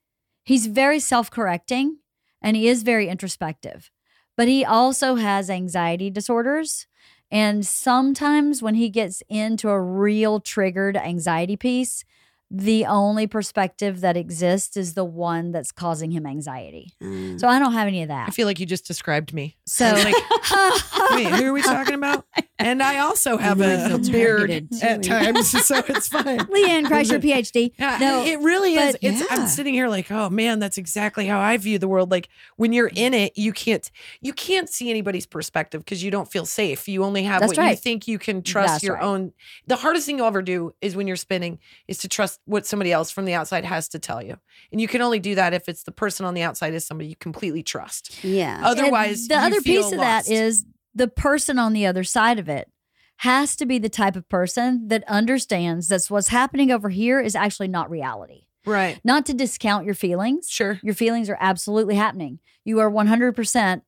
he's 0.46 0.66
very 0.66 0.98
self-correcting 0.98 1.98
and 2.40 2.56
he 2.56 2.68
is 2.68 2.82
very 2.82 3.08
introspective. 3.08 3.90
But 4.36 4.48
he 4.48 4.64
also 4.64 5.16
has 5.16 5.50
anxiety 5.50 6.08
disorders 6.08 6.86
and 7.30 7.66
sometimes 7.66 8.62
when 8.62 8.76
he 8.76 8.88
gets 8.88 9.22
into 9.28 9.68
a 9.68 9.80
real 9.80 10.40
triggered 10.40 10.96
anxiety 10.96 11.56
piece, 11.56 12.04
the 12.50 12.86
only 12.86 13.26
perspective 13.26 14.00
that 14.02 14.16
exists 14.16 14.76
is 14.76 14.94
the 14.94 15.04
one 15.04 15.50
that's 15.50 15.72
causing 15.72 16.12
him 16.12 16.26
anxiety. 16.26 16.92
Mm. 17.02 17.40
So 17.40 17.48
I 17.48 17.58
don't 17.58 17.72
have 17.72 17.88
any 17.88 18.02
of 18.02 18.08
that. 18.08 18.28
I 18.28 18.30
feel 18.30 18.46
like 18.46 18.60
you 18.60 18.66
just 18.66 18.86
described 18.86 19.34
me. 19.34 19.56
So 19.66 19.84
like, 19.92 20.14
wait, 21.10 21.26
who 21.26 21.46
are 21.46 21.52
we 21.52 21.62
talking 21.62 21.94
about? 21.94 22.24
And 22.58 22.82
I 22.82 23.00
also 23.00 23.36
have 23.36 23.60
a, 23.60 23.94
a 23.94 23.98
beard 23.98 24.50
at 24.80 25.02
times, 25.02 25.48
so 25.66 25.82
it's 25.88 26.08
fine. 26.08 26.38
Leanne 26.38 26.86
Kreischer, 26.86 27.20
PhD. 27.20 27.72
Yeah, 27.78 27.98
No, 28.00 28.24
it 28.24 28.38
really 28.40 28.74
is. 28.74 28.96
It's 29.02 29.20
Yeah. 29.20 29.26
I'm 29.30 29.46
sitting 29.48 29.74
here 29.74 29.88
like, 29.88 30.10
oh 30.10 30.30
man, 30.30 30.58
that's 30.60 30.78
exactly 30.78 31.26
how 31.26 31.40
I 31.40 31.56
view 31.56 31.78
the 31.78 31.88
world. 31.88 32.10
Like 32.10 32.28
when 32.56 32.72
you're 32.72 32.90
in 32.94 33.12
it, 33.12 33.36
you 33.36 33.52
can't 33.52 33.90
you 34.20 34.32
can't 34.32 34.68
see 34.70 34.88
anybody's 34.88 35.26
perspective 35.26 35.84
because 35.84 36.02
you 36.02 36.10
don't 36.10 36.30
feel 36.30 36.46
safe. 36.46 36.86
You 36.86 37.02
only 37.04 37.24
have 37.24 37.40
That's 37.40 37.50
what 37.50 37.56
you 37.56 37.68
right. 37.70 37.78
think 37.78 38.06
you 38.06 38.18
can 38.18 38.42
trust 38.42 38.74
That's 38.74 38.84
your 38.84 38.94
right. 38.94 39.04
own. 39.04 39.32
The 39.66 39.76
hardest 39.76 40.06
thing 40.06 40.18
you'll 40.18 40.26
ever 40.26 40.42
do 40.42 40.74
is 40.80 40.94
when 40.96 41.06
you're 41.06 41.16
spinning 41.16 41.58
is 41.88 41.98
to 41.98 42.08
trust 42.08 42.35
what 42.44 42.66
somebody 42.66 42.92
else 42.92 43.10
from 43.10 43.24
the 43.24 43.34
outside 43.34 43.64
has 43.64 43.88
to 43.88 43.98
tell 43.98 44.22
you. 44.22 44.36
And 44.70 44.80
you 44.80 44.88
can 44.88 45.00
only 45.02 45.18
do 45.18 45.34
that 45.34 45.54
if 45.54 45.68
it's 45.68 45.82
the 45.84 45.92
person 45.92 46.26
on 46.26 46.34
the 46.34 46.42
outside 46.42 46.74
is 46.74 46.86
somebody 46.86 47.08
you 47.08 47.16
completely 47.16 47.62
trust. 47.62 48.22
yeah. 48.24 48.56
And 48.56 48.64
Otherwise, 48.66 49.28
the 49.28 49.34
you 49.34 49.40
other 49.40 49.60
feel 49.60 49.82
piece 49.82 49.92
of 49.92 49.98
lost. 49.98 50.28
that 50.28 50.32
is 50.32 50.64
the 50.94 51.08
person 51.08 51.58
on 51.58 51.72
the 51.72 51.86
other 51.86 52.04
side 52.04 52.38
of 52.38 52.48
it 52.48 52.70
has 53.18 53.56
to 53.56 53.66
be 53.66 53.78
the 53.78 53.88
type 53.88 54.14
of 54.16 54.28
person 54.28 54.88
that 54.88 55.02
understands 55.08 55.88
that 55.88 56.04
what's 56.08 56.28
happening 56.28 56.70
over 56.70 56.90
here 56.90 57.20
is 57.20 57.34
actually 57.34 57.68
not 57.68 57.90
reality. 57.90 58.42
right. 58.66 59.00
Not 59.04 59.24
to 59.26 59.34
discount 59.34 59.86
your 59.86 59.94
feelings. 59.94 60.48
Sure. 60.50 60.78
Your 60.82 60.94
feelings 60.94 61.30
are 61.30 61.38
absolutely 61.40 61.94
happening. 61.94 62.40
You 62.64 62.78
are 62.80 62.90
100%. 62.90 63.82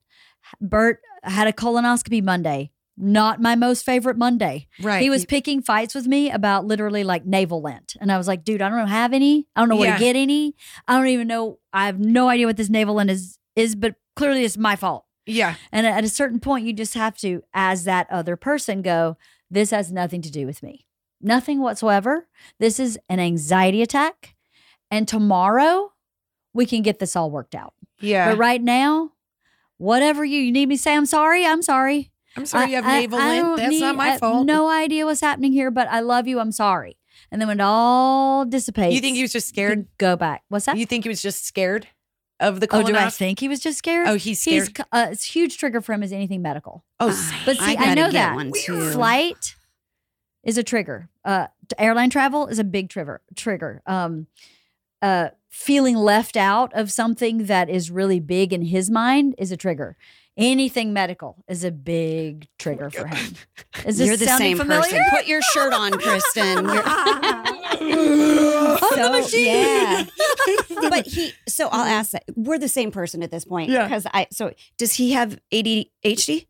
Bert 0.60 1.00
had 1.24 1.46
a 1.46 1.52
colonoscopy 1.52 2.22
Monday. 2.22 2.70
Not 3.00 3.40
my 3.40 3.54
most 3.54 3.84
favorite 3.84 4.16
Monday. 4.18 4.66
Right. 4.82 5.00
He 5.00 5.08
was 5.08 5.24
picking 5.24 5.62
fights 5.62 5.94
with 5.94 6.06
me 6.06 6.30
about 6.30 6.64
literally 6.66 7.04
like 7.04 7.24
navel 7.24 7.62
lint. 7.62 7.94
And 8.00 8.10
I 8.10 8.18
was 8.18 8.26
like, 8.26 8.42
dude, 8.42 8.60
I 8.60 8.68
don't 8.68 8.88
have 8.88 9.12
any. 9.12 9.46
I 9.54 9.60
don't 9.60 9.68
know 9.68 9.76
where 9.76 9.90
Yeah. 9.90 9.98
to 9.98 10.02
get 10.04 10.16
any. 10.16 10.56
I 10.88 10.96
don't 10.96 11.06
even 11.06 11.28
know. 11.28 11.58
I 11.72 11.86
have 11.86 12.00
no 12.00 12.28
idea 12.28 12.46
what 12.46 12.56
this 12.56 12.68
navel 12.68 12.96
lint 12.96 13.10
is, 13.10 13.38
is 13.54 13.76
but 13.76 13.94
clearly 14.16 14.44
it's 14.44 14.58
my 14.58 14.74
fault. 14.74 15.04
yeah. 15.26 15.54
And 15.70 15.86
at 15.86 16.02
a 16.02 16.08
certain 16.08 16.40
point, 16.40 16.66
you 16.66 16.72
just 16.72 16.94
have 16.94 17.16
to, 17.18 17.42
as 17.54 17.84
that 17.84 18.08
other 18.10 18.34
person, 18.34 18.82
go, 18.82 19.16
this 19.50 19.70
has 19.70 19.92
nothing 19.92 20.20
to 20.22 20.30
do 20.30 20.44
with 20.46 20.62
me. 20.62 20.84
Nothing 21.20 21.60
whatsoever. 21.60 22.26
This 22.58 22.80
is 22.80 22.98
an 23.08 23.20
anxiety 23.20 23.80
attack. 23.82 24.34
And 24.90 25.06
tomorrow, 25.06 25.92
we 26.54 26.64
can 26.66 26.82
get 26.82 26.98
this 26.98 27.14
all 27.14 27.30
worked 27.30 27.54
out. 27.54 27.74
Yeah. 28.00 28.30
But 28.30 28.38
right 28.38 28.62
now, 28.62 29.12
whatever 29.76 30.24
you, 30.24 30.40
you 30.40 30.50
need 30.52 30.66
me 30.68 30.76
to 30.76 30.82
say, 30.82 30.94
I'm 30.96 31.06
sorry, 31.06 31.44
I'm 31.46 31.62
sorry. 31.62 32.10
I'm 32.38 32.46
sorry 32.46 32.70
you 32.70 32.76
have 32.76 32.84
navel 32.86 33.18
I 33.18 33.40
lint. 33.42 33.56
That's 33.58 33.80
not 33.80 33.96
my 33.96 34.12
I 34.14 34.18
fault. 34.18 34.46
No 34.46 34.68
idea 34.68 35.04
what's 35.06 35.20
happening 35.20 35.52
here, 35.52 35.70
but 35.70 35.88
I 35.88 36.00
love 36.00 36.26
you. 36.26 36.40
I'm 36.40 36.52
sorry. 36.52 36.96
And 37.30 37.40
then 37.40 37.48
when 37.48 37.60
it 37.60 37.62
all 37.64 38.44
dissipates, 38.44 38.94
You 38.94 39.00
think 39.00 39.16
he 39.16 39.22
was 39.22 39.32
just 39.32 39.48
scared? 39.48 39.86
go 39.98 40.16
back. 40.16 40.42
What's 40.48 40.66
that? 40.66 40.76
You 40.78 40.86
think 40.86 41.04
he 41.04 41.08
was 41.08 41.20
just 41.20 41.44
scared 41.44 41.86
of 42.40 42.60
the 42.60 42.68
oh, 42.70 42.82
do 42.84 42.94
I 42.96 43.10
think 43.10 43.40
he 43.40 43.48
was 43.48 43.60
just 43.60 43.78
scared? 43.78 44.06
Oh, 44.08 44.14
he's 44.14 44.40
scared. 44.40 44.68
He's 44.68 44.86
uh, 44.92 45.08
it's 45.10 45.28
a 45.28 45.32
huge 45.32 45.58
trigger 45.58 45.80
for 45.80 45.92
him 45.92 46.02
is 46.02 46.12
anything 46.12 46.40
medical. 46.40 46.84
oh, 47.00 47.10
Ah, 47.10 47.42
But 47.44 47.56
see, 47.58 47.76
I, 47.76 47.94
know 47.94 48.10
that 48.10 48.34
one 48.36 48.52
too. 48.54 48.92
flight 48.92 49.56
is 50.44 50.56
a 50.56 50.62
trigger. 50.62 51.08
Uh, 51.24 51.48
airline 51.76 52.10
travel 52.10 52.46
is 52.46 52.58
a 52.60 52.64
big 52.64 52.88
trigger. 52.88 53.20
Trigger. 53.34 53.82
Um, 53.86 54.28
uh, 55.02 55.30
feeling 55.50 55.96
left 55.96 56.36
out 56.36 56.72
of 56.74 56.92
something 56.92 57.46
that 57.46 57.68
is 57.68 57.90
really 57.90 58.20
big 58.20 58.52
in 58.52 58.62
his 58.62 58.88
mind 58.88 59.34
is 59.38 59.50
a 59.50 59.56
trigger. 59.56 59.96
Anything 60.38 60.92
medical 60.92 61.42
is 61.48 61.64
a 61.64 61.70
big 61.72 62.46
trigger 62.58 62.90
for 62.90 63.06
him. 63.08 63.34
Is 63.84 63.98
this 63.98 64.06
You're 64.06 64.16
the 64.16 64.26
sounding 64.26 64.50
same 64.50 64.58
familiar? 64.58 64.82
person. 64.82 65.04
Put 65.10 65.26
your 65.26 65.42
shirt 65.42 65.72
on, 65.72 65.90
Kristin. 65.92 66.62
You're- 66.62 66.82
the 67.80 68.78
So, 68.94 69.12
machine. 69.12 69.46
yeah. 69.46 70.04
but 70.90 71.06
he 71.06 71.32
so 71.48 71.68
I'll 71.68 71.84
ask 71.84 72.12
that. 72.12 72.24
We're 72.36 72.58
the 72.58 72.68
same 72.68 72.90
person 72.90 73.22
at 73.22 73.30
this 73.30 73.44
point. 73.44 73.70
Yeah. 73.70 73.84
Because 73.84 74.06
I 74.14 74.28
so 74.30 74.52
does 74.76 74.94
he 74.94 75.12
have 75.12 75.38
ADHD? 75.52 76.46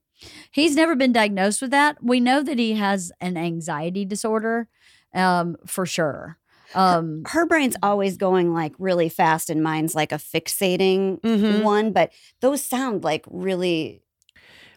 He's 0.51 0.75
never 0.77 0.95
been 0.97 1.13
diagnosed 1.13 1.63
with 1.63 1.71
that. 1.71 2.03
We 2.03 2.21
know 2.21 2.43
that 2.43 2.59
he 2.59 2.73
has 2.75 3.13
an 3.21 3.37
anxiety 3.37 4.05
disorder, 4.05 4.69
um, 5.15 5.57
for 5.67 5.87
sure. 5.87 6.39
Um, 6.75 7.23
Her 7.27 7.47
brain's 7.47 7.77
always 7.83 8.17
going 8.17 8.53
like 8.53 8.75
really 8.79 9.09
fast 9.09 9.51
and 9.51 9.63
mine's 9.63 9.95
like 9.95 10.13
a 10.13 10.17
fixating 10.17 11.21
Mhm. 11.23 11.63
one, 11.63 11.93
but 11.93 12.13
those 12.41 12.63
sound 12.65 13.05
like 13.05 13.25
really 13.31 14.03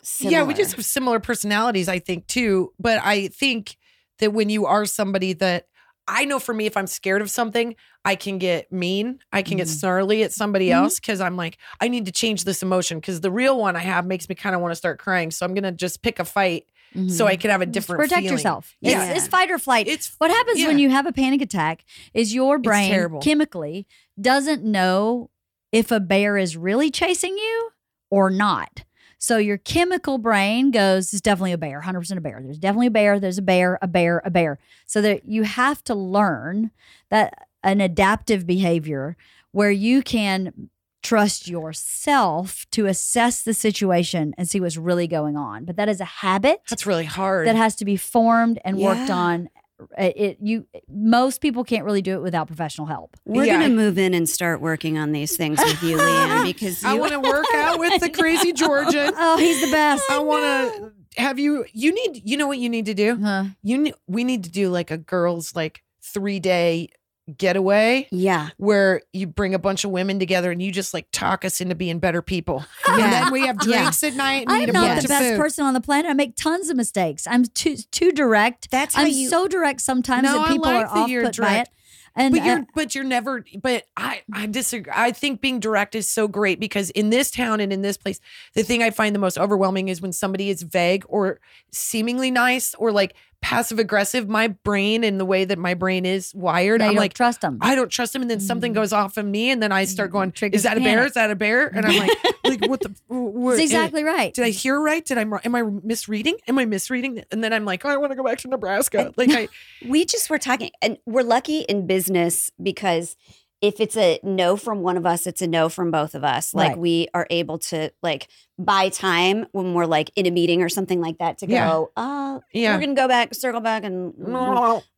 similar. 0.01 0.41
Yeah, 0.41 0.43
we 0.47 0.53
just 0.53 0.75
have 0.75 0.85
similar 0.85 1.19
personalities, 1.19 1.87
I 1.87 1.99
think, 1.99 2.27
too. 2.27 2.73
But 2.79 3.01
I 3.03 3.27
think 3.27 3.77
that 4.19 4.33
when 4.33 4.49
you 4.49 4.65
are 4.65 4.85
somebody 4.85 5.33
that 5.33 5.65
I 6.07 6.25
know 6.25 6.39
for 6.39 6.53
me, 6.53 6.65
if 6.65 6.75
I'm 6.75 6.87
scared 6.87 7.21
of 7.21 7.29
something, 7.29 7.75
I 8.03 8.15
can 8.15 8.37
get 8.39 8.71
mean. 8.71 9.19
I 9.31 9.43
can 9.43 9.57
get 9.57 9.67
Mhm. 9.67 9.79
snarly 9.79 10.23
at 10.23 10.33
somebody 10.33 10.69
Mhm. 10.69 10.73
else 10.73 10.99
because 10.99 11.21
I'm 11.21 11.37
like, 11.37 11.57
I 11.79 11.87
need 11.87 12.05
to 12.05 12.11
change 12.11 12.43
this 12.43 12.63
emotion 12.63 12.99
because 12.99 13.21
the 13.21 13.31
real 13.31 13.57
one 13.59 13.75
I 13.75 13.79
have 13.81 14.05
makes 14.05 14.27
me 14.27 14.35
kind 14.35 14.55
of 14.55 14.61
want 14.61 14.71
to 14.71 14.75
start 14.75 14.99
crying. 14.99 15.29
So 15.31 15.45
I'm 15.45 15.53
gonna 15.53 15.71
just 15.71 16.01
pick 16.01 16.19
a 16.19 16.25
fight 16.25 16.65
Mm-hmm. 16.95 17.09
so 17.09 17.25
I 17.25 17.37
can 17.37 17.51
have 17.51 17.61
a 17.61 17.65
Just 17.65 17.73
different 17.73 18.01
protect 18.01 18.21
feeling. 18.21 18.33
yourself. 18.33 18.75
Yeah. 18.81 19.11
It's, 19.11 19.19
it's 19.19 19.27
fight 19.27 19.49
or 19.49 19.57
flight. 19.57 19.87
It's 19.87 20.13
What 20.17 20.29
happens 20.29 20.65
when 20.65 20.77
you 20.77 20.89
have 20.89 21.05
a 21.05 21.13
panic 21.13 21.41
attack 21.41 21.85
is 22.13 22.33
your 22.33 22.59
brain 22.59 23.19
chemically 23.21 23.87
doesn't 24.19 24.63
know 24.63 25.29
if 25.71 25.91
a 25.91 25.99
bear 26.01 26.37
is 26.37 26.57
really 26.57 26.91
chasing 26.91 27.37
you 27.37 27.69
or 28.09 28.29
not. 28.29 28.83
So 29.17 29.37
your 29.37 29.57
chemical 29.57 30.17
brain 30.17 30.71
goes, 30.71 31.13
it's 31.13 31.21
definitely 31.21 31.51
a 31.51 31.57
bear, 31.57 31.81
100% 31.81 32.17
a 32.17 32.21
bear. 32.21 32.41
There's 32.43 32.57
definitely 32.57 32.87
a 32.87 32.91
bear, 32.91 33.19
there's 33.19 33.37
a 33.37 33.41
bear, 33.43 33.77
a 33.81 33.87
bear, 33.87 34.21
a 34.25 34.31
bear. 34.31 34.57
So 34.87 34.99
that 35.01 35.25
you 35.25 35.43
have 35.43 35.83
to 35.85 35.95
learn 35.95 36.71
that 37.09 37.47
an 37.63 37.81
adaptive 37.81 38.47
behavior 38.47 39.15
where 39.51 39.71
you 39.71 40.01
can 40.01 40.69
trust 41.03 41.47
yourself 41.47 42.65
to 42.71 42.85
assess 42.85 43.41
the 43.41 43.53
situation 43.53 44.33
and 44.37 44.47
see 44.49 44.59
what's 44.59 44.77
really 44.77 45.07
going 45.07 45.35
on. 45.37 45.65
But 45.65 45.75
that 45.77 45.89
is 45.89 45.99
a 45.99 46.05
habit 46.05 46.61
that's 46.69 46.85
really 46.85 47.05
hard. 47.05 47.47
that 47.47 47.55
has 47.55 47.75
to 47.77 47.85
be 47.85 47.97
formed 47.97 48.59
and 48.63 48.77
worked 48.77 49.09
on. 49.09 49.49
It, 49.97 50.13
it- 50.15 50.37
you 50.41 50.67
most 50.87 51.41
people 51.41 51.63
can't 51.63 51.85
really 51.85 52.03
do 52.03 52.13
it 52.13 52.21
without 52.21 52.45
professional 52.45 52.85
help. 52.85 53.17
We're 53.25 53.45
Yeah. 53.45 53.53
gonna 53.61 53.73
move 53.73 53.97
in 53.97 54.13
and 54.13 54.29
start 54.29 54.61
working 54.61 54.97
on 54.99 55.11
these 55.11 55.35
things 55.35 55.57
with 55.59 55.81
you, 55.81 55.97
Leanne, 55.97 56.43
because 56.53 56.83
I 56.85 56.93
want 56.93 57.13
to 57.13 57.19
work 57.19 57.47
out 57.55 57.79
with 57.79 57.99
the 57.99 58.09
crazy 58.09 58.53
Georgian. 58.63 59.11
Oh, 59.17 59.37
he's 59.37 59.59
the 59.65 59.71
best. 59.71 60.03
I 60.11 60.19
want 60.19 60.43
to 60.75 60.91
have 61.21 61.39
you. 61.39 61.65
You 61.73 61.93
need. 61.95 62.21
You 62.29 62.37
know 62.37 62.47
what 62.47 62.59
you 62.59 62.69
need 62.69 62.85
to 62.85 62.93
do. 62.93 63.17
Huh. 63.19 63.45
You. 63.63 63.91
We 64.07 64.23
need 64.23 64.43
to 64.43 64.51
do 64.51 64.69
like 64.69 64.91
a 64.91 64.97
girls 64.97 65.55
like 65.55 65.83
three 66.03 66.39
day 66.39 66.89
getaway 67.37 68.07
Yeah. 68.11 68.49
where 68.57 69.01
you 69.13 69.27
bring 69.27 69.53
a 69.53 69.59
bunch 69.59 69.83
of 69.83 69.91
women 69.91 70.19
together 70.19 70.51
and 70.51 70.61
you 70.61 70.71
just 70.71 70.93
like 70.93 71.07
talk 71.11 71.43
us 71.45 71.61
into 71.61 71.75
being 71.75 71.99
better 71.99 72.21
people. 72.21 72.65
And 72.87 72.99
Yeah. 72.99 73.09
then 73.09 73.31
we 73.31 73.45
have 73.47 73.57
Yeah. 73.65 73.81
drinks 73.81 74.03
at 74.03 74.15
night 74.15 74.47
and 74.49 74.51
I'm 74.51 74.71
not 74.73 75.01
the 75.01 75.07
best 75.07 75.29
food. 75.31 75.37
person 75.39 75.65
on 75.65 75.73
the 75.73 75.81
planet. 75.81 76.09
I 76.09 76.13
make 76.13 76.35
tons 76.35 76.69
of 76.69 76.77
mistakes. 76.77 77.27
I'm 77.27 77.45
too 77.45 77.77
too 77.91 78.11
direct. 78.11 78.69
That's 78.71 78.95
how 78.95 79.03
I'm 79.03 79.11
you 79.11 79.29
so 79.29 79.47
direct 79.47 79.81
sometimes 79.81 80.23
No, 80.23 80.39
that 80.39 80.47
people 80.49 80.63
like 80.65 80.85
are 80.87 80.97
off 80.99 81.09
you're 81.09 81.23
put 81.25 81.37
by 81.37 81.57
it. 81.59 81.69
And 82.13 82.33
But 82.33 82.41
uh, 82.41 82.45
you're 82.45 82.65
but 82.75 82.93
you're 82.93 83.05
never 83.05 83.45
but 83.61 83.85
I 83.95 84.21
I 84.33 84.45
disagree. 84.47 84.91
I 84.93 85.11
think 85.13 85.39
being 85.39 85.61
direct 85.61 85.95
is 85.95 86.09
so 86.09 86.27
great 86.27 86.59
because 86.59 86.89
in 86.89 87.09
this 87.09 87.31
town 87.31 87.61
and 87.61 87.71
in 87.71 87.83
this 87.83 87.95
place, 87.95 88.19
the 88.53 88.63
thing 88.63 88.83
I 88.83 88.89
find 88.89 89.15
the 89.15 89.19
most 89.19 89.37
overwhelming 89.37 89.87
is 89.87 90.01
when 90.01 90.11
somebody 90.11 90.49
is 90.49 90.61
vague 90.63 91.05
or 91.07 91.39
seemingly 91.71 92.29
nice 92.29 92.75
or 92.75 92.91
like 92.91 93.15
passive 93.41 93.79
aggressive. 93.79 94.29
My 94.29 94.47
brain 94.49 95.03
and 95.03 95.19
the 95.19 95.25
way 95.25 95.45
that 95.45 95.57
my 95.57 95.73
brain 95.73 96.05
is 96.05 96.33
wired, 96.35 96.79
no, 96.79 96.85
you 96.85 96.91
I'm 96.91 96.97
like 96.97 97.13
trust 97.13 97.41
them. 97.41 97.57
I 97.61 97.75
don't 97.75 97.89
trust 97.89 98.15
him, 98.15 98.21
and 98.21 98.29
then 98.31 98.39
something 98.39 98.71
Mhm. 98.71 98.75
goes 98.75 98.93
off 98.93 99.17
of 99.17 99.25
me, 99.25 99.49
and 99.49 99.61
then 99.61 99.71
I 99.71 99.85
start 99.85 100.11
going, 100.11 100.31
Triggers 100.31 100.59
"Is 100.59 100.63
that 100.63 100.77
a 100.77 100.81
bear? 100.81 101.05
Is 101.05 101.13
that 101.13 101.31
a 101.31 101.35
bear?" 101.35 101.67
And 101.67 101.85
I'm 101.85 101.97
like, 101.97 102.11
"Like 102.45 102.61
what 102.61 102.81
the? 102.81 102.95
What, 103.07 103.51
That's 103.51 103.63
exactly 103.63 104.03
right. 104.03 104.33
Did 104.33 104.45
I 104.45 104.49
hear 104.51 104.79
right? 104.79 105.03
Did 105.03 105.17
I? 105.17 105.21
Am 105.43 105.55
I 105.55 105.63
misreading? 105.63 106.37
Am 106.47 106.57
I 106.59 106.65
misreading? 106.65 107.23
And 107.31 107.43
then 107.43 107.51
I'm 107.53 107.65
like, 107.65 107.83
oh, 107.85 107.89
I 107.89 107.97
want 107.97 108.11
to 108.11 108.15
go 108.15 108.23
back 108.23 108.37
to 108.39 108.47
Nebraska. 108.47 109.13
Like 109.17 109.29
I, 109.31 109.47
we 109.85 110.05
just 110.05 110.29
were 110.29 110.37
talking 110.37 110.69
and 110.81 110.97
we're 111.05 111.23
lucky 111.23 111.59
in 111.61 111.87
business 111.87 112.51
because 112.61 113.15
if 113.61 113.79
it's 113.79 113.95
a 113.95 114.19
no 114.23 114.57
from 114.57 114.81
one 114.81 114.97
of 114.97 115.05
us, 115.05 115.27
it's 115.27 115.41
a 115.41 115.47
no 115.47 115.69
from 115.69 115.91
both 115.91 116.15
of 116.15 116.23
us. 116.23 116.53
Like 116.53 116.69
Right. 116.69 116.77
we 116.79 117.07
are 117.13 117.27
able 117.29 117.59
to 117.59 117.91
like 118.01 118.27
buy 118.57 118.89
time 118.89 119.45
when 119.51 119.73
we're 119.75 119.85
like 119.85 120.11
in 120.15 120.25
a 120.25 120.31
meeting 120.31 120.63
or 120.63 120.69
something 120.69 120.99
like 120.99 121.19
that 121.19 121.37
to 121.39 121.47
Yeah. 121.47 121.69
go, 121.69 121.91
uh, 121.95 122.39
Yeah. 122.53 122.73
we're 122.75 122.81
gonna 122.81 122.95
go 122.95 123.07
back, 123.07 123.35
circle 123.35 123.61
back 123.61 123.83
and 123.83 124.13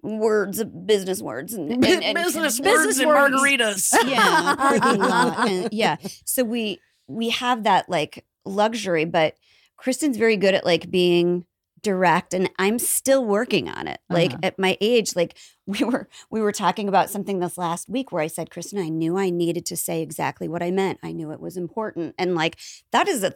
words, 0.01 0.63
business 0.63 1.21
words 1.21 1.53
and, 1.53 1.71
and, 1.71 1.85
and 2.03 2.15
business, 2.15 2.59
business 2.59 2.85
words 2.85 2.99
and 2.99 3.09
margaritas. 3.11 3.93
yeah, 4.07 4.55
parking 4.55 4.99
lot. 5.01 5.47
And, 5.49 5.69
yeah. 5.73 5.97
So 6.25 6.43
we 6.43 6.79
we 7.07 7.29
have 7.29 7.63
that 7.63 7.89
like 7.89 8.25
luxury, 8.45 9.05
but 9.05 9.35
Kristin's 9.81 10.17
very 10.17 10.37
good 10.37 10.53
at 10.53 10.65
like 10.65 10.89
being 10.89 11.45
direct 11.83 12.33
and 12.33 12.49
I'm 12.57 12.79
still 12.79 13.23
working 13.23 13.69
on 13.69 13.87
it. 13.87 13.99
Like 14.09 14.31
Uh-huh. 14.31 14.39
at 14.43 14.57
my 14.59 14.77
age, 14.81 15.15
like 15.15 15.37
we 15.67 15.83
were 15.83 16.09
we 16.31 16.41
were 16.41 16.51
talking 16.51 16.87
about 16.89 17.09
something 17.09 17.39
this 17.39 17.57
last 17.57 17.87
week 17.89 18.11
where 18.11 18.21
I 18.23 18.27
said, 18.27 18.49
Kristin, 18.49 18.83
I 18.83 18.89
knew 18.89 19.17
I 19.17 19.29
needed 19.29 19.65
to 19.67 19.77
say 19.77 20.01
exactly 20.01 20.47
what 20.47 20.63
I 20.63 20.71
meant. 20.71 20.99
I 21.03 21.11
knew 21.11 21.31
it 21.31 21.39
was 21.39 21.55
important. 21.57 22.15
And 22.17 22.35
like 22.35 22.57
that 22.91 23.07
is 23.07 23.23
a 23.23 23.35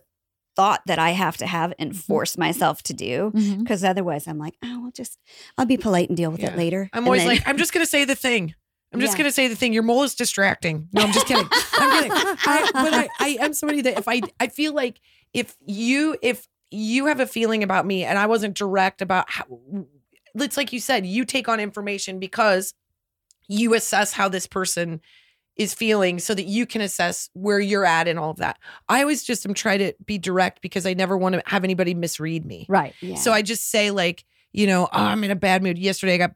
thought 0.55 0.81
that 0.87 0.97
I 0.97 1.11
have 1.11 1.37
to 1.37 1.45
have 1.45 1.73
and 1.77 1.91
Mm-hmm. 1.91 1.99
force 1.99 2.35
myself 2.37 2.81
to 2.83 2.93
do. 2.93 3.31
Because 3.59 3.83
otherwise 3.83 4.27
I'm 4.27 4.39
like, 4.39 4.55
oh, 4.63 4.85
I'll 4.85 4.91
just 4.91 5.19
I'll 5.57 5.65
be 5.67 5.77
polite 5.77 6.09
and 6.09 6.17
deal 6.17 6.31
with 6.31 6.41
Yeah. 6.41 6.51
it 6.53 6.57
later. 6.57 6.89
I'm 6.93 7.05
always 7.05 7.21
then- 7.21 7.27
like, 7.29 7.43
I'm 7.47 7.57
just 7.57 7.73
gonna 7.73 7.85
say 7.85 8.05
the 8.05 8.15
thing. 8.15 8.55
I'm 8.93 9.01
just 9.01 9.13
Yeah. 9.13 9.17
gonna 9.19 9.31
say 9.33 9.47
the 9.49 9.55
thing. 9.55 9.73
Your 9.73 9.83
mole 9.83 10.03
is 10.03 10.15
distracting. 10.15 10.87
No, 10.93 11.03
I'm 11.03 11.11
just 11.11 11.27
kidding. 11.27 11.45
I'm 11.73 11.91
kidding. 12.01 12.11
I, 12.13 12.69
but 12.73 12.93
I, 12.93 13.09
I 13.19 13.37
am 13.41 13.53
somebody 13.53 13.81
that 13.81 13.97
if 13.99 14.07
I, 14.07 14.21
I 14.39 14.47
feel 14.47 14.73
like 14.73 14.99
if 15.33 15.55
you, 15.65 16.15
if 16.23 16.47
you 16.71 17.05
have 17.07 17.19
a 17.19 17.27
feeling 17.27 17.63
about 17.63 17.85
me 17.85 18.03
and 18.03 18.17
I 18.17 18.25
wasn't 18.25 18.55
direct 18.55 19.01
about 19.01 19.29
how, 19.29 19.45
it's 20.35 20.57
like 20.57 20.73
you 20.73 20.79
said, 20.79 21.05
you 21.05 21.25
take 21.25 21.47
on 21.47 21.59
information 21.59 22.19
because 22.19 22.73
you 23.47 23.73
assess 23.73 24.13
how 24.13 24.29
this 24.29 24.47
person 24.47 25.01
is 25.55 25.73
feeling 25.73 26.19
so 26.19 26.35
that 26.35 26.45
you 26.45 26.65
can 26.65 26.81
assess 26.81 27.29
where 27.33 27.59
you're 27.59 27.85
at 27.85 28.07
and 28.07 28.19
all 28.19 28.29
of 28.29 28.37
that. 28.37 28.59
I 28.87 29.01
always 29.01 29.23
just 29.23 29.45
am 29.45 29.53
try 29.53 29.77
to 29.77 29.93
be 30.05 30.17
direct 30.17 30.61
because 30.61 30.85
I 30.85 30.93
never 30.93 31.17
want 31.17 31.35
to 31.35 31.41
have 31.45 31.63
anybody 31.63 31.93
misread 31.93 32.45
me. 32.45 32.65
Right. 32.69 32.93
yeah. 33.01 33.15
So 33.15 33.31
I 33.31 33.41
just 33.41 33.69
say 33.71 33.89
like, 33.89 34.23
you 34.51 34.67
know, 34.67 34.85
oh, 34.85 34.89
I'm 34.91 35.23
in 35.23 35.31
a 35.31 35.35
bad 35.35 35.63
mood. 35.63 35.79
Yesterday 35.79 36.15
I 36.15 36.17
got 36.17 36.35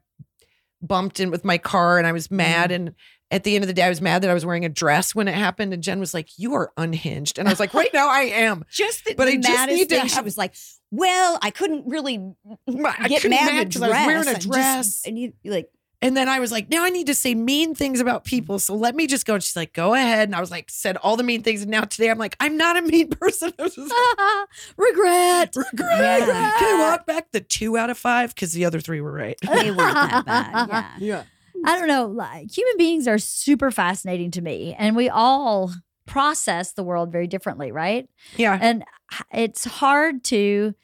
bumped 0.80 1.20
in 1.20 1.30
with 1.30 1.44
my 1.44 1.58
car 1.58 1.98
and 1.98 2.06
I 2.06 2.12
was 2.12 2.30
mad. 2.30 2.70
Mm. 2.70 2.74
And 2.74 2.94
at 3.32 3.42
the 3.42 3.56
end 3.56 3.64
of 3.64 3.68
the 3.68 3.74
day, 3.74 3.82
I 3.82 3.88
was 3.88 4.00
mad 4.00 4.22
that 4.22 4.30
I 4.30 4.34
was 4.34 4.46
wearing 4.46 4.64
a 4.64 4.68
dress 4.68 5.12
when 5.14 5.26
it 5.26 5.34
happened. 5.34 5.72
And 5.74 5.82
Jen 5.82 5.98
was 5.98 6.14
like, 6.14 6.28
You 6.38 6.54
are 6.54 6.72
unhinged. 6.76 7.38
And 7.38 7.48
I 7.48 7.50
was 7.50 7.58
like, 7.58 7.74
Right 7.74 7.92
now 7.92 8.08
I 8.08 8.20
am. 8.22 8.64
just 8.70 9.04
the, 9.04 9.14
But 9.14 9.24
the 9.24 9.32
I 9.32 9.36
just 9.40 9.68
need 9.68 9.88
to 9.88 10.08
she 10.08 10.14
have- 10.14 10.24
was 10.24 10.38
like, 10.38 10.54
"Well, 10.92 11.38
I 11.42 11.50
couldn't 11.50 11.86
really 11.88 12.18
I 12.68 13.08
get 13.08 13.22
couldn't 13.22 13.30
mad 13.36 13.46
mad 13.46 13.54
in 13.54 13.62
a 13.62 13.64
because 13.66 13.82
I 13.82 13.88
was 13.88 14.06
wearing 14.06 14.28
a 14.28 14.38
dress. 14.38 14.86
Just-. 14.86 15.08
I 15.08 15.10
need 15.10 15.32
like 15.44 15.68
And 16.02 16.16
then 16.16 16.28
I 16.28 16.38
was 16.40 16.52
like, 16.52 16.68
now 16.68 16.84
I 16.84 16.90
need 16.90 17.06
to 17.06 17.14
say 17.14 17.34
mean 17.34 17.74
things 17.74 18.00
about 18.00 18.24
people. 18.24 18.58
So 18.58 18.74
let 18.74 18.94
me 18.94 19.06
just 19.06 19.24
go. 19.24 19.34
And 19.34 19.42
she's 19.42 19.56
like, 19.56 19.72
go 19.72 19.94
ahead. 19.94 20.28
And 20.28 20.34
I 20.36 20.40
was 20.40 20.50
like, 20.50 20.68
said 20.68 20.96
all 20.98 21.16
the 21.16 21.22
mean 21.22 21.42
things. 21.42 21.62
And 21.62 21.70
now 21.70 21.82
today 21.84 22.10
I'm 22.10 22.18
like, 22.18 22.36
I'm 22.40 22.56
not 22.56 22.76
a 22.76 22.82
mean 22.82 23.08
person. 23.20 23.52
I 23.58 23.62
was 23.62 23.74
just 23.76 23.94
Regret. 24.76 25.54
regret. 25.56 26.20
Yeah. 26.28 26.52
Can 26.58 26.80
I 26.80 26.90
walk 26.90 27.06
back 27.06 27.30
the 27.32 27.40
two 27.40 27.76
out 27.78 27.88
of 27.90 27.96
five? 27.98 28.34
Because 28.34 28.52
the 28.52 28.64
other 28.64 28.80
three 28.80 29.00
were 29.00 29.12
right. 29.12 29.36
they 29.42 29.70
weren't 29.70 29.78
that 29.94 30.24
bad. 30.26 30.68
Yeah. 30.68 30.88
Yeah. 30.98 31.22
I 31.64 31.78
don't 31.78 31.88
know. 31.88 32.06
Like, 32.06 32.50
human 32.56 32.76
beings 32.76 33.06
are 33.08 33.18
super 33.18 33.70
fascinating 33.70 34.30
to 34.32 34.42
me, 34.42 34.74
and 34.78 34.94
we 34.96 35.08
all 35.08 35.72
process 36.06 36.72
the 36.72 36.82
world 36.82 37.12
very 37.12 37.26
differently, 37.26 37.72
right? 37.72 38.08
Yeah. 38.36 38.58
And 38.60 38.84
it's 39.32 39.64
hard 39.64 40.24
to, 40.24 40.74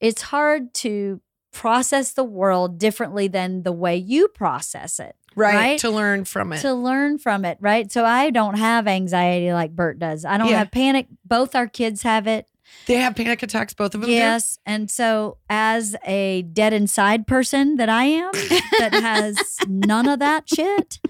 it's 0.00 0.22
hard 0.22 0.72
to 0.74 1.20
process 1.52 2.12
the 2.12 2.24
world 2.24 2.78
differently 2.78 3.28
than 3.28 3.62
the 3.62 3.72
way 3.72 3.96
you 3.96 4.28
process 4.28 5.00
it 5.00 5.16
Right. 5.34 5.54
Right? 5.54 5.78
To 5.80 5.90
learn 5.90 6.24
from 6.24 6.52
it. 6.54 6.60
to 6.62 6.72
learn 6.72 7.18
from 7.18 7.44
it, 7.44 7.58
right? 7.60 7.90
So 7.92 8.04
I 8.06 8.30
don't 8.30 8.56
have 8.58 8.86
anxiety 8.86 9.52
like 9.52 9.74
Bert 9.76 9.98
does. 9.98 10.24
I 10.24 10.38
don't 10.38 10.48
Yeah. 10.48 10.58
have 10.60 10.70
panic. 10.70 11.08
Both 11.26 11.54
our 11.54 11.66
kids 11.66 12.02
have 12.02 12.26
it. 12.26 12.46
They 12.86 12.94
have 12.96 13.16
panic 13.16 13.42
attacks, 13.42 13.74
both 13.74 13.94
of 13.94 14.00
them. 14.00 14.08
do? 14.08 14.14
Yes. 14.14 14.58
And 14.64 14.90
so, 14.90 15.38
as 15.48 15.96
a 16.04 16.42
dead 16.42 16.72
inside 16.72 17.26
person 17.26 17.76
that 17.76 17.88
I 17.88 18.04
am, 18.04 18.30
that 18.78 18.92
has 18.92 19.56
none 19.68 20.08
of 20.08 20.18
that 20.20 20.48
shit, 20.48 21.00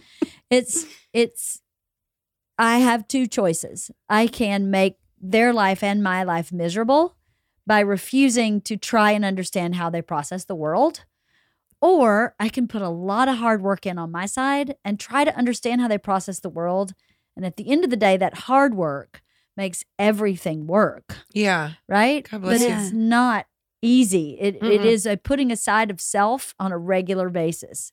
it's, 0.51 0.87
it's, 1.13 1.61
I 2.59 2.79
have 2.79 3.07
two 3.09 3.27
choices. 3.27 3.91
I 4.09 4.27
can 4.27 4.71
make 4.71 4.97
their 5.21 5.53
life 5.53 5.83
and 5.83 6.03
my 6.03 6.23
life 6.23 6.53
miserable 6.53 7.17
by 7.67 7.81
refusing 7.81 8.61
to 8.63 8.77
try 8.77 9.11
and 9.11 9.25
understand 9.25 9.75
how 9.75 9.91
they 9.91 10.03
process 10.03 10.45
the 10.45 10.55
world. 10.55 11.05
Or 11.81 12.35
I 12.41 12.49
can 12.49 12.69
put 12.69 12.81
a 12.81 12.89
lot 12.89 13.29
of 13.29 13.37
hard 13.37 13.61
work 13.61 13.85
in 13.85 13.99
on 13.99 14.11
my 14.11 14.27
side 14.27 14.77
and 14.85 14.99
try 14.99 15.25
to 15.25 15.37
understand 15.37 15.81
how 15.81 15.89
they 15.89 15.99
process 15.99 16.41
the 16.41 16.49
world. 16.49 16.95
And 17.37 17.45
at 17.45 17.57
the 17.57 17.71
end 17.71 17.85
of 17.85 17.91
the 17.91 17.97
day, 17.97 18.17
that 18.17 18.35
hard 18.35 18.75
work 18.75 19.23
makes 19.57 19.85
everything 19.99 20.67
work 20.67 21.17
Yeah. 21.33 21.73
right? 21.89 22.29
God 22.31 22.43
bless 22.43 22.61
but 22.63 22.69
you. 22.69 22.75
it's 22.75 22.93
not 22.93 23.47
easy. 23.83 24.37
It, 24.41 24.63
it 24.63 24.85
is 24.85 25.07
a 25.07 25.17
putting 25.17 25.51
aside 25.53 25.91
of 25.91 26.01
self 26.01 26.55
on 26.59 26.73
a 26.73 26.79
regular 26.79 27.29
basis 27.31 27.93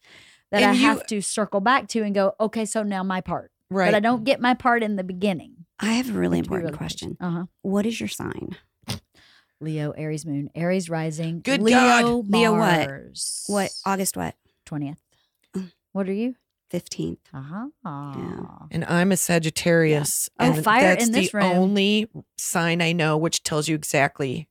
that 0.52 0.62
And 0.64 0.72
I 0.72 0.74
you- 0.74 0.86
have 0.86 1.06
to 1.08 1.22
circle 1.22 1.62
back 1.62 1.88
to 1.90 2.02
and 2.04 2.14
go, 2.16 2.34
okay, 2.40 2.66
so 2.66 2.84
now 2.84 3.04
my 3.04 3.22
part. 3.22 3.52
Right. 3.70 3.88
But 3.88 3.96
I 3.96 4.00
don't 4.00 4.24
get 4.24 4.40
my 4.40 4.54
part 4.54 4.84
in 4.84 4.98
the 4.98 5.04
beginning. 5.04 5.66
I 5.80 5.94
have 5.94 6.10
a 6.10 6.14
really 6.14 6.40
important 6.40 6.66
really 6.70 6.78
question. 6.78 7.18
Uh 7.20 7.30
huh. 7.32 7.46
What 7.64 7.86
is 7.86 8.00
your 8.00 8.08
sign? 8.10 8.56
Leo, 9.60 9.92
Aries 9.92 10.26
moon, 10.26 10.50
Aries 10.56 10.90
rising. 10.90 11.40
Good 11.42 11.62
Leo, 11.62 11.76
God. 11.78 12.28
Leo 12.30 12.58
what? 12.58 12.90
What 13.48 13.72
August 13.86 14.18
what? 14.18 14.36
20th. 14.68 14.98
Mm. 15.56 15.72
What 15.94 16.10
are 16.10 16.14
you? 16.14 16.36
Fifteenth. 16.74 17.20
Uh 17.32 17.68
huh. 17.86 18.66
and 18.72 18.84
I'm 18.86 19.12
a 19.12 19.16
Sagittarius. 19.18 20.28
Yeah. 20.40 20.48
Oh, 20.48 20.54
and 20.54 20.64
fire 20.64 20.82
that's 20.82 21.06
in 21.06 21.12
this 21.12 21.32
the 21.32 21.38
room. 21.38 21.46
only 21.46 22.10
sign 22.36 22.82
I 22.82 22.94
know 22.94 23.16
which 23.16 23.44
tells 23.44 23.68
you 23.68 23.76
exactly 23.76 24.50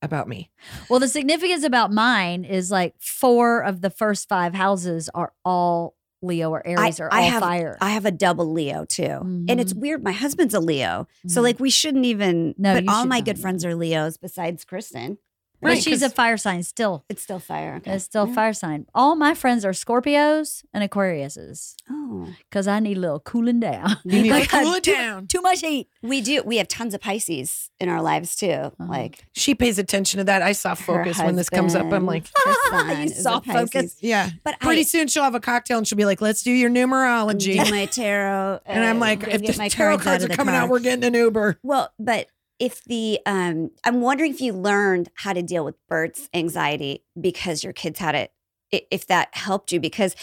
about 0.00 0.26
me. 0.26 0.50
Well, 0.88 1.00
the 1.00 1.08
significance 1.08 1.62
about 1.62 1.92
mine 1.92 2.44
is 2.46 2.70
like 2.70 2.94
four 2.98 3.62
of 3.62 3.82
the 3.82 3.90
first 3.90 4.26
five 4.26 4.54
houses 4.54 5.10
are 5.14 5.34
all 5.44 5.96
Leo 6.22 6.48
or 6.50 6.66
Aries 6.66 6.98
or 6.98 7.12
all 7.12 7.22
have 7.22 7.42
fire. 7.42 7.76
I 7.78 7.90
have 7.90 8.06
a 8.06 8.10
double 8.10 8.50
Leo 8.50 8.86
too, 8.86 9.04
and 9.04 9.60
it's 9.60 9.74
Mhm. 9.74 9.80
weird. 9.80 10.02
My 10.02 10.12
husband's 10.12 10.54
a 10.54 10.60
Leo, 10.60 11.06
so 11.26 11.40
Mhm. 11.40 11.44
like 11.44 11.60
we 11.60 11.68
shouldn't 11.68 12.06
even. 12.06 12.54
No, 12.56 12.72
but 12.72 12.88
all 12.88 13.04
my 13.04 13.20
good 13.20 13.38
friends 13.38 13.66
are 13.66 13.74
Leos 13.74 14.16
besides 14.16 14.64
Kristin. 14.64 15.18
But 15.64 15.70
Right, 15.70 15.82
she's 15.82 16.02
a 16.02 16.10
fire 16.10 16.36
sign 16.36 16.62
still. 16.62 17.04
It's 17.08 17.22
still 17.22 17.40
fire. 17.40 17.74
Okay. 17.78 17.94
It's 17.94 18.04
still 18.04 18.28
Yeah. 18.28 18.34
fire 18.34 18.52
sign. 18.52 18.86
All 18.94 19.16
my 19.16 19.34
friends 19.34 19.64
are 19.64 19.72
Scorpios 19.72 20.64
and 20.72 20.88
Aquariuses 20.88 21.74
Oh, 21.90 22.28
because 22.50 22.68
I 22.68 22.78
need 22.80 22.96
a 22.96 23.00
little 23.00 23.20
cooling 23.20 23.60
down. 23.60 23.96
You 24.04 24.22
need 24.22 24.32
to 24.42 24.46
cool 24.48 24.74
it 24.74 24.84
too- 24.84 24.92
down. 24.92 25.26
Too 25.26 25.40
much 25.42 25.60
heat. 25.60 25.88
we 26.02 26.20
do. 26.20 26.42
We 26.44 26.58
have 26.58 26.68
tons 26.68 26.94
of 26.94 27.00
Pisces 27.00 27.70
in 27.80 27.88
our 27.88 28.00
lives 28.02 28.36
too. 28.36 28.50
Uh-huh. 28.52 28.86
Like 28.88 29.24
She 29.32 29.54
pays 29.54 29.78
attention 29.78 30.18
to 30.18 30.24
that. 30.24 30.42
I 30.42 30.52
saw 30.52 30.70
her 30.70 30.76
focus 30.76 31.18
when 31.18 31.36
this 31.36 31.50
comes 31.50 31.74
up. 31.74 31.92
I'm 31.92 32.06
like, 32.06 32.28
You 32.46 32.56
son 32.70 32.90
is 33.02 33.18
a 33.18 33.22
soft 33.22 33.46
focus. 33.46 33.96
yeah. 34.00 34.30
But 34.44 34.60
Pretty 34.60 34.80
I 34.82 34.84
soon 34.84 35.08
she'll 35.08 35.24
have 35.24 35.34
a 35.34 35.40
cocktail 35.40 35.78
and 35.78 35.88
she'll 35.88 35.96
be 35.98 36.04
like, 36.04 36.20
let's 36.20 36.42
do 36.42 36.52
your 36.52 36.70
numerology. 36.70 37.64
do 37.64 37.70
my 37.70 37.86
tarot, 37.86 38.60
and 38.66 38.84
I'm 38.84 38.98
like, 39.00 39.22
if 39.26 39.42
the 39.42 39.54
my 39.58 39.68
tarot 39.68 39.96
cards 39.98 40.04
cards 40.04 40.24
are 40.24 40.28
the 40.28 40.36
coming 40.36 40.54
car. 40.54 40.64
out, 40.64 40.68
we're 40.68 40.78
getting 40.80 41.04
an 41.04 41.14
Uber. 41.14 41.58
Well, 41.62 41.92
but 41.98 42.28
if 42.58 42.82
the 42.84 43.18
um 43.26 43.70
I'm 43.84 44.00
wondering 44.00 44.32
if 44.32 44.40
you 44.40 44.52
learned 44.52 45.10
how 45.14 45.32
to 45.32 45.42
deal 45.42 45.64
with 45.64 45.74
Bert's 45.88 46.28
anxiety 46.32 47.04
because 47.20 47.64
your 47.64 47.72
kids 47.72 47.98
had 47.98 48.14
it 48.14 48.32
if 48.70 49.06
that 49.06 49.28
helped 49.32 49.72
you 49.72 49.80
because 49.80 50.16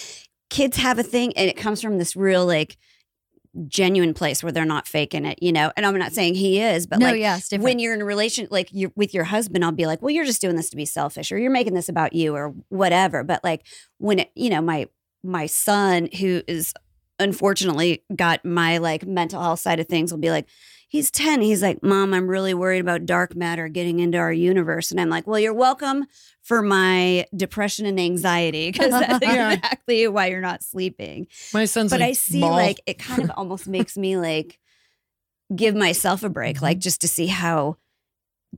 kids 0.49 0.77
have 0.77 0.99
a 0.99 1.03
thing 1.03 1.33
and 1.37 1.49
it 1.49 1.55
comes 1.55 1.81
from 1.81 1.97
this 1.97 2.15
real 2.15 2.45
like 2.45 2.77
genuine 3.67 4.13
place 4.13 4.41
where 4.43 4.51
they're 4.51 4.65
not 4.65 4.87
faking 4.87 5.25
it, 5.25 5.41
you 5.41 5.51
know. 5.51 5.71
And 5.75 5.85
I'm 5.85 5.97
not 5.97 6.13
saying 6.13 6.35
he 6.35 6.61
is, 6.61 6.87
but 6.87 6.99
no, 6.99 7.07
like 7.07 7.19
yeah, 7.19 7.39
when 7.57 7.79
you're 7.79 7.93
in 7.93 8.01
a 8.01 8.05
relation 8.05 8.47
like 8.49 8.69
you're 8.71 8.91
with 8.95 9.13
your 9.13 9.25
husband, 9.25 9.63
I'll 9.63 9.71
be 9.71 9.85
like, 9.85 10.01
well, 10.01 10.11
you're 10.11 10.25
just 10.25 10.41
doing 10.41 10.55
this 10.55 10.69
to 10.69 10.77
be 10.77 10.85
selfish 10.85 11.31
or 11.31 11.37
you're 11.37 11.51
making 11.51 11.73
this 11.73 11.89
about 11.89 12.13
you 12.13 12.35
or 12.35 12.53
whatever. 12.69 13.23
But 13.23 13.43
like 13.43 13.65
when 13.97 14.19
it, 14.19 14.31
you 14.35 14.49
know, 14.49 14.61
my 14.61 14.87
my 15.23 15.45
son 15.45 16.09
who 16.19 16.41
is 16.47 16.73
unfortunately 17.19 18.03
got 18.15 18.43
my 18.43 18.77
like 18.77 19.05
mental 19.05 19.41
health 19.41 19.59
side 19.59 19.79
of 19.79 19.87
things 19.87 20.11
will 20.11 20.19
be 20.19 20.31
like, 20.31 20.47
he's 20.91 21.09
10. 21.09 21.39
He's 21.41 21.61
like, 21.61 21.81
Mom, 21.81 22.13
I'm 22.13 22.27
really 22.27 22.53
worried 22.53 22.79
about 22.81 23.05
dark 23.05 23.33
matter 23.33 23.69
getting 23.69 23.99
into 23.99 24.17
our 24.17 24.33
universe. 24.33 24.91
And 24.91 24.99
I'm 24.99 25.09
like, 25.09 25.25
Well, 25.25 25.39
you're 25.39 25.53
welcome 25.53 26.05
for 26.43 26.61
my 26.61 27.25
depression 27.35 27.85
and 27.85 27.97
anxiety 27.99 28.69
because 28.73 28.91
that's 28.91 29.19
Yeah. 29.25 29.53
exactly 29.53 30.07
why 30.09 30.27
you're 30.27 30.41
not 30.41 30.61
sleeping 30.63 31.27
My 31.53 31.63
son's 31.65 31.91
but 31.91 32.01
like, 32.01 32.09
I 32.09 32.13
see 32.13 32.41
"Ball." 32.41 32.51
like 32.51 32.81
it 32.85 32.99
kind 32.99 33.23
of 33.23 33.31
almost 33.37 33.67
makes 33.67 33.95
me 33.97 34.17
like 34.17 34.59
give 35.55 35.73
myself 35.75 36.23
a 36.23 36.29
break, 36.29 36.57
Mm-hmm. 36.57 36.65
like 36.65 36.79
just 36.79 36.99
to 37.01 37.07
see 37.07 37.27
how 37.27 37.77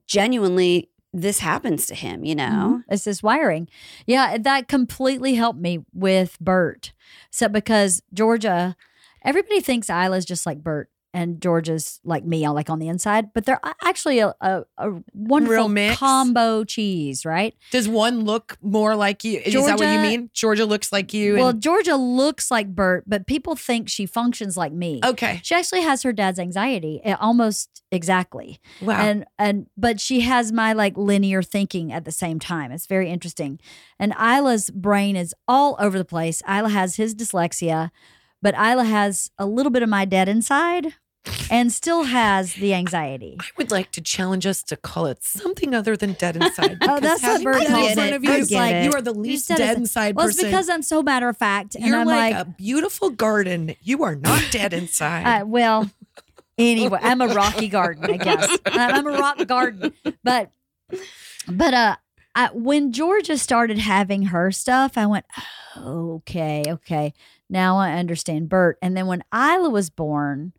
genuinely 0.08 0.90
this 1.16 1.40
happens 1.40 1.86
to 1.86 1.94
him, 1.96 2.24
you 2.26 2.34
know? 2.34 2.82
Mhm. 2.82 2.84
It's 2.90 3.04
this 3.04 3.22
wiring. 3.22 3.68
Yeah, 4.08 4.38
that 4.40 4.68
completely 4.68 5.36
helped 5.36 5.60
me 5.60 5.86
with 5.94 6.38
Bert. 6.42 6.92
So 7.30 7.48
because 7.48 8.02
Georgia, 8.14 8.76
everybody 9.24 9.62
thinks 9.62 9.90
Ila's 9.92 10.26
just 10.26 10.46
like 10.48 10.64
Bert. 10.64 10.90
And 11.14 11.40
Georgia's 11.42 12.00
like 12.04 12.26
me, 12.26 12.48
like 12.50 12.70
on 12.70 12.80
the 12.80 12.88
inside. 12.88 13.34
But 13.34 13.46
they're 13.46 13.60
actually 13.84 14.20
a, 14.20 14.34
a, 14.42 14.64
a 14.78 14.92
wonderful 15.14 15.70
combo 15.96 16.64
cheese, 16.64 17.24
right? 17.24 17.56
Does 17.72 17.88
one 17.88 18.26
look 18.26 18.58
more 18.62 18.96
like 18.96 19.24
you? 19.24 19.40
Is 19.46 19.54
that 19.54 19.78
what 19.80 19.94
you 19.94 20.00
mean? 20.00 20.30
Georgia 20.34 20.66
looks 20.66 20.92
like 20.92 21.14
you. 21.14 21.36
Well, 21.36 21.50
and- 21.50 21.62
Georgia 21.62 21.96
looks 21.96 22.50
like 22.50 22.74
Bert, 22.76 23.04
but 23.06 23.28
people 23.28 23.56
think 23.56 23.90
she 23.90 24.06
functions 24.06 24.58
like 24.58 24.74
me. 24.74 25.02
okay. 25.06 25.40
She 25.44 25.54
actually 25.56 25.82
has 25.82 26.02
her 26.04 26.14
dad's 26.14 26.40
anxiety, 26.40 27.00
eh, 27.04 27.16
almost 27.20 27.84
exactly. 27.92 28.60
Wow. 28.82 29.00
and 29.02 29.26
and 29.38 29.68
but 29.78 30.00
she 30.00 30.22
has 30.22 30.52
my 30.52 30.74
like 30.74 30.98
linear 30.98 31.44
thinking 31.44 31.92
at 31.92 32.06
the 32.06 32.12
same 32.12 32.40
time 32.40 32.72
it's 32.72 32.88
very 32.88 33.10
interesting 33.10 33.60
and 34.00 34.14
ila's 34.20 34.70
brain 34.72 35.16
is 35.16 35.34
all 35.48 35.76
over 35.80 35.98
the 35.98 36.06
place 36.06 36.42
ila 36.50 36.70
has 36.70 36.96
his 36.96 37.14
dyslexia 37.16 37.92
but 38.42 38.56
ila 38.56 38.84
has 38.84 39.30
a 39.38 39.46
little 39.46 39.72
bit 39.72 39.84
of 39.84 39.90
my 39.90 40.06
dead 40.06 40.28
inside 40.28 40.94
and 41.50 41.72
still 41.72 42.04
has 42.04 42.54
the 42.56 42.74
anxiety 42.74 43.38
I 43.40 43.46
would 43.58 43.72
like 43.72 43.92
to 43.92 44.02
challenge 44.02 44.46
us 44.46 44.62
to 44.64 44.76
call 44.76 45.06
it 45.06 45.24
something 45.24 45.74
other 45.74 45.96
than 45.96 46.14
dead 46.14 46.36
inside. 46.36 46.78
Oh, 46.82 47.00
that's 47.00 47.24
what 47.24 47.44
Bert 47.44 47.66
calls 47.68 47.94
front 47.94 48.14
of 48.14 48.24
you 48.24 48.30
Bert 48.30 48.40
is 48.40 48.50
get 48.50 48.58
like 48.60 48.74
it. 48.76 48.84
you 48.86 48.92
are 48.94 49.02
the 49.02 49.14
least 49.14 49.48
dead 49.48 49.60
it's- 49.60 49.78
inside 49.78 50.16
well 50.16 50.28
it's 50.28 50.42
because 50.42 50.68
i'm 50.70 50.82
so 50.82 51.02
matter 51.02 51.30
of 51.30 51.38
fact 51.38 51.76
and 51.76 51.86
You're 51.86 51.98
i'm 52.00 52.08
like, 52.08 52.34
like, 52.34 52.46
a 52.48 52.50
beautiful 52.50 53.10
garden. 53.10 53.76
You 53.82 54.04
are 54.04 54.16
not 54.16 54.44
dead 54.52 54.74
inside. 54.74 55.42
uh, 55.42 55.46
well 55.46 55.90
anyway 56.58 57.00
i'm 57.02 57.22
a 57.22 57.28
rocky 57.28 57.68
garden 57.68 58.06
i 58.06 58.18
guess 58.18 58.58
i'm 58.66 59.08
a 59.08 59.12
rock 59.12 59.46
garden 59.48 59.94
but 60.24 60.52
but 61.48 61.74
uh 61.74 61.96
I, 62.36 62.50
when 62.54 62.92
georgia 62.92 63.38
started 63.38 63.78
having 63.80 64.24
her 64.24 64.52
stuff 64.52 64.98
i 64.98 65.06
went 65.06 65.26
okay 65.78 66.64
okay 66.68 67.14
now 67.50 67.78
i 67.78 67.94
understand 67.94 68.50
bert 68.50 68.78
and 68.82 68.96
then 68.96 69.08
when 69.08 69.24
ila 69.34 69.70
was 69.70 69.90
born 69.90 70.54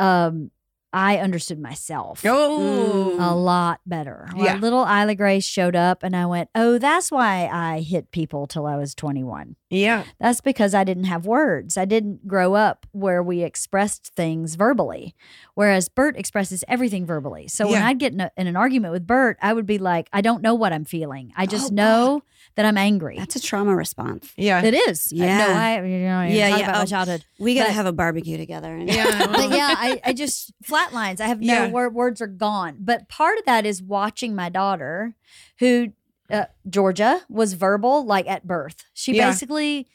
um 0.00 0.50
i 0.92 1.18
understood 1.18 1.60
myself 1.60 2.24
oh, 2.26 3.14
a 3.16 3.32
lot 3.32 3.78
better. 3.86 4.28
When 4.34 4.44
Yeah. 4.44 4.56
little 4.56 4.82
Ila 4.82 5.14
Grace 5.14 5.44
showed 5.44 5.76
up, 5.76 6.02
and 6.02 6.16
I 6.16 6.26
went, 6.26 6.48
"Oh, 6.54 6.78
that's 6.78 7.12
why 7.12 7.46
I 7.46 7.78
hit 7.80 8.10
people 8.10 8.48
till 8.48 8.66
I 8.66 8.74
was 8.76 8.92
21. 8.96 9.54
yeah. 9.70 10.02
That's 10.18 10.40
because 10.40 10.74
I 10.74 10.82
didn't 10.82 11.04
have 11.04 11.26
words. 11.26 11.76
I 11.78 11.84
didn't 11.84 12.26
grow 12.26 12.54
up 12.54 12.86
where 12.90 13.22
we 13.22 13.44
expressed 13.44 14.12
things 14.16 14.56
verbally, 14.56 15.14
whereas 15.54 15.88
Bert 15.88 16.16
expresses 16.16 16.64
everything 16.66 17.06
verbally. 17.06 17.46
So 17.46 17.68
when 17.68 17.82
I'd 17.82 18.00
get 18.00 18.12
in, 18.12 18.20
a, 18.22 18.30
in 18.36 18.48
an 18.48 18.56
argument 18.56 18.92
with 18.92 19.06
Bert, 19.06 19.38
I 19.40 19.52
would 19.52 19.66
be 19.66 19.78
like, 19.78 20.08
"I 20.12 20.22
don't 20.22 20.42
know 20.42 20.56
what 20.56 20.72
I'm 20.72 20.84
feeling. 20.84 21.32
I 21.36 21.46
just 21.46 21.70
Oh, 21.70 21.74
know 21.74 22.22
that 22.56 22.64
I'm 22.64 22.76
angry." 22.78 23.16
That's 23.18 23.36
a 23.36 23.40
trauma 23.40 23.74
response. 23.74 24.32
Yeah. 24.36 24.62
it 24.62 24.74
is. 24.74 25.12
Yeah. 25.12 25.38
No, 25.38 25.52
I. 25.54 25.74
You 25.76 25.98
know, 25.98 26.22
Yeah, 26.22 26.28
yeah. 26.28 26.48
Talk 26.50 26.58
yeah. 26.58 26.64
about 26.66 26.76
my 26.76 26.82
Oh, 26.82 26.86
childhood. 26.86 27.24
We 27.38 27.54
got 27.54 27.62
to 27.62 27.68
But- 27.68 27.74
have 27.74 27.86
a 27.86 27.92
barbecue 27.92 28.36
together. 28.36 28.74
And 28.74 28.88
Yeah. 28.88 29.26
but 29.32 29.50
yeah, 29.50 29.74
I, 29.76 30.00
I 30.04 30.12
just 30.12 30.52
flatlines. 30.62 31.20
I 31.20 31.26
have 31.28 31.40
no 31.40 31.52
Yeah. 31.52 31.68
word, 31.70 31.94
words 31.94 32.20
are 32.20 32.26
gone. 32.26 32.76
But 32.80 33.08
part 33.08 33.38
of 33.38 33.44
that 33.46 33.66
is 33.66 33.82
watching 33.82 34.34
my 34.34 34.48
daughter, 34.48 35.14
who 35.58 35.92
uh, 36.30 36.44
Georgia 36.68 37.22
was 37.28 37.54
verbal 37.54 38.04
like 38.06 38.28
at 38.28 38.46
birth. 38.46 38.84
She 38.94 39.16
Yeah. 39.16 39.30
basically, 39.30 39.88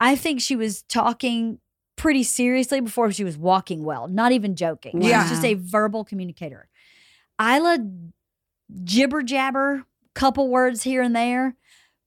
I 0.00 0.16
think 0.16 0.40
she 0.40 0.54
was 0.56 0.82
talking 0.82 1.58
pretty 1.96 2.22
seriously 2.24 2.80
before 2.80 3.10
she 3.12 3.22
was 3.24 3.38
walking 3.38 3.84
well. 3.84 4.08
Not 4.08 4.32
even 4.32 4.54
joking. 4.56 5.00
She 5.00 5.08
Yeah. 5.08 5.22
was 5.22 5.30
just 5.30 5.44
a 5.44 5.54
verbal 5.54 6.04
communicator. 6.04 6.68
Ila 7.40 7.78
jibber 8.84 9.22
jabber, 9.22 9.84
couple 10.14 10.48
words 10.48 10.82
here 10.82 11.02
and 11.02 11.14
there. 11.14 11.56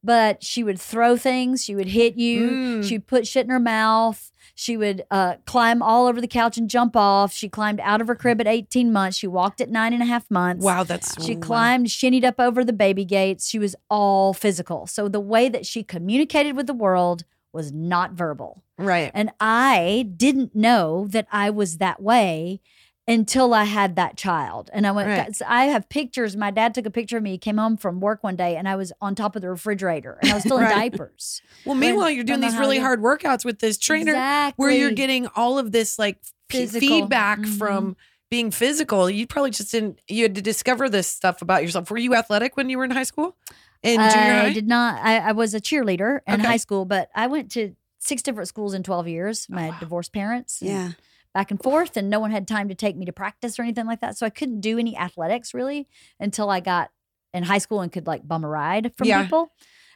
But 0.06 0.44
she 0.44 0.64
would 0.64 0.80
throw 0.80 1.18
things. 1.18 1.64
She 1.64 1.76
would 1.76 1.88
hit 1.88 2.16
you. 2.16 2.50
Mm. 2.50 2.84
She'd 2.88 3.08
put 3.08 3.26
shit 3.26 3.46
in 3.46 3.50
her 3.50 3.60
mouth. 3.60 4.32
She 4.54 4.78
would 4.78 5.04
uh, 5.10 5.36
climb 5.46 5.82
all 5.82 6.06
over 6.06 6.22
the 6.22 6.28
couch 6.28 6.58
and 6.58 6.70
jump 6.70 6.96
off. 6.96 7.34
She 7.34 7.50
climbed 7.50 7.80
out 7.82 8.02
of 8.02 8.08
her 8.08 8.16
crib 8.16 8.40
at 8.40 8.48
18 8.48 8.94
months. 8.94 9.18
She 9.18 9.28
walked 9.28 9.60
at 9.62 9.70
nine 9.70 9.94
and 9.94 10.04
a 10.04 10.06
half 10.06 10.30
months. 10.30 10.64
Wow, 10.64 10.84
that's 10.84 11.22
She 11.26 11.36
wow. 11.36 11.42
climbed, 11.42 11.90
shinnied 11.90 12.24
up 12.24 12.40
over 12.40 12.64
the 12.64 12.72
baby 12.72 13.04
gates. 13.04 13.50
She 13.50 13.58
was 13.58 13.76
all 13.90 14.34
physical. 14.34 14.86
So 14.86 15.10
the 15.10 15.20
way 15.20 15.50
that 15.50 15.66
she 15.66 15.84
communicated 15.84 16.56
with 16.56 16.68
the 16.68 16.74
world 16.74 17.24
was 17.52 17.72
not 17.72 18.12
verbal. 18.12 18.64
Right. 18.78 19.10
And 19.14 19.32
I 19.40 20.10
didn't 20.16 20.56
know 20.56 21.08
that 21.10 21.28
I 21.32 21.50
was 21.50 21.78
that 21.78 22.02
way 22.02 22.62
until 23.08 23.54
I 23.54 23.66
had 23.66 23.96
that 23.98 24.18
child. 24.18 24.70
And 24.74 24.88
I 24.88 24.92
went, 24.92 25.08
Right. 25.10 25.42
I 25.48 25.66
have 25.66 25.88
pictures. 25.90 26.36
My 26.36 26.50
dad 26.52 26.74
took 26.74 26.86
a 26.86 26.90
picture 26.90 27.18
of 27.18 27.24
me. 27.24 27.32
He 27.32 27.38
came 27.38 27.58
home 27.58 27.78
from 27.78 28.00
work 28.00 28.24
one 28.24 28.36
day 28.36 28.56
and 28.56 28.68
I 28.68 28.76
was 28.76 28.92
on 29.00 29.14
top 29.14 29.36
of 29.36 29.42
the 29.44 29.50
refrigerator 29.50 30.18
and 30.22 30.32
I 30.32 30.34
was 30.36 30.44
still 30.44 30.58
in 30.58 30.64
diapers. 30.70 31.42
Well, 31.66 31.76
meanwhile, 31.76 32.10
you're 32.10 32.24
doing 32.24 32.40
these 32.42 32.58
really 32.58 32.80
hard 32.80 33.02
workouts 33.02 33.46
with 33.46 33.60
this 33.60 33.78
trainer 33.78 34.12
exactly. 34.14 34.64
where 34.64 34.72
you're 34.72 34.92
getting 34.92 35.28
all 35.36 35.60
of 35.60 35.72
this 35.72 36.00
like 36.00 36.18
p- 36.50 36.66
feedback 36.66 37.40
Mhm. 37.40 37.58
from 37.58 37.96
being 38.32 38.50
physical. 38.50 39.08
You 39.08 39.28
probably 39.28 39.52
just 39.52 39.72
didn't, 39.72 40.00
you 40.08 40.24
had 40.24 40.34
to 40.36 40.42
discover 40.42 40.90
this 40.90 41.08
stuff 41.08 41.44
about 41.44 41.62
yourself. 41.62 41.92
Were 41.92 41.98
you 42.00 42.16
athletic 42.16 42.58
when 42.58 42.70
you 42.70 42.80
were 42.80 42.86
in 42.86 42.92
high 42.92 43.04
school? 43.04 43.36
In 43.84 43.98
junior 43.98 44.34
I 44.34 44.40
high? 44.48 44.54
did 44.54 44.68
not. 44.68 45.00
I, 45.06 45.18
I 45.20 45.32
was 45.34 45.54
a 45.54 45.62
cheerleader 45.62 46.22
in 46.26 46.34
Okay. 46.36 46.44
high 46.44 46.58
school, 46.58 46.86
but 46.86 47.10
I 47.14 47.28
went 47.28 47.52
to 47.52 47.76
six 48.00 48.24
different 48.24 48.48
schools 48.50 48.74
in 48.74 48.82
12 48.82 49.08
years. 49.08 49.46
My 49.48 49.76
divorced 49.80 50.12
parents. 50.12 50.60
and 50.62 50.70
yeah. 50.72 50.92
Back 51.36 51.52
and 51.52 51.62
forth, 51.62 51.96
and 51.98 52.10
no 52.10 52.20
one 52.20 52.32
had 52.32 52.48
time 52.48 52.70
to 52.70 52.76
take 52.76 52.96
me 52.96 53.06
to 53.06 53.12
practice 53.12 53.60
or 53.60 53.62
anything 53.64 53.86
like 53.86 54.02
that. 54.02 54.18
So 54.18 54.26
I 54.26 54.30
couldn't 54.32 54.62
do 54.62 54.80
any 54.80 54.98
athletics 54.98 55.54
really 55.54 55.88
until 56.20 56.50
I 56.50 56.62
got 56.62 56.90
in 57.34 57.44
high 57.44 57.58
school 57.60 57.82
and 57.82 57.92
could 57.92 58.08
like 58.08 58.28
bum 58.28 58.44
a 58.44 58.48
ride 58.48 58.94
from 58.98 59.08
Yeah. 59.08 59.22
people. 59.22 59.52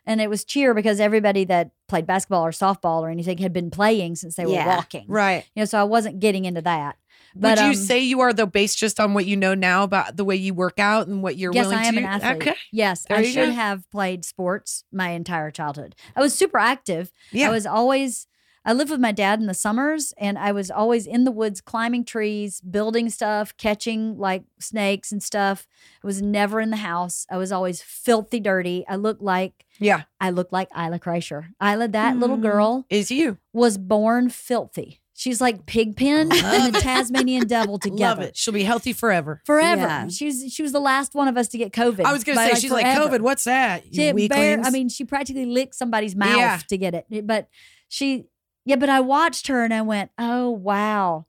And 0.06 0.20
it 0.22 0.30
was 0.30 0.44
cheer 0.44 0.74
because 0.74 1.00
everybody 1.00 1.46
that 1.46 1.72
played 1.88 2.06
basketball 2.06 2.46
or 2.46 2.52
softball 2.52 3.02
or 3.02 3.10
anything 3.10 3.38
had 3.38 3.54
been 3.54 3.72
playing 3.72 4.16
since 4.18 4.36
they 4.36 4.46
were 4.46 4.54
walking. 4.66 5.06
Right. 5.08 5.46
You 5.56 5.62
know, 5.62 5.66
so 5.66 5.80
I 5.80 5.84
wasn't 5.84 6.20
getting 6.20 6.46
into 6.46 6.62
that. 6.62 6.98
But 7.36 7.58
Would 7.58 7.64
you 7.66 7.70
um, 7.72 7.76
say 7.76 8.00
you 8.00 8.20
are 8.22 8.34
though 8.34 8.46
based 8.46 8.78
just 8.78 9.00
on 9.00 9.14
what 9.14 9.26
you 9.26 9.38
know 9.38 9.54
now 9.54 9.84
about 9.84 10.18
the 10.18 10.24
way 10.26 10.36
you 10.36 10.54
work 10.54 10.80
out 10.80 11.08
and 11.08 11.22
what 11.22 11.38
you're 11.38 11.54
yes, 11.54 11.66
willing 11.66 11.78
I 11.80 11.84
am 11.86 11.94
to 11.94 12.00
an 12.00 12.06
athlete. 12.06 12.42
Okay. 12.50 12.56
Yes, 12.72 13.06
There 13.08 13.18
I 13.18 13.24
should 13.24 13.50
go. 13.50 13.54
have 13.54 13.90
played 13.92 14.26
sports 14.26 14.84
my 14.92 15.10
entire 15.10 15.52
childhood. 15.52 15.96
I 16.16 16.22
was 16.22 16.34
super 16.34 16.58
active. 16.58 17.12
Yeah. 17.32 17.48
I 17.48 17.52
was 17.52 17.66
always 17.66 18.26
I 18.66 18.74
lived 18.74 18.92
with 18.92 19.00
my 19.00 19.12
dad 19.12 19.40
in 19.40 19.48
the 19.48 19.54
summers 19.54 20.14
and 20.18 20.38
I 20.38 20.52
was 20.52 20.70
always 20.70 21.08
in 21.08 21.24
the 21.24 21.32
woods 21.32 21.62
climbing 21.62 22.04
trees, 22.06 22.62
building 22.62 23.10
stuff, 23.10 23.56
catching 23.58 24.18
like 24.18 24.44
snakes 24.60 25.12
and 25.12 25.24
stuff. 25.24 25.66
I 26.04 26.08
was 26.08 26.22
never 26.22 26.60
in 26.60 26.70
the 26.70 26.78
house. 26.78 27.26
I 27.32 27.38
was 27.38 27.52
always 27.52 27.82
filthy 27.82 28.40
dirty. 28.40 28.86
I 28.88 28.96
looked 28.98 29.22
like 29.22 29.66
yeah. 29.80 30.04
I 30.20 30.30
looked 30.32 30.52
like 30.52 30.68
Ila 30.78 31.00
Kreischer. 31.00 31.48
Ila, 31.64 31.88
that 31.90 32.18
little 32.18 32.38
Mm. 32.38 32.42
girl 32.42 32.86
Is 32.90 33.10
you. 33.10 33.38
was 33.54 33.78
born 33.78 34.30
filthy. 34.30 35.00
She's 35.14 35.42
like 35.42 35.66
Pigpen 35.66 36.32
and 36.32 36.74
the 36.74 36.80
Tasmanian 36.80 37.46
devil 37.48 37.78
together. 37.80 38.22
Love 38.22 38.30
it. 38.30 38.38
She'll 38.38 38.54
be 38.54 38.64
healthy 38.64 38.94
forever. 38.94 39.42
Forever. 39.46 39.82
Yeah. 39.82 40.08
She 40.08 40.26
was 40.28 40.54
she 40.54 40.62
was 40.64 40.72
the 40.72 40.80
last 40.80 41.14
one 41.16 41.28
of 41.28 41.36
us 41.38 41.48
to 41.50 41.58
get 41.58 41.72
COVID. 41.74 42.06
I 42.06 42.14
was 42.14 42.24
going 42.24 42.38
to 42.38 42.56
say, 42.56 42.60
she's 42.60 42.72
like. 42.72 42.86
COVID, 42.86 43.20
what's 43.22 43.44
that? 43.46 43.86
You 43.94 44.18
She 44.18 44.28
bare. 44.30 44.62
I 44.64 44.70
mean, 44.70 44.88
she 44.90 45.04
practically 45.06 45.46
licked 45.46 45.76
somebody's 45.76 46.16
mouth 46.16 46.38
Yeah. 46.38 46.60
to 46.70 46.78
get 46.78 46.94
it. 46.94 47.28
But 47.28 47.50
she, 47.90 48.26
yeah, 48.70 48.76
but 48.76 48.88
I 48.90 49.00
watched 49.00 49.48
her 49.48 49.64
and 49.64 49.74
I 49.74 49.82
went, 49.82 50.12
oh, 50.20 50.52
wow. 50.52 51.26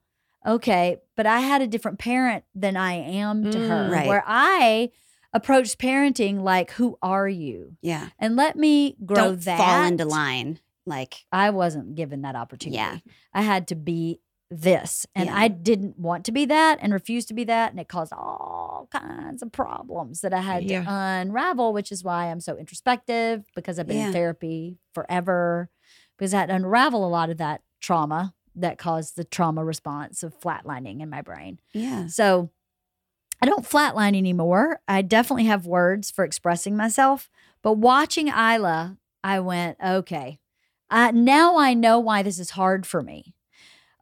Okay. 0.47 0.99
But 1.17 1.25
I 1.27 1.41
had 1.41 1.63
a 1.63 1.67
different 1.67 1.99
parent 1.99 2.45
than 2.55 2.77
I 2.77 2.93
am 2.93 3.51
to 3.51 3.59
her, 3.59 3.89
Mm. 3.89 3.91
Right. 3.91 4.07
where 4.07 4.23
I 4.27 4.91
approached 5.33 5.79
parenting 5.79 6.43
like, 6.43 6.73
who 6.73 6.99
are 7.01 7.29
you? 7.29 7.77
Yeah. 7.81 8.09
And 8.19 8.37
let 8.37 8.57
me 8.57 8.95
grow 9.07 9.17
Don't 9.17 9.41
that. 9.45 9.57
fall 9.59 9.85
into 9.85 10.05
line. 10.05 10.59
Like, 10.85 11.25
I 11.33 11.49
wasn't 11.51 11.95
given 11.95 12.23
that 12.23 12.37
opportunity. 12.37 12.77
Yeah. 12.77 12.99
I 13.33 13.41
had 13.43 13.69
to 13.69 13.75
be 13.75 14.21
this. 14.51 15.07
And 15.15 15.27
Yeah. 15.27 15.37
I 15.37 15.49
didn't 15.49 15.99
want 15.99 16.25
to 16.27 16.33
be 16.33 16.45
that 16.47 16.79
and 16.83 16.93
refused 16.93 17.29
to 17.29 17.35
be 17.35 17.45
that. 17.45 17.71
And 17.71 17.81
it 17.81 17.89
caused 17.89 18.13
all 18.13 18.89
kinds 18.91 19.43
of 19.43 19.51
problems 19.53 20.21
that 20.23 20.35
I 20.35 20.41
had 20.41 20.65
Yeah. 20.65 20.83
to 20.83 20.91
unravel, 20.91 21.73
which 21.73 21.91
is 21.93 22.03
why 22.05 22.27
I'm 22.31 22.41
so 22.41 22.57
introspective 22.57 23.45
because 23.55 23.79
I've 23.79 23.87
been 23.87 23.97
Yeah. 23.99 24.07
in 24.09 24.13
therapy 24.13 24.79
forever, 24.93 25.71
because 26.21 26.35
I 26.35 26.41
had 26.41 26.51
to 26.51 26.55
unravel 26.55 27.03
a 27.03 27.09
lot 27.09 27.31
of 27.31 27.39
that 27.39 27.63
trauma 27.81 28.35
that 28.55 28.77
caused 28.77 29.17
the 29.17 29.25
trauma 29.25 29.65
response 29.65 30.23
of 30.23 30.39
flatlining 30.39 31.01
in 31.01 31.09
my 31.09 31.23
brain. 31.23 31.59
yeah. 31.73 32.09
So 32.09 32.51
I 33.41 33.47
don't 33.47 33.65
flatline 33.65 34.15
anymore. 34.15 34.81
I 34.87 35.01
definitely 35.01 35.47
have 35.47 35.65
words 35.65 36.11
for 36.11 36.23
expressing 36.27 36.77
myself. 36.77 37.31
But 37.63 37.79
watching 37.79 38.29
Ila, 38.29 38.99
I 39.25 39.41
went, 39.41 39.79
okay, 39.83 40.41
uh, 40.91 41.11
now 41.15 41.57
I 41.57 41.73
know 41.73 41.99
why 41.99 42.23
this 42.23 42.39
is 42.39 42.51
hard 42.51 42.87
for 42.87 43.03
me. 43.03 43.35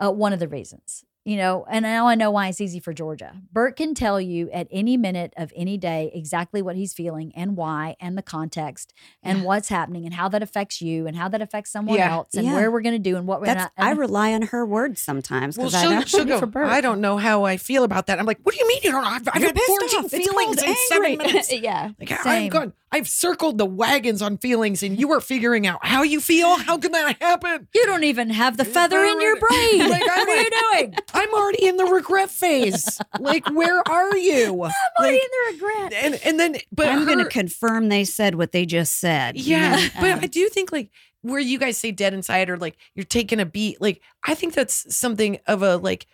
Uh, 0.02 0.10
one 0.10 0.32
of 0.32 0.40
the 0.40 0.48
reasons, 0.48 1.04
you 1.28 1.36
know, 1.36 1.66
and 1.68 1.82
now 1.82 2.06
I 2.08 2.14
know 2.14 2.30
why 2.30 2.48
it's 2.48 2.60
easy 2.60 2.80
for 2.80 2.94
Georgia. 2.94 3.32
Bert 3.52 3.76
can 3.76 3.92
tell 3.94 4.18
you 4.20 4.50
at 4.50 4.66
any 4.70 4.96
minute 4.96 5.34
of 5.36 5.52
any 5.54 5.76
day 5.76 6.10
exactly 6.14 6.62
what 6.62 6.74
he's 6.74 6.94
feeling 6.94 7.32
and 7.36 7.54
why 7.54 7.96
and 8.00 8.16
the 8.16 8.22
context 8.22 8.94
and 9.22 9.40
Yeah. 9.40 9.44
what's 9.44 9.68
happening 9.68 10.06
and 10.06 10.14
how 10.14 10.28
that 10.30 10.42
affects 10.42 10.80
you 10.80 11.06
and 11.06 11.14
how 11.16 11.28
that 11.28 11.42
affects 11.42 11.70
someone 11.70 11.96
Yeah. 11.96 12.12
else 12.12 12.34
and 12.34 12.46
Yeah. 12.46 12.54
where 12.54 12.70
we're 12.70 12.80
going 12.80 12.94
to 12.94 13.10
do 13.10 13.16
and 13.18 13.26
what 13.26 13.40
we're 13.40 13.46
That's, 13.46 13.70
not. 13.76 13.86
I 13.86 13.90
rely 13.90 14.32
on 14.32 14.40
her 14.42 14.64
words 14.64 15.02
sometimes 15.02 15.58
Well, 15.58 15.66
because 15.66 15.74
I 15.74 15.82
she'll, 15.82 15.90
don't. 15.90 16.08
she'll 16.08 16.20
for 16.40 16.46
go, 16.46 16.52
Bert. 16.52 16.66
I 16.68 16.80
don't 16.80 17.00
know 17.02 17.18
how 17.18 17.44
I 17.44 17.58
feel 17.58 17.84
about 17.84 18.06
that. 18.06 18.18
I'm 18.18 18.24
like, 18.26 18.38
what 18.44 18.54
do 18.54 18.60
you 18.60 18.66
mean 18.68 18.80
you 18.82 18.92
don't? 18.92 19.04
I've, 19.04 19.28
I've 19.28 19.40
You're 19.42 19.48
had 19.50 19.58
14 19.60 19.98
off. 20.04 20.10
Feelings 20.10 20.56
called 20.56 20.68
in 20.70 20.76
seven 20.88 21.18
minutes. 21.18 21.52
yeah. 21.52 21.90
Like, 22.00 22.10
I'm 22.12 22.18
Same. 22.22 22.50
Going, 22.90 23.00
I've 23.00 23.08
circled 23.08 23.58
the 23.58 23.66
wagons 23.66 24.22
on 24.22 24.38
feelings 24.38 24.82
and 24.82 24.98
you 24.98 25.12
are 25.12 25.20
figuring 25.20 25.66
out 25.66 25.84
how 25.84 26.02
you 26.02 26.20
feel. 26.20 26.56
How 26.58 26.78
can 26.78 26.92
that 26.92 27.16
happen? 27.20 27.68
You 27.74 27.86
don't 27.86 28.04
even 28.04 28.30
have 28.30 28.56
the 28.56 28.64
feather 28.64 29.04
in 29.04 29.20
your 29.20 29.36
brain. 29.38 29.88
Like, 29.88 30.02
I'm 30.10 30.26
what 30.26 30.38
are 30.38 30.42
you 30.42 30.50
doing? 30.80 30.94
I'm 31.14 31.32
already 31.34 31.66
in 31.66 31.76
the 31.76 31.84
regret 31.86 32.30
phase. 32.30 32.98
Like, 33.18 33.48
where 33.50 33.82
are 33.88 34.16
you? 34.16 34.64
I'm 34.64 34.72
already 34.98 35.16
Like, 35.16 35.22
in 35.22 35.28
the 35.30 35.52
regret. 35.52 35.92
and 35.92 36.14
and 36.24 36.40
then 36.40 36.56
but 36.72 36.88
I'm 36.88 37.04
going 37.06 37.18
to 37.18 37.24
confirm 37.28 37.88
they 37.88 38.04
said 38.04 38.34
what 38.34 38.52
they 38.52 38.66
just 38.66 38.98
said. 39.00 39.36
Yeah, 39.36 39.76
You 39.76 39.82
know, 39.84 39.90
but 40.00 40.10
um, 40.12 40.18
I 40.22 40.26
do 40.26 40.48
think 40.48 40.72
like 40.72 40.90
where 41.22 41.40
you 41.40 41.58
guys 41.58 41.76
say 41.76 41.90
dead 41.90 42.14
inside 42.14 42.48
or 42.48 42.56
like 42.56 42.76
you're 42.94 43.04
taking 43.04 43.40
a 43.40 43.46
beat, 43.46 43.80
like 43.80 44.00
I 44.24 44.34
think 44.34 44.54
that's 44.54 44.94
something 44.94 45.38
of 45.46 45.62
a 45.62 45.76
like 45.76 46.06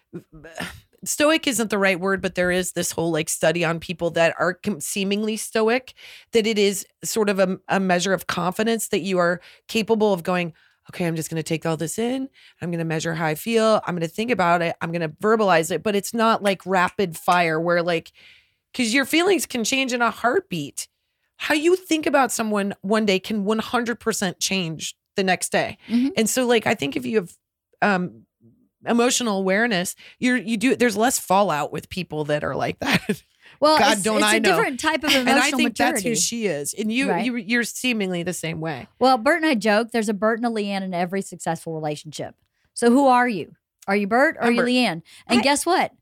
stoic 1.04 1.46
isn't 1.46 1.70
the 1.70 1.78
right 1.78 1.98
word, 1.98 2.20
but 2.22 2.34
there 2.34 2.50
is 2.50 2.72
this 2.72 2.92
whole 2.92 3.10
like 3.10 3.28
study 3.28 3.64
on 3.64 3.80
people 3.80 4.10
that 4.12 4.34
are 4.38 4.58
seemingly 4.78 5.36
stoic 5.36 5.94
that 6.32 6.46
it 6.46 6.58
is 6.58 6.86
sort 7.02 7.28
of 7.28 7.38
a, 7.38 7.58
a 7.68 7.80
measure 7.80 8.12
of 8.12 8.26
confidence 8.26 8.88
that 8.88 9.00
you 9.00 9.18
are 9.18 9.40
capable 9.68 10.12
of 10.12 10.22
going. 10.22 10.52
Okay, 10.90 11.06
I'm 11.06 11.16
just 11.16 11.30
going 11.30 11.36
to 11.38 11.42
take 11.42 11.64
all 11.64 11.78
this 11.78 11.98
in. 11.98 12.28
I'm 12.60 12.70
going 12.70 12.78
to 12.78 12.84
measure 12.84 13.14
how 13.14 13.24
I 13.24 13.34
feel. 13.36 13.80
I'm 13.86 13.94
going 13.94 14.06
to 14.06 14.14
think 14.14 14.30
about 14.30 14.60
it. 14.60 14.76
I'm 14.82 14.92
going 14.92 15.00
to 15.00 15.08
verbalize 15.08 15.70
it, 15.70 15.82
but 15.82 15.96
it's 15.96 16.12
not 16.12 16.42
like 16.42 16.60
rapid 16.66 17.16
fire 17.16 17.58
where 17.58 17.82
like 17.82 18.12
because 18.72 18.92
your 18.92 19.04
feelings 19.04 19.46
can 19.46 19.64
change 19.64 19.92
in 19.92 20.02
a 20.02 20.10
heartbeat. 20.10 20.88
How 21.36 21.54
you 21.54 21.76
think 21.76 22.06
about 22.06 22.32
someone 22.32 22.74
one 22.82 23.06
day 23.06 23.18
can 23.18 23.44
100% 23.44 24.34
change 24.40 24.94
the 25.16 25.24
next 25.24 25.52
day. 25.52 25.78
Mhm. 25.88 26.10
And 26.16 26.28
so 26.28 26.46
like 26.46 26.66
I 26.66 26.74
think 26.74 26.96
if 26.96 27.06
you 27.06 27.16
have 27.16 27.32
um 27.82 28.24
emotional 28.86 29.38
awareness, 29.38 29.94
you're 30.18 30.36
you 30.36 30.56
do 30.56 30.76
there's 30.76 30.96
less 30.96 31.18
fallout 31.18 31.72
with 31.72 31.88
people 31.88 32.24
that 32.26 32.44
are 32.44 32.54
like 32.56 32.78
that. 32.80 33.22
Well, 33.60 33.78
God, 33.78 33.92
it's, 33.92 34.02
don't 34.02 34.16
it's 34.16 34.24
I 34.26 34.36
a 34.36 34.40
know. 34.40 34.50
different 34.56 34.80
type 34.80 35.04
of 35.04 35.10
emotional 35.12 35.28
and 35.34 35.38
I 35.38 35.50
think 35.52 35.62
maturity. 35.78 35.92
that's 35.94 36.02
who 36.02 36.14
she 36.16 36.46
is. 36.46 36.74
And 36.74 36.90
you 36.92 37.08
Right. 37.10 37.24
you 37.24 37.36
you're 37.36 37.62
seemingly 37.62 38.22
the 38.24 38.32
same 38.32 38.60
way. 38.60 38.88
Well, 38.98 39.16
Bert 39.16 39.36
and 39.36 39.46
I 39.46 39.54
joke 39.54 39.90
there's 39.92 40.08
a 40.08 40.14
Bert 40.14 40.38
and 40.40 40.46
a 40.46 40.50
LeeAnn 40.50 40.82
in 40.82 40.92
every 40.92 41.22
successful 41.22 41.72
relationship. 41.72 42.34
So 42.74 42.90
who 42.90 43.06
are 43.06 43.28
you? 43.28 43.52
Are 43.86 43.94
you 43.94 44.06
Bert 44.08 44.36
or 44.36 44.40
are 44.40 44.46
I'm 44.46 44.54
you 44.54 44.60
Bert. 44.60 44.68
LeeAnn? 44.68 45.02
And 45.28 45.40
I- 45.40 45.42
guess 45.42 45.64
what? 45.64 45.92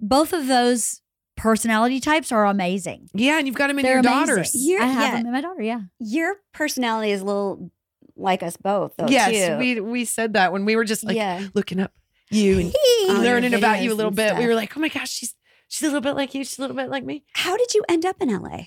Both 0.00 0.32
of 0.32 0.46
those 0.46 1.02
personality 1.36 2.00
types 2.00 2.32
are 2.32 2.46
amazing. 2.46 3.10
Yeah, 3.12 3.36
and 3.38 3.46
you've 3.46 3.56
got 3.56 3.66
them 3.68 3.78
in 3.78 3.82
They're 3.84 3.94
your 3.96 4.00
amazing. 4.00 4.26
daughters. 4.26 4.52
You're- 4.54 4.82
I 4.82 4.86
have 4.86 5.02
yeah. 5.12 5.16
them 5.18 5.26
in 5.26 5.32
my 5.32 5.40
daughter, 5.42 5.62
yeah. 5.62 5.80
your 5.98 6.36
personality 6.52 7.12
is 7.12 7.20
a 7.20 7.24
little 7.24 7.70
like 8.16 8.42
us 8.42 8.56
both, 8.56 8.94
though. 8.96 9.06
yes, 9.08 9.48
too. 9.48 9.58
we 9.58 9.80
we 9.80 10.04
said 10.06 10.32
that 10.32 10.52
when 10.52 10.64
we 10.64 10.76
were 10.76 10.84
just 10.84 11.04
like 11.04 11.16
yeah. 11.16 11.46
looking 11.54 11.78
up 11.80 11.92
you 12.34 12.58
and 12.58 12.74
All 13.08 13.22
learning 13.22 13.54
about 13.54 13.82
you 13.82 13.92
a 13.92 13.94
little 13.94 14.08
and 14.08 14.16
bit. 14.16 14.36
We 14.36 14.46
were 14.46 14.54
like, 14.54 14.76
oh 14.76 14.80
my 14.80 14.88
gosh, 14.88 15.10
she's 15.10 15.34
she's 15.68 15.82
a 15.82 15.86
little 15.86 16.00
bit 16.00 16.14
like 16.14 16.34
you. 16.34 16.44
She's 16.44 16.58
a 16.58 16.62
little 16.62 16.76
bit 16.76 16.88
like 16.88 17.04
me. 17.04 17.24
How 17.34 17.56
did 17.56 17.74
you 17.74 17.84
end 17.88 18.04
up 18.04 18.16
in 18.20 18.28
LA? 18.28 18.66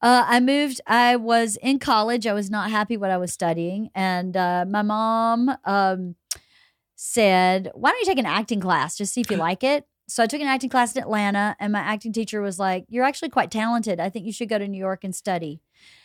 Uh, 0.00 0.24
I 0.26 0.40
moved. 0.40 0.80
I 0.86 1.16
was 1.16 1.56
in 1.56 1.78
college. 1.78 2.26
I 2.26 2.32
was 2.32 2.50
not 2.50 2.70
happy 2.70 2.96
what 2.96 3.10
I 3.10 3.16
was 3.16 3.32
studying, 3.32 3.90
and 3.94 4.36
uh, 4.36 4.64
my 4.68 4.82
mom 4.82 5.50
um, 5.64 6.14
said, 6.94 7.70
"Why 7.74 7.90
don't 7.90 8.00
you 8.00 8.06
take 8.06 8.18
an 8.18 8.26
acting 8.26 8.60
class? 8.60 8.96
Just 8.96 9.12
see 9.12 9.20
if 9.20 9.30
you 9.30 9.36
like 9.48 9.64
it." 9.64 9.86
So 10.06 10.22
I 10.22 10.26
took 10.26 10.40
an 10.40 10.46
acting 10.46 10.70
class 10.70 10.94
in 10.94 11.02
Atlanta, 11.02 11.56
and 11.58 11.72
my 11.72 11.80
acting 11.80 12.12
teacher 12.12 12.40
was 12.40 12.58
like, 12.60 12.84
"You're 12.88 13.04
actually 13.04 13.30
quite 13.30 13.50
talented. 13.50 13.98
I 13.98 14.08
think 14.08 14.24
you 14.24 14.32
should 14.32 14.48
go 14.48 14.58
to 14.58 14.68
New 14.68 14.78
York 14.78 15.02
and 15.02 15.14
study." 15.14 15.60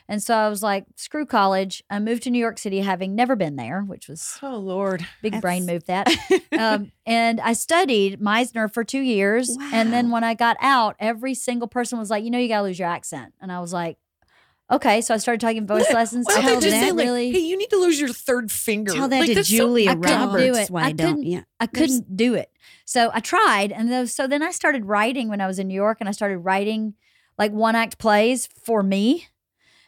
And 0.10 0.22
so 0.22 0.36
I 0.36 0.50
was 0.50 0.62
like, 0.62 0.86
"Screw 0.96 1.26
college." 1.26 1.82
I 1.90 2.00
moved 2.00 2.24
to 2.24 2.30
New 2.30 2.40
York 2.40 2.58
City, 2.60 2.80
having 2.82 3.16
never 3.16 3.36
been 3.36 3.56
there, 3.56 3.82
which 3.82 4.08
was 4.10 4.38
Oh 4.42 4.58
Lord. 4.58 5.06
big 5.22 5.40
brain 5.42 5.66
move 5.66 5.86
that. 5.86 6.10
um, 6.58 6.92
and 7.06 7.40
I 7.40 7.54
studied 7.54 8.20
Meisner 8.20 8.72
for 8.72 8.84
two 8.84 9.00
years. 9.02 9.56
And 9.72 9.94
then 9.94 10.12
when 10.12 10.24
I 10.24 10.34
got 10.34 10.58
out, 10.60 10.96
every 11.00 11.34
single 11.34 11.68
person 11.68 12.00
was 12.00 12.10
like, 12.10 12.24
you 12.24 12.32
know, 12.32 12.38
you 12.40 12.48
got 12.50 12.58
to 12.58 12.64
lose 12.64 12.78
your 12.80 12.90
accent. 12.90 13.34
And 13.42 13.52
I 13.52 13.60
was 13.62 13.72
like, 13.72 13.98
okay. 14.70 15.00
So 15.02 15.14
I 15.14 15.18
started 15.18 15.40
taking 15.40 15.66
voice 15.68 15.90
lessons. 15.94 16.26
Why 16.28 16.36
I 16.38 16.42
don't 16.42 16.62
they 16.62 16.70
just 16.70 16.96
like, 16.96 17.04
really, 17.06 17.32
hey, 17.32 17.40
you 17.40 17.58
need 17.58 17.70
to 17.70 17.78
lose 17.78 18.00
your 18.00 18.10
third 18.10 18.52
finger? 18.52 18.92
Tell 18.94 19.08
that 19.08 19.20
Like, 19.20 19.30
to 19.30 19.36
that's 19.36 19.50
so 19.50 19.56
Julia 19.56 19.92
I 19.92 19.96
couldn't 19.96 20.10
do 20.12 20.26
Roberts. 20.26 20.58
it. 20.60 20.70
Why 20.70 20.84
I 20.84 20.92
don't 20.92 21.08
couldn't- 21.16 21.24
yeah? 21.32 21.42
I 21.60 21.68
couldn't 21.68 22.16
do 22.18 22.34
it. 22.36 22.50
So 22.86 23.10
I 23.14 23.20
tried. 23.22 23.72
And 23.72 23.90
then, 23.92 24.08
so 24.08 24.28
then 24.28 24.44
I 24.44 24.52
started 24.52 24.84
writing 24.86 25.30
when 25.30 25.40
I 25.42 25.48
was 25.48 25.60
in 25.60 25.68
New 25.70 25.74
York 25.76 25.98
and 26.02 26.10
I 26.10 26.12
started 26.12 26.40
writing 26.40 26.96
like 27.38 27.52
one 27.52 27.76
act 27.76 27.98
plays 27.98 28.48
for 28.66 28.84
me. 28.84 29.28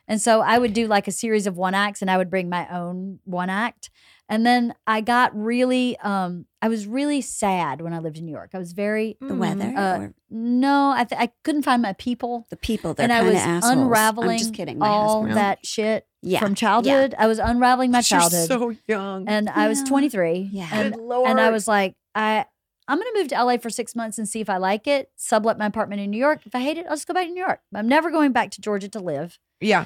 And 0.07 0.21
so 0.21 0.41
I 0.41 0.57
would 0.57 0.73
do 0.73 0.87
like 0.87 1.07
a 1.07 1.11
series 1.11 1.47
of 1.47 1.57
one 1.57 1.73
acts 1.73 2.01
and 2.01 2.11
I 2.11 2.17
would 2.17 2.29
bring 2.29 2.47
my 2.49 2.67
own 2.69 3.19
one 3.25 3.49
act. 3.49 3.89
And 4.27 4.45
then 4.45 4.73
I 4.87 5.01
got 5.01 5.35
really, 5.35 5.97
um, 5.99 6.45
I 6.61 6.67
was 6.67 6.87
really 6.87 7.21
sad 7.21 7.81
when 7.81 7.93
I 7.93 7.99
lived 7.99 8.17
in 8.17 8.25
New 8.25 8.31
York. 8.31 8.51
I 8.53 8.57
was 8.57 8.71
very, 8.73 9.17
the 9.21 9.35
weather 9.35 9.71
Uh, 9.77 9.97
or 9.99 10.13
no, 10.31 10.91
I, 10.95 11.03
th- 11.03 11.19
I 11.21 11.29
couldn't 11.43 11.61
find 11.61 11.81
my 11.81 11.93
people. 11.93 12.45
the 12.49 12.55
people. 12.57 12.93
They're 12.95 13.03
and 13.03 13.13
I 13.13 13.21
was 13.21 13.35
assholes. 13.35 13.71
unraveling 13.73 14.29
I'm 14.31 14.37
just 14.37 14.53
kidding. 14.55 14.79
My 14.79 14.87
all 14.87 15.21
husband. 15.21 15.37
that 15.37 15.65
shit 15.65 16.07
Yeah. 16.23 16.39
from 16.39 16.55
childhood. 16.55 17.13
I 17.19 17.27
was 17.27 17.37
unraveling 17.37 17.91
my 17.91 17.99
You're 17.99 18.03
childhood. 18.03 18.47
so 18.47 18.73
young. 18.87 19.27
and 19.27 19.47
I 19.49 19.67
was 19.67 19.83
23. 19.83 20.49
Yeah. 20.51 20.69
And, 20.71 20.93
Good 20.95 21.03
Lord. 21.03 21.29
and 21.29 21.39
I 21.39 21.51
was 21.51 21.67
like, 21.67 21.95
I, 22.15 22.45
I'm 22.87 22.97
going 22.99 23.11
to 23.13 23.19
move 23.19 23.27
to 23.29 23.43
LA 23.43 23.57
for 23.57 23.69
six 23.69 23.95
months 23.95 24.17
and 24.17 24.27
see 24.29 24.41
if 24.41 24.49
I 24.49 24.57
like 24.57 24.85
it, 24.87 25.09
sublet 25.15 25.57
my 25.57 25.65
apartment 25.65 26.01
in 26.01 26.11
New 26.11 26.17
York. 26.19 26.41
If 26.45 26.53
I 26.53 26.59
hate 26.61 26.77
it, 26.77 26.85
I'll 26.87 26.95
just 26.95 27.07
go 27.07 27.13
back 27.13 27.25
to 27.27 27.31
New 27.33 27.39
York. 27.39 27.59
I'm 27.73 27.87
never 27.87 28.11
going 28.11 28.31
back 28.31 28.51
to 28.51 28.61
Georgia 28.61 28.89
to 28.89 28.99
live. 28.99 29.39
yeah. 29.59 29.85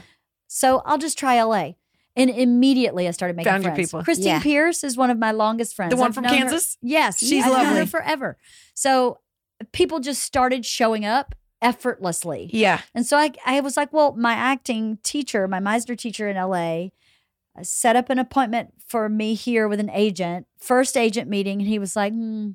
So 0.52 0.82
I'll 0.86 0.98
just 0.98 1.18
try 1.20 1.42
LA. 1.42 1.74
And 2.16 2.30
immediately 2.32 3.08
I 3.08 3.12
started 3.12 3.38
making 3.38 3.52
Found 3.52 3.64
your 3.64 3.74
friends. 3.76 3.90
people. 3.92 4.04
Christine 4.04 4.26
Yeah. 4.28 4.42
Pierce 4.42 4.84
is 4.84 4.98
one 4.98 5.12
of 5.12 5.20
my 5.20 5.32
longest 5.32 5.76
friends. 5.76 5.92
The 5.92 5.96
one 5.98 6.08
I've 6.08 6.16
from 6.16 6.24
known 6.24 6.34
her- 6.34 6.40
Kansas? 6.40 6.78
yes, 6.82 7.20
She's 7.20 7.44
I've 7.46 7.52
known 7.52 7.66
her 7.66 7.72
lovely. 7.76 7.86
forever. 7.86 8.38
So 8.74 9.20
people 9.72 10.00
just 10.00 10.24
started 10.24 10.66
showing 10.66 11.06
up 11.06 11.36
effortlessly. 11.62 12.50
Yeah. 12.52 12.82
And 12.96 13.06
so 13.06 13.16
I, 13.18 13.32
I 13.46 13.60
was 13.62 13.78
like, 13.78 13.94
well, 13.94 14.14
my 14.16 14.34
acting 14.34 14.98
teacher, 15.04 15.48
my 15.48 15.60
Meisner 15.60 15.98
teacher 15.98 16.28
in 16.28 16.36
LA, 16.36 16.88
uh, 17.58 17.64
set 17.64 17.96
up 17.96 18.10
an 18.10 18.18
appointment 18.20 18.74
for 18.88 19.08
me 19.08 19.36
here 19.36 19.68
with 19.68 19.80
an 19.80 19.90
agent, 19.92 20.48
first 20.58 20.98
agent 20.98 21.30
meeting. 21.30 21.60
And 21.60 21.68
he 21.70 21.78
was 21.80 21.96
like, 21.96 22.12
hmm, 22.14 22.52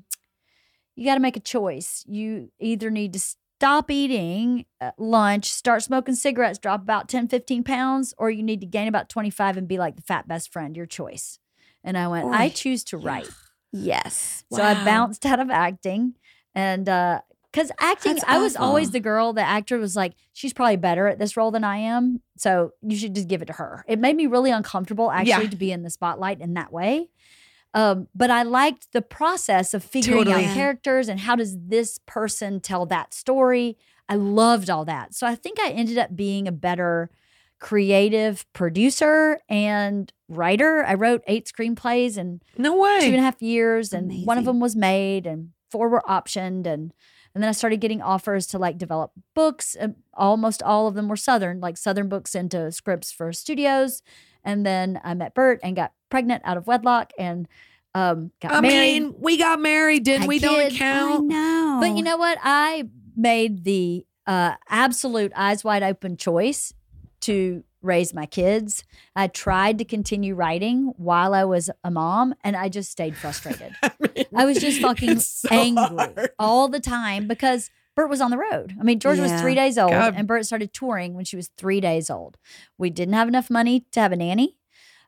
you 0.95 1.05
got 1.05 1.15
to 1.15 1.21
make 1.21 1.37
a 1.37 1.41
choice. 1.41 2.03
You 2.07 2.51
either 2.59 2.89
need 2.89 3.13
to 3.13 3.19
stop 3.19 3.89
eating 3.89 4.65
uh, 4.81 4.91
lunch, 4.97 5.51
start 5.51 5.83
smoking 5.83 6.15
cigarettes, 6.15 6.59
drop 6.59 6.81
about 6.81 7.07
10, 7.09 7.27
15 7.27 7.63
pounds, 7.63 8.13
or 8.17 8.29
you 8.29 8.43
need 8.43 8.61
to 8.61 8.67
gain 8.67 8.87
about 8.87 9.09
25 9.09 9.57
and 9.57 9.67
be 9.67 9.77
like 9.77 9.95
the 9.95 10.01
fat 10.01 10.27
best 10.27 10.51
friend, 10.51 10.75
your 10.75 10.85
choice. 10.85 11.39
And 11.83 11.97
I 11.97 12.07
went, 12.07 12.33
I 12.33 12.49
choose 12.49 12.83
to 12.85 12.97
write. 12.97 13.29
Yes. 13.71 14.43
So 14.51 14.63
I 14.63 14.73
bounced 14.85 15.25
out 15.25 15.39
of 15.39 15.49
acting 15.49 16.15
and 16.53 16.87
uh 16.87 17.21
because 17.51 17.71
acting, 17.79 18.15
That's 18.15 18.25
I 18.27 18.37
was 18.39 18.57
always 18.57 18.91
the 18.91 18.99
girl. 18.99 19.31
The 19.31 19.41
actor 19.41 19.77
was 19.77 19.95
like, 19.95 20.13
she's 20.33 20.51
probably 20.51 20.75
better 20.75 21.07
at 21.07 21.19
this 21.19 21.37
role 21.37 21.51
than 21.51 21.63
I 21.63 21.77
am, 21.77 22.21
so 22.35 22.71
you 22.81 22.97
should 22.97 23.15
just 23.15 23.29
give 23.29 23.41
it 23.41 23.45
to 23.45 23.53
her. 23.53 23.85
It 23.87 23.97
made 23.97 24.17
me 24.17 24.27
really 24.27 24.51
uncomfortable 24.51 25.09
actually 25.09 25.45
Yeah. 25.45 25.49
to 25.51 25.55
be 25.55 25.71
in 25.71 25.81
the 25.81 25.89
spotlight 25.89 26.41
in 26.41 26.55
that 26.55 26.73
way. 26.73 27.09
Um, 27.75 28.07
but 28.15 28.31
I 28.31 28.41
liked 28.43 28.93
the 28.93 29.01
process 29.01 29.73
of 29.73 29.83
figuring 29.83 30.23
Totally. 30.25 30.45
out 30.45 30.53
characters 30.55 31.09
and 31.09 31.19
how 31.19 31.35
does 31.35 31.55
this 31.59 31.99
person 32.07 32.61
tell 32.61 32.85
that 32.87 33.13
story. 33.13 33.77
I 34.07 34.15
loved 34.15 34.69
all 34.69 34.85
that, 34.85 35.13
so 35.13 35.27
I 35.27 35.35
think 35.35 35.59
I 35.59 35.69
ended 35.71 35.97
up 35.97 36.15
being 36.15 36.47
a 36.47 36.51
better 36.51 37.09
creative 37.59 38.45
producer 38.53 39.39
and 39.49 40.11
writer. 40.29 40.83
I 40.85 40.93
wrote 40.93 41.23
eight 41.27 41.45
screenplays 41.51 42.15
and 42.17 42.41
No 42.57 42.77
way. 42.77 43.13
a 43.13 43.19
half 43.21 43.41
years, 43.41 43.91
and 43.91 44.25
one 44.25 44.37
of 44.37 44.45
them 44.45 44.59
was 44.59 44.75
made, 44.75 45.25
and 45.25 45.49
four 45.71 45.89
were 45.89 46.03
optioned, 46.07 46.65
and 46.67 46.93
and 47.33 47.43
then 47.43 47.49
I 47.49 47.51
started 47.51 47.81
getting 47.81 48.01
offers 48.01 48.47
to 48.47 48.57
like 48.59 48.77
develop 48.77 49.11
books. 49.33 49.75
Almost 50.13 50.63
all 50.63 50.87
of 50.87 50.93
them 50.95 51.09
were 51.09 51.17
Southern, 51.17 51.59
like 51.59 51.75
Southern 51.75 52.07
books 52.07 52.33
into 52.35 52.71
scripts 52.71 53.11
for 53.11 53.33
studios. 53.33 54.01
And 54.45 54.65
then 54.65 55.01
I 55.03 55.13
met 55.15 55.33
Bert 55.33 55.59
and 55.63 55.75
got 55.75 55.91
pregnant 56.09 56.43
out 56.45 56.55
of 56.55 56.67
wedlock, 56.67 57.11
and 57.17 57.47
um, 57.93 58.31
got 58.41 58.53
I 58.53 58.61
married. 58.61 59.01
mean, 59.01 59.15
we 59.19 59.37
got 59.37 59.59
married, 59.59 60.03
didn't 60.03 60.27
we? 60.27 60.39
Don't 60.39 60.71
count. 60.73 61.25
know. 61.25 61.77
But 61.81 61.97
you 61.97 62.03
know 62.03 62.17
what? 62.17 62.37
I 62.41 62.89
made 63.15 63.63
the 63.63 64.05
uh, 64.27 64.55
absolute 64.69 65.31
eyes 65.35 65.63
wide 65.63 65.83
open 65.83 66.15
choice 66.17 66.73
to 67.21 67.63
raise 67.81 68.13
my 68.13 68.25
kids. 68.25 68.83
I 69.15 69.27
tried 69.27 69.77
to 69.77 69.85
continue 69.85 70.35
writing 70.35 70.93
while 70.97 71.33
I 71.33 71.43
was 71.43 71.69
a 71.83 71.91
mom, 71.91 72.35
and 72.43 72.55
I 72.55 72.69
just 72.69 72.91
stayed 72.91 73.15
frustrated. 73.15 73.73
I, 73.83 73.91
mean, 73.99 74.25
I 74.35 74.45
was 74.45 74.59
just 74.59 74.81
fucking 74.81 75.19
so 75.19 75.47
angry 75.51 75.83
hard. 75.97 76.29
all 76.37 76.67
the 76.67 76.79
time 76.79 77.27
because 77.27 77.69
Bert 77.95 78.09
was 78.09 78.21
on 78.21 78.29
the 78.31 78.37
road. 78.37 78.75
I 78.79 78.83
mean, 78.83 78.99
Georgia 78.99 79.21
was 79.21 79.31
three 79.41 79.55
days 79.55 79.77
old, 79.77 79.91
God. 79.91 80.13
and 80.17 80.27
Bert 80.27 80.45
started 80.45 80.73
touring 80.73 81.13
when 81.13 81.23
she 81.25 81.35
was 81.35 81.47
three 81.57 81.79
days 81.79 82.09
old. 82.09 82.37
We 82.77 82.89
didn't 82.89 83.13
have 83.13 83.27
enough 83.27 83.49
money 83.49 83.85
to 83.91 83.99
have 84.01 84.11
a 84.11 84.17
nanny. 84.17 84.57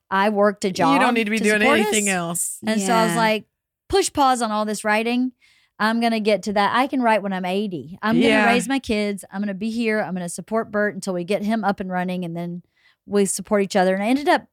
I 0.09 0.29
worked 0.29 0.63
a 0.63 0.71
job. 0.71 0.93
You 0.93 0.99
don't 0.99 1.13
need 1.13 1.25
to 1.25 1.31
be 1.31 1.39
doing 1.39 1.61
anything 1.61 2.07
us. 2.07 2.13
else. 2.15 2.59
And 2.65 2.81
so 2.81 2.93
I 2.93 3.05
was 3.07 3.15
like, 3.17 3.45
push 3.89 4.11
pause 4.11 4.41
on 4.41 4.51
all 4.51 4.63
this 4.63 4.85
writing. 4.85 5.33
I'm 5.79 5.99
going 5.99 6.13
to 6.13 6.19
get 6.21 6.43
to 6.43 6.53
that. 6.53 6.75
I 6.75 6.87
can 6.87 7.01
write 7.01 7.21
when 7.21 7.33
I'm 7.33 7.45
80. 7.45 7.99
I'm 8.01 8.15
going 8.15 8.23
Yeah. 8.25 8.45
to 8.45 8.51
raise 8.51 8.67
my 8.67 8.79
kids. 8.79 9.23
I'm 9.31 9.41
going 9.41 9.47
to 9.49 9.53
be 9.53 9.69
here. 9.69 9.99
I'm 10.01 10.13
going 10.15 10.25
to 10.25 10.29
support 10.29 10.71
Bert 10.71 10.95
until 10.95 11.13
we 11.13 11.23
get 11.25 11.43
him 11.43 11.63
up 11.63 11.79
and 11.79 11.91
running 11.91 12.23
and 12.25 12.35
then 12.35 12.63
we 13.05 13.25
support 13.25 13.61
each 13.61 13.75
other. 13.75 13.93
And 13.93 14.01
I 14.01 14.07
ended 14.07 14.27
up 14.29 14.47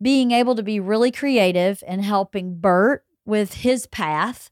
being 0.00 0.30
able 0.30 0.54
to 0.54 0.62
be 0.62 0.78
really 0.78 1.10
creative 1.10 1.82
and 1.86 2.04
helping 2.04 2.60
Bert 2.60 3.04
with 3.24 3.54
his 3.54 3.86
path. 3.86 4.50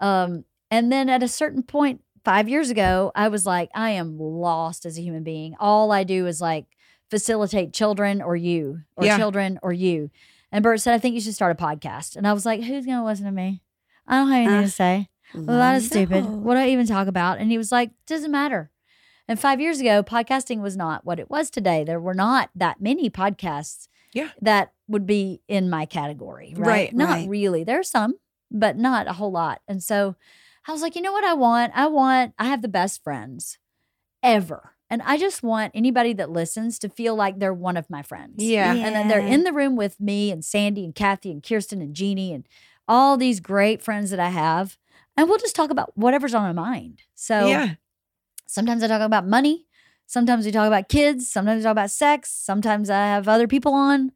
Um, 0.00 0.44
and 0.70 0.92
then 0.92 1.08
at 1.08 1.22
a 1.22 1.28
certain 1.28 1.62
point, 1.64 2.02
five 2.24 2.48
years 2.48 2.70
ago, 2.70 3.12
I 3.14 3.28
was 3.28 3.44
like, 3.46 3.70
I 3.74 3.90
am 3.90 4.18
lost 4.18 4.86
as 4.86 4.98
a 4.98 5.02
human 5.02 5.22
being. 5.22 5.54
All 5.60 5.92
I 5.92 6.04
do 6.04 6.26
is 6.26 6.40
like 6.40 6.66
facilitate 7.10 7.72
children 7.72 8.22
or 8.22 8.34
you 8.36 8.80
or 8.96 9.04
Yeah. 9.04 9.16
children 9.18 9.58
or 9.62 9.72
you. 9.72 10.10
And 10.50 10.62
Bert 10.62 10.80
said, 10.80 10.94
I 10.94 10.98
think 10.98 11.14
you 11.14 11.20
should 11.20 11.34
start 11.34 11.52
a 11.58 11.62
podcast. 11.62 12.16
And 12.16 12.26
I 12.26 12.32
was 12.32 12.46
like, 12.46 12.60
who's 12.62 12.86
going 12.86 12.98
to 12.98 13.04
listen 13.04 13.26
to 13.26 13.32
me? 13.32 13.62
I 14.06 14.16
don't 14.18 14.28
have 14.28 14.36
anything 14.36 14.58
Uh, 14.58 14.62
to 14.62 14.70
say. 14.70 15.08
Well, 15.34 15.44
that 15.58 15.76
is 15.76 15.86
stupid. 15.86 16.24
What 16.26 16.54
do 16.54 16.60
I 16.60 16.68
even 16.68 16.86
talk 16.86 17.08
about? 17.08 17.38
And 17.38 17.50
he 17.50 17.58
was 17.58 17.72
like, 17.72 17.90
doesn't 18.06 18.30
matter. 18.30 18.70
And 19.26 19.40
five 19.40 19.60
years 19.60 19.80
ago, 19.80 20.02
podcasting 20.02 20.60
was 20.60 20.76
not 20.76 21.04
what 21.04 21.18
it 21.18 21.30
was 21.30 21.50
today. 21.50 21.82
There 21.82 21.98
were 22.00 22.14
not 22.14 22.50
that 22.54 22.80
many 22.80 23.10
podcasts 23.10 23.88
Yeah. 24.12 24.28
that 24.42 24.72
would 24.86 25.06
be 25.06 25.40
in 25.48 25.68
my 25.70 25.86
category, 25.86 26.52
right? 26.56 26.66
Right, 26.68 26.94
not 26.94 27.08
right. 27.08 27.28
really. 27.28 27.64
There's 27.64 27.90
some, 27.90 28.14
but 28.50 28.76
not 28.76 29.08
a 29.08 29.14
whole 29.14 29.32
lot. 29.32 29.60
And 29.66 29.82
so 29.82 30.14
I 30.66 30.72
was 30.72 30.82
like, 30.82 30.96
you 30.96 31.02
know 31.02 31.12
what 31.12 31.24
I 31.24 31.34
want? 31.34 31.72
I 31.74 31.86
want, 31.86 32.34
I 32.38 32.46
have 32.46 32.62
the 32.62 32.68
best 32.68 33.02
friends 33.02 33.58
ever. 34.22 34.72
And 34.90 35.02
I 35.02 35.18
just 35.18 35.42
want 35.42 35.72
anybody 35.74 36.12
that 36.14 36.30
listens 36.30 36.78
to 36.80 36.88
feel 36.88 37.14
like 37.14 37.38
they're 37.38 37.54
one 37.54 37.76
of 37.76 37.90
my 37.90 38.02
friends. 38.02 38.34
Yeah. 38.38 38.72
And 38.72 38.94
then 38.94 39.08
they're 39.08 39.18
in 39.18 39.44
the 39.44 39.52
room 39.52 39.76
with 39.76 40.00
me 40.00 40.30
and 40.30 40.44
Sandy 40.44 40.84
and 40.84 40.94
Kathy 40.94 41.30
and 41.30 41.42
Kirsten 41.42 41.82
and 41.82 41.94
Jeannie 41.94 42.32
and 42.32 42.46
all 42.86 43.16
these 43.16 43.40
great 43.40 43.82
friends 43.82 44.10
that 44.10 44.20
I 44.20 44.28
have. 44.28 44.76
And 45.16 45.28
we'll 45.28 45.38
just 45.38 45.56
talk 45.56 45.70
about 45.70 45.96
whatever's 45.96 46.34
on 46.34 46.42
my 46.42 46.52
mind. 46.52 47.02
So 47.14 47.46
yeah. 47.46 47.74
sometimes 48.46 48.82
I 48.82 48.88
talk 48.88 49.00
about 49.00 49.26
money. 49.26 49.66
Sometimes 50.06 50.44
we 50.44 50.52
talk 50.52 50.66
about 50.66 50.88
kids. 50.88 51.30
Sometimes 51.30 51.60
we 51.60 51.64
talk 51.64 51.72
about 51.72 51.90
sex. 51.90 52.30
Sometimes 52.30 52.90
I 52.90 53.06
have 53.06 53.26
other 53.26 53.48
people 53.48 53.72
on. 53.74 54.12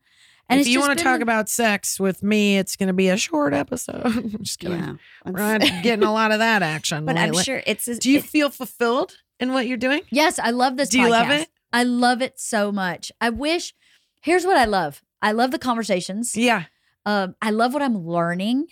And 0.49 0.61
if 0.61 0.66
it's 0.66 0.73
you 0.73 0.81
want 0.81 0.99
to 0.99 1.05
talk 1.05 1.20
about 1.20 1.49
sex 1.49 2.01
with 2.01 2.23
me, 2.23 2.57
it's 2.59 2.77
going 2.77 2.87
to 2.87 2.93
be 2.95 3.09
a 3.09 3.16
short 3.16 3.53
episode. 3.53 4.01
I'm 4.05 4.31
just 4.43 4.59
kidding. 4.59 4.79
Yeah. 4.79 4.95
We're 5.27 5.33
not 5.33 5.61
getting 5.83 6.05
a 6.05 6.12
lot 6.12 6.33
of 6.33 6.39
that 6.39 6.62
action. 6.62 7.05
but 7.05 7.16
I'm 7.19 7.35
sure 7.35 7.62
it's. 7.66 7.85
Do 7.99 8.11
you 8.11 8.19
it- 8.19 8.25
feel 8.25 8.49
fulfilled 8.51 9.16
in 9.39 9.53
what 9.53 9.66
you're 9.66 9.77
doing? 9.77 10.01
Yes, 10.11 10.39
I 10.39 10.51
love 10.51 10.77
this. 10.77 10.89
Do 10.89 11.01
you 11.01 11.11
love 11.11 11.31
it? 11.31 11.49
I 11.73 11.83
love 11.85 12.23
it 12.23 12.41
so 12.41 12.73
much. 12.73 13.12
I 13.20 13.31
wish. 13.31 13.75
Here's 14.23 14.47
what 14.47 14.57
I 14.57 14.65
love. 14.65 15.03
I 15.20 15.33
love 15.33 15.51
the 15.51 15.59
conversations. 15.59 16.37
Yeah. 16.37 16.65
Um, 17.05 17.35
I 17.43 17.51
love 17.51 17.73
what 17.75 17.83
I'm 17.83 18.07
learning. 18.07 18.69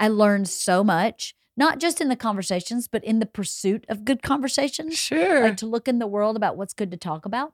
I 0.00 0.08
learned 0.08 0.48
so 0.48 0.82
much, 0.82 1.34
not 1.56 1.78
just 1.78 2.00
in 2.00 2.08
the 2.08 2.16
conversations, 2.16 2.88
but 2.88 3.04
in 3.04 3.18
the 3.20 3.26
pursuit 3.26 3.84
of 3.88 4.04
good 4.04 4.22
conversations. 4.22 4.96
Sure. 4.98 5.42
Like 5.44 5.56
to 5.58 5.66
look 5.66 5.86
in 5.88 5.98
the 5.98 6.06
world 6.06 6.36
about 6.36 6.56
what's 6.56 6.74
good 6.74 6.90
to 6.90 6.96
talk 6.96 7.24
about. 7.26 7.52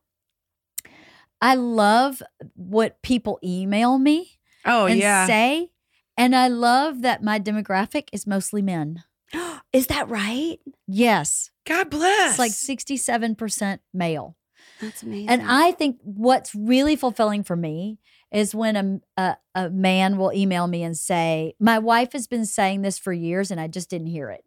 I 1.40 1.54
love 1.54 2.22
what 2.54 3.00
people 3.02 3.38
email 3.42 3.98
me 3.98 4.38
oh, 4.64 4.86
and 4.86 4.98
yeah. 4.98 5.26
say. 5.26 5.70
And 6.16 6.34
I 6.34 6.48
love 6.48 7.02
that 7.02 7.22
my 7.22 7.38
demographic 7.38 8.08
is 8.12 8.26
mostly 8.26 8.62
men. 8.62 9.04
Is 9.72 9.86
that 9.88 10.08
right? 10.08 10.58
Yes. 10.86 11.50
God 11.66 11.90
bless. 11.90 12.30
It's 12.30 12.38
like 12.38 12.52
67% 12.52 13.80
male. 13.92 14.36
That's 14.80 15.02
amazing. 15.02 15.28
And 15.28 15.42
I 15.46 15.72
think 15.72 15.98
what's 16.02 16.54
really 16.54 16.96
fulfilling 16.96 17.44
for 17.44 17.54
me 17.56 17.98
is 18.32 18.54
when 18.54 19.02
a, 19.16 19.20
a, 19.20 19.36
a 19.54 19.70
man 19.70 20.16
will 20.16 20.32
email 20.32 20.66
me 20.66 20.82
and 20.82 20.96
say, 20.96 21.54
My 21.60 21.78
wife 21.78 22.12
has 22.12 22.26
been 22.26 22.46
saying 22.46 22.82
this 22.82 22.98
for 22.98 23.12
years 23.12 23.50
and 23.50 23.60
I 23.60 23.68
just 23.68 23.90
didn't 23.90 24.08
hear 24.08 24.30
it. 24.30 24.44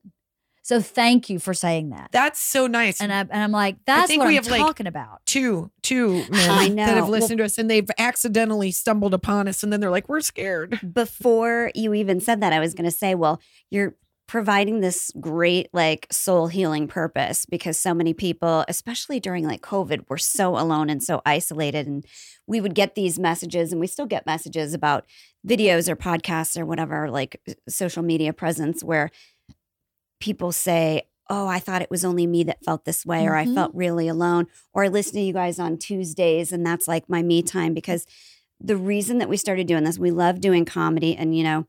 So 0.64 0.80
thank 0.80 1.30
you 1.30 1.40
for 1.40 1.54
saying 1.54 1.90
that. 1.90 2.10
That's 2.12 2.40
so 2.40 2.68
nice. 2.68 3.02
and, 3.02 3.12
I, 3.12 3.22
and 3.22 3.32
I'm 3.34 3.52
like, 3.52 3.78
That's 3.86 4.08
think 4.08 4.20
what 4.20 4.28
we 4.28 4.38
I'm 4.38 4.44
have, 4.44 4.52
like, 4.52 4.62
talking 4.62 4.88
about. 4.88 5.26
two, 5.26 5.72
two 5.82 6.24
men 6.30 6.30
that 6.30 6.70
know. 6.76 6.86
have 6.86 6.96
Well- 7.04 7.10
listened 7.12 7.40
to 7.40 7.46
us 7.46 7.58
and 7.58 7.70
they've 7.70 7.90
accidentally 7.98 8.72
stumbled 8.72 9.14
upon 9.14 9.48
us 9.48 9.64
and 9.64 9.74
then 9.74 9.80
they're 9.80 9.90
like, 9.92 10.08
we're 10.08 10.22
scared. 10.22 10.80
before 10.94 11.72
you 11.76 11.94
even 11.94 12.20
said 12.20 12.42
that, 12.42 12.54
I 12.54 12.60
was 12.60 12.74
going 12.74 12.86
to 12.90 12.96
say, 12.96 13.16
well, 13.16 13.42
you're 13.70 13.96
providing 14.28 14.80
this 14.80 15.12
great 15.20 15.68
like 15.74 16.08
soul 16.10 16.48
healing 16.48 16.88
purpose 16.88 17.46
because 17.46 17.78
so 17.78 17.94
many 17.94 18.14
people, 18.14 18.64
especially 18.70 19.20
during 19.20 19.46
like 19.46 19.62
COVID, 19.62 20.06
were 20.10 20.18
so 20.18 20.58
alone 20.58 20.90
and 20.90 21.04
so 21.04 21.22
isolated. 21.26 21.86
And 21.86 22.06
we 22.48 22.62
would 22.62 22.74
get 22.74 22.96
these 22.96 23.20
messages, 23.20 23.72
and 23.74 23.82
we 23.82 23.88
still 23.88 24.06
get 24.06 24.26
messages 24.26 24.74
about 24.74 25.06
videos 25.46 25.90
or 25.90 25.98
podcasts 25.98 26.58
or 26.58 26.66
whatever, 26.66 27.10
like 27.10 27.42
social 27.68 28.04
media 28.04 28.32
presence, 28.32 28.82
where 28.84 29.10
people 30.22 30.52
say, 30.54 31.04
Oh, 31.30 31.48
I 31.48 31.60
thought 31.60 31.82
it 31.82 31.90
was 31.92 32.04
only 32.04 32.28
me 32.28 32.44
that 32.44 32.64
felt 32.66 32.84
this 32.84 33.06
way, 33.06 33.26
or 33.26 33.36
I 33.36 33.46
Mhm. 33.46 33.56
felt 33.56 33.74
really 33.74 34.10
alone, 34.10 34.48
or 34.74 34.84
I 34.84 34.90
listen 34.90 35.14
to 35.14 35.22
you 35.22 35.32
guys 35.32 35.60
on 35.60 35.78
Tuesdays, 35.78 36.52
and 36.52 36.66
that's 36.66 36.90
like 36.90 37.08
my 37.10 37.22
me 37.24 37.42
time 37.42 37.74
because 37.74 38.06
the 38.60 38.76
reason 38.76 39.18
that 39.20 39.30
we 39.30 39.38
started 39.38 39.66
doing 39.66 39.86
this, 39.86 39.98
we 39.98 40.12
love 40.12 40.42
doing 40.42 40.66
comedy. 40.66 41.16
And, 41.16 41.36
you 41.36 41.44
know, 41.44 41.68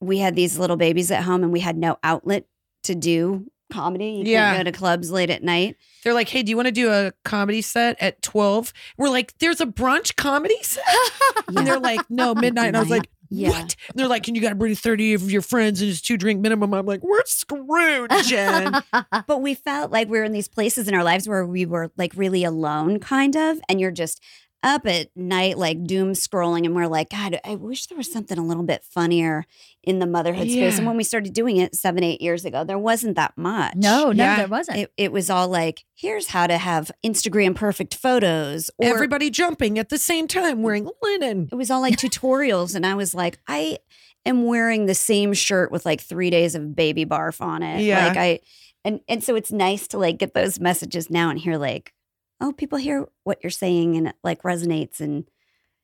we 0.00 0.18
had 0.18 0.36
these 0.36 0.56
little 0.58 0.76
babies 0.76 1.10
at 1.10 1.24
home 1.24 1.42
and 1.42 1.52
we 1.52 1.60
had 1.60 1.76
no 1.76 1.98
outlet 2.04 2.44
to 2.84 2.94
do 2.94 3.50
comedy. 3.72 4.22
You 4.24 4.32
Yeah. 4.32 4.54
can't 4.54 4.64
go 4.66 4.70
to 4.70 4.78
clubs 4.78 5.10
late 5.10 5.28
at 5.30 5.42
night. 5.42 5.76
They're 6.04 6.14
like, 6.14 6.28
hey, 6.28 6.42
do 6.44 6.50
you 6.50 6.56
want 6.56 6.66
to 6.66 6.72
do 6.72 6.90
a 6.92 7.12
comedy 7.24 7.60
set 7.60 8.00
at 8.00 8.22
12? 8.22 8.72
We're 8.96 9.08
like, 9.10 9.36
there's 9.38 9.60
a 9.60 9.66
brunch 9.66 10.14
comedy 10.16 10.62
set? 10.62 10.84
And 11.48 11.66
they're 11.66 11.80
like, 11.80 12.08
no, 12.08 12.34
midnight. 12.36 12.68
And 12.68 12.76
I 12.76 12.80
was 12.80 12.88
like, 12.90 13.08
Yeah. 13.30 13.50
what? 13.50 13.76
And 13.88 13.98
they're 13.98 14.08
like, 14.08 14.22
"Can 14.22 14.34
you 14.34 14.40
got 14.40 14.50
to 14.50 14.54
bring 14.54 14.74
30 14.74 15.14
of 15.14 15.30
your 15.30 15.42
friends 15.42 15.80
and 15.80 15.90
it's 15.90 16.00
two 16.00 16.16
drink 16.16 16.40
minimum. 16.40 16.72
I'm 16.74 16.86
like, 16.86 17.02
we're 17.02 17.24
screwed, 17.24 18.10
Jen. 18.24 18.74
But 19.26 19.42
we 19.42 19.54
felt 19.54 19.90
like 19.90 20.08
we 20.08 20.18
were 20.18 20.24
in 20.24 20.32
these 20.32 20.48
places 20.48 20.88
in 20.88 20.94
our 20.94 21.04
lives 21.04 21.28
where 21.28 21.46
we 21.46 21.66
were 21.66 21.90
like 21.96 22.12
really 22.16 22.44
alone, 22.44 22.98
kind 23.00 23.36
of. 23.36 23.58
And 23.68 23.80
you're 23.80 23.90
just 23.90 24.22
up 24.62 24.86
at 24.86 25.08
night, 25.14 25.58
like 25.58 25.84
doom 25.84 26.12
scrolling. 26.12 26.64
And 26.64 26.74
we're 26.74 26.86
like, 26.88 27.10
God, 27.10 27.38
I 27.44 27.54
wish 27.54 27.86
there 27.86 27.96
was 27.98 28.10
something 28.10 28.36
a 28.38 28.44
little 28.44 28.62
bit 28.64 28.82
funnier 28.84 29.44
in 29.84 30.00
the 30.00 30.06
motherhood 30.06 30.50
space. 30.50 30.78
And 30.78 30.86
when 30.86 30.96
we 30.96 31.04
started 31.04 31.32
doing 31.32 31.58
it 31.58 31.76
seven, 31.76 32.02
eight 32.02 32.20
years 32.20 32.44
ago, 32.44 32.64
there 32.64 32.78
wasn't 32.78 33.14
that 33.16 33.34
much. 33.36 33.74
no, 33.76 34.10
no, 34.10 34.24
Yeah. 34.24 34.36
there 34.38 34.48
wasn't. 34.48 34.78
It, 34.78 34.92
it 34.96 35.12
was 35.12 35.30
all 35.30 35.46
like, 35.48 35.84
here's 35.94 36.28
how 36.28 36.46
to 36.48 36.58
have 36.58 36.90
Instagram 37.04 37.54
perfect 37.54 37.94
photos. 37.94 38.70
Or 38.78 38.88
Everybody 38.88 39.30
jumping 39.30 39.78
at 39.78 39.88
the 39.88 39.98
same 39.98 40.26
time 40.26 40.62
wearing 40.62 40.90
linen. 41.02 41.48
it 41.52 41.54
was 41.54 41.70
all 41.70 41.80
like 41.80 41.96
tutorials. 41.98 42.74
And 42.74 42.84
I 42.84 42.94
was 42.94 43.14
like, 43.14 43.38
I 43.46 43.78
am 44.24 44.44
wearing 44.44 44.86
the 44.86 44.94
same 44.94 45.32
shirt 45.32 45.70
with 45.70 45.86
like 45.86 46.00
three 46.00 46.30
days 46.30 46.56
of 46.56 46.74
baby 46.74 47.04
barf 47.06 47.40
on 47.40 47.62
it. 47.62 47.82
Yeah. 47.82 48.08
Like 48.08 48.16
I 48.16 48.40
and 48.84 49.00
and 49.08 49.22
so 49.22 49.36
it's 49.36 49.52
nice 49.52 49.86
to 49.88 49.98
like 49.98 50.18
get 50.18 50.34
those 50.34 50.58
messages 50.58 51.10
now 51.10 51.30
and 51.30 51.38
hear 51.38 51.56
like, 51.58 51.92
oh, 52.40 52.52
people 52.52 52.78
hear 52.78 53.06
what 53.24 53.38
you're 53.42 53.50
saying 53.50 53.96
and 53.96 54.08
it 54.08 54.14
like 54.22 54.42
resonates 54.42 55.00
and 55.00 55.24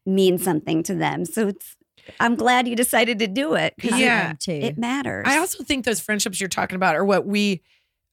means 0.04 0.42
something 0.44 0.82
to 0.84 0.94
them. 0.94 1.24
So 1.24 1.48
it's 1.48 1.76
I'm 2.18 2.34
glad 2.34 2.66
you 2.66 2.74
decided 2.76 3.18
to 3.20 3.26
do 3.28 3.54
it 3.54 3.74
because 3.76 3.94
I 3.94 3.98
Yeah. 3.98 4.30
am 4.30 4.36
too. 4.36 4.52
it 4.52 4.76
matters. 4.78 5.24
I 5.26 5.38
also 5.38 5.62
think 5.64 5.84
those 5.84 6.00
friendships 6.00 6.40
you're 6.40 6.48
talking 6.48 6.76
about 6.76 6.96
are 6.96 7.04
what 7.04 7.26
we, 7.26 7.62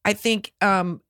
I 0.05 0.13
think, 0.13 0.53
um, 0.61 1.01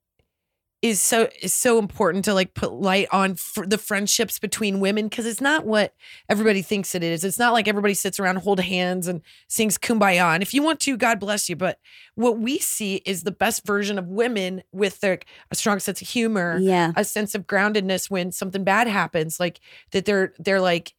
is 0.82 1.02
so 1.02 1.28
is 1.42 1.54
so 1.54 1.78
important 1.78 2.24
to 2.26 2.34
like 2.34 2.54
put 2.54 2.72
light 2.72 3.08
on 3.12 3.36
for 3.36 3.68
the 3.68 3.78
friendships 3.78 4.40
between 4.40 4.80
women 4.80 5.10
because 5.10 5.26
it's 5.26 5.42
not 5.42 5.66
what 5.66 5.94
everybody 6.30 6.62
thinks 6.62 6.96
it 6.96 7.04
is. 7.04 7.26
It's 7.26 7.38
not 7.38 7.52
like 7.52 7.68
everybody 7.68 7.94
sits 7.94 8.20
around, 8.20 8.38
hold 8.38 8.62
hands, 8.62 9.08
and 9.08 9.22
sings 9.50 9.78
"Kumbaya." 9.78 10.34
And 10.34 10.42
if 10.42 10.54
you 10.54 10.64
want 10.64 10.80
to, 10.82 10.96
God 10.96 11.20
bless 11.20 11.50
you. 11.50 11.58
But 11.58 11.80
what 12.16 12.40
we 12.40 12.60
see 12.60 13.02
is 13.06 13.24
the 13.24 13.32
best 13.32 13.66
version 13.66 14.00
of 14.00 14.08
women 14.08 14.64
with 14.72 15.02
their 15.02 15.20
a 15.52 15.56
strong 15.56 15.80
sense 15.80 16.02
of 16.02 16.08
humor, 16.08 16.58
yeah. 16.62 16.94
a 16.96 17.04
sense 17.04 17.36
of 17.36 17.46
groundedness 17.46 18.10
when 18.10 18.32
something 18.32 18.64
bad 18.64 18.88
happens 18.88 19.40
like 19.40 19.60
that 19.92 20.06
they're 20.06 20.34
they're 20.40 20.62
like 20.62 20.94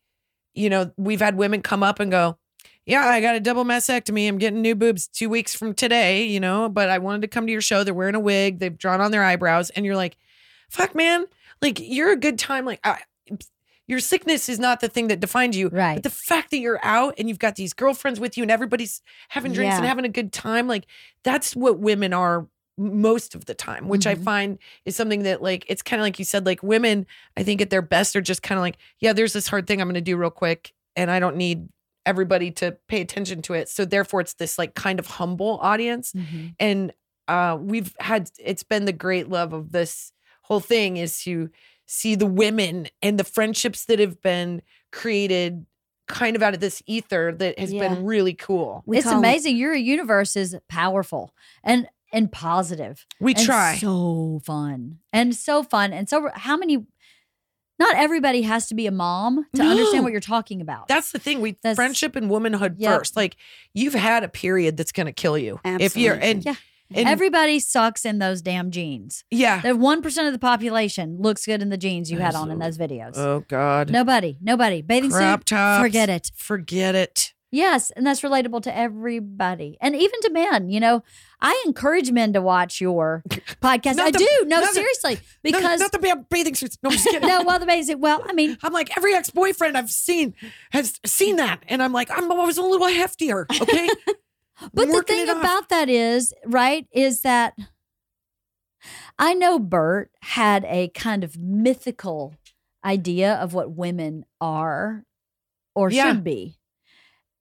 you 0.55 0.69
know 0.69 0.91
we've 0.99 1.21
had 1.21 1.37
women 1.37 1.63
come 1.63 1.83
up 1.83 2.01
and 2.01 2.11
go 2.11 2.37
yeah 2.91 3.07
i 3.07 3.21
got 3.21 3.35
a 3.37 3.41
double 3.41 3.65
mastectomy. 3.65 4.29
I'm 4.29 4.39
getting 4.39 4.61
new 4.63 4.75
boobs 4.75 5.07
two 5.09 5.29
weeks 5.31 5.55
from 5.55 5.73
today 5.75 6.25
you 6.27 6.41
know 6.41 6.69
but 6.69 6.89
i 6.91 6.99
wanted 6.99 7.23
to 7.23 7.29
come 7.29 7.47
to 7.47 7.53
your 7.53 7.61
show. 7.63 7.85
They're 7.85 7.95
wearing 7.95 8.15
a 8.15 8.21
wig. 8.21 8.59
They've 8.59 8.77
drawn 8.77 9.01
on 9.01 9.11
their 9.13 9.23
eyebrows. 9.25 9.71
And 9.71 9.87
you're 9.87 9.97
like 9.97 10.17
fuck 10.69 10.95
man. 10.95 11.25
Like 11.63 11.79
you're 11.81 12.13
a 12.13 12.17
good 12.17 12.39
time. 12.39 12.65
Like 12.65 12.81
I, 12.85 12.99
your 13.87 13.99
sickness 13.99 14.49
is 14.49 14.61
not 14.61 14.79
the 14.81 14.89
thing 14.89 15.09
that 15.09 15.19
defines 15.21 15.57
you 15.57 15.69
Right. 15.69 15.95
but 15.97 16.05
the 16.05 16.11
fact 16.11 16.51
that 16.53 16.59
you're 16.59 16.79
out 16.85 17.15
and 17.19 17.29
you've 17.29 17.41
got 17.41 17.57
these 17.57 17.73
girlfriends 17.73 18.21
with 18.21 18.37
you 18.37 18.43
and 18.45 18.51
everybody's 18.51 19.03
having 19.31 19.53
drinks 19.53 19.77
and 19.77 19.85
having 19.85 20.05
a 20.05 20.09
good 20.09 20.33
time 20.33 20.69
like 20.69 20.87
that's 21.25 21.57
what 21.57 21.81
women 21.81 22.13
are 22.13 22.47
most 22.79 23.35
of 23.35 23.45
the 23.47 23.53
time 23.55 23.89
which 23.89 24.07
i 24.07 24.15
Mhm. 24.15 24.23
find 24.25 24.59
is 24.87 24.95
something 24.97 25.25
that 25.25 25.43
like 25.43 25.65
it's 25.69 25.83
kind 25.83 26.01
of 26.01 26.05
like 26.05 26.19
you 26.21 26.25
said 26.25 26.47
like 26.47 26.63
women 26.63 27.05
i 27.37 27.43
think 27.43 27.61
at 27.61 27.69
their 27.69 27.83
best 27.83 28.15
are 28.17 28.21
just 28.23 28.43
kind 28.45 28.59
of 28.59 28.63
like 28.63 28.79
yeah 29.01 29.13
there's 29.13 29.33
this 29.35 29.49
hard 29.49 29.67
thing 29.67 29.81
i'm 29.83 29.89
going 29.89 29.95
to 29.97 30.01
do 30.01 30.17
real 30.17 30.31
quick 30.31 30.73
and 30.97 31.11
i 31.11 31.19
don't 31.19 31.37
need 31.37 31.69
everybody 32.07 32.51
to 32.51 32.73
pay 32.89 33.01
attention 33.01 33.43
to 33.43 33.53
it 33.55 33.69
so 33.69 33.85
therefore 33.85 34.21
it's 34.21 34.35
this 34.35 34.59
like 34.59 34.75
kind 34.75 34.99
of 34.99 35.07
humble 35.07 35.59
audience 35.63 36.13
Mhm. 36.13 36.55
and 36.59 36.93
uh 37.29 37.57
we've 37.61 37.95
had 38.01 38.31
it's 38.39 38.63
been 38.63 38.87
the 38.87 38.93
great 38.93 39.29
love 39.29 39.53
of 39.53 39.73
this 39.73 40.13
whole 40.43 40.61
thing 40.61 40.97
is 40.97 41.23
to 41.25 41.51
see 41.87 42.15
the 42.15 42.27
women 42.27 42.89
and 43.03 43.19
the 43.19 43.25
friendships 43.25 43.85
that 43.85 43.99
have 43.99 44.21
been 44.23 44.63
created 44.93 45.67
kind 46.09 46.35
of 46.35 46.43
out 46.43 46.55
of 46.55 46.61
this 46.61 46.83
ether 46.87 47.33
that 47.33 47.59
has 47.59 47.73
Yeah. 47.73 47.89
been 47.89 48.05
really 48.05 48.35
cool 48.35 48.83
We 48.87 48.99
it's 48.99 49.07
call- 49.07 49.19
amazing. 49.19 49.57
Your 49.57 49.75
universe 49.75 50.35
is 50.37 50.57
powerful 50.69 51.33
and 51.63 51.87
and 52.13 52.33
positive. 52.33 53.07
we 53.21 53.35
and 53.37 53.45
try 53.45 53.77
So 53.77 54.41
fun 54.45 54.99
and 55.13 55.33
so 55.37 55.63
fun 55.63 55.93
and 55.93 56.09
so. 56.09 56.29
How 56.35 56.57
many? 56.57 56.85
Not 57.81 57.97
everybody 57.97 58.43
has 58.43 58.69
to 58.69 58.75
be 58.77 58.87
a 58.87 58.93
mom 58.93 59.47
to 59.57 59.63
understand 59.63 60.05
what 60.05 60.13
you're 60.13 60.21
talking 60.21 60.61
about. 60.61 60.87
That's 60.87 61.11
the 61.11 61.19
thing. 61.19 61.41
We 61.41 61.53
That's- 61.63 61.75
friendship 61.77 62.15
and 62.15 62.31
womanhood 62.31 62.77
Yep. 62.79 62.99
first. 62.99 63.17
Like 63.17 63.37
you've 63.75 63.95
had 63.95 64.23
a 64.23 64.29
period 64.29 64.77
that's 64.77 64.93
going 64.93 65.07
to 65.07 65.13
kill 65.13 65.37
you 65.37 65.59
if 65.65 65.97
you're 65.97 66.15
and 66.15 66.45
Yeah. 66.45 66.55
And- 66.93 67.09
Everybody 67.09 67.61
sucks 67.61 68.05
in 68.05 68.19
those 68.19 68.43
damn 68.43 68.73
jeans. 68.73 69.23
yeah. 69.31 69.61
The 69.61 69.77
one 69.77 70.03
percent 70.03 70.27
of 70.27 70.33
the 70.33 70.41
population 70.41 71.19
looks 71.21 71.47
good 71.47 71.63
in 71.63 71.69
the 71.71 71.77
jeans 71.77 72.11
you 72.11 72.19
had 72.19 72.35
on 72.35 72.51
in 72.51 72.59
those 72.59 72.77
videos. 72.79 73.17
Oh 73.17 73.45
God. 73.49 73.91
nobody, 73.91 74.37
nobody. 74.41 74.83
Bathing 74.83 75.11
Crop 75.11 75.41
suit, 75.41 75.47
tops. 75.47 75.83
forget 75.83 76.09
it. 76.09 76.31
Forget 76.35 76.95
it. 76.97 77.33
Yes, 77.53 77.91
and 77.91 78.07
that's 78.07 78.21
relatable 78.21 78.63
to 78.63 78.77
everybody, 78.77 79.77
and 79.81 79.97
even 79.97 80.21
to 80.23 80.31
men. 80.31 80.71
You 80.71 80.79
know, 80.79 81.03
I 81.41 81.61
encourage 81.67 82.13
men 82.13 82.33
to 82.35 82.41
watch 82.41 82.81
your 82.81 83.25
podcast. 83.61 83.99
I 83.99 84.13
the- 84.13 84.19
do. 84.19 84.47
No, 84.47 84.61
the- 84.61 84.69
seriously, 84.69 85.15
No, 85.15 85.21
because 85.43 85.81
not 85.81 85.91
the 85.91 86.25
bathing 86.31 86.55
suits. 86.55 86.79
No, 86.83 86.91
I'm 86.91 86.93
just 86.93 87.07
kidding. 87.09 87.29
no, 87.29 87.43
well, 87.43 87.59
the 87.59 87.67
basic. 87.67 87.97
Well, 88.01 88.23
I 88.29 88.33
mean, 88.33 88.57
I'm 88.63 88.73
like 88.73 88.97
every 88.97 89.15
ex 89.15 89.31
boyfriend 89.31 89.77
I've 89.77 89.91
seen 89.91 90.35
has 90.71 91.01
seen 91.05 91.37
that, 91.37 91.65
and 91.69 91.83
I'm 91.83 91.93
like 91.93 92.09
I'm 92.11 92.31
always 92.31 92.57
a 92.57 92.63
little 92.63 92.87
heftier. 92.87 93.47
Okay, 93.61 93.89
But 94.73 94.87
the 94.89 95.03
thing 95.03 95.29
about 95.29 95.71
that 95.71 95.89
is, 95.89 96.33
right, 96.47 96.87
is 96.93 97.23
that 97.23 97.55
I 99.19 99.35
know 99.35 99.59
Bert 99.59 100.11
had 100.23 100.65
a 100.67 100.89
kind 100.89 101.25
of 101.25 101.37
mythical 101.39 102.35
idea 102.85 103.35
of 103.35 103.53
what 103.55 103.73
women 103.73 104.25
are 104.41 105.05
or 105.75 105.91
Yeah. 105.91 106.13
should 106.13 106.25
be. 106.25 106.57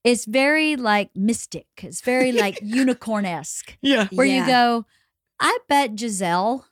It's 0.03 0.25
very 0.25 0.75
like 0.75 1.09
mystic. 1.15 1.67
It's 1.77 2.01
very 2.01 2.31
like 2.31 2.59
unicorn 2.63 3.25
esque, 3.25 3.77
yeah, 3.81 4.07
where 4.11 4.25
you 4.25 4.45
go, 4.45 4.85
I 5.39 5.57
bet 5.67 5.95
Gisele 5.95 6.65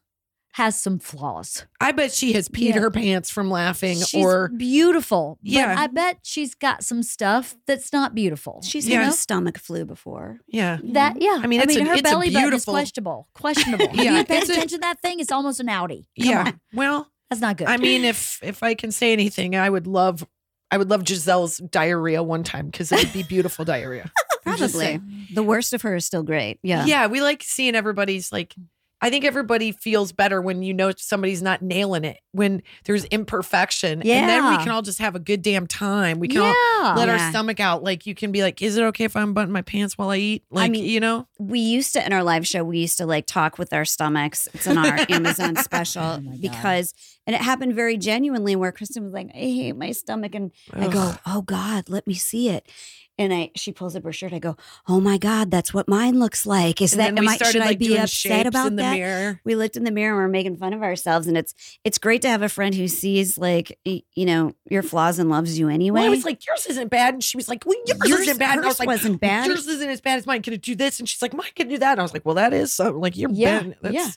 has 0.54 0.76
some 0.80 0.98
flaws. 0.98 1.66
I 1.80 1.91
bet 1.91 2.12
she 2.12 2.34
has 2.34 2.49
peed 2.49 2.70
Yeah. 2.74 2.80
her 2.80 2.90
pants 2.90 3.30
from 3.30 3.52
laughing, 3.52 3.98
She's 4.02 4.16
or 4.26 4.48
beautiful. 4.49 5.38
Yeah. 5.44 5.76
I 5.78 5.86
bet 5.86 6.18
she's 6.24 6.56
got 6.56 6.84
some 6.84 7.04
stuff 7.04 7.56
that's 7.68 7.94
not 7.94 8.16
beautiful. 8.16 8.62
She's 8.64 8.90
Yeah. 8.90 9.04
had 9.04 9.10
a 9.14 9.16
stomach 9.16 9.60
flu 9.60 9.86
before. 9.86 10.40
yeah, 10.48 10.80
That 10.84 11.22
yeah, 11.22 11.40
I 11.44 11.45
mean, 11.45 11.62
it's 11.62 11.76
a- 11.76 11.84
her 11.84 11.91
it's 11.94 11.99
a 11.99 12.04
belly 12.04 12.30
button 12.32 12.38
is 12.38 12.41
beautiful- 12.41 12.74
questionable. 12.74 13.28
Questionable. 13.36 13.86
Yeah, 13.94 14.04
Have 14.04 14.18
you 14.18 14.26
paid 14.26 14.38
it's 14.40 14.49
a- 14.49 14.54
attention 14.54 14.80
to 14.80 14.82
that 14.82 14.99
thing? 15.02 15.20
It's 15.20 15.32
almost 15.32 15.60
an 15.60 15.70
Audi. 15.70 16.08
Come 16.20 16.30
yeah. 16.30 16.40
on. 16.48 16.60
Well, 16.74 17.12
That's 17.30 17.41
not 17.41 17.58
good. 17.58 17.68
I 17.68 17.78
mean, 17.78 18.04
if 18.04 18.40
if 18.41 18.64
I 18.64 18.74
can 18.74 18.91
say 18.91 19.14
anything, 19.14 19.56
I 19.56 19.70
would 19.70 19.86
love, 19.86 20.26
I 20.69 20.77
would 20.77 20.89
love 20.89 21.03
Gisele's 21.03 21.57
diarrhea 21.57 22.22
one 22.22 22.44
time 22.44 22.68
because 22.68 22.91
it 22.91 23.03
would 23.03 23.14
be 23.14 23.23
beautiful 23.23 23.65
diarrhea. 23.65 24.11
Probably. 24.44 24.99
The 25.34 25.44
worst 25.44 25.73
of 25.73 25.81
her 25.84 25.95
is 25.95 26.06
still 26.06 26.23
great. 26.23 26.60
Yeah. 26.61 26.85
Yeah, 26.85 27.07
we 27.07 27.22
like 27.22 27.44
seeing 27.44 27.76
everybody's 27.76 28.31
like. 28.31 28.56
I 29.02 29.10
think 29.10 29.26
everybody 29.26 29.72
feels 29.72 30.11
better 30.11 30.41
when 30.41 30.64
you 30.64 30.74
know 30.74 30.91
somebody's 30.98 31.41
not 31.41 31.61
nailing 31.61 32.03
it, 32.03 32.19
when 32.32 32.64
there's 32.86 33.06
imperfection. 33.06 34.02
Yeah. 34.03 34.15
And 34.15 34.30
then 34.30 34.52
we 34.52 34.64
can 34.64 34.69
all 34.69 34.82
just 34.82 34.99
have 34.99 35.15
a 35.15 35.19
good 35.19 35.41
damn 35.41 35.68
time. 35.68 36.19
We 36.19 36.28
can 36.28 36.41
yeah. 36.41 36.53
all 36.82 36.95
let 36.95 37.10
our 37.10 37.30
stomach 37.30 37.60
out. 37.60 37.84
Like 37.84 38.06
you 38.06 38.15
can 38.15 38.32
be 38.32 38.41
like, 38.41 38.61
is 38.61 38.78
it 38.78 38.84
okay 38.86 39.03
if 39.03 39.15
I'm 39.15 39.30
unbutton 39.30 39.52
my 39.52 39.61
pants 39.61 39.98
while 39.98 40.10
I 40.10 40.18
eat? 40.18 40.44
Like, 40.49 40.72
mean, 40.72 40.86
you 40.86 40.99
know? 40.99 41.28
we 41.40 41.60
used 41.60 41.94
to 41.94 42.06
in 42.06 42.14
our 42.14 42.24
live 42.24 42.48
show 42.48 42.64
we 42.64 42.80
used 42.80 42.98
to 42.98 43.06
like 43.06 43.26
talk 43.26 43.57
with 43.57 43.72
our 43.74 43.86
stomachs 43.86 44.48
it's 44.53 44.68
in 44.68 44.78
our 44.78 45.06
amazon 45.10 45.56
special 45.56 46.02
Oh 46.03 46.22
because 46.40 46.94
and 47.26 47.36
it 47.36 47.41
happened 47.41 47.76
very 47.76 47.98
genuinely 47.98 48.56
where 48.56 48.72
kristin 48.72 49.03
was 49.03 49.14
like 49.14 49.30
i 49.36 49.40
hate 49.40 49.76
my 49.76 49.91
stomach 49.91 50.34
and 50.36 50.52
i 50.74 50.88
go 50.88 51.14
oh 51.26 51.41
god 51.41 51.90
let 51.90 52.07
me 52.07 52.14
see 52.14 52.49
it 52.49 52.69
and 53.18 53.34
I, 53.34 53.52
she 53.56 53.72
pulls 53.72 53.95
up 53.95 54.03
her 54.03 54.11
shirt. 54.14 54.34
I 54.34 54.39
go, 54.39 54.56
"Oh 54.88 54.99
my 54.99 55.18
God, 55.18 55.49
that's 55.52 55.73
what 55.73 55.88
mine 55.88 56.19
looks 56.19 56.45
like." 56.45 56.81
Is 56.81 56.94
And 56.94 56.99
that? 57.02 57.18
Am 57.18 57.27
I, 57.27 57.38
should 57.38 57.61
I 57.61 57.76
be 57.76 57.98
upset 57.98 58.45
about 58.45 58.68
in 58.68 58.76
the 58.76 58.84
that? 58.84 58.94
mirror. 58.94 59.41
We 59.44 59.56
looked 59.56 59.76
in 59.77 59.84
the 59.84 59.91
mirror 59.91 60.14
and 60.15 60.23
we're 60.23 60.27
making 60.31 60.57
fun 60.57 60.73
of 60.73 60.84
ourselves, 60.84 61.27
and 61.27 61.38
it's 61.38 61.53
it's 61.84 61.98
great 61.98 62.22
to 62.23 62.30
have 62.30 62.41
a 62.41 62.49
friend 62.49 62.76
who 62.76 62.88
sees 62.88 63.38
like 63.38 63.77
you 63.85 64.26
know 64.26 64.53
your 64.69 64.84
flaws 64.84 65.19
and 65.19 65.30
loves 65.30 65.57
you 65.57 65.69
anyway. 65.69 66.02
Well, 66.02 66.07
I 66.07 66.10
was 66.10 66.26
like, 66.26 66.45
yours 66.45 66.65
isn't 66.68 66.89
bad. 66.89 67.15
And 67.15 67.23
she 67.23 67.38
was 67.38 67.48
like, 67.49 67.64
well, 67.65 67.77
yours, 67.85 67.99
Yours- 68.06 68.19
isn't 68.22 68.38
bad. 68.39 68.57
And 68.57 68.65
I 68.65 68.68
was 68.68 68.80
like, 68.80 68.88
wasn't 68.88 69.19
bad. 69.22 69.48
Yours 69.48 69.68
isn't 69.68 69.89
as 69.89 70.02
bad 70.02 70.18
as 70.18 70.26
mine. 70.27 70.41
Can 70.41 70.53
it 70.53 70.61
do 70.61 70.76
this? 70.76 70.99
And 70.99 71.07
she's 71.10 71.22
like, 71.22 71.34
mine 71.34 71.48
can 71.56 71.68
do 71.68 71.77
that. 71.77 71.91
And 71.94 71.99
I 71.99 72.03
was 72.03 72.14
like, 72.14 72.26
well, 72.26 72.35
that 72.35 72.53
is 72.53 72.73
something. 72.73 73.02
Like, 73.02 73.18
you're 73.18 73.30
Yeah, 73.31 73.61
bad. 73.64 73.76
That's, 73.81 73.95
yeah. 73.95 74.10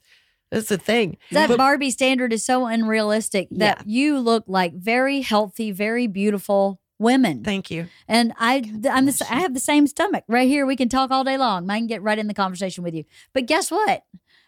That's 0.51 0.69
the 0.69 0.79
thing. 0.79 1.17
that 1.31 1.49
But- 1.49 1.59
Barbie 1.59 1.91
standard 1.93 2.33
is 2.33 2.45
so 2.45 2.67
unrealistic 2.67 3.47
that 3.53 3.79
Yeah. 3.79 3.83
you 3.87 4.19
look 4.19 4.43
like 4.49 4.75
very 4.75 5.21
healthy, 5.21 5.71
very 5.71 6.09
beautiful 6.09 6.80
women. 7.01 7.43
Thank 7.43 7.71
you. 7.71 7.87
And 8.07 8.33
I, 8.39 8.63
I'm 8.89 9.07
the, 9.07 9.27
I 9.29 9.41
have 9.41 9.55
the 9.55 9.61
same 9.61 9.87
stomach 9.87 10.25
right 10.29 10.47
here. 10.49 10.67
We 10.67 10.77
can 10.77 10.89
talk 10.89 11.11
all 11.11 11.25
day 11.25 11.37
long. 11.39 11.69
I 11.71 11.79
can 11.79 11.87
get 11.87 12.03
right 12.03 12.19
in 12.19 12.29
the 12.29 12.35
conversation 12.35 12.85
with 12.85 12.95
you. 12.95 13.05
But 13.33 13.47
guess 13.47 13.71
what? 13.71 14.05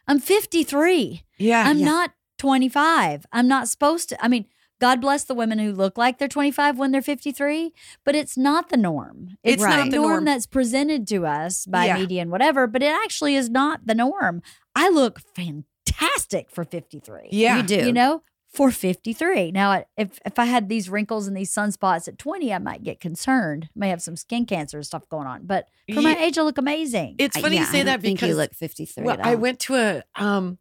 I'm 0.07 0.21
53. 0.21 1.25
Yeah. 1.39 1.65
I'm 1.67 1.79
yeah. 1.79 1.85
not 1.85 2.11
25. 2.39 3.27
I'm 3.33 3.49
not 3.49 3.69
supposed 3.69 4.09
to. 4.11 4.25
I 4.25 4.29
mean, 4.29 4.47
God 4.81 5.01
bless 5.01 5.23
the 5.23 5.35
women 5.35 5.61
who 5.61 5.71
look 5.73 5.97
like 5.97 6.19
they're 6.19 6.27
25 6.27 6.77
when 6.77 6.91
they're 6.91 7.01
53, 7.01 7.73
but 8.05 8.17
it's 8.17 8.37
not 8.37 8.69
the 8.69 8.77
norm. 8.77 9.37
It's 9.45 9.63
not 9.63 9.85
the 9.85 9.91
the 9.93 9.97
norm. 9.99 10.25
that's 10.25 10.47
presented 10.47 11.07
to 11.07 11.25
us 11.25 11.67
by 11.67 11.87
Yeah. 11.87 11.99
media 11.99 12.21
and 12.23 12.33
whatever, 12.33 12.67
but 12.67 12.83
it 12.83 12.93
actually 12.93 13.37
is 13.37 13.49
not 13.49 13.87
the 13.87 13.95
norm. 13.95 14.43
I 14.75 14.89
look 14.89 15.21
fantastic 15.21 16.51
for 16.51 16.65
53. 16.65 17.29
yeah. 17.31 17.59
you 17.59 17.63
do. 17.63 17.87
You 17.87 17.93
know, 17.93 18.23
for 18.53 18.71
53. 18.71 19.51
Now, 19.53 19.85
if 19.97 20.21
if 20.27 20.39
I 20.39 20.45
had 20.45 20.69
these 20.69 20.89
wrinkles 20.89 21.27
and 21.27 21.37
these 21.37 21.53
sunspots 21.55 22.07
at 22.07 22.19
20, 22.19 22.53
I 22.53 22.59
might 22.59 22.83
get 22.83 23.01
concerned. 23.01 23.71
May 23.75 23.89
have 23.89 24.03
some 24.03 24.17
skin 24.17 24.45
cancer 24.47 24.77
and 24.77 24.87
stuff 24.87 25.09
going 25.09 25.27
on. 25.27 25.47
But 25.47 25.69
for 25.93 26.03
my 26.03 26.17
age, 26.17 26.37
I 26.39 26.43
look 26.43 26.59
amazing. 26.59 27.17
It's 27.19 27.37
I- 27.37 27.41
funny 27.41 27.57
yeah, 27.57 27.63
you 27.63 27.67
say 27.67 27.81
I 27.81 27.85
don't 27.85 27.87
that 27.87 28.01
think 28.03 28.19
because 28.19 28.29
you 28.31 28.37
look 28.37 28.55
53 28.55 29.05
well, 29.05 29.15
at 29.19 29.25
I 29.27 29.35
went 29.37 29.61
to 29.61 29.77
a 29.77 30.03
um 30.15 30.59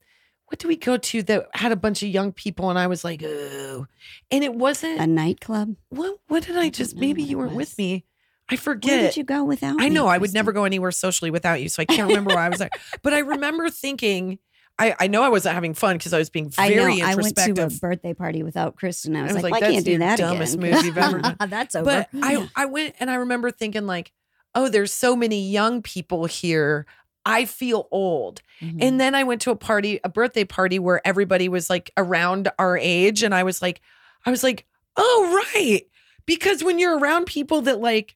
what 0.47 0.59
do 0.59 0.67
we 0.67 0.75
go 0.75 0.97
to 0.97 1.23
that 1.23 1.47
had 1.53 1.71
a 1.71 1.77
bunch 1.77 2.03
of 2.03 2.09
young 2.09 2.33
people 2.33 2.69
and 2.69 2.77
I 2.77 2.87
was 2.87 3.05
like, 3.05 3.23
oh. 3.23 3.87
And 4.31 4.43
it 4.43 4.53
wasn't 4.53 4.99
a 4.99 5.07
nightclub. 5.07 5.75
what 5.89 6.17
what 6.27 6.43
did 6.43 6.57
I 6.57 6.63
don't 6.63 6.75
just 6.75 6.95
maybe 6.95 7.23
you 7.23 7.37
weren't 7.37 7.55
with 7.55 7.77
me. 7.77 8.05
I 8.49 8.55
Where 8.55 8.57
forget. 8.57 8.99
did 9.01 9.17
you 9.17 9.23
go 9.23 9.45
without? 9.45 9.81
I 9.81 9.87
me, 9.87 9.95
know 9.95 10.07
I 10.07 10.17
would 10.17 10.33
never 10.33 10.51
go 10.51 10.65
anywhere 10.65 10.91
socially 10.91 11.31
without 11.31 11.61
you, 11.61 11.69
so 11.69 11.81
I 11.81 11.85
can't 11.85 12.09
remember 12.09 12.29
where 12.29 12.43
I 12.43 12.49
was 12.49 12.59
at. 12.59 12.71
But 13.01 13.13
I 13.13 13.19
remember 13.19 13.69
thinking, 13.69 14.39
I, 14.79 14.95
I 14.99 15.07
know 15.07 15.21
I 15.21 15.29
wasn't 15.29 15.53
having 15.53 15.73
fun 15.73 15.97
because 15.97 16.13
I 16.13 16.17
was 16.17 16.29
being 16.29 16.51
I 16.57 16.69
know. 16.69 16.75
very 16.75 17.01
I 17.01 17.15
went 17.15 17.35
to 17.35 17.51
a 17.65 17.69
birthday 17.69 18.13
party 18.13 18.41
without 18.41 18.75
Kristin. 18.75 19.15
I 19.15 19.23
was, 19.23 19.31
I 19.31 19.35
was 19.35 19.43
like, 19.43 19.51
like, 19.53 19.63
I 19.63 19.71
can't 19.71 19.85
do 19.85 19.97
that 19.99 20.17
dumbest 20.17 20.55
again. 20.55 20.71
move 20.73 20.85
you've 20.85 20.97
ever 20.97 21.19
done. 21.21 21.35
That's 21.49 21.75
over. 21.75 21.85
But 21.85 22.09
I 22.21 22.49
I 22.55 22.65
went 22.65 22.95
and 22.99 23.11
I 23.11 23.15
remember 23.15 23.51
thinking 23.51 23.85
like, 23.85 24.11
oh, 24.55 24.69
there's 24.69 24.91
so 24.91 25.15
many 25.15 25.49
young 25.49 25.81
people 25.81 26.25
here. 26.25 26.85
I 27.25 27.45
feel 27.45 27.87
old. 27.91 28.41
Mhm. 28.61 28.81
And 28.81 28.99
then 28.99 29.13
I 29.13 29.23
went 29.23 29.41
to 29.41 29.51
a 29.51 29.55
party, 29.55 29.99
a 30.03 30.09
birthday 30.09 30.43
party 30.43 30.79
where 30.79 31.05
everybody 31.05 31.47
was 31.49 31.69
like 31.69 31.91
around 31.95 32.49
our 32.57 32.77
age. 32.77 33.21
And 33.21 33.35
I 33.35 33.43
was 33.43 33.61
like, 33.61 33.81
I 34.25 34.31
was 34.31 34.43
like, 34.43 34.65
oh, 34.97 35.43
right. 35.55 35.83
Because 36.25 36.63
when 36.63 36.79
you're 36.79 36.97
around 36.97 37.25
people 37.25 37.61
that 37.61 37.79
like, 37.79 38.15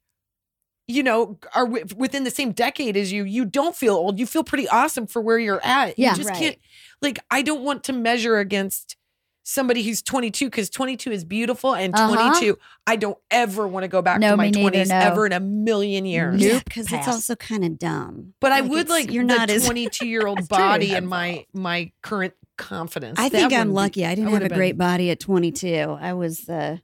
you 0.88 1.02
know, 1.04 1.38
are 1.56 1.66
wi- 1.66 1.86
within 1.96 2.24
the 2.26 2.32
same 2.32 2.52
decade 2.52 2.96
as 2.96 3.12
you, 3.12 3.24
you 3.24 3.46
don't 3.46 3.76
feel 3.76 3.96
old. 3.96 4.20
You 4.20 4.26
feel 4.26 4.44
pretty 4.44 4.68
awesome 4.70 5.08
for 5.08 5.22
where 5.22 5.40
you're 5.40 5.62
at. 5.64 5.98
Yeah. 5.98 6.12
you 6.12 6.18
just 6.18 6.30
Right. 6.30 6.38
can't, 6.40 6.58
like, 7.02 7.20
I 7.32 7.42
don't 7.42 7.64
want 7.64 7.84
to 7.86 7.94
measure 7.94 8.38
against 8.38 8.96
somebody 9.48 9.84
who's 9.84 10.02
22 10.02 10.46
because 10.48 10.70
22 10.72 11.12
is 11.12 11.24
beautiful 11.24 11.76
and 11.76 11.94
Uh-huh. 11.94 12.16
22, 12.16 12.58
I 12.88 12.96
don't 12.96 13.18
ever 13.30 13.68
want 13.68 13.84
to 13.84 13.88
go 13.88 14.02
back 14.02 14.20
No, 14.20 14.32
to 14.32 14.38
my 14.38 14.46
me 14.46 14.52
neither, 14.52 14.78
20s 14.80 14.90
no. 14.90 14.96
ever 14.96 15.26
in 15.28 15.34
a 15.34 15.40
million 15.40 16.06
years. 16.06 16.42
Nope. 16.42 16.52
Yeah, 16.52 16.60
because 16.66 16.92
it's 16.92 17.08
also 17.08 17.36
kind 17.36 17.64
of 17.64 17.78
dumb. 17.78 18.34
But 18.42 18.52
I 18.54 18.62
would 18.62 18.90
like 18.90 19.12
you're 19.12 19.26
the 19.26 19.36
not 19.36 19.50
as 19.52 19.66
22 19.68 20.08
year 20.08 20.26
old 20.26 20.40
That's 20.40 20.48
true. 20.48 20.58
body 20.58 20.94
and 20.96 21.08
my 21.08 21.46
my 21.54 21.92
current 22.02 22.34
confidence. 22.58 23.20
I 23.20 23.30
That 23.30 23.32
think 23.38 23.44
I'm 23.54 23.70
wouldn't 23.70 23.70
be- 23.70 23.74
lucky. 24.02 24.06
I 24.06 24.16
didn't 24.16 24.28
I 24.30 24.32
have 24.32 24.42
a 24.42 24.46
would've 24.46 24.58
great 24.58 24.78
body 24.80 25.12
at 25.12 25.20
22. 25.20 25.98
I 26.00 26.14
was 26.14 26.50
uh, 26.50 26.78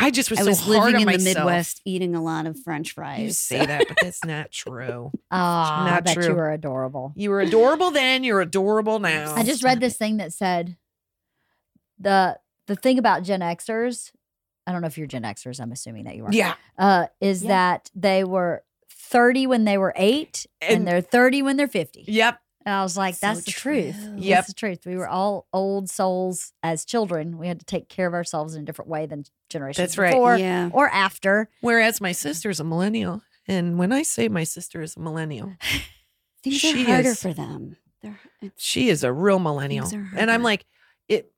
I 0.00 0.10
just 0.10 0.30
was 0.30 0.38
I 0.40 0.42
so 0.42 0.48
was 0.48 0.60
hard 0.60 0.92
living 0.92 1.08
on 1.08 1.14
in 1.14 1.24
the. 1.24 1.34
Midwest, 1.34 1.80
eating 1.84 2.14
a 2.14 2.22
lot 2.22 2.46
of 2.46 2.58
French 2.62 2.92
fries. 2.92 3.18
You 3.20 3.24
fries. 3.26 3.38
say 3.38 3.66
that, 3.66 3.88
but 3.88 3.98
that's 4.02 4.24
not 4.24 4.50
true. 4.50 5.10
Ah, 5.30 5.84
I 5.86 5.90
Not 5.90 6.04
bet 6.04 6.14
true. 6.14 6.26
you 6.28 6.34
were 6.34 6.50
adorable. 6.52 7.12
You 7.16 7.30
were 7.30 7.40
adorable 7.40 7.90
then. 7.90 8.24
You're 8.24 8.40
adorable 8.40 8.98
now. 9.00 9.34
I 9.34 9.42
just 9.42 9.62
read 9.62 9.80
this 9.80 9.96
thing 9.96 10.16
that 10.18 10.32
said 10.32 10.76
the 11.98 12.38
the 12.66 12.76
thing 12.76 12.98
about 12.98 13.22
Gen 13.22 13.40
Xers. 13.40 14.12
I 14.66 14.72
don't 14.72 14.82
know 14.82 14.86
if 14.86 14.98
you're 14.98 15.06
Gen 15.06 15.22
Xers. 15.22 15.60
I'm 15.60 15.72
assuming 15.72 16.04
that 16.04 16.16
you 16.16 16.26
are. 16.26 16.32
yeah. 16.32 16.54
Uh, 16.78 17.06
is 17.20 17.42
Yeah. 17.42 17.48
that 17.48 17.90
they 17.94 18.22
were 18.24 18.62
30 18.90 19.46
when 19.46 19.64
they 19.64 19.78
were 19.78 19.94
eight, 19.96 20.46
and, 20.60 20.78
And- 20.80 20.86
they're 20.88 21.00
30 21.00 21.40
when 21.42 21.56
they're 21.56 21.66
50. 21.66 22.04
Yep. 22.06 22.38
And 22.66 22.74
I 22.74 22.82
was 22.82 22.96
like, 22.96 23.14
So 23.14 23.26
that's 23.28 23.44
the 23.44 23.52
truth. 23.52 23.96
true. 23.98 24.14
Yep. 24.18 24.36
That's 24.36 24.48
the 24.48 24.54
truth. 24.54 24.80
We 24.84 24.96
were 24.96 25.08
all 25.08 25.46
old 25.52 25.88
souls 25.88 26.52
as 26.62 26.84
children. 26.84 27.38
We 27.38 27.46
had 27.48 27.60
to 27.60 27.64
take 27.64 27.88
care 27.88 28.06
of 28.06 28.14
ourselves 28.14 28.54
in 28.54 28.62
a 28.62 28.64
different 28.64 28.90
way 28.90 29.06
than 29.06 29.24
generations 29.48 29.78
That's 29.78 29.98
right. 29.98 30.10
before 30.12 30.36
yeah. 30.36 30.68
or 30.72 30.88
after. 30.88 31.48
Whereas 31.60 32.00
my 32.00 32.12
sister's 32.12 32.60
a 32.60 32.64
millennial, 32.64 33.22
and 33.46 33.78
when 33.78 33.92
I 33.92 34.02
say 34.02 34.28
my 34.28 34.44
sister 34.44 34.82
is 34.82 34.96
a 34.96 35.00
millennial, 35.00 35.54
Things 36.44 36.56
She 36.56 36.82
are 36.84 36.86
harder 36.86 37.08
is- 37.10 37.22
for 37.22 37.32
them. 37.32 37.76
They're, 38.02 38.18
she 38.56 38.90
is 38.90 39.02
a 39.02 39.12
real 39.12 39.40
millennial, 39.40 39.88
and 40.16 40.30
I'm 40.30 40.42
like, 40.44 40.64
it. 41.08 41.32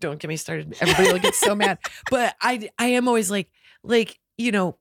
Don't 0.00 0.18
get 0.20 0.28
me 0.28 0.36
started. 0.36 0.76
Everybody 0.80 1.12
will 1.12 1.18
get 1.18 1.34
so 1.34 1.54
mad, 1.56 1.78
but 2.10 2.36
I 2.40 2.68
I 2.78 2.86
am 2.88 3.08
always 3.08 3.30
like 3.32 3.48
like 3.82 4.18
you 4.38 4.52
know. 4.52 4.76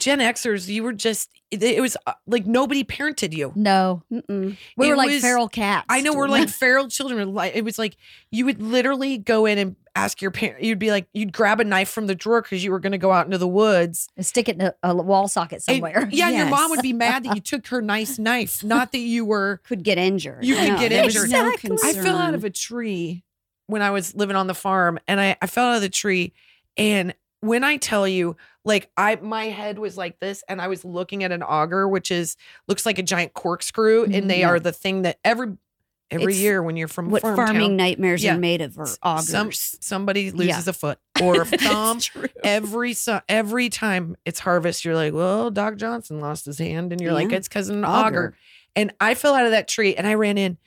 Gen 0.00 0.18
Xers, 0.18 0.68
you 0.68 0.82
were 0.82 0.92
just, 0.92 1.30
it, 1.50 1.62
it 1.62 1.80
was 1.80 1.96
uh, 2.06 2.12
like 2.26 2.46
nobody 2.46 2.82
parented 2.84 3.32
you. 3.32 3.52
No, 3.54 4.02
mm-mm. 4.12 4.56
we 4.76 4.86
It 4.86 4.90
were 4.90 4.96
like 4.96 5.10
was- 5.10 5.20
feral 5.22 5.48
cats. 5.48 5.86
I 5.88 6.00
know 6.00 6.12
we're 6.14 6.28
like 6.28 6.48
feral 6.64 6.88
children. 6.88 7.36
It 7.54 7.64
was 7.64 7.78
like 7.78 7.96
you 8.30 8.44
would 8.46 8.60
literally 8.62 9.18
go 9.18 9.46
in 9.46 9.58
and 9.58 9.76
ask 9.96 10.22
your 10.22 10.30
parent. 10.30 10.62
You'd 10.62 10.78
be 10.78 10.90
like, 10.90 11.08
you'd 11.12 11.32
grab 11.32 11.60
a 11.60 11.64
knife 11.64 11.88
from 11.90 12.06
the 12.06 12.14
drawer 12.14 12.42
because 12.42 12.62
you 12.64 12.70
were 12.70 12.78
going 12.78 12.92
to 12.92 12.98
go 12.98 13.12
out 13.12 13.26
into 13.26 13.38
the 13.38 13.48
woods. 13.48 14.08
And 14.16 14.24
stick 14.24 14.48
it 14.48 14.56
in 14.56 14.62
a, 14.62 14.74
a 14.82 14.94
wall 14.94 15.28
socket 15.28 15.62
And- 15.68 15.76
somewhere. 15.76 16.08
yeah, 16.12 16.28
and 16.28 16.36
your 16.36 16.46
mom 16.48 16.70
would 16.70 16.82
be 16.82 16.92
mad 16.92 17.24
that 17.24 17.34
you 17.34 17.40
took 17.40 17.66
her 17.68 17.82
nice 17.82 18.18
knife, 18.18 18.62
not 18.64 18.92
that 18.92 18.98
you 18.98 19.24
were. 19.24 19.60
Could 19.64 19.82
get 19.82 19.98
injured. 19.98 20.44
You 20.44 20.54
could 20.56 20.68
No, 20.68 20.78
get 20.78 20.88
there 20.90 21.04
was 21.04 21.16
injured. 21.16 21.30
no 21.30 21.48
Exactly. 21.50 21.78
I 21.90 21.92
fell 21.94 22.16
out 22.18 22.34
of 22.34 22.44
a 22.44 22.50
tree 22.50 23.24
when 23.66 23.82
I 23.82 23.90
was 23.90 24.14
living 24.14 24.36
on 24.36 24.46
the 24.46 24.54
farm, 24.54 24.98
and 25.06 25.20
I 25.20 25.36
I 25.42 25.46
fell 25.46 25.66
out 25.70 25.76
of 25.76 25.82
the 25.82 25.88
tree, 25.88 26.32
and 26.76 27.14
when 27.40 27.64
I 27.64 27.76
tell 27.76 28.06
you, 28.06 28.36
like 28.64 28.90
I 28.96 29.16
my 29.16 29.46
head 29.46 29.78
was 29.78 29.96
like 29.96 30.20
this, 30.20 30.44
and 30.48 30.60
I 30.60 30.68
was 30.68 30.84
looking 30.84 31.24
at 31.24 31.32
an 31.32 31.42
auger, 31.42 31.88
which 31.88 32.10
is 32.10 32.36
looks 32.68 32.84
like 32.84 32.98
a 32.98 33.02
giant 33.02 33.32
corkscrew, 33.34 34.04
and 34.04 34.12
mm-hmm. 34.12 34.26
they 34.28 34.40
Yeah. 34.40 34.48
are 34.50 34.60
the 34.60 34.72
thing 34.72 35.02
that 35.02 35.18
every 35.24 35.56
every 36.10 36.32
It's 36.32 36.42
year 36.42 36.60
when 36.62 36.76
you're 36.76 36.88
from 36.88 37.08
what 37.10 37.22
farm 37.22 37.36
farming 37.36 37.60
town, 37.70 37.76
nightmares 37.76 38.22
Yeah. 38.24 38.34
are 38.34 38.38
made 38.38 38.60
of, 38.60 38.76
or 38.78 38.86
augers. 39.02 39.28
some 39.28 39.52
somebody 39.52 40.30
loses 40.32 40.66
a 40.68 40.72
foot 40.72 40.98
or 41.22 41.42
a 41.42 41.46
thumb. 41.46 42.00
Every 42.44 42.94
every 43.28 43.68
time 43.68 44.16
it's 44.24 44.40
harvest, 44.40 44.84
you're 44.84 44.96
like, 44.96 45.14
well, 45.14 45.50
Doc 45.50 45.76
Johnson 45.76 46.20
lost 46.20 46.46
his 46.46 46.58
hand, 46.58 46.92
and 46.92 47.00
you're 47.00 47.12
like, 47.12 47.32
it's 47.32 47.48
because 47.48 47.68
of 47.68 47.76
an 47.76 47.84
Auger. 47.84 48.06
auger. 48.06 48.34
And 48.76 48.92
I 49.00 49.14
fell 49.14 49.34
out 49.34 49.46
of 49.46 49.52
that 49.52 49.68
tree, 49.68 49.94
and 49.96 50.06
I 50.06 50.14
ran 50.14 50.36
in, 50.36 50.58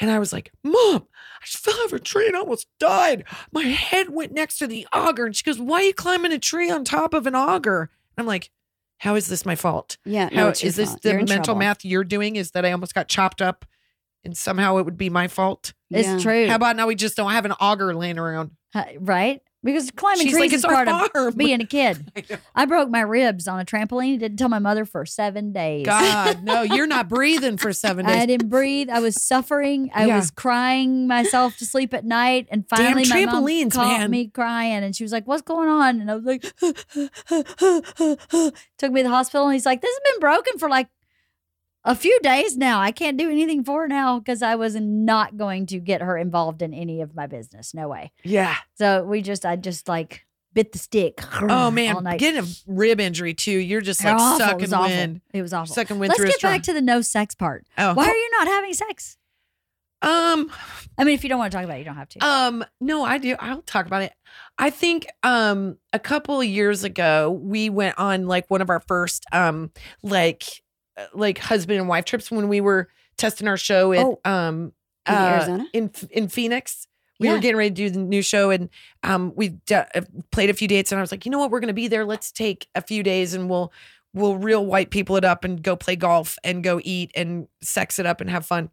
and 0.00 0.10
I 0.10 0.18
was 0.18 0.32
like, 0.32 0.50
Mom, 0.62 1.06
just 1.44 1.58
fell 1.58 1.74
out 1.80 1.86
of 1.86 1.92
a 1.92 1.98
tree 1.98 2.26
and 2.26 2.36
almost 2.36 2.66
died. 2.80 3.24
My 3.52 3.62
head 3.64 4.10
went 4.10 4.32
next 4.32 4.58
to 4.58 4.66
the 4.66 4.86
auger, 4.92 5.26
and 5.26 5.34
she 5.36 5.42
goes, 5.44 5.58
Why 5.58 5.80
are 5.80 5.82
you 5.84 5.94
climbing 5.94 6.32
a 6.32 6.38
tree 6.38 6.70
on 6.70 6.84
top 6.84 7.14
of 7.14 7.26
an 7.26 7.34
auger? 7.34 7.82
And 8.16 8.22
I'm 8.22 8.26
like, 8.26 8.50
How 8.98 9.14
is 9.14 9.26
this 9.28 9.44
my 9.46 9.54
fault? 9.56 9.96
Yeah, 10.04 10.28
no, 10.32 10.42
How 10.44 10.48
it's 10.48 10.62
is 10.64 10.76
this 10.76 10.90
fault. 10.90 11.02
the 11.02 11.10
You're 11.10 11.18
mental 11.20 11.36
trouble. 11.44 11.58
math 11.60 11.84
you're 11.84 12.04
doing? 12.04 12.36
Is 12.36 12.52
that 12.52 12.64
I 12.64 12.72
almost 12.72 12.94
got 12.94 13.08
chopped 13.08 13.40
up, 13.42 13.64
and 14.24 14.36
somehow 14.36 14.76
it 14.78 14.84
would 14.84 14.96
be 14.96 15.10
my 15.10 15.28
fault? 15.28 15.72
It's 15.90 16.08
Yeah. 16.08 16.18
true. 16.18 16.48
How 16.48 16.56
about 16.56 16.76
now 16.76 16.86
we 16.86 16.94
just 16.94 17.16
don't 17.16 17.30
have 17.32 17.44
an 17.44 17.52
auger 17.52 17.94
laying 17.94 18.18
around? 18.18 18.52
Uh, 18.74 18.84
right? 19.00 19.40
Because 19.64 19.90
climbing 19.90 20.24
She's 20.26 20.32
trees 20.32 20.52
like, 20.52 20.52
is 20.52 20.62
part 20.64 20.88
of 21.16 21.36
being 21.38 21.60
a 21.62 21.66
kid. 21.66 22.12
I. 22.16 22.38
I 22.54 22.66
broke 22.66 22.90
my 22.90 23.00
ribs 23.00 23.48
on 23.48 23.58
a 23.60 23.64
trampoline. 23.64 24.18
Didn't 24.18 24.36
tell 24.36 24.48
my 24.50 24.58
mother 24.58 24.84
for 24.84 25.06
seven 25.06 25.52
days. 25.52 25.86
God, 25.86 26.42
no, 26.44 26.62
you're 26.74 26.86
not 26.86 27.08
breathing 27.08 27.56
for 27.56 27.72
seven 27.72 28.04
days. 28.06 28.16
I 28.16 28.26
didn't 28.26 28.48
breathe. 28.48 28.90
I 28.90 29.00
was 29.00 29.22
suffering. 29.22 29.90
I 29.94 30.04
Yeah. 30.06 30.16
was 30.16 30.30
crying 30.30 31.06
myself 31.06 31.56
to 31.58 31.66
sleep 31.66 31.94
at 31.94 32.04
night. 32.04 32.46
And 32.50 32.68
finally, 32.68 33.06
my 33.08 33.24
mom 33.24 33.70
caught 33.70 34.00
man. 34.00 34.10
me 34.10 34.28
crying, 34.28 34.84
and 34.84 34.94
she 34.94 35.02
was 35.02 35.12
like, 35.12 35.26
"What's 35.26 35.42
going 35.42 35.68
on?" 35.68 36.00
And 36.00 36.10
I 36.10 36.14
was 36.16 36.24
like, 36.24 36.42
"Took 38.78 38.92
me 38.92 39.00
to 39.02 39.08
the 39.08 39.10
hospital." 39.10 39.46
And 39.46 39.54
he's 39.54 39.66
like, 39.66 39.80
"This 39.80 39.94
has 39.94 40.12
been 40.12 40.20
broken 40.20 40.58
for 40.58 40.68
like 40.68 40.88
a 41.84 41.94
few 41.94 42.18
days 42.22 42.56
now. 42.56 42.80
I 42.80 42.90
can't 42.92 43.16
do 43.16 43.30
anything 43.30 43.62
for 43.64 43.82
her 43.82 43.88
now 43.88 44.18
because 44.18 44.42
I 44.42 44.54
was 44.54 44.74
not 44.76 45.36
going 45.36 45.66
to 45.66 45.78
get 45.78 46.00
her 46.00 46.16
involved 46.16 46.62
in 46.62 46.72
any 46.74 47.00
of 47.00 47.14
my 47.14 47.26
business. 47.26 47.74
No 47.74 47.88
way." 47.88 48.12
yeah. 48.22 48.56
So 48.78 49.04
we 49.04 49.22
just, 49.22 49.44
I 49.46 49.56
just 49.56 49.88
like 49.88 50.24
bit 50.52 50.70
the 50.72 50.78
stick. 50.78 51.20
Oh 51.42 51.70
man, 51.70 52.02
getting 52.16 52.44
a 52.44 52.46
rib 52.66 53.00
injury 53.00 53.34
too. 53.34 53.50
You're 53.58 53.80
just 53.80 54.04
like 54.04 54.14
awful. 54.14 54.36
It 54.36 54.48
sucking 54.48 54.60
was 54.60 54.72
awful. 54.72 54.88
wind, 54.88 55.20
It 55.32 55.42
was 55.42 55.52
awful. 55.52 55.74
sucking 55.74 55.98
wind 55.98 56.14
Let's 56.16 56.24
get 56.30 56.40
back 56.42 56.62
to 56.64 56.72
the 56.72 56.80
no 56.80 57.00
sex 57.00 57.34
part. 57.34 57.66
oh, 57.76 57.94
Why 57.94 58.06
are 58.06 58.14
you 58.14 58.30
not 58.38 58.46
having 58.48 58.72
sex? 58.72 59.16
um, 60.02 60.50
I 60.98 61.04
mean, 61.04 61.14
if 61.14 61.22
you 61.22 61.30
don't 61.30 61.38
want 61.38 61.50
to 61.50 61.56
talk 61.56 61.64
about 61.64 61.76
it, 61.76 61.78
you 61.78 61.84
don't 61.86 61.96
have 61.96 62.08
to. 62.10 62.24
um, 62.24 62.64
no, 62.80 63.04
I 63.04 63.16
do. 63.18 63.36
I'll 63.40 63.62
talk 63.62 63.86
about 63.86 64.02
it. 64.02 64.12
I 64.58 64.70
think 64.70 65.06
um 65.22 65.78
a 65.92 65.98
couple 65.98 66.40
of 66.40 66.46
years 66.46 66.84
ago 66.84 67.30
we 67.30 67.68
went 67.70 67.98
on 67.98 68.26
like 68.28 68.44
one 68.48 68.60
of 68.62 68.70
our 68.70 68.80
first 68.80 69.24
um 69.32 69.70
like 70.02 70.44
like 71.14 71.38
husband 71.38 71.78
and 71.78 71.88
wife 71.88 72.04
trips 72.04 72.30
when 72.30 72.48
we 72.48 72.60
were 72.60 72.88
testing 73.16 73.48
our 73.48 73.56
show 73.56 73.92
in 73.92 74.00
Oh. 74.06 74.20
um 74.30 74.72
In 75.08 75.14
uh, 75.14 75.18
Arizona? 75.18 75.66
in 75.72 75.90
in 76.10 76.28
Phoenix. 76.28 76.86
We 77.20 77.28
Yeah. 77.28 77.34
were 77.34 77.38
getting 77.40 77.56
ready 77.56 77.70
to 77.70 77.74
do 77.76 77.90
the 77.90 77.98
new 78.00 78.22
show, 78.22 78.50
and 78.50 78.68
um, 79.04 79.32
we 79.36 79.50
d- 79.50 79.74
uh, 79.76 79.84
played 80.32 80.50
a 80.50 80.54
few 80.54 80.66
dates. 80.66 80.90
And 80.90 80.98
I 80.98 81.02
was 81.02 81.12
like, 81.12 81.24
you 81.24 81.30
know 81.30 81.38
what, 81.38 81.50
we're 81.52 81.60
going 81.60 81.68
to 81.68 81.72
be 81.74 81.86
there. 81.86 82.04
Let's 82.04 82.32
take 82.32 82.66
a 82.74 82.80
few 82.82 83.04
days, 83.04 83.34
and 83.34 83.48
we'll 83.48 83.72
we'll 84.14 84.36
real 84.36 84.66
white 84.66 84.90
people 84.90 85.16
it 85.16 85.24
up, 85.24 85.44
and 85.44 85.62
go 85.62 85.76
play 85.76 85.94
golf, 85.94 86.36
and 86.42 86.64
go 86.64 86.80
eat, 86.82 87.12
and 87.14 87.46
sex 87.62 87.98
it 88.00 88.06
up, 88.06 88.20
and 88.20 88.28
have 88.30 88.44
fun. 88.44 88.68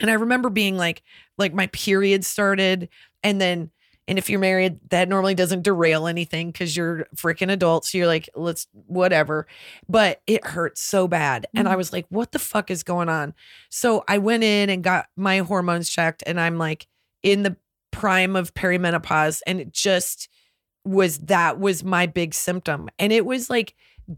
And 0.00 0.08
I 0.10 0.14
remember 0.14 0.50
being 0.50 0.76
like, 0.76 1.02
like 1.36 1.52
my 1.52 1.66
period 1.68 2.24
started, 2.24 2.88
and 3.24 3.40
then, 3.40 3.70
and 4.08 4.18
if 4.18 4.28
you're 4.28 4.40
married, 4.40 4.80
that 4.90 5.08
normally 5.08 5.34
doesn't 5.34 5.62
derail 5.62 6.06
anything 6.06 6.50
because 6.50 6.76
you're 6.76 7.06
freaking 7.14 7.52
adults. 7.52 7.92
So 7.92 7.98
you're 7.98 8.06
like, 8.06 8.28
let's 8.34 8.66
whatever. 8.86 9.46
But 9.88 10.20
it 10.26 10.44
hurts 10.44 10.80
so 10.80 11.06
bad, 11.06 11.46
and 11.54 11.68
I 11.68 11.72
mm-hmm. 11.72 11.78
was 11.78 11.92
like, 11.92 12.06
what 12.08 12.32
the 12.32 12.38
fuck 12.38 12.70
is 12.70 12.82
going 12.82 13.08
on? 13.08 13.34
So 13.70 14.04
I 14.08 14.18
went 14.18 14.44
in 14.44 14.70
and 14.70 14.82
got 14.82 15.06
my 15.16 15.38
hormones 15.38 15.88
checked, 15.88 16.22
and 16.26 16.40
I'm 16.40 16.58
like 16.58 16.86
in 17.22 17.42
the 17.42 17.56
prime 17.90 18.36
of 18.36 18.54
perimenopause, 18.54 19.40
and 19.46 19.60
it 19.60 19.72
just 19.72 20.28
was 20.84 21.18
that 21.18 21.60
was 21.60 21.84
my 21.84 22.06
big 22.06 22.34
symptom, 22.34 22.88
and 22.98 23.12
it 23.12 23.24
was 23.24 23.48
like 23.48 23.74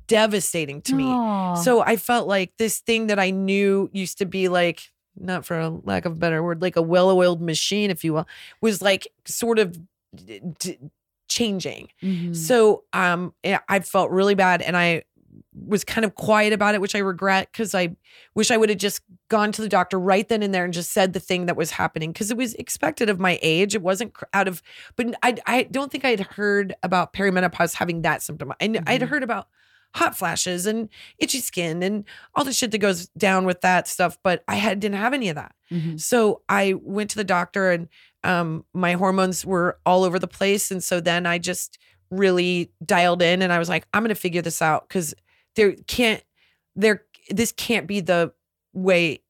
devastating 0.06 0.81
to 0.82 0.94
me. 0.94 1.05
Aw. 1.05 1.55
So 1.56 1.82
I 1.82 1.97
felt 1.97 2.27
like 2.27 2.52
this 2.59 2.81
thing 2.81 3.09
that 3.09 3.19
I 3.19 3.31
knew 3.31 3.90
used 3.93 4.19
to 4.19 4.27
be 4.27 4.48
like, 4.48 4.90
not 5.18 5.44
for 5.46 5.58
a 5.58 5.68
lack 5.70 6.04
of 6.04 6.12
a 6.12 6.16
better 6.16 6.42
word, 6.42 6.62
like 6.62 6.76
a 6.76 6.82
well-oiled 6.82 7.40
machine, 7.40 7.90
if 7.90 8.04
you 8.04 8.12
will, 8.14 8.26
was 8.60 8.82
like 8.82 9.08
sort 9.24 9.58
of 9.58 9.78
d- 10.14 10.40
d- 10.58 10.78
changing. 11.28 11.88
Mhm. 12.02 12.34
So 12.36 12.84
um 12.92 13.34
I 13.68 13.80
felt 13.80 14.10
really 14.10 14.34
bad 14.34 14.62
and 14.62 14.76
I 14.76 15.04
was 15.66 15.84
kind 15.84 16.04
of 16.04 16.14
quiet 16.14 16.52
about 16.52 16.74
it, 16.74 16.80
which 16.80 16.94
I 16.94 16.98
regret 16.98 17.48
because 17.50 17.74
I 17.74 17.96
wish 18.34 18.50
I 18.50 18.56
would 18.56 18.68
have 18.68 18.78
just 18.78 19.00
gone 19.28 19.50
to 19.52 19.62
the 19.62 19.68
doctor 19.68 19.98
right 19.98 20.28
then 20.28 20.42
and 20.42 20.52
there 20.54 20.64
and 20.64 20.72
just 20.72 20.92
said 20.92 21.12
the 21.12 21.20
thing 21.20 21.46
that 21.46 21.56
was 21.56 21.72
happening 21.72 22.12
because 22.12 22.30
it 22.30 22.36
was 22.36 22.54
expected 22.54 23.08
of 23.08 23.18
my 23.18 23.38
age. 23.42 23.74
It 23.74 23.82
wasn't 23.82 24.14
out 24.32 24.46
of, 24.48 24.62
but 24.96 25.14
I 25.22 25.34
I 25.46 25.62
don't 25.64 25.90
think 25.90 26.04
I'd 26.04 26.20
heard 26.20 26.74
about 26.82 27.12
perimenopause 27.12 27.74
having 27.74 28.02
that 28.02 28.22
symptom. 28.22 28.52
I, 28.60 28.68
kn- 28.68 28.84
I'd 28.86 29.02
heard 29.02 29.22
about 29.22 29.48
hot 29.94 30.16
flashes 30.16 30.66
and 30.66 30.88
itchy 31.18 31.38
skin 31.40 31.82
and 31.82 32.04
all 32.34 32.44
the 32.44 32.52
shit 32.52 32.70
that 32.72 32.78
goes 32.78 33.06
down 33.16 33.46
with 33.46 33.60
that 33.60 33.86
stuff, 33.88 34.18
but 34.22 34.42
I 34.48 34.56
had 34.56 34.80
didn't 34.80 34.98
have 34.98 35.14
any 35.14 35.28
of 35.28 35.36
that. 35.36 35.54
Mhm. 35.70 36.00
So 36.00 36.42
I 36.48 36.74
went 36.82 37.10
to 37.10 37.16
the 37.16 37.24
doctor 37.24 37.70
and 37.70 37.88
um, 38.24 38.64
my 38.74 38.94
hormones 38.94 39.44
were 39.46 39.78
all 39.86 40.02
over 40.04 40.18
the 40.18 40.26
place. 40.26 40.70
And 40.70 40.82
so 40.82 41.00
then 41.00 41.26
I 41.26 41.38
just 41.38 41.78
really 42.10 42.70
dialed 42.84 43.22
in 43.22 43.40
and 43.42 43.52
I 43.52 43.58
was 43.58 43.68
like, 43.68 43.86
I'm 43.94 44.02
going 44.02 44.08
to 44.08 44.14
figure 44.14 44.42
this 44.42 44.60
out 44.62 44.88
because 44.88 45.14
there 45.56 45.72
can't, 45.86 46.22
there, 46.74 47.04
this 47.30 47.52
can't 47.52 47.86
be 47.86 48.00
the 48.00 48.32
way 48.72 49.20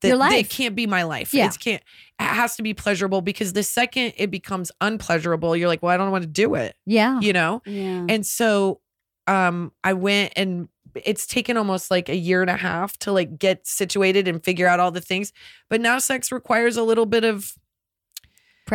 that 0.00 0.08
Your 0.08 0.16
life. 0.16 0.34
it 0.34 0.50
can't 0.50 0.76
be 0.76 0.86
my 0.86 1.02
life. 1.04 1.32
Yeah. 1.34 1.46
It 1.46 1.58
can't, 1.58 1.82
it 2.20 2.24
has 2.24 2.54
to 2.56 2.62
be 2.62 2.74
pleasurable 2.74 3.20
because 3.22 3.52
the 3.54 3.62
second 3.62 4.12
it 4.16 4.30
becomes 4.30 4.70
unpleasurable, 4.80 5.56
you're 5.56 5.68
like, 5.68 5.82
well, 5.82 5.92
I 5.92 5.96
don't 5.96 6.10
want 6.12 6.22
to 6.22 6.28
do 6.28 6.54
it, 6.54 6.76
Yeah. 6.86 7.18
you 7.20 7.32
know? 7.32 7.62
Yeah. 7.66 8.04
And 8.08 8.24
so 8.26 8.80
um 9.26 9.72
I 9.82 9.92
went 9.94 10.32
and 10.36 10.68
it's 11.04 11.26
taken 11.26 11.56
almost 11.56 11.90
like 11.90 12.08
a 12.08 12.16
year 12.16 12.40
and 12.40 12.50
a 12.50 12.56
half 12.56 12.96
to 12.98 13.12
like 13.12 13.38
get 13.38 13.66
situated 13.66 14.28
and 14.28 14.44
figure 14.44 14.66
out 14.68 14.78
all 14.80 14.92
the 14.92 15.00
things. 15.00 15.32
But 15.68 15.80
now 15.80 15.98
sex 15.98 16.30
requires 16.30 16.76
a 16.76 16.82
little 16.84 17.06
bit 17.06 17.24
of 17.24 17.52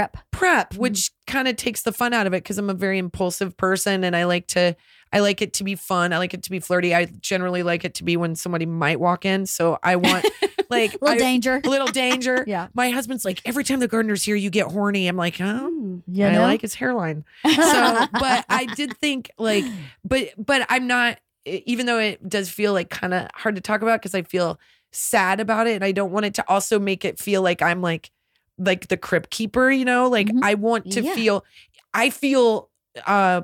Prep. 0.08 0.18
prep, 0.32 0.70
Mm-hmm. 0.72 0.82
which 0.82 1.12
kind 1.28 1.48
of 1.48 1.56
takes 1.56 1.82
the 1.82 1.92
fun 1.92 2.14
out 2.14 2.28
of 2.28 2.34
it 2.34 2.44
because 2.44 2.58
I'm 2.58 2.70
a 2.70 2.74
very 2.74 2.98
impulsive 2.98 3.56
person 3.58 4.04
and 4.04 4.16
I 4.16 4.26
like 4.26 4.48
to 4.48 4.76
I 5.12 5.20
like 5.22 5.42
it 5.42 5.54
to 5.54 5.64
be 5.64 5.74
fun. 5.76 6.14
I 6.14 6.20
like 6.20 6.34
it 6.36 6.44
to 6.44 6.52
be 6.52 6.60
flirty. 6.60 6.94
I 6.94 7.06
generally 7.06 7.64
like 7.64 7.84
it 7.84 7.96
to 7.96 8.04
be 8.04 8.16
when 8.16 8.36
somebody 8.36 8.68
might 8.68 9.00
walk 9.00 9.26
in. 9.26 9.48
So 9.48 9.80
I 9.82 9.96
want 9.96 10.24
like 10.70 10.94
a 10.94 10.98
little 11.02 11.16
I- 11.16 11.18
danger. 11.18 11.62
a 11.64 11.68
little 11.70 11.88
danger. 11.88 12.44
Yeah. 12.48 12.68
My 12.76 12.92
husband's 12.92 13.26
like, 13.26 13.42
every 13.46 13.64
time 13.64 13.80
the 13.80 13.88
gardener's 13.88 14.24
here, 14.24 14.36
you 14.36 14.50
get 14.52 14.68
horny. 14.68 15.08
I'm 15.08 15.18
like, 15.18 15.38
oh, 15.42 16.02
yeah. 16.08 16.32
You 16.34 16.40
I 16.40 16.44
like 16.44 16.62
his 16.62 16.76
hairline. 16.76 17.26
So, 17.44 18.06
but 18.14 18.46
I 18.50 18.66
did 18.76 18.96
think 18.98 19.32
like, 19.40 19.66
but 20.06 20.30
but 20.38 20.66
I'm 20.70 20.86
not. 20.88 21.18
Even 21.46 21.88
though 21.88 21.98
it 22.00 22.28
does 22.30 22.50
feel 22.50 22.74
like 22.74 22.90
kind 22.92 23.14
of 23.14 23.28
hard 23.34 23.56
to 23.56 23.62
talk 23.62 23.82
about 23.82 24.00
because 24.02 24.14
I 24.14 24.22
feel 24.22 24.60
sad 24.92 25.40
about 25.40 25.66
it, 25.68 25.74
and 25.76 25.84
I 25.84 25.92
don't 25.92 26.12
want 26.12 26.26
it 26.28 26.36
to 26.36 26.46
also 26.48 26.78
make 26.80 27.04
it 27.06 27.18
feel 27.18 27.42
like 27.42 27.62
I'm 27.64 27.82
like 27.82 28.12
like 28.60 28.88
the 28.90 28.98
crypt 28.98 29.32
keeper. 29.32 29.72
You 29.72 29.86
know, 29.86 30.08
like 30.10 30.28
Mhm. 30.28 30.44
I 30.44 30.54
want 30.54 30.92
to 30.92 31.02
Yeah. 31.02 31.16
feel. 31.16 31.46
I 31.94 32.10
feel 32.12 32.70
uh 33.08 33.42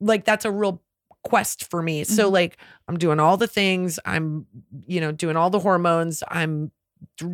like 0.00 0.24
that's 0.24 0.44
a 0.44 0.50
real 0.50 0.82
quest 1.22 1.70
for 1.70 1.80
me. 1.82 2.04
So 2.04 2.28
Mhm. 2.28 2.32
like 2.32 2.56
I'm 2.88 2.98
doing 2.98 3.20
all 3.20 3.36
the 3.36 3.46
things. 3.46 3.98
I'm 4.04 4.46
you 4.86 5.00
know 5.00 5.12
doing 5.12 5.36
all 5.36 5.48
the 5.50 5.60
hormones. 5.60 6.22
I'm 6.28 6.70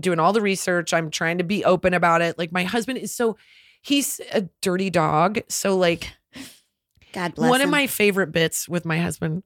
doing 0.01 0.19
all 0.21 0.33
the 0.33 0.41
research. 0.43 0.93
I'm 0.95 1.11
trying 1.11 1.39
to 1.39 1.45
be 1.45 1.65
open 1.65 1.95
about 1.95 2.21
it. 2.23 2.39
Like 2.39 2.53
my 2.53 2.65
husband 2.65 2.99
is 2.99 3.15
so 3.15 3.37
he's 3.83 4.21
a 4.33 4.43
dirty 4.61 4.91
dog. 4.91 5.41
So 5.49 5.77
like 5.77 6.13
God 7.13 7.35
bless 7.35 7.49
one 7.51 7.61
of 7.63 7.71
my 7.71 7.87
favorite 7.87 8.33
bits 8.33 8.69
with 8.69 8.85
my 8.85 8.99
husband. 8.99 9.43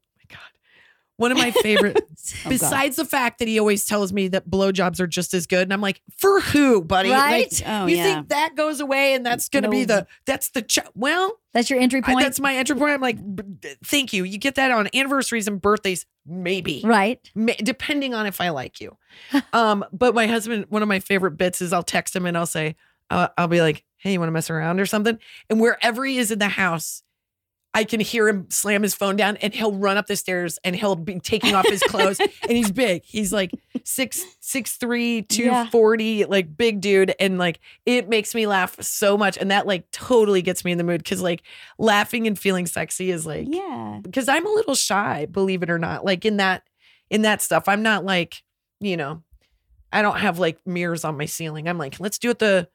One 1.19 1.31
of 1.31 1.39
my 1.39 1.51
favorite 1.51 1.99
Oh, 2.03 2.27
God. 2.45 2.49
besides 2.51 2.97
the 2.97 3.05
fact 3.05 3.39
that 3.39 3.47
he 3.49 3.59
always 3.59 3.85
tells 3.85 4.13
me 4.13 4.29
that 4.29 4.49
blowjobs 4.49 4.99
are 5.01 5.07
just 5.07 5.35
as 5.35 5.47
good. 5.47 5.63
And 5.63 5.73
I'm 5.73 5.81
like, 5.81 6.01
for 6.17 6.41
who, 6.41 6.83
buddy? 6.83 7.11
Right? 7.11 7.53
Like, 7.53 7.63
Oh, 7.69 7.87
you 7.87 7.97
yeah. 7.97 8.03
think 8.03 8.29
that 8.31 8.55
goes 8.57 8.81
away 8.81 9.15
and 9.15 9.25
that's 9.25 9.49
going 9.49 9.63
to 9.65 9.69
be 9.69 9.85
the, 9.85 10.07
that's 10.25 10.51
the, 10.51 10.63
ch- 10.63 10.79
well, 10.95 11.39
That's 11.53 11.69
your 11.71 11.79
entry 11.81 12.01
I- 12.05 12.13
point. 12.13 12.25
that's 12.25 12.41
my 12.41 12.57
entry 12.57 12.77
point. 12.77 12.93
I'm 12.93 13.01
like, 13.01 13.19
thank 13.85 14.13
you. 14.13 14.25
You 14.25 14.39
get 14.39 14.55
that 14.57 14.71
on 14.71 14.89
anniversaries 14.95 15.47
and 15.49 15.61
birthdays, 15.61 16.07
maybe. 16.27 16.83
right. 16.85 17.21
Depending 17.63 18.15
on 18.15 18.27
if 18.27 18.41
I 18.41 18.49
like 18.51 18.81
you. 18.81 18.97
um, 19.53 19.85
but 19.93 20.15
my 20.15 20.27
husband, 20.27 20.67
one 20.71 20.83
of 20.83 20.89
my 20.89 20.99
favorite 21.01 21.33
bits 21.33 21.61
is 21.61 21.73
I'll 21.73 21.83
text 21.83 22.17
him 22.17 22.27
and 22.27 22.37
I'll 22.39 22.47
say, 22.47 22.75
I'll, 23.11 23.29
I'll 23.37 23.49
be 23.49 23.61
like, 23.61 23.85
"Hey, 23.99 24.13
you 24.13 24.19
want 24.19 24.29
to 24.29 24.33
mess 24.33 24.49
around 24.49 24.81
or 24.81 24.87
something?" 24.87 25.19
And 25.51 25.61
wherever 25.61 26.05
he 26.07 26.17
is 26.17 26.31
in 26.31 26.39
the 26.39 26.49
house, 26.49 27.03
I 27.75 27.85
can 27.85 28.01
hear 28.01 28.29
him 28.29 28.51
slam 28.51 28.83
his 28.83 28.95
phone 28.95 29.17
down, 29.17 29.39
and 29.39 29.55
he'll 29.55 29.73
run 29.73 29.97
up 29.97 30.07
the 30.07 30.17
stairs, 30.17 30.59
and 30.63 30.77
he'll 30.77 30.95
be 30.95 31.19
taking 31.21 31.55
off 31.55 31.67
his 31.67 31.83
clothes. 31.83 32.21
and 32.43 32.53
he's 32.53 32.71
big. 32.71 33.03
He's 33.05 33.33
like 33.33 33.51
six 33.85 34.23
six 34.41 34.77
three, 34.77 35.23
two 35.23 35.51
forty, 35.71 36.25
like 36.27 36.55
big 36.55 36.81
dude, 36.83 37.15
and 37.19 37.39
like 37.39 37.61
it 37.87 38.09
makes 38.11 38.35
me 38.35 38.47
laugh 38.47 38.81
so 38.83 39.17
much, 39.17 39.39
and 39.39 39.51
that 39.51 39.67
like 39.67 39.91
totally 39.91 40.43
gets 40.43 40.65
me 40.67 40.73
in 40.73 40.79
the 40.79 40.85
mood 40.85 41.03
because 41.03 41.23
like 41.23 41.43
laughing 41.79 42.27
and 42.27 42.39
feeling 42.39 42.67
sexy 42.67 43.11
is 43.11 43.25
like 43.25 43.47
Yeah. 43.49 44.01
because 44.03 44.29
I'm 44.29 44.47
a 44.47 44.51
little 44.51 44.75
shy, 44.75 45.27
believe 45.31 45.63
it 45.63 45.71
or 45.71 45.79
not. 45.79 46.05
Like 46.05 46.25
in 46.27 46.37
that 46.37 46.65
in 47.09 47.23
that 47.23 47.41
stuff, 47.41 47.69
I'm 47.69 47.83
not 47.83 48.05
like 48.05 48.43
you 48.81 48.97
know, 48.99 49.23
I 49.93 50.03
don't 50.03 50.19
have 50.19 50.39
like 50.39 50.59
mirrors 50.67 51.05
on 51.05 51.17
my 51.17 51.25
ceiling. 51.27 51.69
I'm 51.69 51.79
like, 51.79 52.01
let's 52.01 52.19
do 52.19 52.29
it 52.31 52.39
the 52.39 52.69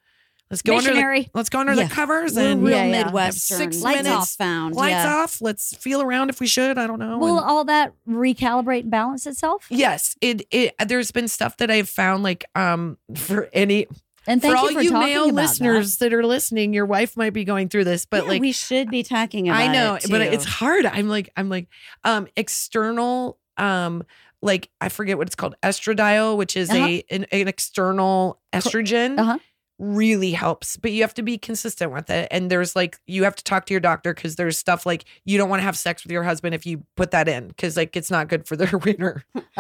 let's 0.50 0.62
go 0.62 0.78
under 0.78 0.94
the, 0.94 1.30
let's 1.34 1.50
go 1.50 1.60
under 1.60 1.74
Yeah. 1.74 1.88
the 1.88 1.94
covers 1.94 2.34
We're 2.36 2.52
and 2.52 2.64
real 2.64 2.78
Yeah. 2.78 3.04
Midwestern. 3.04 3.58
Six 3.58 3.82
Lights 3.82 4.04
minutes, 4.04 4.16
off 4.16 4.30
found. 4.32 4.76
lights 4.76 4.92
yeah. 4.92 5.16
off. 5.18 5.42
Let's 5.42 5.76
feel 5.78 6.02
around 6.02 6.30
if 6.30 6.40
we 6.40 6.48
should. 6.48 6.78
I 6.78 6.88
don't 6.88 7.00
know. 7.00 7.18
Will 7.18 7.38
And- 7.40 7.46
all 7.50 7.66
that 7.66 7.94
recalibrate 8.08 8.82
and 8.82 8.92
balance 8.92 9.26
itself? 9.28 9.66
yes, 9.70 10.16
it 10.22 10.48
it. 10.52 10.74
There's 10.88 11.12
been 11.12 11.28
stuff 11.28 11.58
that 11.58 11.70
I've 11.72 11.90
found 11.90 12.24
like 12.24 12.46
um 12.56 12.98
for 13.16 13.50
any 13.54 13.88
And 14.26 14.42
thank 14.42 14.54
for 14.54 14.58
all 14.58 14.70
you 14.72 14.78
for 14.78 14.82
you 14.84 14.90
talking 14.92 15.08
male 15.14 15.30
listeners 15.32 15.98
that. 15.98 16.14
are 16.14 16.26
listening, 16.26 16.74
your 16.74 16.86
wife 16.86 17.16
might 17.18 17.32
be 17.34 17.44
going 17.46 17.70
through 17.70 17.86
this, 17.86 18.06
but 18.06 18.28
like 18.28 18.42
we 18.42 18.52
should 18.52 18.90
be 18.90 19.04
talking 19.04 19.48
about 19.50 19.60
I 19.62 19.68
know, 19.72 19.96
it, 19.96 20.06
but 20.10 20.22
it's 20.22 20.44
hard. 20.46 20.86
I'm 20.86 21.08
like, 21.08 21.30
I'm 21.38 21.48
like, 21.50 21.68
um, 22.04 22.28
external, 22.36 23.38
um, 23.58 24.04
like 24.42 24.70
I 24.82 24.90
forget 24.90 25.18
what 25.18 25.28
it's 25.28 25.36
called, 25.36 25.56
estradiol, 25.64 26.36
which 26.38 26.56
is 26.58 26.70
Uh-huh. 26.70 26.86
a 26.86 27.04
an, 27.10 27.26
an 27.32 27.48
external 27.48 28.40
estrogen. 28.54 29.18
uh-huh. 29.18 29.38
Really 29.80 30.32
helps, 30.32 30.76
but 30.76 30.92
you 30.92 31.04
have 31.04 31.14
to 31.14 31.22
be 31.22 31.38
consistent 31.38 31.92
with 31.92 32.10
it. 32.10 32.28
And 32.32 32.50
there's 32.50 32.76
like 32.76 32.98
you 33.06 33.24
have 33.26 33.36
to 33.36 33.44
talk 33.44 33.68
to 33.68 33.74
your 33.74 33.80
doctor 33.80 34.12
because 34.14 34.36
there's 34.36 34.58
stuff 34.58 34.88
like 34.88 35.06
you 35.24 35.38
don't 35.38 35.50
want 35.50 35.60
to 35.60 35.64
have 35.66 35.78
sex 35.78 36.04
with 36.04 36.12
your 36.12 36.24
husband 36.24 36.56
if 36.56 36.66
you 36.66 36.84
put 36.96 37.12
that 37.12 37.28
in 37.28 37.50
because 37.50 37.78
like 37.78 37.96
it's 37.96 38.10
not 38.10 38.28
good 38.28 38.48
for 38.48 38.56
their 38.56 38.76
wiener. 38.84 39.24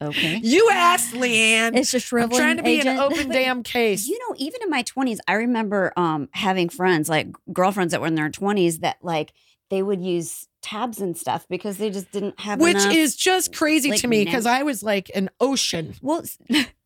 okay. 0.00 0.40
You 0.42 0.70
asked 0.72 1.14
LeeAnn. 1.14 1.76
it's 1.76 1.94
a 1.94 2.16
I'm 2.16 2.30
trying 2.30 2.58
to 2.58 2.62
be 2.62 2.78
agent. 2.78 2.90
an 2.90 3.00
open 3.00 3.28
damn 3.28 3.64
case. 3.64 4.06
You 4.06 4.18
know, 4.20 4.36
even 4.38 4.62
in 4.62 4.70
my 4.70 4.84
20s, 4.84 5.18
I 5.26 5.34
remember 5.34 5.92
um, 5.96 6.28
having 6.32 6.68
friends, 6.68 7.08
like 7.08 7.28
girlfriends 7.52 7.90
that 7.90 8.00
were 8.00 8.06
in 8.06 8.14
their 8.14 8.30
20s, 8.30 8.80
that 8.80 8.98
like 9.02 9.32
they 9.70 9.82
would 9.82 10.00
use 10.00 10.48
tabs 10.62 11.00
and 11.00 11.16
stuff 11.16 11.46
because 11.48 11.78
they 11.78 11.90
just 11.90 12.10
didn't 12.10 12.38
have 12.40 12.60
which 12.60 12.76
enough. 12.76 12.92
is 12.92 13.16
just 13.16 13.54
crazy 13.54 13.90
like, 13.90 14.00
to 14.00 14.08
me 14.08 14.24
because 14.24 14.46
I 14.46 14.62
was 14.62 14.82
like 14.82 15.10
an 15.14 15.30
ocean. 15.40 15.94
well, 16.02 16.22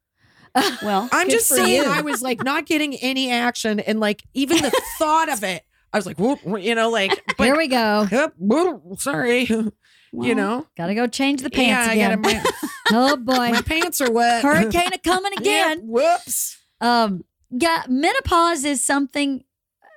well, 0.82 1.08
I'm 1.12 1.30
just 1.30 1.48
saying, 1.48 1.82
you. 1.82 1.84
I 1.84 2.00
was 2.02 2.22
like 2.22 2.42
not 2.44 2.66
getting 2.66 2.94
any 2.96 3.30
action, 3.30 3.80
and 3.80 4.00
like 4.00 4.22
even 4.34 4.58
the 4.58 4.70
thought 4.98 5.28
of 5.30 5.42
it, 5.44 5.62
I 5.92 5.98
was 5.98 6.06
like, 6.06 6.18
whoop, 6.18 6.40
you 6.60 6.74
know, 6.74 6.90
like, 6.90 7.22
but, 7.38 7.44
Here 7.44 7.56
we 7.56 7.68
go. 7.68 8.06
Yep, 8.12 8.34
whoop, 8.38 8.82
sorry, 9.00 9.44
you 9.44 10.34
know, 10.34 10.66
Gotta 10.76 10.94
go 10.94 11.06
change 11.06 11.42
the 11.42 11.50
pants 11.50 11.94
yeah, 11.96 12.06
I 12.08 12.12
again. 12.14 12.22
gotta, 12.22 12.52
oh 12.92 13.16
boy. 13.16 13.50
my 13.50 13.62
pants 13.62 14.00
are 14.00 14.10
wet. 14.10 14.42
Hurricane 14.42 14.90
coming 15.04 15.32
again. 15.38 15.80
whoops. 15.84 16.58
Um, 16.80 17.24
yeah, 17.50 17.84
menopause 17.88 18.64
is 18.64 18.84
something 18.84 19.44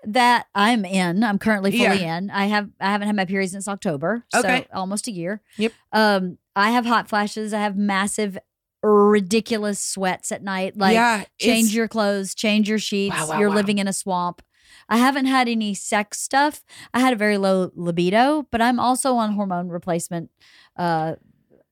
that 0.07 0.45
I'm 0.53 0.85
in. 0.85 1.23
I'm 1.23 1.39
currently 1.39 1.71
fully 1.71 2.03
in. 2.03 2.29
I 2.29 2.45
have 2.45 2.69
I 2.79 2.91
haven't 2.91 3.07
had 3.07 3.15
my 3.15 3.25
period 3.25 3.49
since 3.49 3.67
October, 3.67 4.23
Okay. 4.35 4.67
so 4.71 4.77
almost 4.77 5.07
a 5.07 5.11
year. 5.11 5.41
Yep. 5.57 5.71
Um, 5.91 6.37
I 6.55 6.71
have 6.71 6.85
hot 6.85 7.09
flashes. 7.09 7.53
I 7.53 7.59
have 7.61 7.75
massive, 7.75 8.37
ridiculous 8.85 9.81
sweats 9.81 10.31
at 10.31 10.43
night. 10.43 10.77
Like 10.77 10.93
yeah, 10.93 11.23
change 11.39 11.73
your 11.75 11.87
clothes, 11.87 12.35
change 12.35 12.69
your 12.69 12.79
sheets. 12.79 13.15
Wow, 13.15 13.27
wow, 13.29 13.39
You're 13.39 13.49
wow. 13.49 13.55
living 13.55 13.77
in 13.77 13.87
a 13.87 13.93
swamp. 13.93 14.41
I 14.89 14.97
haven't 14.97 15.25
had 15.25 15.47
any 15.47 15.73
sex 15.73 16.19
stuff. 16.19 16.63
I 16.93 16.99
had 16.99 17.13
a 17.13 17.15
very 17.15 17.37
low 17.37 17.71
libido, 17.75 18.47
but 18.51 18.61
I'm 18.61 18.79
also 18.79 19.15
on 19.15 19.33
hormone 19.33 19.69
replacement 19.69 20.29
uh, 20.77 21.15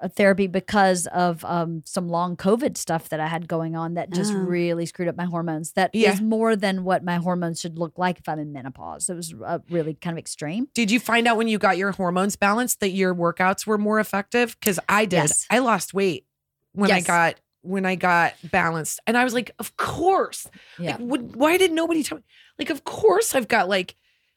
uh, 0.02 0.08
therapy 0.08 0.48
because 0.48 1.06
of 1.08 1.46
um, 1.46 1.84
some 1.86 2.10
long 2.10 2.36
COVID 2.36 2.76
stuff 2.78 3.10
that 3.10 3.20
I 3.20 3.28
had 3.28 3.48
going 3.48 3.76
on 3.76 3.94
that 3.94 4.10
just 4.12 4.34
Oh. 4.34 4.38
really 4.38 4.86
screwed 4.86 5.08
up 5.08 5.16
my 5.16 5.26
hormones. 5.26 5.74
That 5.74 5.92
is 5.94 6.02
Yeah. 6.02 6.20
more 6.22 6.56
than 6.56 6.84
what 6.84 7.04
my 7.04 7.18
hormones 7.18 7.60
should 7.62 7.78
look 7.78 7.98
like 7.98 8.20
if 8.20 8.28
I'm 8.28 8.40
in 8.40 8.52
menopause. 8.52 9.10
It 9.10 9.16
was 9.16 9.34
uh, 9.46 9.60
really 9.70 9.94
kind 9.94 10.16
of 10.16 10.18
extreme. 10.20 10.68
Did 10.74 10.90
you 10.92 11.00
find 11.00 11.28
out 11.28 11.38
when 11.38 11.48
you 11.48 11.58
got 11.60 11.78
your 11.78 11.92
hormones 11.92 12.36
balanced 12.36 12.80
that 12.80 12.90
your 12.90 13.14
workouts 13.14 13.68
were 13.68 13.78
more 13.78 14.00
effective? 14.00 14.58
Because 14.60 14.80
I 14.90 15.06
did. 15.06 15.18
Yes. 15.18 15.46
I 15.50 15.60
lost 15.60 15.94
weight 15.94 16.26
when 16.74 16.92
I 16.92 17.02
got 17.02 17.36
when 17.62 17.86
I 17.86 17.96
got 17.96 18.34
balanced, 18.52 19.00
and 19.08 19.18
I 19.18 19.24
was 19.24 19.34
like, 19.34 19.52
of 19.58 19.78
course. 19.78 20.48
Yeah. 20.78 20.92
Like, 20.98 21.00
would, 21.00 21.36
why 21.36 21.58
did 21.58 21.72
nobody 21.72 22.04
tell 22.04 22.18
me? 22.18 22.24
Like, 22.60 22.70
of 22.70 22.84
course 22.84 23.34
I've 23.36 23.48
got 23.48 23.70
like, 23.70 23.96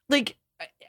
like, 0.08 0.36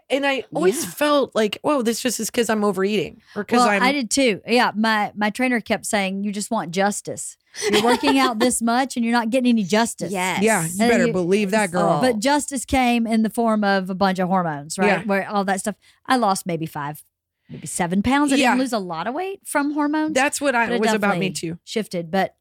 and 0.10 0.26
I 0.26 0.44
always 0.54 0.84
Yeah. 0.84 0.92
felt 0.92 1.34
like, 1.36 1.58
whoa, 1.64 1.82
this 1.82 2.00
just 2.00 2.20
is 2.20 2.30
because 2.30 2.50
I'm 2.50 2.64
overeating 2.64 3.22
or 3.36 3.44
because 3.44 3.60
Well, 3.60 3.70
I'm. 3.70 3.82
I 3.84 3.92
did 3.92 4.10
too. 4.12 4.42
Yeah, 4.48 4.72
my 4.76 5.12
my 5.16 5.30
trainer 5.32 5.60
kept 5.60 5.86
saying, 5.86 6.24
"You 6.24 6.32
just 6.32 6.50
want 6.52 6.72
justice. 6.72 7.36
You're 7.70 7.84
working 7.84 8.18
out 8.20 8.40
this 8.46 8.62
much, 8.62 8.96
and 8.96 9.04
you're 9.04 9.12
not 9.12 9.30
getting 9.32 9.50
any 9.50 9.64
justice." 9.64 10.12
Yes. 10.14 10.42
yeah, 10.44 10.64
you 10.64 10.70
And 10.80 10.90
better 10.92 11.08
you- 11.08 11.12
believe 11.14 11.52
that, 11.52 11.72
girl. 11.72 12.00
But 12.00 12.20
justice 12.20 12.64
came 12.66 13.06
in 13.08 13.24
the 13.24 13.30
form 13.30 13.64
of 13.66 13.90
a 13.90 13.96
bunch 13.96 14.20
of 14.20 14.30
hormones, 14.30 14.78
right? 14.78 14.88
Yeah. 14.88 15.04
Where 15.04 15.28
all 15.30 15.44
that 15.44 15.60
stuff. 15.60 15.76
I 16.06 16.16
lost 16.16 16.46
maybe 16.46 16.68
five, 16.68 17.04
maybe 17.50 17.68
seven 17.68 18.02
pounds. 18.04 18.32
I 18.34 18.36
Yeah. 18.38 18.52
didn't 18.52 18.60
lose 18.62 18.74
a 18.74 18.80
lot 18.80 19.08
of 19.08 19.14
weight 19.14 19.42
from 19.46 19.72
hormones. 19.74 20.14
That's 20.14 20.40
what 20.42 20.56
I 20.56 20.72
it 20.74 20.80
was 20.80 20.94
about 20.94 21.18
me 21.18 21.32
too. 21.32 21.58
Shifted, 21.64 22.12
but 22.12 22.36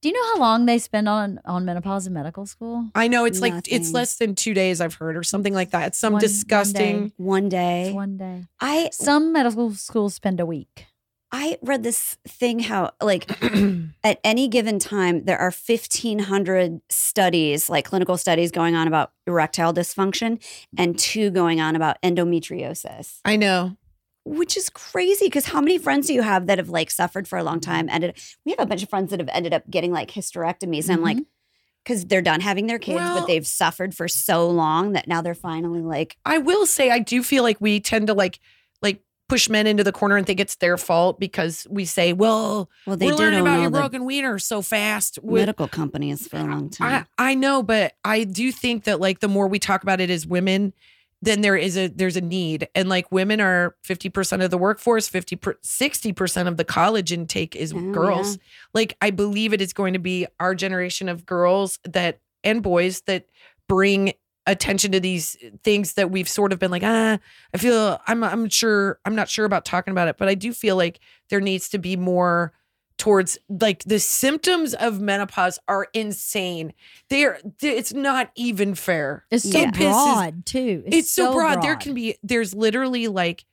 do 0.00 0.08
you 0.08 0.14
know 0.14 0.34
how 0.34 0.40
long 0.40 0.66
they 0.66 0.78
spend 0.78 1.08
on 1.08 1.38
on 1.44 1.64
menopause 1.64 2.06
in 2.08 2.12
medical 2.12 2.44
school? 2.44 2.86
I 2.94 3.06
know 3.08 3.24
it's 3.24 3.40
like 3.40 3.54
it's 3.70 3.92
less 3.92 4.16
than 4.16 4.34
two 4.34 4.52
days. 4.54 4.80
I've 4.80 4.94
heard 4.94 5.16
or 5.16 5.22
something 5.22 5.54
like 5.54 5.70
that. 5.70 5.88
It's 5.88 5.98
some 5.98 6.14
One- 6.14 6.20
one 6.20 6.20
day. 6.20 6.26
disgusting. 6.26 7.12
One 7.18 7.44
It's 7.46 7.52
day, 7.52 7.92
one 7.92 8.16
day. 8.16 8.44
I 8.60 8.88
Some 8.92 9.32
medical 9.32 9.72
schools 9.74 10.14
spend 10.14 10.40
a 10.40 10.46
week. 10.46 10.86
I 11.34 11.56
read 11.62 11.82
this 11.82 12.16
thing 12.28 12.58
how 12.58 12.90
like 13.00 13.30
at 14.04 14.18
any 14.22 14.48
given 14.48 14.78
time 14.78 15.24
there 15.24 15.38
are 15.38 15.50
1500 15.52 16.80
studies 16.90 17.70
like 17.70 17.86
clinical 17.86 18.18
studies 18.18 18.50
going 18.50 18.74
on 18.74 18.86
about 18.86 19.12
erectile 19.26 19.72
dysfunction 19.72 20.42
and 20.76 20.98
two 20.98 21.30
going 21.30 21.58
on 21.60 21.74
about 21.76 21.96
endometriosis 22.02 23.20
I 23.24 23.36
know. 23.36 23.76
Which 24.24 24.56
is 24.56 24.70
crazy 24.70 25.26
because 25.26 25.46
how 25.46 25.60
many 25.60 25.78
friends 25.78 26.06
do 26.06 26.14
you 26.14 26.22
have 26.22 26.46
that 26.46 26.58
have 26.58 26.68
like 26.68 26.90
suffered 26.90 27.26
for 27.26 27.38
a 27.38 27.44
long 27.44 27.60
time 27.60 27.88
ended 27.88 28.16
we 28.44 28.52
have 28.52 28.60
a 28.60 28.66
bunch 28.66 28.82
of 28.82 28.88
friends 28.88 29.10
that 29.10 29.20
have 29.20 29.28
ended 29.32 29.52
up 29.52 29.68
getting 29.70 29.92
like 29.92 30.10
hysterectomies 30.10 30.84
and 30.84 30.98
I'm 30.98 31.02
like 31.02 31.16
mm-hmm. 31.16 31.24
because 31.84 32.06
they're 32.06 32.22
done 32.22 32.40
having 32.40 32.66
their 32.66 32.78
kids 32.78 32.96
Well- 32.96 33.20
but 33.20 33.26
they've 33.26 33.46
suffered 33.46 33.94
for 33.94 34.08
so 34.08 34.48
long 34.48 34.92
that 34.92 35.08
now 35.08 35.22
they're 35.22 35.34
finally 35.34 35.80
like 35.80 36.16
I 36.24 36.38
will 36.38 36.66
say 36.66 36.90
I 36.90 37.00
do 37.00 37.22
feel 37.22 37.42
like 37.42 37.60
we 37.60 37.80
tend 37.80 38.06
to 38.08 38.14
like 38.14 38.38
like 38.80 39.02
push 39.32 39.48
men 39.48 39.66
into 39.66 39.82
the 39.82 39.92
corner 39.92 40.18
and 40.18 40.26
think 40.26 40.40
it's 40.40 40.56
their 40.56 40.76
fault 40.76 41.18
because 41.18 41.66
we 41.70 41.86
say, 41.86 42.12
well, 42.12 42.68
well 42.86 42.98
they 42.98 43.06
we're 43.06 43.14
learning 43.14 43.40
about 43.40 43.62
your 43.62 43.70
broken 43.70 44.04
wiener 44.04 44.38
so 44.38 44.60
fast. 44.60 45.18
Medical 45.24 45.66
companies 45.68 46.28
for 46.28 46.36
a 46.36 46.44
long 46.44 46.68
time 46.68 47.06
I, 47.18 47.30
I 47.30 47.34
know, 47.34 47.62
but 47.62 47.94
I 48.04 48.24
do 48.24 48.52
think 48.52 48.84
that 48.84 49.00
like 49.00 49.20
the 49.20 49.28
more 49.28 49.48
we 49.48 49.58
talk 49.58 49.82
about 49.82 50.02
it 50.02 50.10
as 50.10 50.26
women, 50.26 50.74
then 51.22 51.40
there 51.40 51.56
is 51.56 51.78
a 51.78 51.86
there's 51.86 52.16
a 52.16 52.20
need. 52.20 52.68
And 52.74 52.88
like 52.88 53.10
women 53.12 53.40
are 53.40 53.76
50% 53.86 54.44
of 54.44 54.50
the 54.50 54.58
workforce, 54.58 55.08
50 55.08 55.36
per, 55.36 55.54
60% 55.64 56.48
of 56.48 56.56
the 56.56 56.64
college 56.64 57.12
intake 57.12 57.56
is 57.56 57.72
Oh, 57.72 57.92
girls. 57.92 58.38
Like 58.74 58.96
I 59.00 59.10
believe 59.10 59.52
it 59.52 59.60
is 59.62 59.72
going 59.72 59.92
to 59.92 59.98
be 60.00 60.26
our 60.40 60.54
generation 60.54 61.08
of 61.08 61.24
girls 61.24 61.78
that 61.84 62.20
and 62.44 62.62
boys 62.62 63.02
that 63.02 63.26
bring 63.68 64.12
attention 64.46 64.90
to 64.90 64.98
these 64.98 65.36
things 65.62 65.92
that 65.94 66.10
we've 66.10 66.28
sort 66.28 66.52
of 66.52 66.58
been 66.58 66.72
like, 66.72 66.82
ah, 66.84 67.18
I 67.54 67.58
feel 67.58 68.00
I'm 68.08 68.24
I'm 68.24 68.48
sure 68.48 68.98
I'm 69.04 69.14
not 69.14 69.28
sure 69.28 69.44
about 69.44 69.64
talking 69.64 69.92
about 69.92 70.08
it, 70.08 70.18
but 70.18 70.28
I 70.28 70.34
do 70.34 70.52
feel 70.52 70.74
like 70.74 70.98
there 71.30 71.40
needs 71.40 71.68
to 71.68 71.78
be 71.78 71.96
more 71.96 72.52
towards 72.98 73.38
like 73.48 73.84
the 73.84 73.98
symptoms 73.98 74.74
of 74.74 75.00
menopause 75.00 75.58
are 75.68 75.88
insane. 75.92 76.72
They're 77.08 77.40
it's 77.60 77.92
not 77.92 78.30
even 78.36 78.74
fair. 78.74 79.24
It's 79.30 79.50
so 79.50 79.60
It 79.60 79.74
pisses- 79.74 80.14
broad 80.14 80.46
too. 80.46 80.82
It's, 80.86 81.12
so, 81.12 81.32
broad. 81.32 81.62
There 81.62 81.76
can 81.76 81.94
be 81.94 82.16
there's 82.22 82.54
literally 82.54 83.08
like 83.08 83.44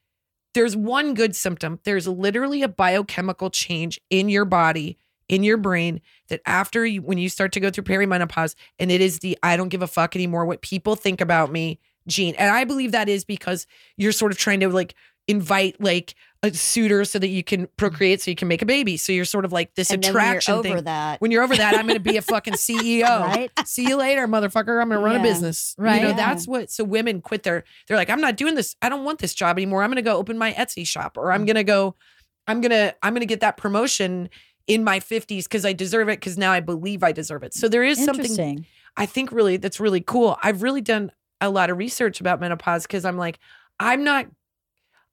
there's 0.54 0.76
one 0.76 1.14
good 1.14 1.36
symptom. 1.36 1.80
There's 1.84 2.08
literally 2.08 2.62
a 2.62 2.68
biochemical 2.68 3.50
change 3.50 4.00
in 4.10 4.28
your 4.28 4.44
body, 4.44 4.98
in 5.28 5.42
your 5.42 5.56
brain 5.56 6.00
that 6.28 6.40
after 6.46 6.84
you 6.84 7.02
when 7.02 7.18
you 7.18 7.28
start 7.28 7.52
to 7.52 7.60
go 7.60 7.70
through 7.70 7.84
perimenopause 7.84 8.54
and 8.78 8.90
it 8.90 9.00
is 9.00 9.20
the 9.20 9.38
I 9.42 9.56
don't 9.56 9.68
give 9.68 9.82
a 9.82 9.86
fuck 9.86 10.16
anymore 10.16 10.44
what 10.44 10.62
people 10.62 10.96
think 10.96 11.20
about 11.20 11.52
me 11.52 11.80
gene. 12.06 12.34
And 12.36 12.50
I 12.50 12.64
believe 12.64 12.92
that 12.92 13.08
is 13.08 13.24
because 13.24 13.66
you're 13.96 14.12
sort 14.12 14.32
of 14.32 14.38
trying 14.38 14.60
to 14.60 14.68
like 14.68 14.94
invite 15.28 15.80
like 15.80 16.14
a 16.42 16.54
suitor 16.54 17.04
so 17.04 17.18
that 17.18 17.28
you 17.28 17.44
can 17.44 17.62
mm-hmm. 17.62 17.76
procreate 17.76 18.22
so 18.22 18.30
you 18.30 18.34
can 18.34 18.48
make 18.48 18.62
a 18.62 18.66
baby. 18.66 18.96
So 18.96 19.12
you're 19.12 19.26
sort 19.26 19.44
of 19.44 19.52
like 19.52 19.74
this 19.74 19.90
and 19.90 20.02
then 20.02 20.14
when 20.14 20.22
you're 20.22 20.30
attraction 20.30 20.54
over 20.54 20.62
thing. 20.62 20.84
that 20.84 21.20
When 21.20 21.30
you're 21.30 21.42
over 21.42 21.54
that, 21.56 21.74
I'm 21.74 21.86
going 21.86 22.02
to 22.02 22.10
be 22.10 22.16
a 22.16 22.22
fucking 22.22 22.54
CEO. 22.54 23.20
Right? 23.20 23.50
See 23.66 23.86
you 23.86 23.96
later, 23.96 24.26
motherfucker. 24.26 24.80
I'm 24.80 24.88
going 24.88 25.00
to 25.00 25.04
run 25.04 25.16
a 25.16 25.18
Yeah. 25.18 25.22
business. 25.22 25.74
You 25.76 25.84
Right. 25.84 26.02
know, 26.02 26.08
Yeah. 26.08 26.16
that's 26.16 26.46
what, 26.46 26.70
so 26.70 26.82
women 26.82 27.20
quit 27.20 27.42
their, 27.42 27.64
they're 27.86 27.96
like, 27.96 28.08
I'm 28.08 28.22
not 28.22 28.36
doing 28.36 28.54
this. 28.54 28.74
I 28.80 28.88
don't 28.88 29.04
want 29.04 29.18
this 29.18 29.34
job 29.34 29.58
anymore. 29.58 29.82
I'm 29.82 29.90
going 29.90 29.96
to 29.96 30.02
go 30.02 30.16
open 30.16 30.38
my 30.38 30.52
Etsy 30.54 30.86
shop 30.86 31.18
or 31.18 31.30
I'm 31.30 31.42
mm. 31.42 31.48
going 31.48 31.56
to 31.56 31.64
go, 31.64 31.94
I'm 32.46 32.60
going 32.62 32.70
to, 32.70 32.94
I'm 33.02 33.12
going 33.12 33.20
to 33.20 33.26
get 33.26 33.40
that 33.40 33.58
promotion 33.58 34.30
in 34.66 34.82
my 34.82 35.00
50s 35.00 35.44
because 35.44 35.66
I 35.66 35.72
deserve 35.74 36.08
it 36.08 36.20
because 36.20 36.38
now 36.38 36.52
I 36.52 36.60
believe 36.60 37.02
I 37.02 37.12
deserve 37.12 37.42
it. 37.42 37.52
So 37.52 37.68
there 37.68 37.82
is 37.82 38.02
something 38.02 38.64
I 38.96 39.06
think 39.06 39.32
really 39.32 39.56
that's 39.56 39.80
really 39.80 40.00
cool. 40.00 40.38
I've 40.42 40.62
really 40.62 40.80
done 40.80 41.12
a 41.40 41.50
lot 41.50 41.70
of 41.70 41.78
research 41.78 42.20
about 42.20 42.40
menopause 42.40 42.82
because 42.82 43.04
I'm 43.04 43.16
like, 43.16 43.38
I'm 43.78 44.04
not, 44.04 44.26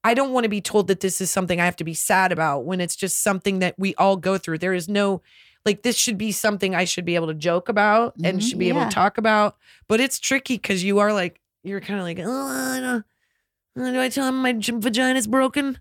I 0.08 0.14
don't 0.14 0.32
want 0.32 0.44
to 0.46 0.50
be 0.50 0.62
told 0.62 0.88
that 0.88 1.02
this 1.02 1.20
is 1.22 1.30
something 1.30 1.60
I 1.60 1.66
have 1.66 1.76
to 1.78 1.84
be 1.84 1.94
sad 1.94 2.32
about 2.32 2.66
when 2.66 2.80
it's 2.82 2.96
just 2.96 3.22
something 3.24 3.60
that 3.60 3.76
we 3.78 3.94
all 3.96 4.16
go 4.18 4.38
through. 4.38 4.60
There 4.60 4.74
is 4.74 4.88
no, 4.88 5.22
like, 5.66 5.82
this 5.84 5.98
should 5.98 6.18
be 6.18 6.32
something 6.32 6.74
I 6.74 6.86
should 6.86 7.04
be 7.06 7.16
able 7.16 7.28
to 7.28 7.34
joke 7.34 7.68
about 7.70 8.14
and 8.24 8.40
Mhm, 8.40 8.50
should 8.50 8.60
be 8.60 8.70
able 8.70 8.86
to 8.86 8.90
talk 8.90 9.18
about. 9.18 9.58
But 9.88 10.00
it's 10.00 10.20
tricky 10.20 10.56
because 10.56 10.84
you 10.84 11.00
are 11.00 11.12
like, 11.12 11.42
you're 11.64 11.82
kind 11.82 12.00
of 12.00 12.06
like, 12.06 12.20
oh, 12.24 12.48
I 12.48 12.80
don't, 12.80 13.06
do 13.94 14.00
I 14.02 14.08
tell 14.10 14.28
him 14.30 14.42
my 14.42 14.54
j- 14.54 14.74
vagina's 14.78 15.28
broken? 15.28 15.80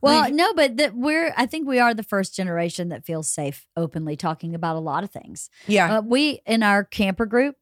Well, 0.00 0.20
Like- 0.20 0.34
no, 0.34 0.54
but 0.54 0.76
that 0.76 0.94
we're 0.94 1.34
I 1.36 1.46
think 1.46 1.66
we 1.66 1.80
are 1.80 1.92
the 1.92 2.04
first 2.04 2.36
generation 2.36 2.88
that 2.90 3.04
feels 3.04 3.28
safe 3.28 3.66
openly 3.76 4.16
talking 4.16 4.54
about 4.54 4.76
a 4.76 4.80
lot 4.80 5.02
of 5.02 5.10
things. 5.10 5.50
Yeah. 5.66 5.98
Uh, 5.98 6.02
we 6.02 6.40
in 6.46 6.62
our 6.62 6.84
camper 6.84 7.26
group 7.26 7.56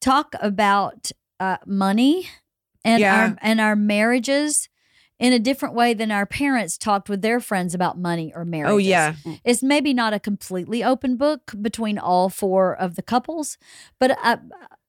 talk 0.00 0.34
about 0.40 1.12
uh, 1.38 1.58
money 1.64 2.28
and 2.84 3.00
Yeah. 3.00 3.14
our 3.30 3.38
and 3.42 3.60
our 3.60 3.76
marriages 3.76 4.68
in 5.18 5.32
a 5.32 5.38
different 5.38 5.74
way 5.74 5.94
than 5.94 6.10
our 6.10 6.26
parents 6.26 6.76
talked 6.76 7.08
with 7.08 7.22
their 7.22 7.40
friends 7.40 7.74
about 7.74 7.98
money 7.98 8.32
or 8.34 8.44
marriage. 8.44 8.70
oh, 8.70 8.76
yeah. 8.76 9.14
It's 9.44 9.62
maybe 9.62 9.94
not 9.94 10.12
a 10.12 10.20
completely 10.20 10.84
open 10.84 11.16
book 11.16 11.52
between 11.60 11.98
all 11.98 12.28
four 12.28 12.76
of 12.76 12.96
the 12.96 13.02
couples, 13.02 13.56
but 13.98 14.18
I, 14.22 14.38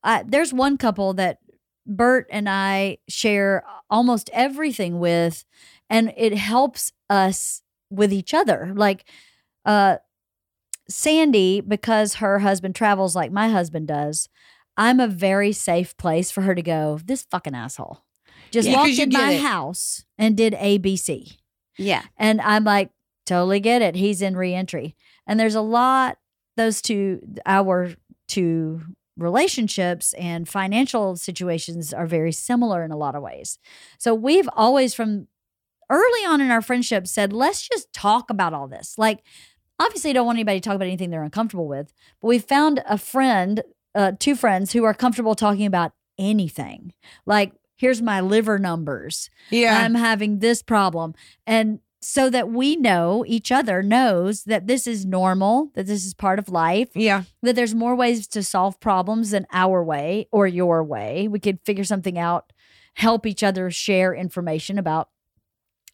I, 0.03 0.23
there's 0.27 0.53
one 0.53 0.77
couple 0.77 1.13
that 1.13 1.39
Bert 1.85 2.27
and 2.29 2.49
I 2.49 2.97
share 3.07 3.63
almost 3.89 4.29
everything 4.33 4.99
with, 4.99 5.45
and 5.89 6.13
it 6.17 6.35
helps 6.35 6.91
us 7.09 7.61
with 7.89 8.11
each 8.11 8.33
other. 8.33 8.73
Like, 8.75 9.05
uh, 9.65 9.97
Sandy, 10.89 11.61
because 11.61 12.15
her 12.15 12.39
husband 12.39 12.75
travels 12.75 13.15
like 13.15 13.31
my 13.31 13.47
husband 13.49 13.87
does, 13.87 14.27
I'm 14.75 14.99
a 14.99 15.07
very 15.07 15.53
safe 15.53 15.95
place 15.97 16.29
for 16.29 16.41
her 16.41 16.55
to 16.55 16.61
go. 16.61 16.99
This 17.03 17.23
fucking 17.23 17.55
asshole 17.55 18.03
just 18.51 18.67
Yeah, 18.67 18.75
'cause 18.75 18.83
walked 18.87 18.97
you 18.97 19.03
in 19.03 19.09
my 19.11 19.31
it. 19.33 19.41
house 19.41 20.05
and 20.17 20.35
did 20.37 20.53
ABC. 20.53 21.37
Yeah. 21.77 22.03
And 22.17 22.41
I'm 22.41 22.63
like, 22.63 22.89
totally 23.25 23.59
get 23.59 23.81
it. 23.81 23.95
He's 23.95 24.21
in 24.21 24.35
reentry. 24.35 24.95
And 25.27 25.39
there's 25.39 25.55
a 25.55 25.61
lot, 25.61 26.17
those 26.55 26.81
two, 26.81 27.19
our 27.45 27.93
two 28.27 28.81
relationships 29.17 30.13
and 30.13 30.47
financial 30.47 31.15
situations 31.15 31.93
are 31.93 32.05
very 32.07 32.31
similar 32.31 32.83
in 32.83 32.91
a 32.91 32.97
lot 32.97 33.15
of 33.15 33.21
ways. 33.21 33.59
So 33.97 34.13
we've 34.13 34.47
always, 34.53 34.93
from 34.93 35.27
early 35.89 36.25
on 36.25 36.39
in 36.41 36.51
our 36.51 36.61
friendship, 36.61 37.07
said, 37.07 37.33
let's 37.33 37.67
just 37.67 37.91
talk 37.93 38.29
about 38.29 38.53
all 38.53 38.67
this. 38.67 38.95
Like, 38.97 39.23
obviously, 39.79 40.13
don't 40.13 40.25
want 40.25 40.37
anybody 40.37 40.59
to 40.59 40.63
talk 40.67 40.75
about 40.75 40.85
anything 40.87 41.09
they're 41.09 41.23
uncomfortable 41.23 41.67
with, 41.67 41.93
but 42.21 42.27
we 42.27 42.39
found 42.39 42.81
a 42.87 42.97
friend, 42.97 43.63
uh, 43.95 44.13
two 44.19 44.35
friends 44.35 44.73
who 44.73 44.83
are 44.83 44.93
comfortable 44.93 45.35
talking 45.35 45.65
about 45.65 45.93
anything. 46.17 46.93
Like, 47.25 47.53
here's 47.77 48.01
my 48.01 48.19
liver 48.19 48.59
numbers. 48.59 49.29
Yeah. 49.49 49.77
I'm 49.79 49.95
having 49.95 50.39
this 50.39 50.61
problem. 50.61 51.13
And 51.45 51.79
so 52.01 52.29
that 52.29 52.49
we 52.49 52.75
know 52.75 53.23
each 53.27 53.51
other 53.51 53.81
knows 53.81 54.43
that 54.43 54.67
this 54.67 54.87
is 54.87 55.05
normal, 55.05 55.71
that 55.73 55.87
this 55.87 56.05
is 56.05 56.13
part 56.13 56.39
of 56.39 56.47
life, 56.49 56.89
yeah. 56.93 57.23
that 57.41 57.55
there's 57.55 57.73
more 57.75 57.95
ways 57.95 58.27
to 58.27 58.43
solve 58.43 58.79
problems 58.79 59.31
than 59.31 59.47
our 59.51 59.83
way 59.83 60.27
or 60.31 60.47
your 60.47 60.83
way. 60.83 61.27
We 61.27 61.39
could 61.39 61.59
figure 61.65 61.83
something 61.83 62.17
out, 62.17 62.53
help 62.93 63.25
each 63.25 63.43
other 63.43 63.71
share 63.71 64.13
information 64.13 64.77
about 64.77 65.09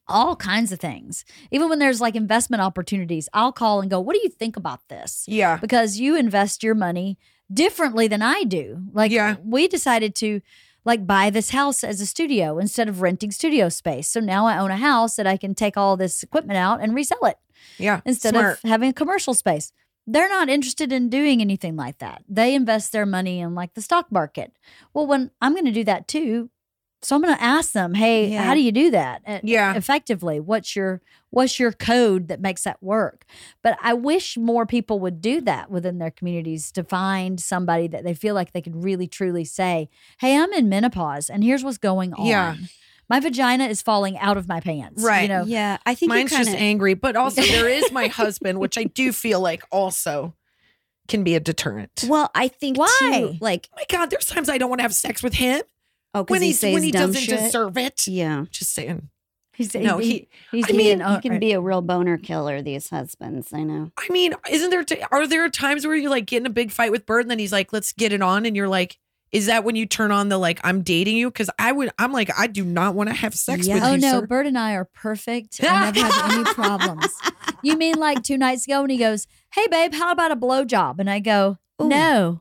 all 0.08 0.36
kinds 0.36 0.72
of 0.74 0.80
things. 0.80 1.24
Even 1.52 1.70
when 1.70 1.80
there's 1.80 2.02
like 2.02 2.16
investment 2.16 2.62
opportunities, 2.62 3.30
I'll 3.34 3.54
call 3.54 3.80
and 3.80 3.90
go, 3.90 4.02
What 4.02 4.14
do 4.16 4.22
you 4.22 4.30
think 4.30 4.58
about 4.58 4.82
this? 4.90 5.24
Yeah. 5.28 5.58
because 5.58 5.98
you 5.98 6.18
invest 6.18 6.62
your 6.64 6.76
money 6.76 7.18
differently 7.52 8.08
than 8.08 8.22
I 8.22 8.44
do. 8.44 8.84
Like 8.92 9.12
Yeah. 9.12 9.36
we 9.44 9.68
decided 9.68 10.14
to 10.16 10.42
like 10.86 11.08
buy 11.08 11.30
this 11.30 11.50
house 11.52 11.84
as 11.84 12.02
a 12.02 12.06
studio 12.06 12.58
instead 12.60 12.90
of 12.90 13.02
renting 13.02 13.32
studio 13.32 13.70
space. 13.70 14.08
So 14.10 14.20
now 14.20 14.46
I 14.48 14.58
own 14.58 14.72
a 14.72 14.78
house 14.78 15.16
that 15.16 15.28
I 15.28 15.38
can 15.38 15.56
take 15.56 15.78
all 15.78 15.96
this 15.98 16.24
equipment 16.24 16.58
out 16.58 16.82
and 16.82 16.94
resell 16.94 17.24
it 17.26 17.38
Yeah. 17.78 18.02
instead 18.06 18.34
Smart. 18.34 18.58
of 18.64 18.70
having 18.70 18.90
a 18.90 18.94
commercial 18.94 19.34
space. 19.34 19.72
They're 20.06 20.28
not 20.30 20.50
interested 20.50 20.92
in 20.92 21.10
doing 21.10 21.40
anything 21.40 21.78
like 21.78 22.00
that. 22.00 22.24
They 22.28 22.54
invest 22.56 22.92
their 22.92 23.06
money 23.06 23.40
in 23.40 23.56
like 23.56 23.74
the 23.74 23.82
stock 23.82 24.12
market. 24.12 24.52
Well, 24.94 25.08
when 25.08 25.32
I'm 25.42 25.54
going 25.54 25.64
to 25.66 25.72
do 25.72 25.86
that 25.86 26.08
too, 26.10 26.50
so 27.04 27.16
I'm 27.16 27.22
going 27.22 27.36
to 27.36 27.44
ask 27.44 27.72
them, 27.74 27.94
"Hey, 27.94 28.30
Yeah. 28.32 28.44
how 28.44 28.54
do 28.54 28.62
you 28.62 28.72
do 28.72 28.92
that? 28.92 29.22
Yeah. 29.44 29.76
effectively? 29.76 30.40
What's 30.40 30.76
your 30.76 31.02
what's 31.30 31.60
your 31.60 31.72
code 31.72 32.28
that 32.30 32.40
makes 32.42 32.64
that 32.64 32.82
work?" 32.82 33.26
But 33.62 33.78
I 33.82 33.94
wish 33.94 34.38
more 34.38 34.66
people 34.66 35.00
would 35.00 35.22
do 35.22 35.42
that 35.42 35.70
within 35.70 35.98
their 36.00 36.12
communities 36.12 36.72
to 36.74 36.84
find 36.84 37.40
somebody 37.40 37.88
that 37.88 38.04
they 38.04 38.14
feel 38.14 38.36
like 38.36 38.54
they 38.54 38.62
could 38.62 38.84
really 38.84 39.08
truly 39.08 39.46
say, 39.46 39.90
"Hey, 40.20 40.38
I'm 40.38 40.54
in 40.54 40.70
menopause, 40.70 41.30
and 41.30 41.44
here's 41.44 41.64
what's 41.64 41.78
going 41.78 42.14
on. 42.14 42.26
Yeah. 42.26 42.56
My 43.10 43.20
vagina 43.20 43.66
is 43.66 43.82
falling 43.82 44.18
out 44.18 44.38
of 44.38 44.48
my 44.48 44.62
pants. 44.62 45.04
Right. 45.04 45.24
You 45.24 45.28
know, 45.28 45.44
Yeah. 45.46 45.78
I 45.86 45.94
think 45.94 46.10
Mine's 46.10 46.32
just 46.32 46.46
kinda, 46.50 46.58
angry, 46.60 46.94
but 46.94 47.16
also 47.18 47.42
there 47.44 47.68
is 47.68 47.92
my 47.92 48.08
husband, 48.08 48.60
which 48.60 48.78
I 48.78 48.86
do 48.86 49.12
feel 49.12 49.42
like 49.42 49.62
also 49.72 50.36
can 51.10 51.22
be 51.24 51.36
a 51.36 51.40
deterrent. 51.42 52.06
Well, 52.08 52.32
I 52.34 52.48
think 52.48 52.78
Why? 52.78 52.88
too, 53.00 53.38
like 53.42 53.68
Oh 53.74 53.76
my 53.78 53.84
God, 53.90 54.10
there's 54.10 54.26
times 54.26 54.48
I 54.48 54.58
don't 54.58 54.70
want 54.70 54.80
to 54.80 54.84
have 54.84 54.94
sex 54.96 55.22
with 55.22 55.34
him 55.34 55.62
oh, 56.14 56.20
when 56.20 56.26
because 56.26 56.42
he 56.42 56.54
says 56.54 56.74
when 56.74 56.84
he 56.84 56.92
dumb 56.92 57.08
doesn't 57.12 57.22
shit. 57.22 57.40
deserve 57.40 57.78
it. 57.78 58.08
Yeah. 58.08 58.46
Just 58.52 58.74
saying. 58.74 59.10
he's 59.56 59.74
No, 59.76 59.98
he. 60.00 60.28
he's 60.52 60.66
I 60.66 60.68
being 60.68 60.78
mean, 61.00 61.02
uh, 61.02 61.20
He 61.22 61.30
can 61.30 61.40
be 61.40 61.52
a 61.54 61.62
real 61.62 61.82
boner 61.82 62.18
killer. 62.18 62.62
These 62.62 62.90
husbands, 62.90 63.54
I 63.54 63.64
know. 63.64 63.92
I 63.98 64.08
mean, 64.12 64.34
isn't 64.50 64.70
there? 64.70 64.84
T- 64.84 65.04
are 65.12 65.28
there 65.28 65.50
times 65.50 65.86
where 65.86 65.96
you 65.96 66.10
like 66.10 66.26
get 66.26 66.38
in 66.42 66.46
a 66.46 66.50
big 66.52 66.72
fight 66.72 66.92
with 66.92 67.06
Bert, 67.06 67.22
and 67.22 67.32
then 67.32 67.40
he's 67.40 67.52
like, 67.52 67.72
"Let's 67.74 67.94
get 67.94 68.12
it 68.14 68.22
on," 68.22 68.46
and 68.46 68.56
you're 68.56 68.68
like, 68.68 68.98
"Is 69.32 69.46
that 69.48 69.64
when 69.64 69.76
you 69.76 69.86
turn 69.86 70.12
on 70.12 70.30
the 70.30 70.38
like 70.38 70.60
I'm 70.64 70.82
dating 70.82 71.18
you?" 71.18 71.30
Because 71.30 71.50
I 71.60 71.72
would. 71.72 71.92
I'm 72.00 72.12
like, 72.12 72.30
I 72.38 72.48
do 72.48 72.64
not 72.66 72.96
want 72.96 73.10
to 73.10 73.16
have 73.16 73.34
sex 73.36 73.68
Yeah. 73.68 73.76
with 73.76 73.84
Oh 73.84 73.88
you. 73.90 73.94
Oh 73.94 73.98
no, 73.98 74.20
sir. 74.22 74.28
Bert 74.28 74.48
and 74.48 74.58
I 74.58 74.74
are 74.74 74.86
perfect. 74.86 75.60
I 75.64 75.92
never 75.92 76.00
have 76.08 76.32
any 76.34 76.44
problems. 76.54 77.14
You 77.62 77.78
mean 77.78 77.96
like 77.96 78.24
two 78.24 78.38
nights 78.38 78.66
ago 78.66 78.82
when 78.82 78.90
he 78.90 78.98
goes, 78.98 79.28
"Hey 79.54 79.68
babe, 79.68 79.94
how 79.94 80.12
about 80.12 80.32
a 80.32 80.36
blowjob?" 80.36 81.00
And 81.00 81.10
I 81.10 81.20
go, 81.20 81.58
Ooh. 81.82 81.88
"No." 81.90 82.40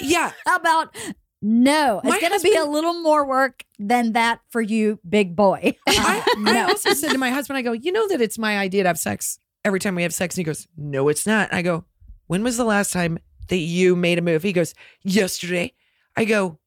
Yeah, 0.00 0.32
How 0.46 0.56
about 0.56 0.96
no? 1.40 2.00
It's 2.04 2.20
gonna 2.20 2.40
be 2.40 2.56
a 2.56 2.64
little 2.64 3.00
more 3.02 3.26
work 3.26 3.64
than 3.78 4.12
that 4.12 4.40
for 4.50 4.60
you, 4.60 4.98
big 5.08 5.36
boy. 5.36 5.76
I, 5.88 6.22
I 6.46 6.62
also 6.68 6.92
said 6.94 7.12
to 7.12 7.18
my 7.18 7.30
husband, 7.30 7.58
I 7.58 7.62
go, 7.62 7.72
you 7.72 7.92
know 7.92 8.08
that 8.08 8.20
it's 8.20 8.38
my 8.38 8.58
idea 8.58 8.82
to 8.82 8.88
have 8.88 8.98
sex 8.98 9.38
every 9.64 9.80
time 9.80 9.94
we 9.94 10.02
have 10.02 10.14
sex. 10.14 10.34
And 10.34 10.38
he 10.38 10.44
goes, 10.44 10.66
no, 10.76 11.08
it's 11.08 11.26
not. 11.26 11.52
I 11.52 11.62
go, 11.62 11.84
when 12.26 12.42
was 12.42 12.56
the 12.56 12.64
last 12.64 12.92
time 12.92 13.18
that 13.48 13.56
you 13.56 13.96
made 13.96 14.18
a 14.18 14.22
move? 14.22 14.42
He 14.42 14.52
goes, 14.52 14.74
yesterday. 15.02 15.74
I 16.16 16.24
go, 16.24 16.58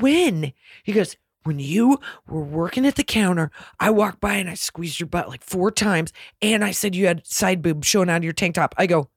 when? 0.00 0.52
He 0.84 0.92
goes, 0.92 1.16
when 1.44 1.58
you 1.58 1.98
were 2.28 2.44
working 2.44 2.86
at 2.86 2.94
the 2.94 3.02
counter, 3.02 3.50
I 3.80 3.90
walked 3.90 4.20
by 4.20 4.34
and 4.34 4.48
I 4.48 4.54
squeezed 4.54 5.00
your 5.00 5.08
butt 5.08 5.28
like 5.28 5.42
four 5.42 5.70
times. 5.72 6.12
And 6.40 6.64
I 6.64 6.70
said 6.70 6.94
you 6.94 7.06
had 7.06 7.26
side 7.26 7.62
boob 7.62 7.84
showing 7.84 8.08
out 8.08 8.18
of 8.18 8.24
your 8.24 8.32
tank 8.32 8.54
top. 8.54 8.74
I 8.78 8.86
go, 8.86 9.08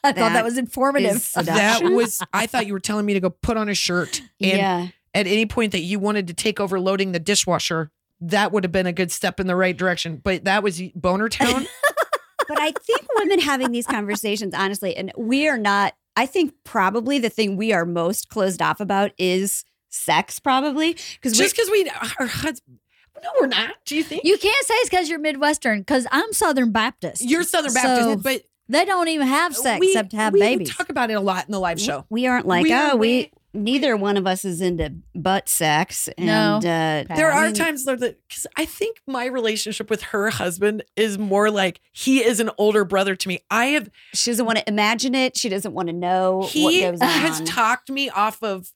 I 0.04 0.12
thought 0.12 0.16
that 0.16 0.32
That 0.34 0.44
was 0.44 0.58
informative. 0.58 1.30
that 1.34 1.82
was, 1.82 2.22
I 2.32 2.46
thought 2.46 2.66
you 2.66 2.72
were 2.72 2.80
telling 2.80 3.06
me 3.06 3.14
to 3.14 3.20
go 3.20 3.30
put 3.30 3.56
on 3.56 3.68
a 3.68 3.74
shirt. 3.74 4.20
And 4.40 4.58
yeah. 4.58 4.88
at 5.14 5.26
any 5.26 5.46
point 5.46 5.72
that 5.72 5.80
you 5.80 5.98
wanted 5.98 6.28
to 6.28 6.34
take 6.34 6.60
over 6.60 6.78
loading 6.78 7.12
the 7.12 7.18
dishwasher, 7.18 7.90
that 8.20 8.52
would 8.52 8.64
have 8.64 8.72
been 8.72 8.86
a 8.86 8.92
good 8.92 9.10
step 9.10 9.40
in 9.40 9.46
the 9.46 9.56
right 9.56 9.76
direction. 9.76 10.20
But 10.22 10.44
that 10.44 10.62
was 10.62 10.80
Boner 10.94 11.28
Town. 11.28 11.66
but 12.48 12.60
I 12.60 12.72
think 12.72 13.00
women 13.16 13.40
having 13.40 13.72
these 13.72 13.86
conversations, 13.86 14.54
honestly, 14.54 14.96
and 14.96 15.12
we 15.16 15.48
are 15.48 15.58
not, 15.58 15.94
I 16.16 16.26
think 16.26 16.54
probably 16.64 17.18
the 17.18 17.30
thing 17.30 17.56
we 17.56 17.72
are 17.72 17.84
most 17.84 18.28
closed 18.28 18.62
off 18.62 18.80
about 18.80 19.12
is 19.18 19.64
sex, 19.88 20.38
probably. 20.38 20.96
Because 21.14 21.36
Just 21.36 21.56
because 21.56 21.70
we, 21.70 21.90
our 22.20 22.26
husband, 22.26 22.78
no, 23.22 23.30
we're 23.40 23.46
not. 23.46 23.74
Do 23.84 23.96
you 23.96 24.04
think? 24.04 24.24
You 24.24 24.38
can't 24.38 24.66
say 24.66 24.74
it's 24.74 24.90
because 24.90 25.08
you're 25.08 25.18
Midwestern, 25.18 25.80
because 25.80 26.06
I'm 26.12 26.32
Southern 26.32 26.70
Baptist. 26.70 27.22
You're 27.24 27.42
Southern 27.42 27.74
Baptist, 27.74 28.02
So 28.02 28.16
but 28.16 28.42
they 28.68 28.84
don't 28.84 29.08
even 29.08 29.26
have 29.26 29.54
sex 29.56 29.80
we, 29.80 29.88
except 29.88 30.10
to 30.10 30.16
have 30.16 30.32
we 30.32 30.40
babies. 30.40 30.68
We 30.68 30.74
talk 30.74 30.88
about 30.88 31.10
it 31.10 31.14
a 31.14 31.20
lot 31.20 31.46
in 31.46 31.52
the 31.52 31.60
live 31.60 31.80
show. 31.80 32.04
we 32.10 32.26
aren't 32.26 32.46
like, 32.46 32.62
We 32.64 32.72
oh, 32.74 32.76
are- 32.90 32.96
we, 32.96 33.30
neither 33.54 33.96
one 33.96 34.16
of 34.16 34.26
us 34.26 34.44
is 34.44 34.60
into 34.60 34.94
butt 35.14 35.48
sex. 35.48 36.08
And, 36.18 36.26
No. 36.26 36.56
uh, 36.58 37.04
There 37.16 37.32
are 37.32 37.50
times 37.52 37.84
though 37.86 37.96
that 37.96 38.18
because 38.28 38.46
I 38.56 38.64
think 38.66 38.98
my 39.06 39.24
relationship 39.24 39.88
with 39.90 40.02
her 40.02 40.30
husband 40.30 40.84
is 40.96 41.18
more 41.18 41.50
like 41.50 41.80
he 41.92 42.22
is 42.24 42.40
an 42.40 42.50
older 42.58 42.84
brother 42.84 43.16
to 43.16 43.28
me. 43.28 43.40
I 43.50 43.66
have 43.68 43.90
She 44.14 44.30
doesn't 44.30 44.44
want 44.46 44.58
to 44.58 44.68
imagine 44.68 45.14
it. 45.14 45.36
She 45.36 45.48
doesn't 45.48 45.72
want 45.72 45.88
to 45.88 45.94
know 45.94 46.38
what 46.38 46.50
he 46.50 46.82
goes 46.82 47.00
on. 47.00 47.08
has 47.08 47.40
talked 47.42 47.90
me 47.90 48.10
off 48.10 48.42
of 48.42 48.70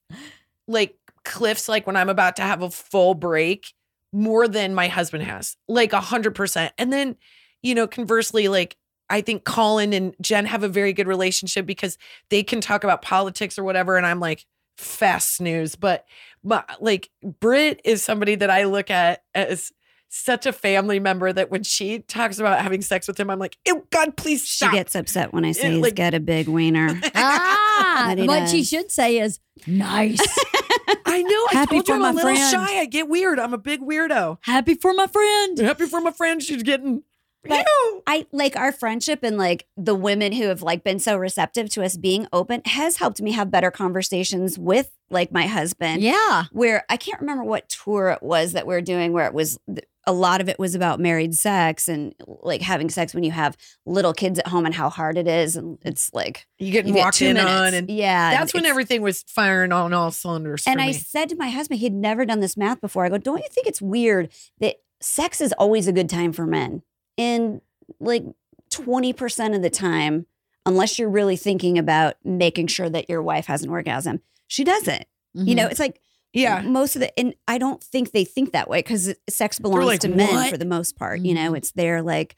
like 0.67 0.97
cliffs 1.23 1.69
like 1.69 1.85
when 1.87 1.95
I'm 1.95 2.09
about 2.09 2.35
to 2.37 2.41
have 2.41 2.61
a 2.61 2.69
full 2.69 3.13
break 3.13 3.73
more 4.11 4.47
than 4.47 4.73
my 4.75 4.87
husband 4.87 5.23
has. 5.23 5.55
Like 5.67 5.93
a 5.93 6.01
hundred 6.01 6.35
percent. 6.35 6.73
And 6.77 6.91
then, 6.91 7.15
you 7.61 7.75
know, 7.75 7.87
conversely, 7.87 8.47
like 8.47 8.75
I 9.13 9.21
think 9.21 9.43
Colin 9.43 9.93
and 9.93 10.15
Jen 10.21 10.45
have 10.45 10.63
a 10.63 10.67
very 10.67 10.91
good 10.93 11.07
relationship 11.07 11.65
because 11.65 11.97
they 12.29 12.41
can 12.41 12.61
talk 12.61 12.83
about 12.83 13.01
politics 13.03 13.59
or 13.59 13.63
whatever. 13.63 13.95
And 13.95 14.05
I'm 14.05 14.19
like, 14.19 14.45
fast 14.77 15.35
snooze. 15.35 15.75
But 15.75 16.05
but 16.43 16.67
like 16.81 17.09
Britt 17.39 17.79
is 17.85 18.03
somebody 18.03 18.33
that 18.35 18.49
I 18.49 18.63
look 18.63 18.89
at 18.89 19.23
as 19.35 19.71
such 20.09 20.45
a 20.45 20.51
family 20.53 20.99
member 20.99 21.31
that 21.33 21.49
when 21.51 21.63
she 21.63 21.99
talks 21.99 22.39
about 22.39 22.59
having 22.61 22.81
sex 22.81 23.07
with 23.07 23.19
him, 23.19 23.29
I'm 23.29 23.39
like, 23.39 23.57
oh 23.67 23.83
God, 23.91 24.15
please 24.17 24.45
She 24.45 24.69
gets 24.71 24.95
upset 24.95 25.31
when 25.33 25.45
I 25.45 25.51
say 25.51 25.69
Yeah, 25.69 25.73
he's 25.75 25.81
like- 25.83 25.95
got 25.95 26.13
a 26.15 26.19
big 26.19 26.47
wiener. 26.47 26.99
Ah, 27.15 28.05
That 28.07 28.17
he 28.17 28.25
what 28.27 28.49
she 28.49 28.63
should 28.63 28.91
say 28.91 29.19
is 29.19 29.39
nice. 29.67 30.19
I 31.05 31.21
know. 31.21 31.47
I 31.51 31.53
Happy 31.53 31.75
told 31.81 31.87
you 31.87 31.93
for 31.93 31.95
I'm 31.95 32.01
my 32.01 32.09
a 32.09 32.13
little 32.13 32.35
friend. 32.35 32.51
shy. 32.51 32.79
I 32.79 32.85
get 32.85 33.07
weird. 33.09 33.39
I'm 33.39 33.53
a 33.53 33.57
big 33.57 33.81
weirdo. 33.81 34.37
Happy 34.41 34.73
for 34.75 34.93
my 34.93 35.05
friend. 35.07 35.57
Happy 35.59 35.85
for 35.85 36.01
my 36.01 36.11
friend. 36.11 36.41
She's 36.41 36.63
getting. 36.63 37.03
But- 37.43 37.65
Ew. 37.67 38.03
I 38.07 38.25
like 38.31 38.55
our 38.55 38.71
friendship 38.71 39.19
and 39.23 39.37
like 39.37 39.65
the 39.77 39.95
women 39.95 40.33
who 40.33 40.47
have 40.47 40.61
like 40.61 40.83
been 40.83 40.99
so 40.99 41.15
receptive 41.17 41.69
to 41.69 41.83
us 41.83 41.95
being 41.97 42.27
open 42.33 42.61
has 42.65 42.97
helped 42.97 43.21
me 43.21 43.31
have 43.31 43.49
better 43.51 43.71
conversations 43.71 44.57
with 44.59 44.91
like 45.09 45.31
my 45.31 45.47
husband. 45.47 46.01
Yeah. 46.01 46.45
Where 46.51 46.85
I 46.89 46.97
can't 46.97 47.19
remember 47.21 47.43
what 47.43 47.69
tour 47.69 48.09
it 48.09 48.21
was 48.23 48.53
that 48.53 48.67
we 48.67 48.75
are 48.75 48.81
doing 48.81 49.13
where 49.13 49.25
it 49.27 49.33
was 49.33 49.57
a 50.05 50.11
lot 50.11 50.41
of 50.41 50.49
it 50.49 50.59
was 50.59 50.75
about 50.75 50.99
married 50.99 51.33
sex 51.33 51.87
and 51.87 52.13
like 52.27 52.61
having 52.61 52.89
sex 52.89 53.13
when 53.13 53.23
you 53.23 53.31
have 53.31 53.55
little 53.85 54.13
kids 54.13 54.37
at 54.37 54.47
home 54.47 54.65
and 54.65 54.75
how 54.75 54.89
hard 54.89 55.17
it 55.17 55.27
is 55.27 55.55
and 55.55 55.77
it's 55.83 56.13
like 56.13 56.45
You 56.59 56.71
get 56.73 56.85
you 56.85 56.93
get 56.93 57.05
walked 57.05 57.17
two 57.17 57.27
in 57.27 57.35
minutes. 57.35 57.51
on, 57.53 57.73
and 57.73 57.89
yeah, 57.89 58.31
that's 58.31 58.53
when 58.53 58.65
everything 58.65 59.01
was 59.01 59.23
firing 59.23 59.71
on 59.71 59.93
all 59.93 60.11
cylinders. 60.11 60.65
And 60.67 60.81
I 60.81 60.87
me. 60.87 60.93
said 60.93 61.29
to 61.29 61.37
my 61.37 61.49
husband, 61.49 61.79
he'd 61.79 61.93
never 61.93 62.25
done 62.25 62.41
this 62.41 62.57
math 62.57 62.81
before. 62.81 63.05
I 63.05 63.09
go, 63.09 63.17
don't 63.17 63.37
you 63.41 63.47
think 63.49 63.65
it's 63.67 63.81
weird 63.81 64.29
that 64.59 64.75
sex 64.99 65.39
is 65.39 65.53
always 65.53 65.87
a 65.87 65.93
good 65.93 66.09
time 66.09 66.33
for 66.33 66.45
men? 66.45 66.81
And 67.17 67.61
like 67.99 68.23
20% 68.71 69.55
of 69.55 69.61
the 69.61 69.69
time, 69.69 70.25
unless 70.65 70.97
you're 70.97 71.09
really 71.09 71.35
thinking 71.37 71.77
about 71.77 72.15
making 72.23 72.67
sure 72.67 72.89
that 72.89 73.09
your 73.09 73.21
wife 73.21 73.45
has 73.47 73.63
an 73.63 73.69
orgasm, 73.69 74.21
she 74.47 74.63
doesn't. 74.63 75.05
You 75.35 75.55
know, 75.55 75.65
it's 75.67 75.79
like 75.79 75.99
yeah. 76.31 76.61
most 76.61 76.95
of 76.95 76.99
the, 77.01 77.19
and 77.19 77.33
I 77.47 77.57
don't 77.57 77.83
think 77.83 78.11
they 78.11 78.23
think 78.23 78.51
that 78.53 78.69
way 78.69 78.79
because 78.79 79.13
sex 79.29 79.57
belongs 79.59 79.85
like, 79.85 79.99
to 80.01 80.09
men 80.09 80.29
"What?" 80.33 80.49
for 80.51 80.57
the 80.57 80.65
most 80.65 80.95
part. 80.95 81.21
You 81.21 81.33
know, 81.33 81.51
Mhm. 81.53 81.57
it's 81.57 81.71
there 81.71 82.01
like, 82.03 82.35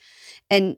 and, 0.49 0.77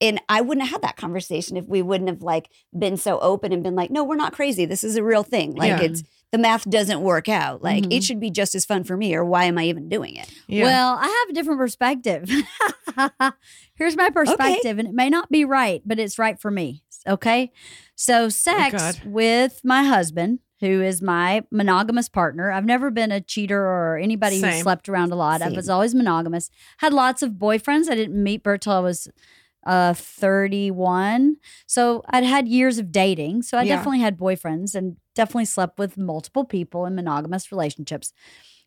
and 0.00 0.20
I 0.30 0.40
wouldn't 0.40 0.66
have 0.66 0.72
had 0.72 0.82
that 0.82 0.96
conversation 0.96 1.58
if 1.58 1.66
we 1.68 1.82
wouldn't 1.82 2.08
have 2.08 2.22
like 2.22 2.48
been 2.78 2.96
so 2.96 3.18
open 3.20 3.52
and 3.52 3.62
been 3.62 3.74
like, 3.74 3.90
no, 3.90 4.04
we're 4.04 4.16
not 4.16 4.32
crazy. 4.32 4.64
This 4.64 4.82
is 4.82 4.96
a 4.96 5.04
real 5.04 5.22
thing. 5.22 5.54
Like 5.54 5.68
Yeah. 5.68 5.82
it's 5.82 6.02
the 6.32 6.38
math 6.38 6.68
doesn't 6.70 7.00
work 7.00 7.28
out. 7.28 7.62
Like 7.62 7.84
Mhm. 7.84 7.92
it 7.96 8.04
should 8.04 8.20
be 8.20 8.30
just 8.30 8.54
as 8.54 8.64
fun 8.64 8.84
for 8.84 8.96
me, 8.96 9.14
or 9.14 9.24
why 9.24 9.44
am 9.44 9.58
I 9.58 9.64
even 9.64 9.88
doing 9.88 10.16
it? 10.16 10.28
yeah. 10.46 10.64
Well, 10.64 10.98
I 11.00 11.06
have 11.06 11.30
a 11.30 11.32
different 11.32 11.58
perspective. 11.58 12.28
Here's 13.74 13.96
my 13.96 14.10
perspective, 14.10 14.78
and 14.78 14.88
it 14.88 14.94
may 14.94 15.10
not 15.10 15.30
be 15.30 15.44
right, 15.44 15.82
but 15.84 15.98
it's 15.98 16.18
right 16.18 16.38
for 16.40 16.50
me. 16.50 16.82
Okay. 17.06 17.50
So, 17.94 18.28
sex 18.28 18.74
God. 18.74 19.00
with 19.06 19.60
my 19.64 19.84
husband, 19.84 20.40
who 20.60 20.82
is 20.82 21.00
my 21.00 21.42
monogamous 21.50 22.08
partner. 22.10 22.50
I've 22.52 22.66
never 22.66 22.90
been 22.90 23.10
a 23.10 23.20
cheater 23.22 23.58
or 23.60 23.96
anybody 23.96 24.40
who 24.40 24.52
slept 24.60 24.88
around 24.90 25.10
a 25.10 25.16
lot. 25.16 25.40
I 25.40 25.48
was 25.48 25.70
always 25.70 25.94
monogamous. 25.94 26.50
Had 26.78 26.92
lots 26.92 27.22
of 27.22 27.32
boyfriends. 27.32 27.88
I 27.88 27.94
didn't 27.94 28.22
meet 28.22 28.42
Bert 28.42 28.60
till 28.60 28.74
I 28.74 28.80
was 28.80 29.08
uh 29.66 29.92
31 29.94 31.36
so 31.66 32.02
i'd 32.10 32.24
had 32.24 32.48
years 32.48 32.78
of 32.78 32.90
dating 32.90 33.42
so 33.42 33.58
i 33.58 33.62
Yeah. 33.62 33.76
definitely 33.76 34.00
had 34.00 34.18
boyfriends 34.18 34.74
and 34.74 34.96
definitely 35.14 35.44
slept 35.44 35.78
with 35.78 35.98
multiple 35.98 36.44
people 36.44 36.86
in 36.86 36.94
monogamous 36.94 37.52
relationships 37.52 38.12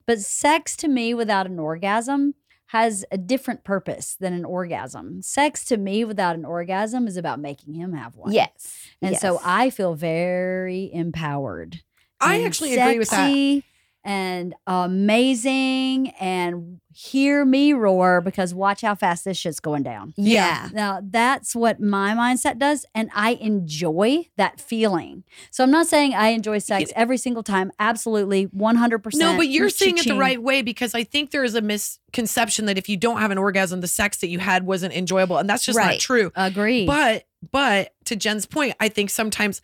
but 0.06 0.20
sex 0.20 0.76
to 0.78 0.88
me 0.88 1.14
without 1.14 1.46
an 1.48 1.60
orgasm 1.60 2.36
has 2.68 3.06
a 3.12 3.18
different 3.18 3.64
purpose 3.64 4.16
than 4.20 4.34
an 4.34 4.44
orgasm. 4.44 5.22
Sex 5.22 5.64
to 5.66 5.78
me 5.78 6.04
without 6.04 6.36
an 6.36 6.44
orgasm 6.44 7.06
is 7.06 7.18
about 7.18 7.40
making 7.40 7.76
him 7.76 7.94
have 7.94 8.16
one. 8.16 8.32
Yes. 8.32 8.88
And 9.00 9.16
so 9.16 9.40
I 9.46 9.70
feel 9.70 9.94
very 9.94 10.90
empowered. 10.92 11.82
I 12.20 12.44
actually 12.44 12.76
agree 12.76 12.98
with 12.98 13.12
that. 13.12 13.64
And 14.06 14.54
amazing, 14.68 16.10
and 16.20 16.80
hear 16.94 17.44
me 17.46 17.74
roar 17.74 18.22
because 18.22 18.54
watch 18.54 18.82
how 18.82 18.96
fast 18.96 19.26
this 19.26 19.38
shit's 19.38 19.60
going 19.60 19.84
down. 19.84 20.14
yeah. 20.18 20.70
Now, 20.74 21.00
that's 21.02 21.56
what 21.56 21.80
my 21.80 22.14
mindset 22.14 22.60
does. 22.60 22.86
And 22.94 23.10
I 23.16 23.32
enjoy 23.36 24.28
that 24.38 24.60
feeling. 24.60 25.24
So 25.52 25.64
I'm 25.64 25.72
not 25.72 25.88
saying 25.88 26.14
I 26.14 26.30
enjoy 26.30 26.60
sex 26.60 26.92
every 26.96 27.18
single 27.18 27.44
time. 27.44 27.72
Absolutely, 27.80 28.48
100%. 28.48 29.16
No, 29.16 29.36
but 29.38 29.48
you're 29.48 29.70
saying 29.70 29.98
it 29.98 30.06
the 30.06 30.16
right 30.18 30.42
way 30.42 30.62
because 30.62 30.94
I 30.94 31.04
think 31.04 31.32
there 31.32 31.44
is 31.44 31.56
a 31.56 31.62
misconception 31.62 32.66
that 32.66 32.78
if 32.78 32.90
you 32.90 32.98
don't 32.98 33.18
have 33.18 33.32
an 33.32 33.38
orgasm, 33.38 33.82
the 33.82 33.88
sex 33.88 34.18
that 34.18 34.28
you 34.28 34.40
had 34.40 34.66
wasn't 34.66 34.94
enjoyable, 34.94 35.38
and 35.38 35.50
that's 35.50 35.66
just 35.66 35.80
not 35.80 36.00
true. 36.00 36.32
Agree. 36.36 36.86
But 36.86 37.26
but 37.52 37.94
to 38.06 38.16
Jen's 38.16 38.46
point, 38.46 38.76
I 38.80 38.90
think 38.90 39.10
sometimes 39.10 39.62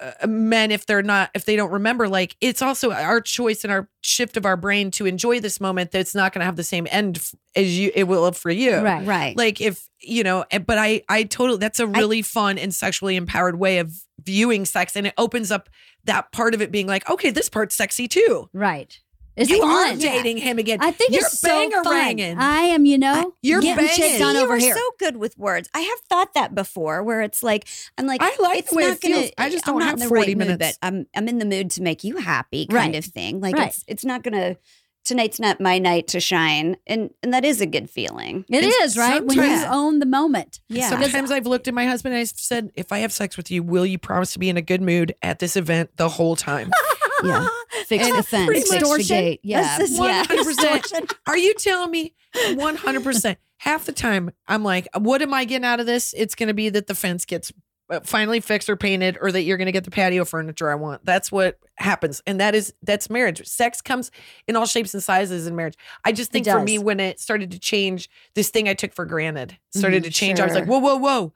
uh, 0.00 0.26
men, 0.26 0.70
if 0.70 0.86
they're 0.86 1.02
not, 1.02 1.30
if 1.34 1.44
they 1.44 1.56
don't 1.56 1.70
remember, 1.70 2.08
like 2.08 2.36
it's 2.40 2.62
also 2.62 2.90
our 2.92 3.20
choice 3.20 3.64
and 3.64 3.72
our 3.72 3.88
shift 4.02 4.36
of 4.36 4.46
our 4.46 4.56
brain 4.56 4.90
to 4.92 5.06
enjoy 5.06 5.40
this 5.40 5.60
moment 5.60 5.90
that's 5.90 6.14
not 6.14 6.32
going 6.32 6.40
to 6.40 6.46
have 6.46 6.56
the 6.56 6.64
same 6.64 6.86
end 6.90 7.18
f- 7.18 7.34
as 7.54 7.78
you 7.78 7.90
it 7.94 8.04
will 8.04 8.30
for 8.32 8.50
you. 8.50 8.76
Right. 8.76 9.06
Right. 9.06 9.36
Like 9.36 9.60
if 9.60 9.88
you 10.00 10.22
know, 10.22 10.44
but 10.66 10.78
I 10.78 11.02
I 11.08 11.24
totally 11.24 11.58
that's 11.58 11.80
a 11.80 11.86
really 11.86 12.22
fun 12.22 12.58
and 12.58 12.74
sexually 12.74 13.16
empowered 13.16 13.58
way 13.58 13.78
of 13.78 13.94
viewing 14.22 14.64
sex, 14.64 14.96
and 14.96 15.06
it 15.06 15.14
opens 15.18 15.50
up 15.50 15.68
that 16.04 16.32
part 16.32 16.54
of 16.54 16.62
it 16.62 16.70
being 16.70 16.86
like, 16.86 17.08
okay, 17.10 17.30
this 17.30 17.48
part's 17.48 17.76
sexy 17.76 18.08
too. 18.08 18.48
right. 18.52 18.98
It's 19.40 19.50
you 19.50 19.60
fun. 19.60 19.94
are 19.94 19.96
dating 19.98 20.36
him 20.36 20.58
again. 20.58 20.78
I 20.80 20.90
think 20.90 21.12
you're 21.12 21.22
it's 21.24 21.38
so 21.40 21.48
banger 21.48 21.82
fun. 21.82 21.94
ranging. 21.94 22.38
I 22.38 22.60
am, 22.62 22.84
you 22.84 22.98
know, 22.98 23.34
You're 23.42 23.60
getting 23.60 23.86
banging. 23.86 23.94
shit 23.96 24.18
done 24.20 24.34
you 24.36 24.42
over 24.42 24.54
are 24.54 24.58
here. 24.58 24.74
so 24.74 24.82
good 24.98 25.16
with 25.16 25.36
words. 25.38 25.68
I 25.74 25.80
have 25.80 25.98
thought 26.08 26.34
that 26.34 26.54
before, 26.54 27.02
where 27.02 27.22
it's 27.22 27.42
like 27.42 27.66
I'm 27.98 28.06
like 28.06 28.20
I 28.22 28.34
like 28.40 28.58
it's 28.60 28.70
the 28.70 28.76
way 28.76 28.84
not 28.84 28.92
it 28.96 29.00
feels. 29.00 29.14
gonna. 29.20 29.30
I 29.38 29.50
just 29.50 29.66
I'm 29.66 29.74
don't 29.74 29.80
not 29.80 29.86
have 29.86 29.94
in 29.94 30.00
the 30.00 30.08
40 30.08 30.20
right 30.20 30.36
minutes. 30.36 30.50
Mood, 30.52 30.58
but 30.58 30.86
I'm 30.86 31.06
I'm 31.16 31.28
in 31.28 31.38
the 31.38 31.44
mood 31.46 31.70
to 31.72 31.82
make 31.82 32.04
you 32.04 32.18
happy, 32.18 32.66
kind 32.66 32.92
Right. 32.94 32.96
of 32.96 33.04
thing. 33.06 33.40
Like 33.40 33.56
Right. 33.56 33.68
it's 33.68 33.84
it's 33.88 34.04
not 34.04 34.22
gonna. 34.22 34.56
Tonight's 35.02 35.40
not 35.40 35.62
my 35.62 35.78
night 35.78 36.08
to 36.08 36.20
shine, 36.20 36.76
and 36.86 37.08
and 37.22 37.32
that 37.32 37.42
is 37.42 37.62
a 37.62 37.66
good 37.66 37.88
feeling. 37.88 38.44
It 38.50 38.62
And 38.62 38.72
is, 38.82 38.98
right? 38.98 39.24
When 39.24 39.38
you 39.38 39.42
sometimes- 39.44 39.74
own 39.74 39.98
the 39.98 40.04
moment. 40.06 40.60
Yeah. 40.68 40.90
Sometimes 40.90 41.30
I've 41.30 41.46
looked 41.46 41.66
at 41.68 41.72
my 41.74 41.86
husband 41.86 42.14
and 42.14 42.20
I 42.20 42.24
said, 42.24 42.70
if 42.74 42.92
I 42.92 42.98
have 42.98 43.10
sex 43.10 43.38
with 43.38 43.50
you, 43.50 43.62
will 43.62 43.86
you 43.86 43.96
promise 43.98 44.34
to 44.34 44.38
be 44.38 44.50
in 44.50 44.58
a 44.58 44.62
good 44.62 44.82
mood 44.82 45.14
at 45.22 45.38
this 45.38 45.56
event 45.56 45.96
the 45.96 46.10
whole 46.10 46.36
time? 46.36 46.70
Yeah. 47.24 47.46
Fix 47.86 48.04
And 48.06 48.18
the 48.18 48.22
fence, 48.22 48.46
pretty 48.46 48.60
fix 48.60 48.70
the 48.70 48.76
Extortion? 48.76 49.06
gate. 49.16 49.40
Yeah, 49.42 49.78
This 49.78 49.90
is- 49.92 49.98
yeah. 49.98 50.24
100%. 50.24 51.12
Are 51.26 51.36
you 51.38 51.54
telling 51.54 51.90
me 51.90 52.14
100%? 52.34 53.36
Half 53.58 53.84
the 53.86 53.92
time, 53.92 54.30
I'm 54.48 54.64
like, 54.64 54.88
what 54.96 55.20
am 55.20 55.34
I 55.34 55.44
getting 55.44 55.64
out 55.66 55.80
of 55.80 55.86
this? 55.86 56.14
It's 56.16 56.34
going 56.34 56.46
to 56.48 56.54
be 56.54 56.70
that 56.70 56.86
the 56.86 56.94
fence 56.94 57.26
gets 57.26 57.52
uh, 57.90 58.00
finally 58.04 58.40
fixed 58.40 58.70
or 58.70 58.76
painted 58.76 59.18
or 59.20 59.30
that 59.32 59.42
you're 59.42 59.58
going 59.58 59.66
to 59.66 59.72
get 59.72 59.84
the 59.84 59.90
patio 59.90 60.24
furniture 60.24 60.70
I 60.70 60.76
want. 60.76 61.04
That's 61.04 61.30
what 61.30 61.58
happens. 61.76 62.22
And 62.26 62.40
that 62.40 62.54
is, 62.54 62.72
that's 62.82 63.10
marriage. 63.10 63.46
Sex 63.46 63.82
comes 63.82 64.10
in 64.48 64.56
all 64.56 64.64
shapes 64.64 64.94
and 64.94 65.02
sizes 65.02 65.46
in 65.46 65.56
marriage. 65.56 65.74
I 66.06 66.12
just 66.12 66.30
think 66.32 66.46
for 66.46 66.62
me, 66.62 66.78
when 66.78 67.00
it 67.00 67.20
started 67.20 67.50
to 67.50 67.58
change, 67.58 68.08
this 68.34 68.48
thing 68.48 68.66
I 68.68 68.72
took 68.74 68.94
for 68.94 69.04
granted 69.04 69.58
started 69.74 70.04
Mhm, 70.04 70.06
to 70.06 70.10
change. 70.10 70.40
I 70.40 70.46
was 70.46 70.54
like, 70.54 70.66
whoa, 70.66 70.78
whoa, 70.78 70.96
whoa. 70.96 71.32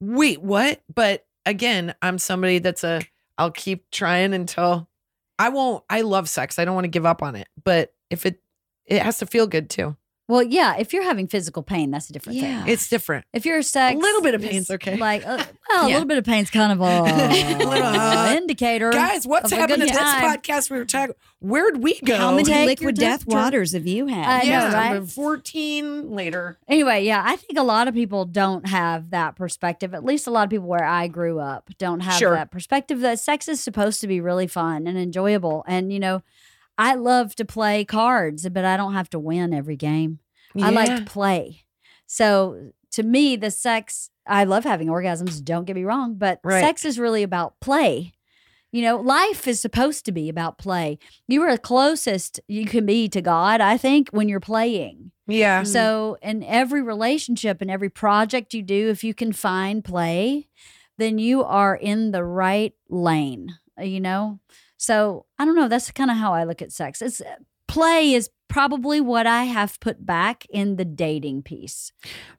Wait, 0.00 0.42
what? 0.42 0.82
But 0.92 1.24
again, 1.46 1.94
I'm 2.02 2.18
somebody 2.18 2.58
that's 2.58 2.82
a, 2.82 3.02
I'll 3.38 3.52
keep 3.52 3.88
trying 3.92 4.34
until 4.34 4.88
I 5.38 5.48
won't. 5.48 5.84
I 5.90 6.02
love 6.02 6.28
sex. 6.28 6.58
I 6.58 6.64
don't 6.64 6.74
want 6.74 6.84
to 6.84 6.88
give 6.88 7.06
up 7.06 7.22
on 7.22 7.36
it. 7.36 7.48
But 7.64 7.92
if 8.10 8.26
it, 8.26 8.40
it 8.86 9.02
has 9.02 9.18
to 9.18 9.26
feel 9.26 9.46
good 9.46 9.70
too. 9.70 9.96
Well, 10.28 10.42
yeah, 10.42 10.76
if 10.78 10.92
you're 10.92 11.02
having 11.02 11.26
physical 11.26 11.62
pain, 11.62 11.90
that's 11.90 12.08
a 12.08 12.12
different 12.12 12.38
Yeah. 12.38 12.62
thing. 12.64 12.72
It's 12.72 12.88
different. 12.88 13.26
If 13.32 13.44
you're 13.44 13.60
sex, 13.60 13.96
A 13.96 13.98
little 13.98 14.22
bit 14.22 14.34
of 14.34 14.42
is 14.44 14.50
pain's 14.50 14.70
okay. 14.70 14.96
Like, 14.96 15.26
uh, 15.26 15.42
well, 15.68 15.86
a 15.86 15.90
little 15.90 16.06
bit 16.06 16.16
of 16.16 16.24
pain's 16.24 16.48
kind 16.48 16.72
of 16.72 16.80
a 16.80 17.02
little, 17.02 17.82
uh, 17.82 18.32
indicator. 18.36 18.90
Guys, 18.92 19.26
what's 19.26 19.46
of 19.50 19.58
a 19.58 19.60
happening 19.60 19.80
good 19.80 19.88
to 19.88 19.94
this 19.94 20.02
time. 20.02 20.38
podcast? 20.38 20.70
We 20.70 20.78
were 20.78 20.84
talking. 20.84 21.14
Where'd 21.40 21.82
we 21.82 21.98
go? 22.00 22.16
How 22.16 22.30
many 22.30 22.44
Take 22.44 22.66
liquid 22.66 22.94
death 22.94 23.20
temperature. 23.26 23.36
waters 23.36 23.72
have 23.72 23.86
you 23.86 24.06
had? 24.06 24.24
I 24.26 24.38
know, 24.44 24.48
yeah, 24.50 24.90
right? 24.98 25.08
14 25.10 26.10
later. 26.12 26.56
Anyway, 26.68 27.04
yeah, 27.04 27.22
I 27.26 27.34
think 27.36 27.58
a 27.58 27.62
lot 27.64 27.88
of 27.88 27.94
people 27.94 28.24
don't 28.24 28.68
have 28.68 29.10
that 29.10 29.34
perspective. 29.34 29.92
At 29.92 30.04
least 30.04 30.28
a 30.28 30.30
lot 30.30 30.44
of 30.44 30.50
people 30.50 30.68
where 30.68 30.84
I 30.84 31.08
grew 31.08 31.40
up 31.40 31.68
don't 31.78 32.00
have 32.00 32.14
Sure. 32.18 32.34
that 32.34 32.50
perspective 32.52 33.00
that 33.00 33.18
sex 33.18 33.48
is 33.48 33.60
supposed 33.60 34.00
to 34.02 34.06
be 34.06 34.20
really 34.20 34.46
fun 34.46 34.86
and 34.86 34.96
enjoyable. 34.96 35.64
And, 35.66 35.92
you 35.92 35.98
know, 35.98 36.22
I 36.78 36.94
love 36.94 37.34
to 37.36 37.44
play 37.44 37.84
cards, 37.84 38.48
but 38.48 38.64
I 38.64 38.76
don't 38.76 38.94
have 38.94 39.10
to 39.10 39.18
win 39.18 39.52
every 39.52 39.76
game. 39.76 40.18
I 40.58 40.70
like 40.70 40.96
to 40.96 41.04
play. 41.04 41.64
So 42.06 42.72
to 42.92 43.02
me, 43.02 43.36
the 43.36 43.50
sex, 43.50 44.10
I 44.26 44.44
love 44.44 44.64
having 44.64 44.88
orgasms, 44.88 45.42
don't 45.42 45.64
get 45.64 45.76
me 45.76 45.84
wrong, 45.84 46.14
but 46.14 46.40
Right. 46.44 46.60
sex 46.62 46.84
is 46.84 46.98
really 46.98 47.22
about 47.22 47.58
play. 47.60 48.12
You 48.70 48.82
know, 48.82 48.96
life 48.96 49.46
is 49.46 49.60
supposed 49.60 50.06
to 50.06 50.12
be 50.12 50.28
about 50.30 50.56
play. 50.56 50.98
You 51.28 51.42
are 51.42 51.52
the 51.52 51.58
closest 51.58 52.40
you 52.48 52.64
can 52.64 52.86
be 52.86 53.06
to 53.10 53.20
God, 53.20 53.60
I 53.60 53.76
think, 53.76 54.08
when 54.10 54.28
you're 54.30 54.40
playing. 54.40 55.10
Yeah. 55.26 55.62
So, 55.62 56.16
in 56.22 56.42
every 56.42 56.80
relationship 56.82 57.60
and 57.60 57.70
every 57.70 57.90
project 57.90 58.54
you 58.54 58.62
do, 58.62 58.88
if 58.88 59.04
you 59.04 59.12
can 59.14 59.32
find 59.32 59.84
play, 59.84 60.48
then 60.98 61.18
you 61.18 61.44
are 61.44 61.74
in 61.76 62.12
the 62.12 62.24
right 62.24 62.74
lane, 62.88 63.58
you 63.78 64.00
know? 64.00 64.40
So, 64.82 65.26
I 65.38 65.44
don't 65.44 65.54
know. 65.54 65.68
That's 65.68 65.92
kind 65.92 66.10
of 66.10 66.16
how 66.16 66.34
I 66.34 66.42
look 66.42 66.60
at 66.60 66.72
sex. 66.72 67.00
It's 67.00 67.20
uh, 67.20 67.36
play 67.68 68.14
is 68.14 68.30
probably 68.48 69.00
what 69.00 69.28
I 69.28 69.44
have 69.44 69.78
put 69.78 70.04
back 70.04 70.44
in 70.50 70.74
the 70.74 70.84
dating 70.84 71.42
piece. 71.42 71.92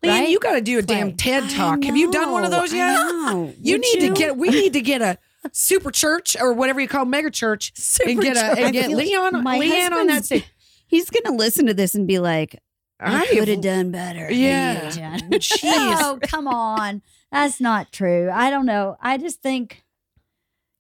Man, 0.04 0.24
right? 0.24 0.30
you 0.30 0.40
got 0.40 0.56
to 0.56 0.62
do 0.62 0.78
a 0.78 0.84
Play. 0.84 0.96
damn 0.96 1.16
TED 1.16 1.50
talk. 1.52 1.82
Have 1.86 1.96
you 1.96 2.12
done 2.12 2.34
one 2.34 2.44
of 2.44 2.52
those 2.52 2.74
yet? 2.74 2.98
You 3.62 3.76
Would 3.76 3.82
need 3.82 4.00
to 4.02 4.14
get. 4.14 4.36
We 4.36 4.50
need 4.50 4.74
to 4.74 4.82
get 4.82 5.02
a 5.02 5.18
super 5.54 5.90
church 5.90 6.36
or 6.38 6.52
whatever 6.52 6.82
you 6.82 6.90
call 6.90 7.06
mega 7.06 7.32
church 7.32 7.72
and 8.06 8.22
get 8.22 8.36
a 8.36 8.62
and 8.62 8.74
get 8.74 8.90
Leon 8.92 9.42
my 9.42 9.58
LeeAnn 9.58 9.92
on 9.94 10.08
that 10.08 10.26
stage. 10.26 10.46
He's 10.86 11.10
gonna 11.10 11.36
listen 11.38 11.68
to 11.68 11.74
this 11.74 11.96
and 11.96 12.06
be 12.06 12.20
like, 12.20 12.62
I 13.00 13.26
could 13.28 13.48
have 13.48 13.62
done 13.62 13.92
better. 13.92 14.30
Yeah. 14.30 14.84
you, 14.86 15.40
Jeez. 15.40 15.62
Oh, 15.64 16.20
come 16.22 16.50
on. 16.50 17.02
That's 17.32 17.62
not 17.62 17.94
true. 17.94 18.30
I 18.32 18.50
don't 18.50 18.66
know. 18.66 18.98
I 19.02 19.18
just 19.18 19.42
think, 19.42 19.84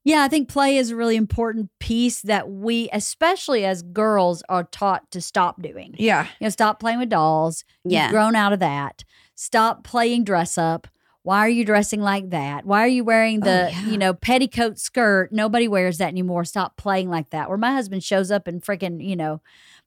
yeah, 0.03 0.23
I 0.23 0.27
think 0.27 0.49
play 0.49 0.77
is 0.77 0.91
a 0.91 0.95
really 0.95 1.15
important 1.15 1.69
piece 1.79 2.21
that 2.23 2.49
we, 2.49 2.89
especially 2.91 3.65
as 3.65 3.81
girls, 3.81 4.43
are 4.49 4.63
taught 4.65 5.09
to 5.11 5.21
stop 5.21 5.61
doing. 5.61 5.95
Yeah. 5.97 6.23
You 6.39 6.45
know, 6.45 6.49
stop 6.49 6.79
playing 6.79 6.99
with 6.99 7.09
dolls. 7.09 7.63
Yeah. 7.85 8.03
You've 8.03 8.11
grown 8.11 8.35
out 8.35 8.53
of 8.53 8.59
that. 8.59 9.03
Stop 9.35 9.83
playing 9.83 10.25
dress 10.25 10.57
up. 10.57 10.87
Why 11.23 11.39
are 11.39 11.49
you 11.49 11.63
dressing 11.63 12.01
like 12.01 12.31
that? 12.31 12.65
Why 12.65 12.81
are 12.81 12.87
you 12.87 13.05
wearing 13.05 13.39
the, 13.39 13.67
Oh, 13.67 13.69
yeah. 13.69 13.85
you 13.85 13.97
know, 13.97 14.13
petticoat 14.13 14.77
skirt? 14.77 15.31
Nobody 15.31 15.69
wears 15.69 15.99
that 15.99 16.09
anymore. 16.09 16.43
Stop 16.43 16.75
playing 16.75 17.09
like 17.09 17.29
that. 17.29 17.47
Where 17.47 17.57
my 17.57 17.71
husband 17.71 18.03
shows 18.03 18.29
up 18.29 18.45
in 18.45 18.59
freaking, 18.59 19.01
you 19.01 19.15
know, 19.15 19.41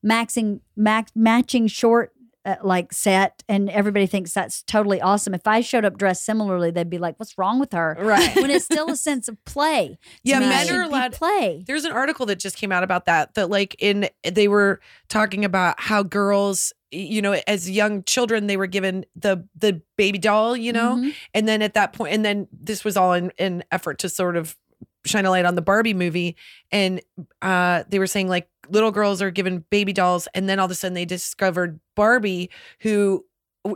maxing, 0.04 0.60
max, 0.76 1.12
matching 1.14 1.66
short 1.66 2.12
uh, 2.46 2.56
like 2.62 2.92
set, 2.92 3.42
and 3.48 3.68
everybody 3.68 4.06
thinks 4.06 4.32
that's 4.32 4.62
totally 4.62 5.00
awesome. 5.00 5.34
If 5.34 5.46
I 5.46 5.60
showed 5.60 5.84
up 5.84 5.98
dressed 5.98 6.24
similarly, 6.24 6.70
they'd 6.70 6.88
be 6.88 6.98
like, 6.98 7.18
"What's 7.18 7.36
wrong 7.36 7.58
with 7.60 7.72
her?" 7.72 7.96
Right. 7.98 8.34
when 8.36 8.50
it's 8.50 8.64
still 8.64 8.88
a 8.90 8.96
sense 9.08 9.28
of 9.28 9.36
play. 9.44 9.98
Yeah, 10.22 10.38
me, 10.40 10.46
men 10.48 10.70
are 10.70 10.82
allowed- 10.82 11.12
play. 11.12 11.64
There's 11.66 11.84
an 11.84 11.92
article 11.92 12.24
that 12.26 12.36
just 12.38 12.56
came 12.56 12.72
out 12.72 12.84
about 12.84 13.04
that. 13.06 13.34
That 13.34 13.50
like 13.50 13.74
in 13.78 14.08
they 14.24 14.48
were 14.48 14.80
talking 15.08 15.44
about 15.44 15.80
how 15.80 16.02
girls, 16.04 16.72
you 16.92 17.20
know, 17.20 17.40
as 17.46 17.68
young 17.68 18.04
children, 18.04 18.46
they 18.46 18.56
were 18.56 18.66
given 18.68 19.04
the 19.16 19.46
the 19.58 19.82
baby 19.96 20.18
doll, 20.18 20.56
you 20.56 20.72
know, 20.72 20.96
Mhm. 20.96 21.14
and 21.34 21.48
then 21.48 21.60
at 21.62 21.74
that 21.74 21.92
point, 21.92 22.14
and 22.14 22.24
then 22.24 22.46
this 22.52 22.84
was 22.84 22.96
all 22.96 23.12
in 23.12 23.32
in 23.38 23.64
effort 23.72 23.98
to 23.98 24.08
sort 24.08 24.36
of 24.36 24.56
shine 25.04 25.24
a 25.24 25.30
light 25.30 25.44
on 25.44 25.54
the 25.54 25.62
Barbie 25.62 25.94
movie, 25.94 26.36
and 26.72 27.00
uh, 27.40 27.84
they 27.88 27.98
were 28.00 28.06
saying 28.08 28.28
like 28.28 28.48
little 28.70 28.90
girls 28.90 29.20
are 29.22 29.30
given 29.30 29.64
baby 29.70 29.92
dolls, 29.92 30.28
and 30.34 30.48
then 30.48 30.58
all 30.58 30.64
of 30.66 30.70
a 30.70 30.74
sudden 30.74 30.94
they 30.94 31.04
discovered 31.04 31.80
Barbie, 31.94 32.50
who 32.80 33.24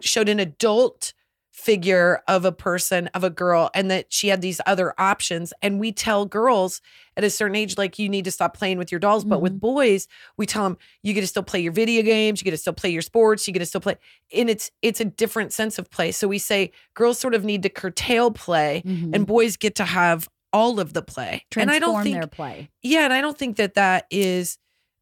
showed 0.02 0.28
an 0.28 0.38
adult 0.40 1.12
figure 1.52 2.22
of 2.28 2.44
a 2.44 2.52
person 2.52 3.08
of 3.08 3.22
a 3.24 3.28
girl 3.28 3.70
and 3.74 3.90
that 3.90 4.06
she 4.10 4.28
had 4.28 4.40
these 4.40 4.60
other 4.66 4.94
options. 4.98 5.52
And 5.60 5.78
we 5.78 5.92
tell 5.92 6.24
girls 6.24 6.80
at 7.18 7.24
a 7.24 7.28
certain 7.28 7.56
age 7.56 7.76
like 7.76 7.98
you 7.98 8.08
need 8.08 8.24
to 8.24 8.30
stop 8.30 8.56
playing 8.56 8.78
with 8.78 8.90
your 8.90 8.98
dolls. 9.00 9.24
But 9.26 9.42
with 9.42 9.60
boys 9.60 10.08
we 10.38 10.46
tell 10.46 10.62
them 10.64 10.78
you 11.02 11.12
get 11.12 11.20
to 11.20 11.26
still 11.26 11.42
play 11.42 11.60
your 11.60 11.72
video 11.72 12.02
games 12.02 12.40
you 12.40 12.44
get 12.44 12.52
to 12.52 12.56
still 12.56 12.72
play 12.72 12.88
your 12.90 13.02
sports 13.02 13.46
you 13.46 13.52
get 13.52 13.58
to 13.58 13.66
still 13.66 13.80
play 13.82 13.96
and 14.34 14.48
it's 14.48 14.70
it's 14.80 15.00
a 15.00 15.04
different 15.04 15.52
sense 15.52 15.78
of 15.78 15.90
play. 15.90 16.12
So 16.12 16.28
we 16.28 16.38
say 16.38 16.70
girls 16.94 17.18
sort 17.18 17.34
of 17.34 17.44
need 17.44 17.62
to 17.64 17.68
curtail 17.68 18.30
play 18.30 18.82
Mhm. 18.86 19.14
and 19.14 19.26
boys 19.26 19.56
get 19.58 19.74
to 19.74 19.84
have 19.84 20.28
all 20.54 20.80
of 20.80 20.94
the 20.94 21.02
play. 21.02 21.44
And 21.56 21.70
i 21.70 21.78
don't 21.78 21.90
Transform 21.94 22.02
think 22.04 22.14
their 22.16 22.26
play. 22.26 22.70
yeah, 22.80 23.04
and 23.04 23.12
I 23.12 23.20
don't 23.20 23.36
think 23.36 23.56
that 23.56 23.74
that 23.74 24.06
is 24.10 24.56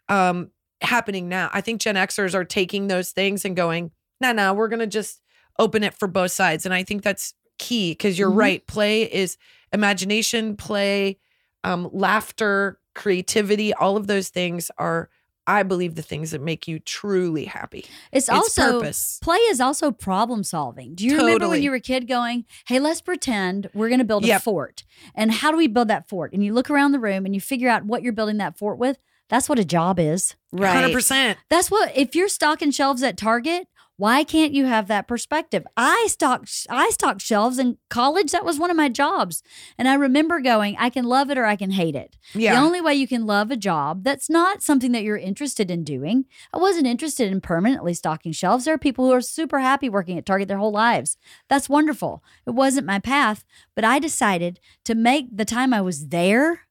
um 0.09 0.51
happening 0.81 1.29
now. 1.29 1.51
I 1.53 1.61
think 1.61 1.81
Gen 1.81 1.97
Xers 1.97 2.35
are 2.35 2.45
taking 2.45 2.87
those 2.87 3.11
things 3.11 3.45
and 3.45 3.57
going, 3.57 3.91
"No, 4.21 4.33
no, 4.33 4.55
we're 4.55 4.69
going 4.69 4.79
to 4.81 4.87
just 4.87 5.21
open 5.59 5.83
it 5.83 5.95
for 5.95 6.07
both 6.09 6.31
sides." 6.31 6.65
And 6.65 6.73
I 6.75 6.85
think 6.85 7.03
that's 7.03 7.35
key 7.59 7.91
because 7.93 8.19
you're 8.19 8.31
Mhm. 8.31 8.37
right. 8.37 8.67
Play 8.67 9.03
is 9.13 9.37
imagination, 9.73 10.57
play, 10.57 11.19
um 11.65 11.89
laughter, 11.93 12.79
creativity, 12.95 13.73
all 13.75 13.97
of 13.97 14.07
those 14.07 14.29
things 14.29 14.71
are 14.79 15.09
I 15.47 15.63
believe 15.63 15.95
the 15.95 16.03
things 16.03 16.33
that 16.33 16.43
make 16.43 16.69
you 16.69 16.79
truly 16.79 17.47
happy. 17.47 17.79
It's, 18.13 18.29
It's 18.29 18.29
also 18.29 18.81
purpose. 18.81 19.19
play 19.23 19.39
is 19.49 19.63
also 19.63 19.91
problem 19.91 20.45
solving. 20.45 20.95
Do 20.95 21.07
you 21.07 21.17
remember 21.17 21.49
when 21.49 21.63
you 21.63 21.71
were 21.71 21.77
a 21.77 21.81
kid 21.81 22.07
going, 22.07 22.45
"Hey, 22.67 22.79
let's 22.79 23.01
pretend 23.01 23.71
we're 23.73 23.89
going 23.89 23.99
to 24.01 24.05
build 24.05 24.25
a 24.27 24.39
fort." 24.41 24.85
And 25.15 25.33
how 25.33 25.51
do 25.51 25.57
we 25.57 25.67
build 25.67 25.89
that 25.89 26.07
fort? 26.07 26.35
And 26.35 26.45
you 26.45 26.53
look 26.53 26.69
around 26.71 26.93
the 26.93 26.99
room 26.99 27.25
and 27.25 27.35
you 27.35 27.41
figure 27.41 27.71
out 27.71 27.87
what 27.87 28.03
you're 28.03 28.13
building 28.13 28.37
that 28.37 28.59
fort 28.59 28.79
with. 28.79 28.99
That's 29.29 29.49
what 29.49 29.59
a 29.59 29.65
job 29.65 29.99
is. 29.99 30.37
Right. 30.53 30.93
100%. 30.93 31.37
That's 31.51 31.71
what 31.71 31.97
if 31.97 32.15
you're 32.15 32.29
stocking 32.29 32.71
shelves 32.71 33.03
at 33.03 33.17
Target, 33.17 33.69
why 33.99 34.23
can't 34.23 34.53
you 34.53 34.67
have 34.67 34.87
that 34.87 35.09
perspective? 35.09 35.67
I 35.77 36.07
stocked 36.09 36.69
I 36.71 36.89
stocked 36.91 37.21
shelves 37.21 37.59
in 37.59 37.79
college. 37.91 38.31
That 38.31 38.45
was 38.45 38.57
one 38.57 38.71
of 38.71 38.77
my 38.77 38.89
jobs. 38.89 39.43
And 39.77 39.89
I 39.89 39.95
remember 39.95 40.41
going, 40.41 40.77
I 40.79 40.89
can 40.89 41.05
love 41.05 41.31
it 41.31 41.37
or 41.37 41.45
I 41.45 41.57
can 41.57 41.73
hate 41.73 41.97
it. 41.97 42.17
Yeah. 42.33 42.55
The 42.55 42.61
only 42.61 42.81
way 42.81 42.95
you 42.95 43.09
can 43.09 43.27
love 43.27 43.51
a 43.51 43.57
job 43.57 44.05
that's 44.05 44.31
not 44.31 44.63
something 44.63 44.93
that 44.93 45.03
you're 45.03 45.17
interested 45.17 45.69
in 45.69 45.83
doing. 45.83 46.27
I 46.55 46.59
wasn't 46.59 46.87
interested 46.87 47.33
in 47.33 47.41
permanently 47.41 47.93
stocking 47.93 48.31
shelves. 48.31 48.67
There 48.67 48.75
are 48.75 48.79
people 48.79 49.05
who 49.05 49.13
are 49.13 49.21
super 49.21 49.59
happy 49.59 49.89
working 49.89 50.17
at 50.17 50.25
Target 50.25 50.47
their 50.47 50.59
whole 50.59 50.71
lives. 50.71 51.17
That's 51.49 51.69
wonderful. 51.69 52.23
It 52.47 52.53
wasn't 52.53 52.87
my 52.87 53.01
path, 53.01 53.45
but 53.75 53.85
I 53.85 53.99
decided 53.99 54.61
to 54.85 54.95
make 54.95 55.37
the 55.37 55.45
time 55.45 55.75
I 55.75 55.81
was 55.81 56.07
there 56.07 56.68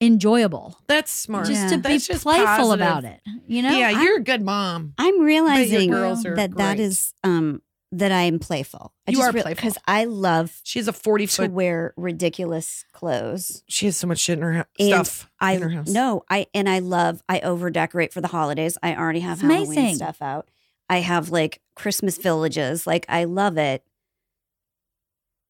enjoyable. 0.00 0.78
that's 0.86 1.10
smart. 1.10 1.46
Just 1.46 1.62
Yeah. 1.62 1.68
to 1.70 1.78
be 1.78 1.98
just 1.98 2.22
playful 2.22 2.46
positive. 2.46 2.74
about 2.86 3.04
it. 3.04 3.20
You 3.46 3.62
know? 3.62 3.76
yeah, 3.76 4.02
you're 4.02 4.18
a 4.18 4.22
good 4.22 4.42
mom. 4.42 4.94
I'm 4.98 5.20
realizing 5.20 5.90
girls 5.90 6.24
are 6.24 6.36
that 6.36 6.56
that 6.56 6.76
great. 6.76 6.84
is 6.84 7.12
um 7.24 7.62
that 7.90 8.12
I 8.12 8.22
am 8.24 8.38
playful. 8.38 8.92
I 9.06 9.12
You 9.12 9.16
just 9.16 9.28
are 9.28 9.32
playful. 9.32 9.50
because 9.54 9.78
I 9.86 10.04
love 10.04 10.60
She 10.62 10.78
has 10.78 10.88
a 10.88 10.92
40 10.92 11.26
to 11.26 11.32
foot 11.32 11.50
wear 11.52 11.94
ridiculous 11.96 12.84
clothes. 12.92 13.62
she 13.66 13.86
has 13.86 13.96
so 13.96 14.06
much 14.06 14.18
shit 14.18 14.36
in 14.38 14.42
her 14.44 14.52
house. 14.52 14.66
And 14.78 14.88
Stuff 14.88 15.30
I 15.40 15.52
in 15.54 15.62
her 15.62 15.70
house. 15.70 15.88
no, 15.88 16.22
I 16.28 16.46
and 16.54 16.68
I 16.68 16.80
love 16.80 17.22
I 17.28 17.40
over 17.40 17.70
decorate 17.70 18.12
for 18.12 18.20
the 18.20 18.28
holidays. 18.28 18.76
I 18.82 18.94
already 18.94 19.20
have 19.20 19.38
It's 19.42 19.50
Halloween 19.50 19.78
amazing. 19.78 19.96
stuff 19.96 20.20
out. 20.22 20.48
I 20.90 20.98
have 21.00 21.30
like 21.30 21.60
Christmas 21.76 22.18
villages. 22.18 22.86
Like 22.86 23.06
I 23.08 23.24
love 23.24 23.56
it. 23.58 23.82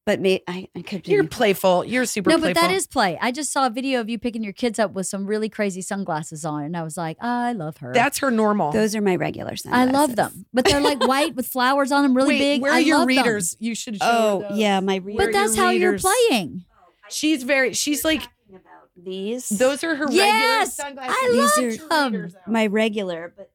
But 0.09 0.21
me, 0.21 0.41
I, 0.47 0.67
I 0.75 0.81
could 0.81 1.03
be 1.03 1.11
You're 1.11 1.27
playful. 1.27 1.85
You're 1.85 2.05
super 2.05 2.31
no, 2.31 2.37
playful. 2.39 2.55
but 2.55 2.67
that 2.67 2.73
is 2.73 2.87
play. 2.87 3.15
I 3.21 3.29
just 3.31 3.53
saw 3.53 3.67
a 3.67 3.69
video 3.69 3.99
of 3.99 4.09
you 4.09 4.17
picking 4.17 4.43
your 4.43 4.53
kids 4.53 4.79
up 4.79 4.93
with 4.93 5.05
some 5.05 5.27
really 5.27 5.49
crazy 5.49 5.83
sunglasses 5.83 6.43
on, 6.45 6.63
and 6.63 6.75
I 6.75 6.81
was 6.81 6.97
like, 6.97 7.17
I 7.21 7.53
love 7.53 7.77
her. 7.77 7.93
That's 7.93 8.17
her 8.17 8.31
normal. 8.31 8.71
those 8.71 8.95
are 8.95 9.01
my 9.01 9.15
regular 9.15 9.55
sunglasses. 9.55 9.87
I 9.87 9.91
love 9.91 10.15
them, 10.15 10.47
but 10.51 10.65
they're 10.65 10.81
like 10.81 11.05
white 11.05 11.35
with 11.35 11.45
flowers 11.45 11.91
on 11.91 12.01
them, 12.01 12.15
really 12.17 12.29
Wait, 12.29 12.39
big. 12.39 12.61
Where 12.63 12.71
are 12.71 12.75
I 12.75 12.79
your 12.79 12.97
love 12.97 13.07
them. 13.07 13.17
readers? 13.17 13.55
You 13.59 13.75
should 13.75 13.97
show 13.97 14.07
Oh 14.41 14.45
those. 14.49 14.57
yeah, 14.57 14.79
my 14.79 14.97
Where 14.97 15.27
But 15.27 15.31
that's 15.33 15.55
your 15.55 15.65
how 15.65 15.71
you're 15.71 15.99
playing. 15.99 16.65
She's 17.09 17.43
very 17.43 17.73
she's 17.73 18.03
like 18.03 18.23
about 18.49 18.89
these. 18.97 19.47
those 19.49 19.83
are 19.83 19.93
her 19.95 20.07
Yes, 20.09 20.79
regular 20.79 21.05
sunglasses. 21.05 21.15
I 21.21 21.29
These 21.31 21.37
love 21.91 22.13
are 22.13 22.13
her 22.13 22.21
them. 22.29 22.33
my 22.47 22.65
regular, 22.65 23.31
but 23.37 23.51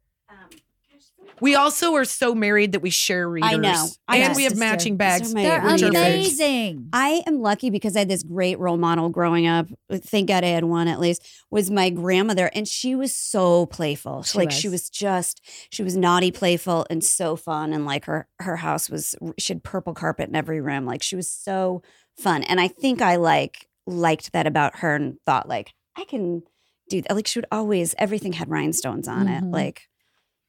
We 1.40 1.54
also 1.54 1.94
are 1.94 2.04
so 2.04 2.34
married 2.34 2.72
that 2.72 2.80
we 2.80 2.90
share 2.90 3.28
readers. 3.28 3.50
I 3.52 3.56
know. 3.56 3.86
I 4.08 4.16
and 4.18 4.32
know. 4.32 4.36
we 4.36 4.44
have 4.44 4.52
Sister. 4.52 4.64
matching 4.64 4.96
bags. 4.96 5.32
are 5.32 5.34
They're 5.34 5.60
which 5.62 5.82
are 5.82 5.86
readers. 5.86 6.02
fake. 6.02 6.14
amazing. 6.14 6.88
I 6.92 7.22
am 7.26 7.40
lucky 7.40 7.70
because 7.70 7.96
I 7.96 8.00
had 8.00 8.08
this 8.08 8.22
great 8.22 8.58
role 8.58 8.76
model 8.76 9.08
growing 9.08 9.46
up. 9.46 9.66
Thank 9.92 10.28
God 10.28 10.44
I 10.44 10.48
had 10.48 10.64
one 10.64 10.88
at 10.88 11.00
least. 11.00 11.26
Was 11.50 11.70
my 11.70 11.90
grandmother, 11.90 12.50
and 12.54 12.66
she 12.68 12.94
was 12.94 13.14
so 13.14 13.66
playful. 13.66 14.22
She 14.22 14.38
like 14.38 14.50
she 14.50 14.68
was. 14.68 14.82
was 14.82 14.90
just 14.90 15.40
she 15.70 15.82
was 15.82 15.96
naughty, 15.96 16.30
playful, 16.30 16.86
and 16.90 17.02
so 17.04 17.36
fun. 17.36 17.72
And 17.72 17.84
like 17.84 18.04
her 18.06 18.28
her 18.40 18.56
house 18.56 18.88
was 18.88 19.14
she 19.38 19.52
had 19.54 19.62
purple 19.62 19.94
carpet 19.94 20.28
in 20.28 20.36
every 20.36 20.60
room. 20.60 20.86
Like 20.86 21.02
she 21.02 21.16
was 21.16 21.28
so 21.30 21.82
fun. 22.18 22.42
And 22.44 22.60
I 22.60 22.68
think 22.68 23.02
I 23.02 23.16
like 23.16 23.68
liked 23.86 24.32
that 24.32 24.46
about 24.46 24.78
her 24.78 24.94
and 24.94 25.16
thought 25.26 25.48
like 25.48 25.72
I 25.96 26.04
can 26.04 26.42
do 26.88 27.02
that. 27.02 27.14
Like 27.14 27.26
she 27.26 27.38
would 27.38 27.46
always 27.52 27.94
everything 27.98 28.32
had 28.34 28.48
rhinestones 28.50 29.08
on 29.08 29.28
it. 29.28 29.42
Mhm. 29.44 29.52
Like 29.52 29.88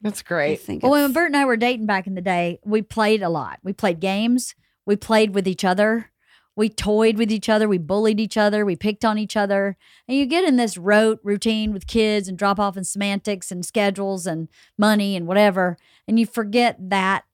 That's 0.00 0.20
I 0.20 0.28
great. 0.28 0.60
think 0.60 0.82
Well, 0.82 0.92
when 0.92 1.12
Bert 1.12 1.26
and 1.28 1.36
I 1.36 1.44
were 1.44 1.56
dating 1.56 1.86
back 1.86 2.06
in 2.06 2.14
the 2.14 2.20
day, 2.20 2.60
we 2.64 2.82
played 2.82 3.22
a 3.22 3.28
lot. 3.28 3.58
We 3.62 3.72
played 3.72 4.00
games. 4.00 4.54
We 4.84 4.96
played 4.96 5.34
with 5.34 5.48
each 5.48 5.64
other. 5.64 6.10
We 6.54 6.68
toyed 6.70 7.18
with 7.18 7.30
each 7.30 7.48
other. 7.48 7.68
We 7.68 7.76
bullied 7.78 8.18
each 8.20 8.36
other. 8.36 8.64
We 8.64 8.76
picked 8.76 9.04
on 9.04 9.18
each 9.18 9.36
other. 9.36 9.76
And 10.08 10.16
you 10.16 10.24
get 10.26 10.44
in 10.44 10.56
this 10.56 10.78
rote 10.78 11.20
routine 11.22 11.72
with 11.72 11.86
kids 11.86 12.28
and 12.28 12.38
drop 12.38 12.58
off 12.58 12.76
and 12.76 12.86
semantics 12.86 13.50
and 13.50 13.64
schedules 13.64 14.26
and 14.26 14.48
money 14.78 15.16
and 15.16 15.26
whatever. 15.26 15.76
And 16.08 16.18
you 16.18 16.24
forget 16.26 16.76
that 16.78 17.24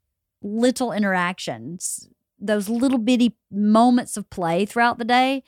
little 0.43 0.91
interactions, 0.93 2.09
those 2.41 2.69
little 2.69 2.99
bitty 2.99 3.37
moments 3.51 4.17
of 4.17 4.29
play 4.31 4.67
throughout 4.67 4.99
the 4.99 5.05
day 5.05 5.45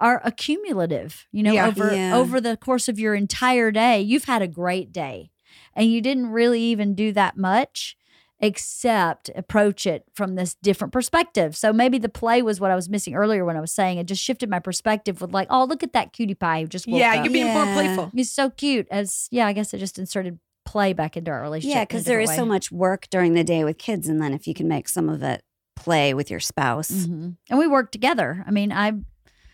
are 0.00 0.22
accumulative, 0.24 1.26
you 1.32 1.42
know, 1.42 1.52
Yeah. 1.52 1.66
over 1.66 1.94
Yeah. 1.94 2.16
over 2.16 2.40
the 2.40 2.56
course 2.56 2.88
of 2.88 2.98
your 2.98 3.14
entire 3.14 3.70
day. 3.70 4.00
You've 4.00 4.24
had 4.24 4.40
a 4.42 4.48
great 4.48 4.92
day 4.92 5.30
and 5.78 5.90
you 5.90 6.00
didn't 6.02 6.26
really 6.30 6.60
even 6.60 6.94
do 6.94 7.12
that 7.12 7.36
much 7.38 7.96
except 8.40 9.30
approach 9.34 9.86
it 9.86 10.04
from 10.14 10.34
this 10.36 10.54
different 10.62 10.92
perspective. 10.92 11.56
So 11.56 11.72
maybe 11.72 11.98
the 11.98 12.08
play 12.08 12.40
was 12.40 12.60
what 12.60 12.70
I 12.70 12.74
was 12.76 12.88
missing 12.88 13.14
earlier 13.14 13.44
when 13.44 13.56
I 13.56 13.60
was 13.60 13.72
saying 13.72 13.98
it 13.98 14.06
just 14.06 14.22
shifted 14.22 14.48
my 14.48 14.60
perspective 14.60 15.20
with 15.20 15.32
like, 15.32 15.48
oh, 15.50 15.64
look 15.64 15.82
at 15.82 15.92
that 15.92 16.12
cutie 16.12 16.34
pie 16.34 16.60
who 16.62 16.66
just 16.68 16.86
woke 16.86 17.00
Yeah, 17.00 17.14
up. 17.16 17.24
you're 17.24 17.32
being 17.32 17.52
more 17.52 17.66
playful. 17.66 18.10
He's 18.14 18.30
so 18.30 18.48
cute. 18.50 18.86
As 18.90 19.28
yeah, 19.30 19.46
I 19.46 19.52
guess 19.52 19.74
I 19.74 19.78
just 19.78 19.98
inserted 19.98 20.38
play 20.64 20.92
back 20.92 21.16
into 21.16 21.30
our 21.30 21.42
relationship. 21.42 21.74
yeah, 21.76 21.84
because 21.84 22.04
there 22.04 22.20
is 22.20 22.28
different 22.30 22.46
so 22.48 22.52
much 22.54 22.70
work 22.72 23.08
during 23.10 23.34
the 23.34 23.42
day 23.44 23.64
with 23.64 23.78
kids, 23.78 24.06
and 24.08 24.20
then 24.22 24.32
if 24.34 24.46
you 24.46 24.54
can 24.54 24.68
make 24.68 24.88
some 24.88 25.08
of 25.08 25.22
it 25.22 25.42
play 25.74 26.14
with 26.14 26.30
your 26.30 26.40
spouse. 26.40 26.90
Mhm. 26.90 27.36
And 27.50 27.58
we 27.58 27.66
work 27.66 27.90
together. 27.90 28.44
I 28.46 28.50
mean, 28.50 28.70
I 28.72 28.92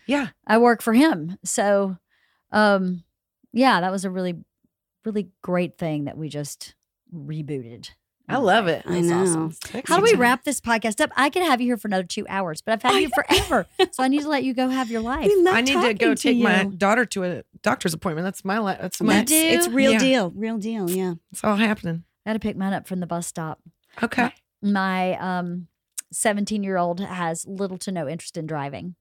Yeah. 0.07 0.27
I 0.45 0.57
work 0.57 0.81
for 0.81 0.93
him. 0.93 1.37
So 1.43 1.97
um 2.51 3.03
yeah, 3.53 3.79
that 3.81 3.91
was 3.91 4.05
a 4.05 4.09
really 4.11 4.35
really 5.05 5.29
great 5.41 5.77
thing 5.77 6.05
that 6.05 6.17
we 6.17 6.29
just 6.29 6.75
rebooted. 7.13 7.89
I 8.27 8.37
love 8.37 8.65
it. 8.67 8.81
I 8.87 9.01
know. 9.01 9.21
awesome. 9.21 9.55
How 9.85 9.97
do 9.97 10.01
we 10.03 10.11
time. 10.13 10.19
wrap 10.19 10.43
this 10.45 10.59
podcast 10.59 10.99
up? 10.99 11.11
I 11.15 11.29
could 11.29 11.43
have 11.43 11.61
you 11.61 11.67
here 11.67 11.77
for 11.77 11.87
another 11.87 12.03
two 12.05 12.25
hours, 12.27 12.59
but 12.59 12.71
I've 12.73 12.81
had 12.81 12.99
you 12.99 13.09
forever. 13.13 13.67
so 13.91 14.01
I 14.01 14.07
need 14.07 14.21
to 14.23 14.27
let 14.29 14.43
you 14.43 14.55
go 14.55 14.67
have 14.69 14.89
your 14.89 15.01
life. 15.01 15.29
I 15.47 15.61
need 15.61 15.67
to 15.67 15.73
talking 15.73 15.97
go 15.97 16.15
take 16.15 16.39
my 16.39 16.63
daughter 16.63 17.05
to 17.05 17.23
a 17.23 17.43
doctor's 17.61 17.93
appointment. 17.93 18.25
That's 18.25 18.43
my 18.43 18.57
li- 18.59 18.77
that's 18.81 18.99
my 18.99 19.13
That's- 19.23 19.29
do? 19.29 19.35
It's 19.35 19.67
real 19.67 19.91
Yeah. 19.91 19.99
deal, 19.99 20.31
real 20.35 20.57
deal. 20.57 20.89
Yeah. 20.89 21.13
it's 21.31 21.43
all 21.43 21.55
happening. 21.55 22.03
I 22.25 22.31
had 22.31 22.33
to 22.33 22.39
pick 22.39 22.57
mine 22.57 22.73
up 22.73 22.87
from 22.87 22.99
the 22.99 23.05
bus 23.05 23.27
stop. 23.27 23.59
Okay. 24.01 24.31
My 24.63 25.15
um 25.19 25.67
17 26.11 26.63
year 26.63 26.77
old 26.77 26.99
has 27.01 27.45
little 27.45 27.77
to 27.79 27.91
no 27.91 28.07
interest 28.09 28.37
in 28.37 28.47
driving. 28.47 28.95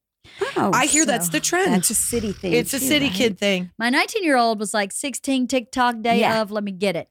Oh, 0.57 0.71
I 0.73 0.87
hear 0.87 1.05
that's 1.07 1.29
the 1.29 1.41
trend. 1.41 1.73
that's 1.73 1.91
a 1.91 1.95
city 1.95 2.33
thing. 2.33 2.53
it's 2.53 2.73
a 2.75 2.79
too, 2.79 2.85
city 2.87 3.07
right? 3.07 3.15
kid 3.15 3.39
thing. 3.39 3.71
My 3.79 3.91
19 3.91 4.25
year 4.25 4.37
old 4.37 4.59
was 4.59 4.73
like 4.75 4.93
16 4.93 5.47
TikTok 5.49 6.01
day 6.03 6.21
Yeah. 6.21 6.41
of, 6.43 6.51
let 6.51 6.65
me 6.65 6.73
get 6.73 6.97
it. 6.97 7.09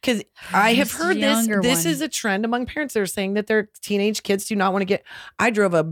Because 0.00 0.22
I 0.52 0.74
have 0.74 0.92
heard 0.92 1.16
this. 1.16 1.22
younger 1.22 1.60
This 1.60 1.84
one. 1.84 1.92
is 1.92 2.00
a 2.00 2.08
trend 2.08 2.44
among 2.44 2.66
parents. 2.66 2.94
They're 2.94 3.06
saying 3.06 3.34
that 3.34 3.46
their 3.48 3.68
teenage 3.82 4.22
kids 4.22 4.44
do 4.46 4.54
not 4.54 4.72
want 4.72 4.82
to 4.82 4.86
get. 4.86 5.02
I 5.38 5.50
drove 5.50 5.74
a 5.74 5.82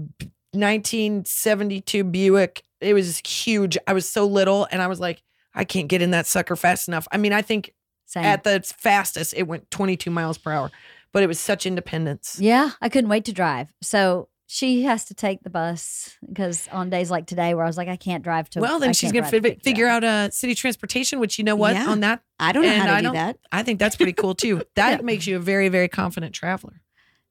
1972 0.53 2.05
Buick. 2.05 2.63
It 2.81 2.95
was 2.95 3.19
huge. 3.19 3.77
I 3.87 3.93
was 3.93 4.09
so 4.09 4.27
little, 4.27 4.67
and 4.71 4.83
I 4.83 4.87
was 4.87 5.01
like, 5.01 5.23
I 5.55 5.65
can't 5.65 5.89
get 5.89 6.03
in 6.03 6.11
that 6.11 6.27
sucker 6.27 6.57
fast 6.57 6.89
enough. 6.89 7.09
I 7.11 7.17
mean, 7.17 7.33
I 7.33 7.43
think 7.43 7.73
Same. 8.05 8.25
at 8.25 8.45
the 8.45 8.61
fastest 8.79 9.35
it 9.37 9.45
went 9.45 9.71
22 9.71 10.11
miles 10.11 10.39
per 10.39 10.53
hour, 10.53 10.71
but 11.13 11.23
it 11.23 11.27
was 11.27 11.41
such 11.41 11.67
independence. 11.67 12.39
yeah, 12.41 12.71
I 12.81 12.89
couldn't 12.89 13.09
wait 13.11 13.25
to 13.27 13.33
drive. 13.33 13.69
So 13.83 14.29
she 14.47 14.83
has 14.85 15.05
to 15.07 15.15
take 15.15 15.43
the 15.43 15.51
bus 15.51 16.17
because 16.27 16.69
on 16.71 16.89
days 16.91 17.11
like 17.11 17.27
today 17.27 17.55
where 17.55 17.65
I 17.65 17.67
was 17.67 17.77
like, 17.77 17.89
I 17.89 17.97
can't 17.97 18.23
drive 18.23 18.49
to. 18.51 18.61
Well, 18.61 18.79
then 18.79 18.91
I 18.91 18.93
she's 18.93 19.11
to 19.13 19.23
fi- 19.23 19.37
you 19.49 19.57
figure 19.63 19.87
out 19.89 20.05
uh, 20.05 20.31
city 20.31 20.55
transportation, 20.55 21.19
which 21.19 21.39
you 21.39 21.45
know 21.45 21.57
what 21.57 21.75
Yeah. 21.75 21.87
on 21.89 22.01
that 22.01 22.23
I 22.39 22.53
don't 22.53 22.65
know 22.65 22.71
how 22.79 22.87
to 22.87 22.93
I 22.93 23.01
do 23.03 23.13
that. 23.13 23.39
I 23.51 23.63
think 23.63 23.79
that's 23.79 23.97
pretty 23.97 24.13
cool 24.13 24.35
too. 24.35 24.63
That 24.77 25.01
Yeah. 25.01 25.05
makes 25.05 25.27
you 25.27 25.37
a 25.37 25.41
very 25.41 25.69
very 25.69 25.89
confident 25.89 26.35
traveler. 26.35 26.81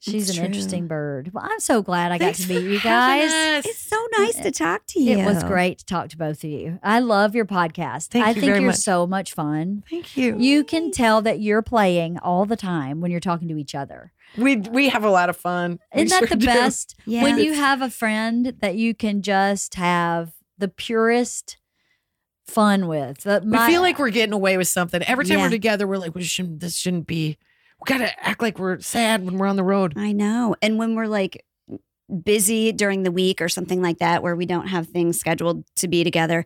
She's 0.01 0.29
It's 0.29 0.31
an 0.31 0.35
true. 0.43 0.45
interesting 0.47 0.87
bird. 0.87 1.31
Well, 1.33 1.43
I'm 1.49 1.59
so 1.59 1.81
glad 1.81 2.11
I 2.11 2.19
Thanks 2.19 2.41
got 2.45 2.53
to 2.53 2.59
meet 2.61 2.69
you 2.73 2.79
guys. 2.81 3.65
It's 3.65 3.79
so 3.79 3.97
nice 4.19 4.35
to 4.35 4.51
talk 4.51 4.85
to 4.87 4.99
you. 5.01 5.17
It 5.17 5.25
was 5.25 5.43
great 5.43 5.79
to 5.79 5.85
talk 5.85 6.09
to 6.09 6.17
both 6.17 6.43
of 6.43 6.49
you. 6.49 6.79
I 6.83 6.99
love 6.99 7.33
your 7.33 7.45
podcast. 7.45 8.07
Thank 8.09 8.25
I 8.25 8.29
you 8.31 8.41
think 8.41 8.55
you're 8.59 8.67
much. 8.71 8.75
so 8.75 9.07
much 9.07 9.33
fun. 9.33 9.83
Thank 9.89 10.15
you. 10.15 10.37
You 10.37 10.63
can 10.63 10.91
tell 10.91 11.21
that 11.23 11.39
you're 11.39 11.63
playing 11.63 12.19
all 12.19 12.45
the 12.45 12.57
time 12.57 12.99
when 13.01 13.09
you're 13.09 13.19
talking 13.21 13.47
to 13.47 13.57
each 13.57 13.73
other. 13.73 14.11
We 14.38 14.57
we 14.57 14.90
have 14.90 15.03
a 15.03 15.10
lot 15.10 15.30
of 15.30 15.38
fun. 15.38 15.80
Isn't 15.94 16.10
that 16.10 16.20
sure 16.20 16.28
the 16.28 16.36
do. 16.38 16.45
best? 16.45 16.95
Yeah. 17.06 17.24
When 17.24 17.38
you 17.38 17.53
have 17.53 17.82
a 17.82 17.90
friend 17.90 18.53
that 18.62 18.76
you 18.76 18.94
can 18.94 19.22
just 19.22 19.76
have 19.76 20.32
the 20.57 20.68
purest 20.68 21.57
fun 22.48 22.88
with. 22.88 23.22
The- 23.22 23.41
We 23.45 23.57
feel 23.66 23.82
like 23.82 23.98
we're 23.99 24.10
getting 24.12 24.34
away 24.34 24.57
with 24.57 24.68
something. 24.68 25.02
Every 25.03 25.26
time 25.26 25.38
Yeah. 25.40 25.44
we're 25.45 25.49
together, 25.49 25.88
we're 25.88 25.98
like, 25.98 26.16
we 26.16 26.24
shouldn't. 26.24 26.60
This 26.60 26.76
shouldn't 26.78 27.07
be. 27.07 27.38
We 27.82 27.86
gotta 27.88 28.12
act 28.26 28.41
like 28.41 28.60
we're 28.60 28.80
sad 28.80 29.26
when 29.26 29.38
we're 29.38 29.48
on 29.48 29.56
the 29.56 29.64
road. 29.64 29.94
I 29.98 30.12
know. 30.12 30.56
And 30.62 30.78
when 30.78 30.95
we're 30.95 31.07
like 31.07 31.44
busy 32.24 32.72
during 32.72 33.03
the 33.03 33.12
week 33.12 33.41
or 33.41 33.49
something 33.49 33.82
like 33.82 33.98
that, 33.98 34.22
where 34.24 34.36
we 34.36 34.45
don't 34.45 34.68
have 34.68 34.88
things 34.88 35.20
scheduled 35.20 35.66
to 35.78 35.88
be 35.88 36.03
together, 36.03 36.45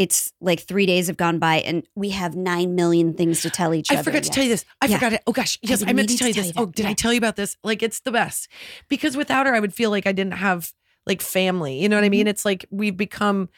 it's 0.00 0.32
like 0.40 0.60
three 0.60 0.86
days 0.86 1.08
have 1.08 1.18
gone 1.18 1.38
by 1.38 1.56
and 1.60 1.86
we 1.94 2.08
have 2.08 2.34
nine 2.34 2.74
million 2.74 3.12
things 3.12 3.42
to 3.42 3.50
tell 3.50 3.74
each 3.74 3.90
I 3.90 3.96
other. 3.96 4.00
I 4.00 4.04
forgot 4.04 4.22
to 4.22 4.30
tell 4.30 4.42
you 4.42 4.48
this. 4.48 4.64
I 4.80 4.86
Yeah. 4.86 4.96
forgot 4.96 5.12
it. 5.12 5.22
Oh 5.26 5.32
gosh, 5.32 5.58
yes, 5.60 5.84
I 5.86 5.92
meant 5.92 6.08
to 6.08 6.16
tell 6.16 6.28
you 6.28 6.32
to 6.34 6.40
this. 6.40 6.52
tell 6.52 6.64
you 6.64 6.68
oh, 6.68 6.72
did 6.72 6.86
I 6.86 6.94
tell 6.94 7.12
you 7.12 7.18
about 7.18 7.36
this? 7.36 7.58
Like, 7.62 7.82
it's 7.82 8.00
the 8.00 8.10
best 8.10 8.48
because 8.88 9.14
without 9.14 9.44
her, 9.46 9.54
I 9.54 9.60
would 9.60 9.74
feel 9.74 9.90
like 9.90 10.06
I 10.06 10.12
didn't 10.12 10.38
have 10.38 10.72
like 11.04 11.20
family. 11.20 11.82
You 11.82 11.88
know 11.90 11.96
what 11.96 12.04
I 12.04 12.06
Mm-hmm. 12.06 12.10
mean? 12.12 12.26
It's 12.28 12.46
like 12.46 12.64
we've 12.70 12.96
become. 12.96 13.50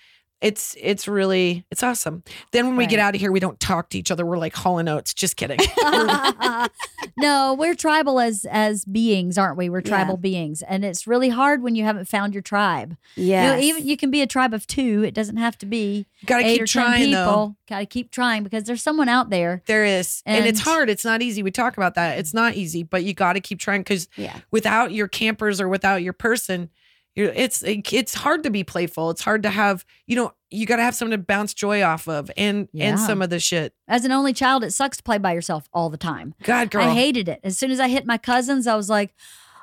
It's 0.42 0.76
it's 0.80 1.06
really 1.08 1.64
it's 1.70 1.82
awesome. 1.82 2.22
Then 2.50 2.66
when 2.66 2.76
we 2.76 2.86
get 2.86 2.98
out 2.98 3.14
of 3.14 3.20
here, 3.20 3.30
we 3.32 3.40
don't 3.40 3.58
talk 3.60 3.88
to 3.90 3.98
each 3.98 4.10
other. 4.10 4.26
We're 4.26 4.38
like 4.38 4.54
Hall 4.54 4.78
and 4.78 4.88
Oates. 4.88 5.14
Just 5.14 5.36
kidding. 5.36 5.58
no, 7.16 7.54
we're 7.58 7.74
tribal 7.74 8.20
as 8.20 8.44
as 8.50 8.84
beings, 8.84 9.38
aren't 9.38 9.56
we? 9.56 9.68
We're 9.68 9.80
Yeah. 9.80 9.88
tribal 9.88 10.16
beings, 10.16 10.62
and 10.62 10.84
it's 10.84 11.06
really 11.06 11.28
hard 11.28 11.62
when 11.62 11.74
you 11.74 11.84
haven't 11.84 12.08
found 12.08 12.34
your 12.34 12.42
tribe. 12.42 12.96
Yeah. 13.16 13.44
You 13.44 13.56
know, 13.56 13.62
even 13.62 13.86
you 13.86 13.96
can 13.96 14.10
be 14.10 14.20
a 14.22 14.26
tribe 14.26 14.54
of 14.54 14.66
two. 14.66 15.02
It 15.04 15.14
doesn't 15.14 15.36
have 15.36 15.56
to 15.58 15.66
be 15.66 16.06
Gotta 16.26 16.46
eight 16.46 16.58
keep 16.58 16.66
trying 16.66 17.10
though. 17.10 17.24
people. 17.24 17.56
Got 17.68 17.78
to 17.80 17.86
keep 17.86 18.10
trying 18.10 18.42
because 18.42 18.64
there's 18.64 18.82
someone 18.82 19.08
out 19.08 19.30
there. 19.30 19.62
There 19.66 19.84
is. 19.84 20.22
And, 20.26 20.44
it's 20.46 20.60
hard. 20.60 20.90
It's 20.90 21.04
not 21.04 21.22
easy. 21.22 21.42
We 21.42 21.50
talk 21.50 21.76
about 21.76 21.94
that. 21.94 22.18
It's 22.18 22.34
not 22.34 22.54
easy, 22.54 22.82
but 22.82 23.04
you 23.04 23.14
got 23.14 23.34
to 23.34 23.40
keep 23.40 23.58
trying 23.58 23.80
because 23.80 24.08
Yeah. 24.16 24.36
without 24.50 24.92
your 24.92 25.08
campers 25.08 25.60
or 25.60 25.68
without 25.68 26.02
your 26.02 26.12
person, 26.12 26.68
you're, 27.14 27.28
it's 27.30 27.62
it's 27.64 28.14
hard 28.14 28.42
to 28.44 28.50
be 28.50 28.64
playful. 28.64 29.10
It's 29.10 29.22
hard 29.22 29.42
to 29.42 29.50
have, 29.50 29.84
you 30.06 30.16
know, 30.16 30.32
you 30.50 30.66
got 30.66 30.76
to 30.76 30.82
have 30.82 30.94
someone 30.94 31.18
to 31.18 31.22
bounce 31.24 31.52
joy 31.54 31.82
off 31.82 32.08
of 32.08 32.30
and 32.36 32.68
Yeah. 32.72 32.90
and 32.90 33.00
some 33.00 33.20
of 33.22 33.30
the 33.30 33.38
shit. 33.40 33.74
As 33.88 34.04
an 34.04 34.12
only 34.12 34.32
child, 34.32 34.64
it 34.64 34.72
sucks 34.72 34.96
to 34.98 35.02
play 35.02 35.18
by 35.18 35.32
yourself 35.32 35.68
all 35.72 35.90
the 35.90 35.96
time. 35.98 36.34
God, 36.42 36.70
girl. 36.70 36.82
I 36.88 36.94
hated 36.94 37.28
it. 37.28 37.40
As 37.44 37.58
soon 37.58 37.70
as 37.70 37.80
I 37.80 37.88
hit 37.88 38.06
my 38.06 38.18
cousins, 38.18 38.66
I 38.66 38.74
was 38.76 38.88
like, 38.88 39.14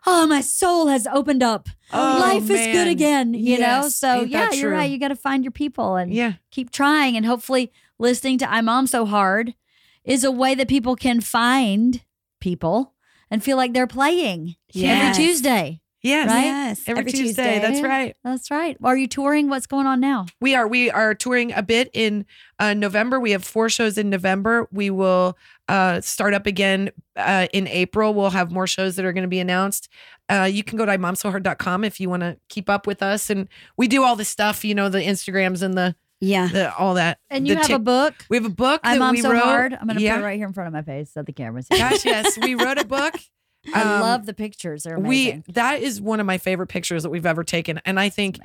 "Oh, 0.05 0.27
my 0.27 0.41
soul 0.41 0.88
has 0.88 1.07
opened 1.07 1.41
up. 1.43 1.69
Oh, 1.91 2.17
Life 2.21 2.49
is 2.49 2.67
good 2.67 2.88
again." 2.88 3.34
You 3.34 3.59
know. 3.59 3.89
So 3.89 4.21
Ain't 4.21 4.30
yeah, 4.30 4.51
you're 4.51 4.71
right. 4.71 4.89
You 4.89 4.99
got 4.99 5.07
to 5.09 5.15
find 5.15 5.43
your 5.43 5.51
people 5.51 5.95
and 5.95 6.13
Yeah. 6.13 6.34
keep 6.51 6.71
trying, 6.71 7.17
and 7.17 7.26
hopefully, 7.26 7.71
listening 7.97 8.38
to 8.39 8.51
"I 8.51 8.61
Mom 8.61 8.85
So 8.88 9.05
Hard" 9.05 9.55
is 10.03 10.23
a 10.23 10.31
way 10.31 10.55
that 10.55 10.67
people 10.67 10.95
can 10.95 11.19
find 11.19 12.01
people 12.39 12.93
and 13.31 13.43
feel 13.43 13.57
like 13.57 13.73
they're 13.73 13.85
playing 13.88 14.55
Yes. 14.71 15.17
every 15.17 15.26
Tuesday. 15.26 15.81
Yes. 16.01 16.30
Right? 16.30 16.45
Yes. 16.45 16.84
Every, 16.88 17.11
Tuesday. 17.11 17.59
That's 17.59 17.81
right. 17.81 18.15
That's 18.23 18.49
right. 18.49 18.77
Are 18.84 18.97
you 18.97 19.07
touring? 19.07 19.49
What's 19.49 19.67
going 19.67 19.85
on 19.85 19.99
now? 19.99 20.27
We 20.39 20.55
are 20.55 20.67
we 20.67 20.89
are 20.89 21.13
touring 21.13 21.51
a 21.51 21.61
bit 21.61 21.89
in 21.93 22.26
uh, 22.57 22.73
November. 22.73 23.19
We 23.19 23.31
have 23.31 23.43
four 23.43 23.69
shows 23.69 23.97
in 23.97 24.09
November. 24.09 24.67
We 24.71 24.89
will 24.89 25.38
uh, 25.67 25.99
start 26.01 26.34
up 26.34 26.45
again 26.45 26.91
uh, 27.17 27.47
in 27.51 27.67
April. 27.67 28.13
We'll 28.13 28.30
have 28.30 28.51
more 28.51 28.65
shows 28.67 28.95
that 28.95 29.03
are 29.05 29.11
going 29.11 29.23
to 29.23 29.30
be 29.30 29.39
announced. 29.39 29.89
Uh, 30.30 30.47
you 30.49 30.63
can 30.63 30.77
go 30.77 30.85
to 30.85 30.91
momsohard.com 30.97 31.84
if 31.84 31.99
you 31.99 32.09
want 32.09 32.21
to 32.21 32.38
keep 32.47 32.69
up 32.69 32.88
with 32.88 33.03
us, 33.03 33.30
and 33.30 33.49
we 33.77 33.88
do 33.88 34.03
all 34.03 34.15
the 34.15 34.26
stuff. 34.26 34.63
You 34.63 34.76
know, 34.76 34.88
the 34.88 34.99
Instagrams 34.99 35.61
and 35.61 35.73
the, 35.77 35.95
Yeah. 36.21 36.47
the 36.47 36.73
all 36.76 36.93
that. 36.93 37.19
And 37.30 37.45
The 37.45 37.49
you 37.49 37.55
have 37.57 37.69
a 37.71 37.80
book. 37.80 38.13
We 38.30 38.38
have 38.38 38.45
a 38.45 38.49
book 38.49 38.80
I'm 38.84 38.99
that 38.99 39.11
we 39.11 39.21
So 39.21 39.31
wrote. 39.31 39.41
Hard. 39.43 39.73
I'm 39.73 39.88
going 39.88 39.97
to 39.97 40.03
yeah. 40.03 40.15
put 40.15 40.21
it 40.21 40.26
right 40.26 40.38
here 40.38 40.47
in 40.47 40.53
front 40.53 40.67
of 40.67 40.73
my 40.73 40.81
face 40.84 41.11
so 41.11 41.23
the 41.23 41.34
camera 41.34 41.61
sees. 41.63 41.77
Gosh, 41.77 42.05
yes, 42.05 42.38
we 42.38 42.55
wrote 42.55 42.77
a 42.77 42.85
book. 42.85 43.15
I 43.74 43.82
Um, 43.82 44.02
love 44.02 44.26
the 44.26 44.34
pictures. 44.34 44.84
They're 44.84 44.96
amazing. 44.96 45.44
We 45.48 45.54
that 45.54 45.82
is 45.82 46.00
one 46.02 46.20
of 46.20 46.26
my 46.26 46.38
favorite 46.38 46.68
pictures 46.68 47.04
that 47.04 47.10
we've 47.10 47.26
ever 47.26 47.44
taken, 47.44 47.80
and 47.86 48.00
I 48.00 48.10
think. 48.10 48.38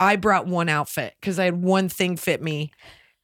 I 0.00 0.16
brought 0.16 0.46
one 0.46 0.68
outfit 0.68 1.14
because 1.20 1.38
I 1.38 1.44
had 1.46 1.62
one 1.62 1.88
thing 1.88 2.16
fit 2.16 2.42
me, 2.42 2.72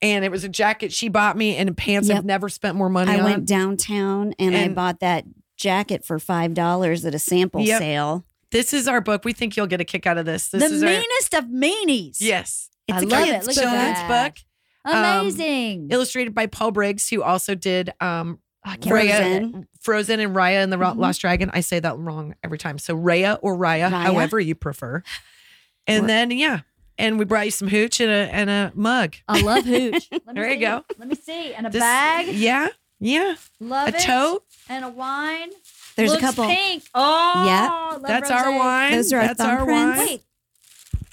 and 0.02 0.24
it 0.24 0.30
was 0.30 0.44
a 0.44 0.48
jacket 0.48 0.92
she 0.92 1.08
bought 1.08 1.36
me 1.36 1.56
and 1.56 1.76
pants 1.76 2.08
Yep. 2.08 2.18
I've 2.18 2.24
never 2.24 2.48
spent 2.48 2.76
more 2.76 2.88
money 2.88 3.10
on. 3.12 3.16
I 3.16 3.18
on. 3.20 3.24
went 3.24 3.46
downtown 3.46 4.34
and, 4.38 4.56
I 4.56 4.68
bought 4.68 5.00
that 5.00 5.24
jacket 5.56 6.04
for 6.04 6.18
five 6.18 6.54
dollars 6.54 7.04
at 7.04 7.14
a 7.14 7.18
sample 7.18 7.60
Yep. 7.60 7.78
sale. 7.78 8.24
this 8.50 8.72
is 8.72 8.86
our 8.88 9.00
book. 9.00 9.24
We 9.24 9.32
think 9.32 9.56
you'll 9.56 9.66
get 9.66 9.80
a 9.80 9.84
kick 9.84 10.06
out 10.06 10.18
of 10.18 10.26
this. 10.26 10.48
This 10.48 10.68
the 10.68 10.74
is 10.76 10.82
our 10.82 10.88
meanest 10.90 11.34
of 11.34 11.44
meanies. 11.46 12.16
yes. 12.20 12.68
I 12.90 12.96
It's 12.96 13.04
a 13.04 13.06
love 13.06 13.28
it. 13.28 13.46
Look 13.46 13.56
at 13.56 13.62
children's 13.62 14.02
book 14.08 14.44
Um, 14.84 15.20
Amazing. 15.22 15.88
illustrated 15.90 16.34
by 16.34 16.46
Paul 16.46 16.70
Briggs, 16.70 17.08
who 17.08 17.22
also 17.22 17.54
did 17.54 17.92
um 18.00 18.38
I 18.38 18.43
Raya, 18.66 18.78
Frozen. 18.88 19.68
Frozen 19.80 20.20
and 20.20 20.34
Raya 20.34 20.62
and 20.62 20.72
the 20.72 20.78
Ro- 20.78 20.92
Mhm. 20.92 20.98
Lost 20.98 21.20
Dragon. 21.20 21.50
I 21.52 21.60
say 21.60 21.80
that 21.80 21.98
wrong 21.98 22.34
every 22.42 22.58
time. 22.58 22.78
So 22.78 22.96
Raya 22.96 23.38
or 23.42 23.56
Raya, 23.56 23.90
Raya. 23.90 24.02
however 24.02 24.40
you 24.40 24.54
prefer. 24.54 25.02
And 25.86 26.04
Or- 26.04 26.06
then 26.06 26.30
yeah, 26.30 26.60
and 26.96 27.18
we 27.18 27.24
brought 27.26 27.44
you 27.44 27.50
some 27.50 27.68
hooch 27.68 28.00
and 28.00 28.10
a 28.10 28.34
and 28.34 28.48
a 28.48 28.72
mug. 28.74 29.16
I 29.28 29.40
love 29.42 29.64
hooch. 29.66 30.08
Let 30.12 30.26
me 30.26 30.32
There 30.34 30.48
you 30.48 30.54
see. 30.54 30.60
go. 30.60 30.84
Let 30.98 31.08
me 31.08 31.14
see. 31.14 31.52
And 31.54 31.66
a 31.66 31.70
This- 31.70 31.80
bag. 31.80 32.28
Yeah, 32.34 32.68
yeah. 33.00 33.34
Love 33.60 33.88
a 33.88 33.96
it. 33.96 34.00
tote. 34.00 34.44
And 34.68 34.84
a 34.84 34.88
wine. 34.88 35.50
There's 35.96 36.10
Looks 36.10 36.22
a 36.22 36.26
couple. 36.26 36.46
pink. 36.46 36.84
Oh, 36.94 37.44
Yeah. 37.46 37.68
love 37.92 38.02
That's 38.02 38.30
our 38.30 38.46
rosé. 38.46 38.58
wine. 38.58 38.92
Those 38.92 39.12
are 39.12 39.20
our 39.20 39.26
That's 39.28 39.40
our 39.40 39.58
thumbprints. 39.60 39.96
wine. 39.96 39.98
Wait. 39.98 40.22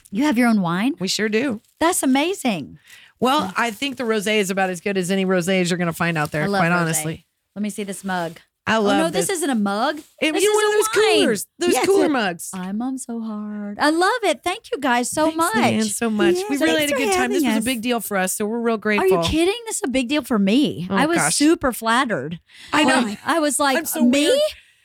You 0.10 0.23
have 0.23 0.38
your 0.38 0.48
own 0.48 0.61
wine? 0.61 0.95
We 0.99 1.07
sure 1.07 1.30
do. 1.30 1.61
That's 1.80 2.02
amazing. 2.02 2.80
Well, 3.19 3.53
I 3.56 3.69
think 3.72 3.98
the 3.98 4.03
rosé 4.03 4.38
is 4.40 4.49
about 4.49 4.69
as 4.72 4.82
good 4.82 4.98
as 4.98 5.11
any 5.11 5.26
rosés 5.26 5.69
you're 5.69 5.78
going 5.78 5.86
to 5.88 5.94
find 5.94 6.18
out 6.18 6.32
there. 6.32 6.44
I 6.44 6.48
love 6.48 6.61
quite 6.61 6.72
rosé. 6.72 6.82
honestly, 6.82 7.26
Let 7.56 7.64
me 7.64 7.69
see 7.69 7.84
this 7.84 8.03
mug. 8.03 8.40
I 8.68 8.78
love. 8.78 8.94
Oh 8.94 8.98
no, 9.06 9.10
this 9.10 9.30
isn't 9.30 9.49
a 9.49 9.56
mug. 9.56 9.98
It, 10.22 10.32
this 10.34 10.44
you 10.44 10.53
know, 10.53 10.60
is 10.60 10.64
one 10.64 10.65
of 10.65 10.72
those 10.80 10.95
wine. 11.03 11.19
coolers, 11.19 11.48
those 11.57 11.73
Yes, 11.73 11.86
cooler 11.86 12.10
mugs. 12.10 12.52
I'm 12.53 12.78
mom 12.78 12.98
so 12.99 13.19
hard. 13.19 13.80
I 13.80 13.90
love 13.90 14.19
it. 14.23 14.44
Thank 14.44 14.72
you 14.72 14.78
guys 14.80 15.10
so 15.10 15.26
Thanks, 15.26 15.38
much. 15.38 15.53
LeeAnn, 15.56 15.84
so 15.86 16.10
much. 16.11 16.36
Yes, 16.36 16.49
we 16.49 16.57
really 16.57 16.82
had 16.82 16.91
a 16.91 16.95
good 16.95 17.11
time. 17.14 17.32
This 17.32 17.44
having 17.44 17.56
was 17.57 17.65
a 17.65 17.65
big 17.65 17.82
deal 17.82 17.99
for 17.99 18.18
us, 18.18 18.34
so 18.34 18.45
we're 18.45 18.60
real 18.61 18.78
grateful. 18.78 19.18
Are 19.18 19.23
you 19.23 19.28
kidding? 19.28 19.60
This 19.65 19.78
is 19.78 19.82
a 19.86 19.90
big 19.90 20.07
deal 20.10 20.22
for 20.22 20.38
me. 20.38 20.88
Oh, 20.90 20.95
I 20.95 21.07
was 21.07 21.18
gosh. 21.18 21.36
super 21.36 21.72
flattered. 21.73 22.40
I 22.72 22.84
know. 22.84 23.02
Like, 23.02 23.19
I 23.26 23.40
was 23.40 23.60
like, 23.60 23.88
so 23.88 24.03
me? 24.06 24.28
weird. 24.28 24.40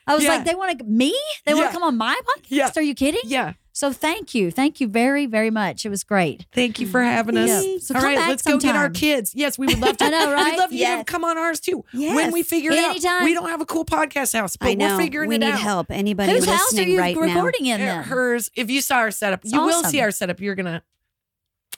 I 0.07 0.15
was 0.15 0.25
Yeah. 0.25 0.31
like, 0.37 0.45
they 0.47 0.55
want 0.55 0.79
to 0.79 0.85
me? 0.85 1.15
They 1.45 1.53
want 1.53 1.67
to 1.67 1.73
come 1.73 1.83
on 1.83 1.97
my 1.99 2.19
podcast? 2.37 2.47
Yeah. 2.49 2.71
Are 2.77 2.83
you 2.83 2.95
kidding? 2.95 3.21
yeah. 3.25 3.53
So 3.77 3.93
thank 3.93 4.35
you. 4.35 4.51
Thank 4.51 4.81
you 4.81 4.89
very, 4.89 5.27
very 5.27 5.51
much. 5.51 5.85
It 5.85 5.91
was 5.91 6.03
great. 6.03 6.47
Thank 6.55 6.81
you 6.81 6.87
for 6.87 7.03
having 7.03 7.37
us. 7.37 7.51
Yeah. 7.63 7.77
So 7.79 7.95
All 7.95 8.01
come 8.01 8.09
right, 8.09 8.17
back 8.17 8.29
let's 8.31 8.43
go 8.43 8.57
get 8.59 8.75
our 8.75 8.89
kids. 8.89 9.35
Yes, 9.35 9.59
we 9.59 9.67
would 9.67 9.79
love 9.79 9.97
to. 9.99 10.05
I 10.07 10.09
know, 10.09 10.29
We'd 10.29 10.33
right? 10.33 10.59
love 10.59 10.73
you 10.73 10.87
to 10.97 11.05
come 11.05 11.25
on 11.25 11.37
ours 11.37 11.61
too. 11.61 11.85
When 11.93 12.33
we 12.33 12.43
figure 12.43 12.73
it 12.73 12.79
out. 12.79 12.93
Anytime. 12.93 13.25
We 13.25 13.35
don't 13.35 13.51
have 13.51 13.61
a 13.61 13.67
cool 13.67 13.85
podcast 13.85 14.33
house, 14.33 14.57
but 14.57 14.69
I 14.71 14.75
know. 14.77 14.97
we're 14.97 15.03
figuring 15.03 15.29
we 15.29 15.35
it 15.35 15.41
need 15.41 15.51
out. 15.51 15.61
help. 15.61 15.91
Anybody 15.91 16.33
Whose 16.33 16.47
house 16.47 16.79
are 16.79 16.81
you 16.85 16.99
right 16.99 17.15
now? 17.15 17.21
recording 17.21 17.67
in 17.67 17.75
Uh, 17.83 17.85
then? 17.85 18.05
Hers. 18.05 18.51
If 18.57 18.71
you 18.71 18.81
saw 18.81 18.97
our 18.97 19.11
setup, 19.11 19.45
It's 19.45 19.53
you 19.53 19.61
will 19.61 19.85
see 19.85 20.01
our 20.01 20.11
setup. 20.11 20.41
You're 20.41 20.55
gonna. 20.55 20.83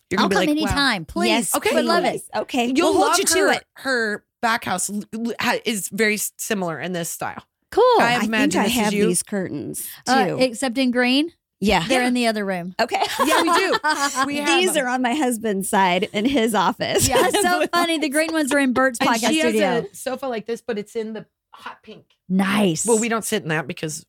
You're 0.08 0.18
gonna 0.18 0.22
I'll 0.22 0.28
be 0.28 0.34
come 0.36 0.40
like, 0.46 0.48
wow. 0.48 0.52
anytime. 0.70 1.04
Please. 1.04 1.28
Yes, 1.30 1.54
Okay. 1.56 1.74
Would 1.74 1.84
love 1.84 2.04
it. 2.04 2.22
Okay, 2.32 2.66
You'll 2.74 2.92
we'll 2.92 3.00
love 3.00 3.16
hold 3.16 3.28
you 3.28 3.40
her, 3.44 3.50
to 3.52 3.56
it. 3.56 3.64
Her 3.74 4.24
back 4.40 4.64
house 4.66 4.88
l- 4.88 5.02
l- 5.12 5.32
ha- 5.40 5.58
is 5.64 5.88
very 5.88 6.16
similar 6.16 6.78
in 6.78 6.92
this 6.92 7.10
style. 7.10 7.42
Cool. 7.72 7.82
I 7.98 8.12
I 8.14 8.18
think 8.20 8.28
imagine 8.28 8.60
I 8.62 8.68
have 8.68 8.92
you. 8.94 9.06
these 9.08 9.24
curtains 9.24 9.82
too. 10.06 10.12
Uh, 10.12 10.36
except 10.38 10.78
in 10.78 10.92
green, 10.92 11.32
yeah. 11.60 11.86
they're 11.88 12.04
in 12.04 12.14
the 12.14 12.26
other 12.26 12.44
room. 12.44 12.74
Okay. 12.80 13.02
Yeah, 13.24 13.42
we 13.42 13.52
do. 13.52 13.74
We 14.26 14.36
have 14.36 14.46
These 14.60 14.74
them. 14.74 14.84
are 14.86 14.88
on 14.88 15.02
my 15.02 15.14
husband's 15.14 15.68
side 15.68 16.08
in 16.12 16.24
his 16.24 16.54
office. 16.54 17.08
Yeah, 17.08 17.16
it's 17.28 17.40
so 17.42 17.66
funny. 17.68 17.98
The 17.98 18.08
green 18.08 18.32
ones 18.32 18.52
are 18.52 18.58
in 18.58 18.72
Bert's 18.72 18.98
And 19.00 19.08
podcast 19.08 19.28
she 19.28 19.40
studio. 19.40 19.66
has 19.66 19.84
a 19.84 19.94
sofa 19.96 20.26
like 20.26 20.46
this, 20.46 20.60
but 20.60 20.78
it's 20.78 20.94
in 20.96 21.12
the 21.12 21.26
hot 21.54 21.82
pink. 21.82 22.04
Nice. 22.28 22.84
Well, 22.86 22.98
we 22.98 23.08
don't 23.08 23.24
sit 23.24 23.42
in 23.42 23.48
that 23.48 23.66
because 23.66 24.04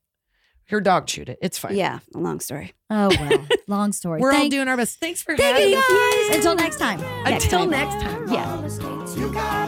her 0.65 0.81
dog 0.81 1.07
chewed 1.07 1.29
it. 1.29 1.39
It's 1.41 1.57
fine. 1.57 1.75
Yeah, 1.75 1.99
a 2.13 2.17
long 2.19 2.39
story. 2.39 2.73
Oh 2.89 3.09
well. 3.09 3.47
Long 3.67 3.91
story. 3.91 4.19
We're 4.19 4.31
all 4.31 4.37
Thank- 4.39 4.51
doing 4.51 4.67
our 4.67 4.77
best. 4.77 4.99
Thanks 4.99 5.21
for 5.21 5.37
Thank 5.37 5.55
having 5.57 5.71
you 5.71 5.77
us. 5.77 6.27
guys. 6.29 6.35
Until 6.37 6.55
next 6.55 6.77
time. 6.79 6.99
next 7.23 7.43
Until 7.45 7.65
next 7.67 8.01
time. 8.01 8.27
Yeah. 8.31 9.58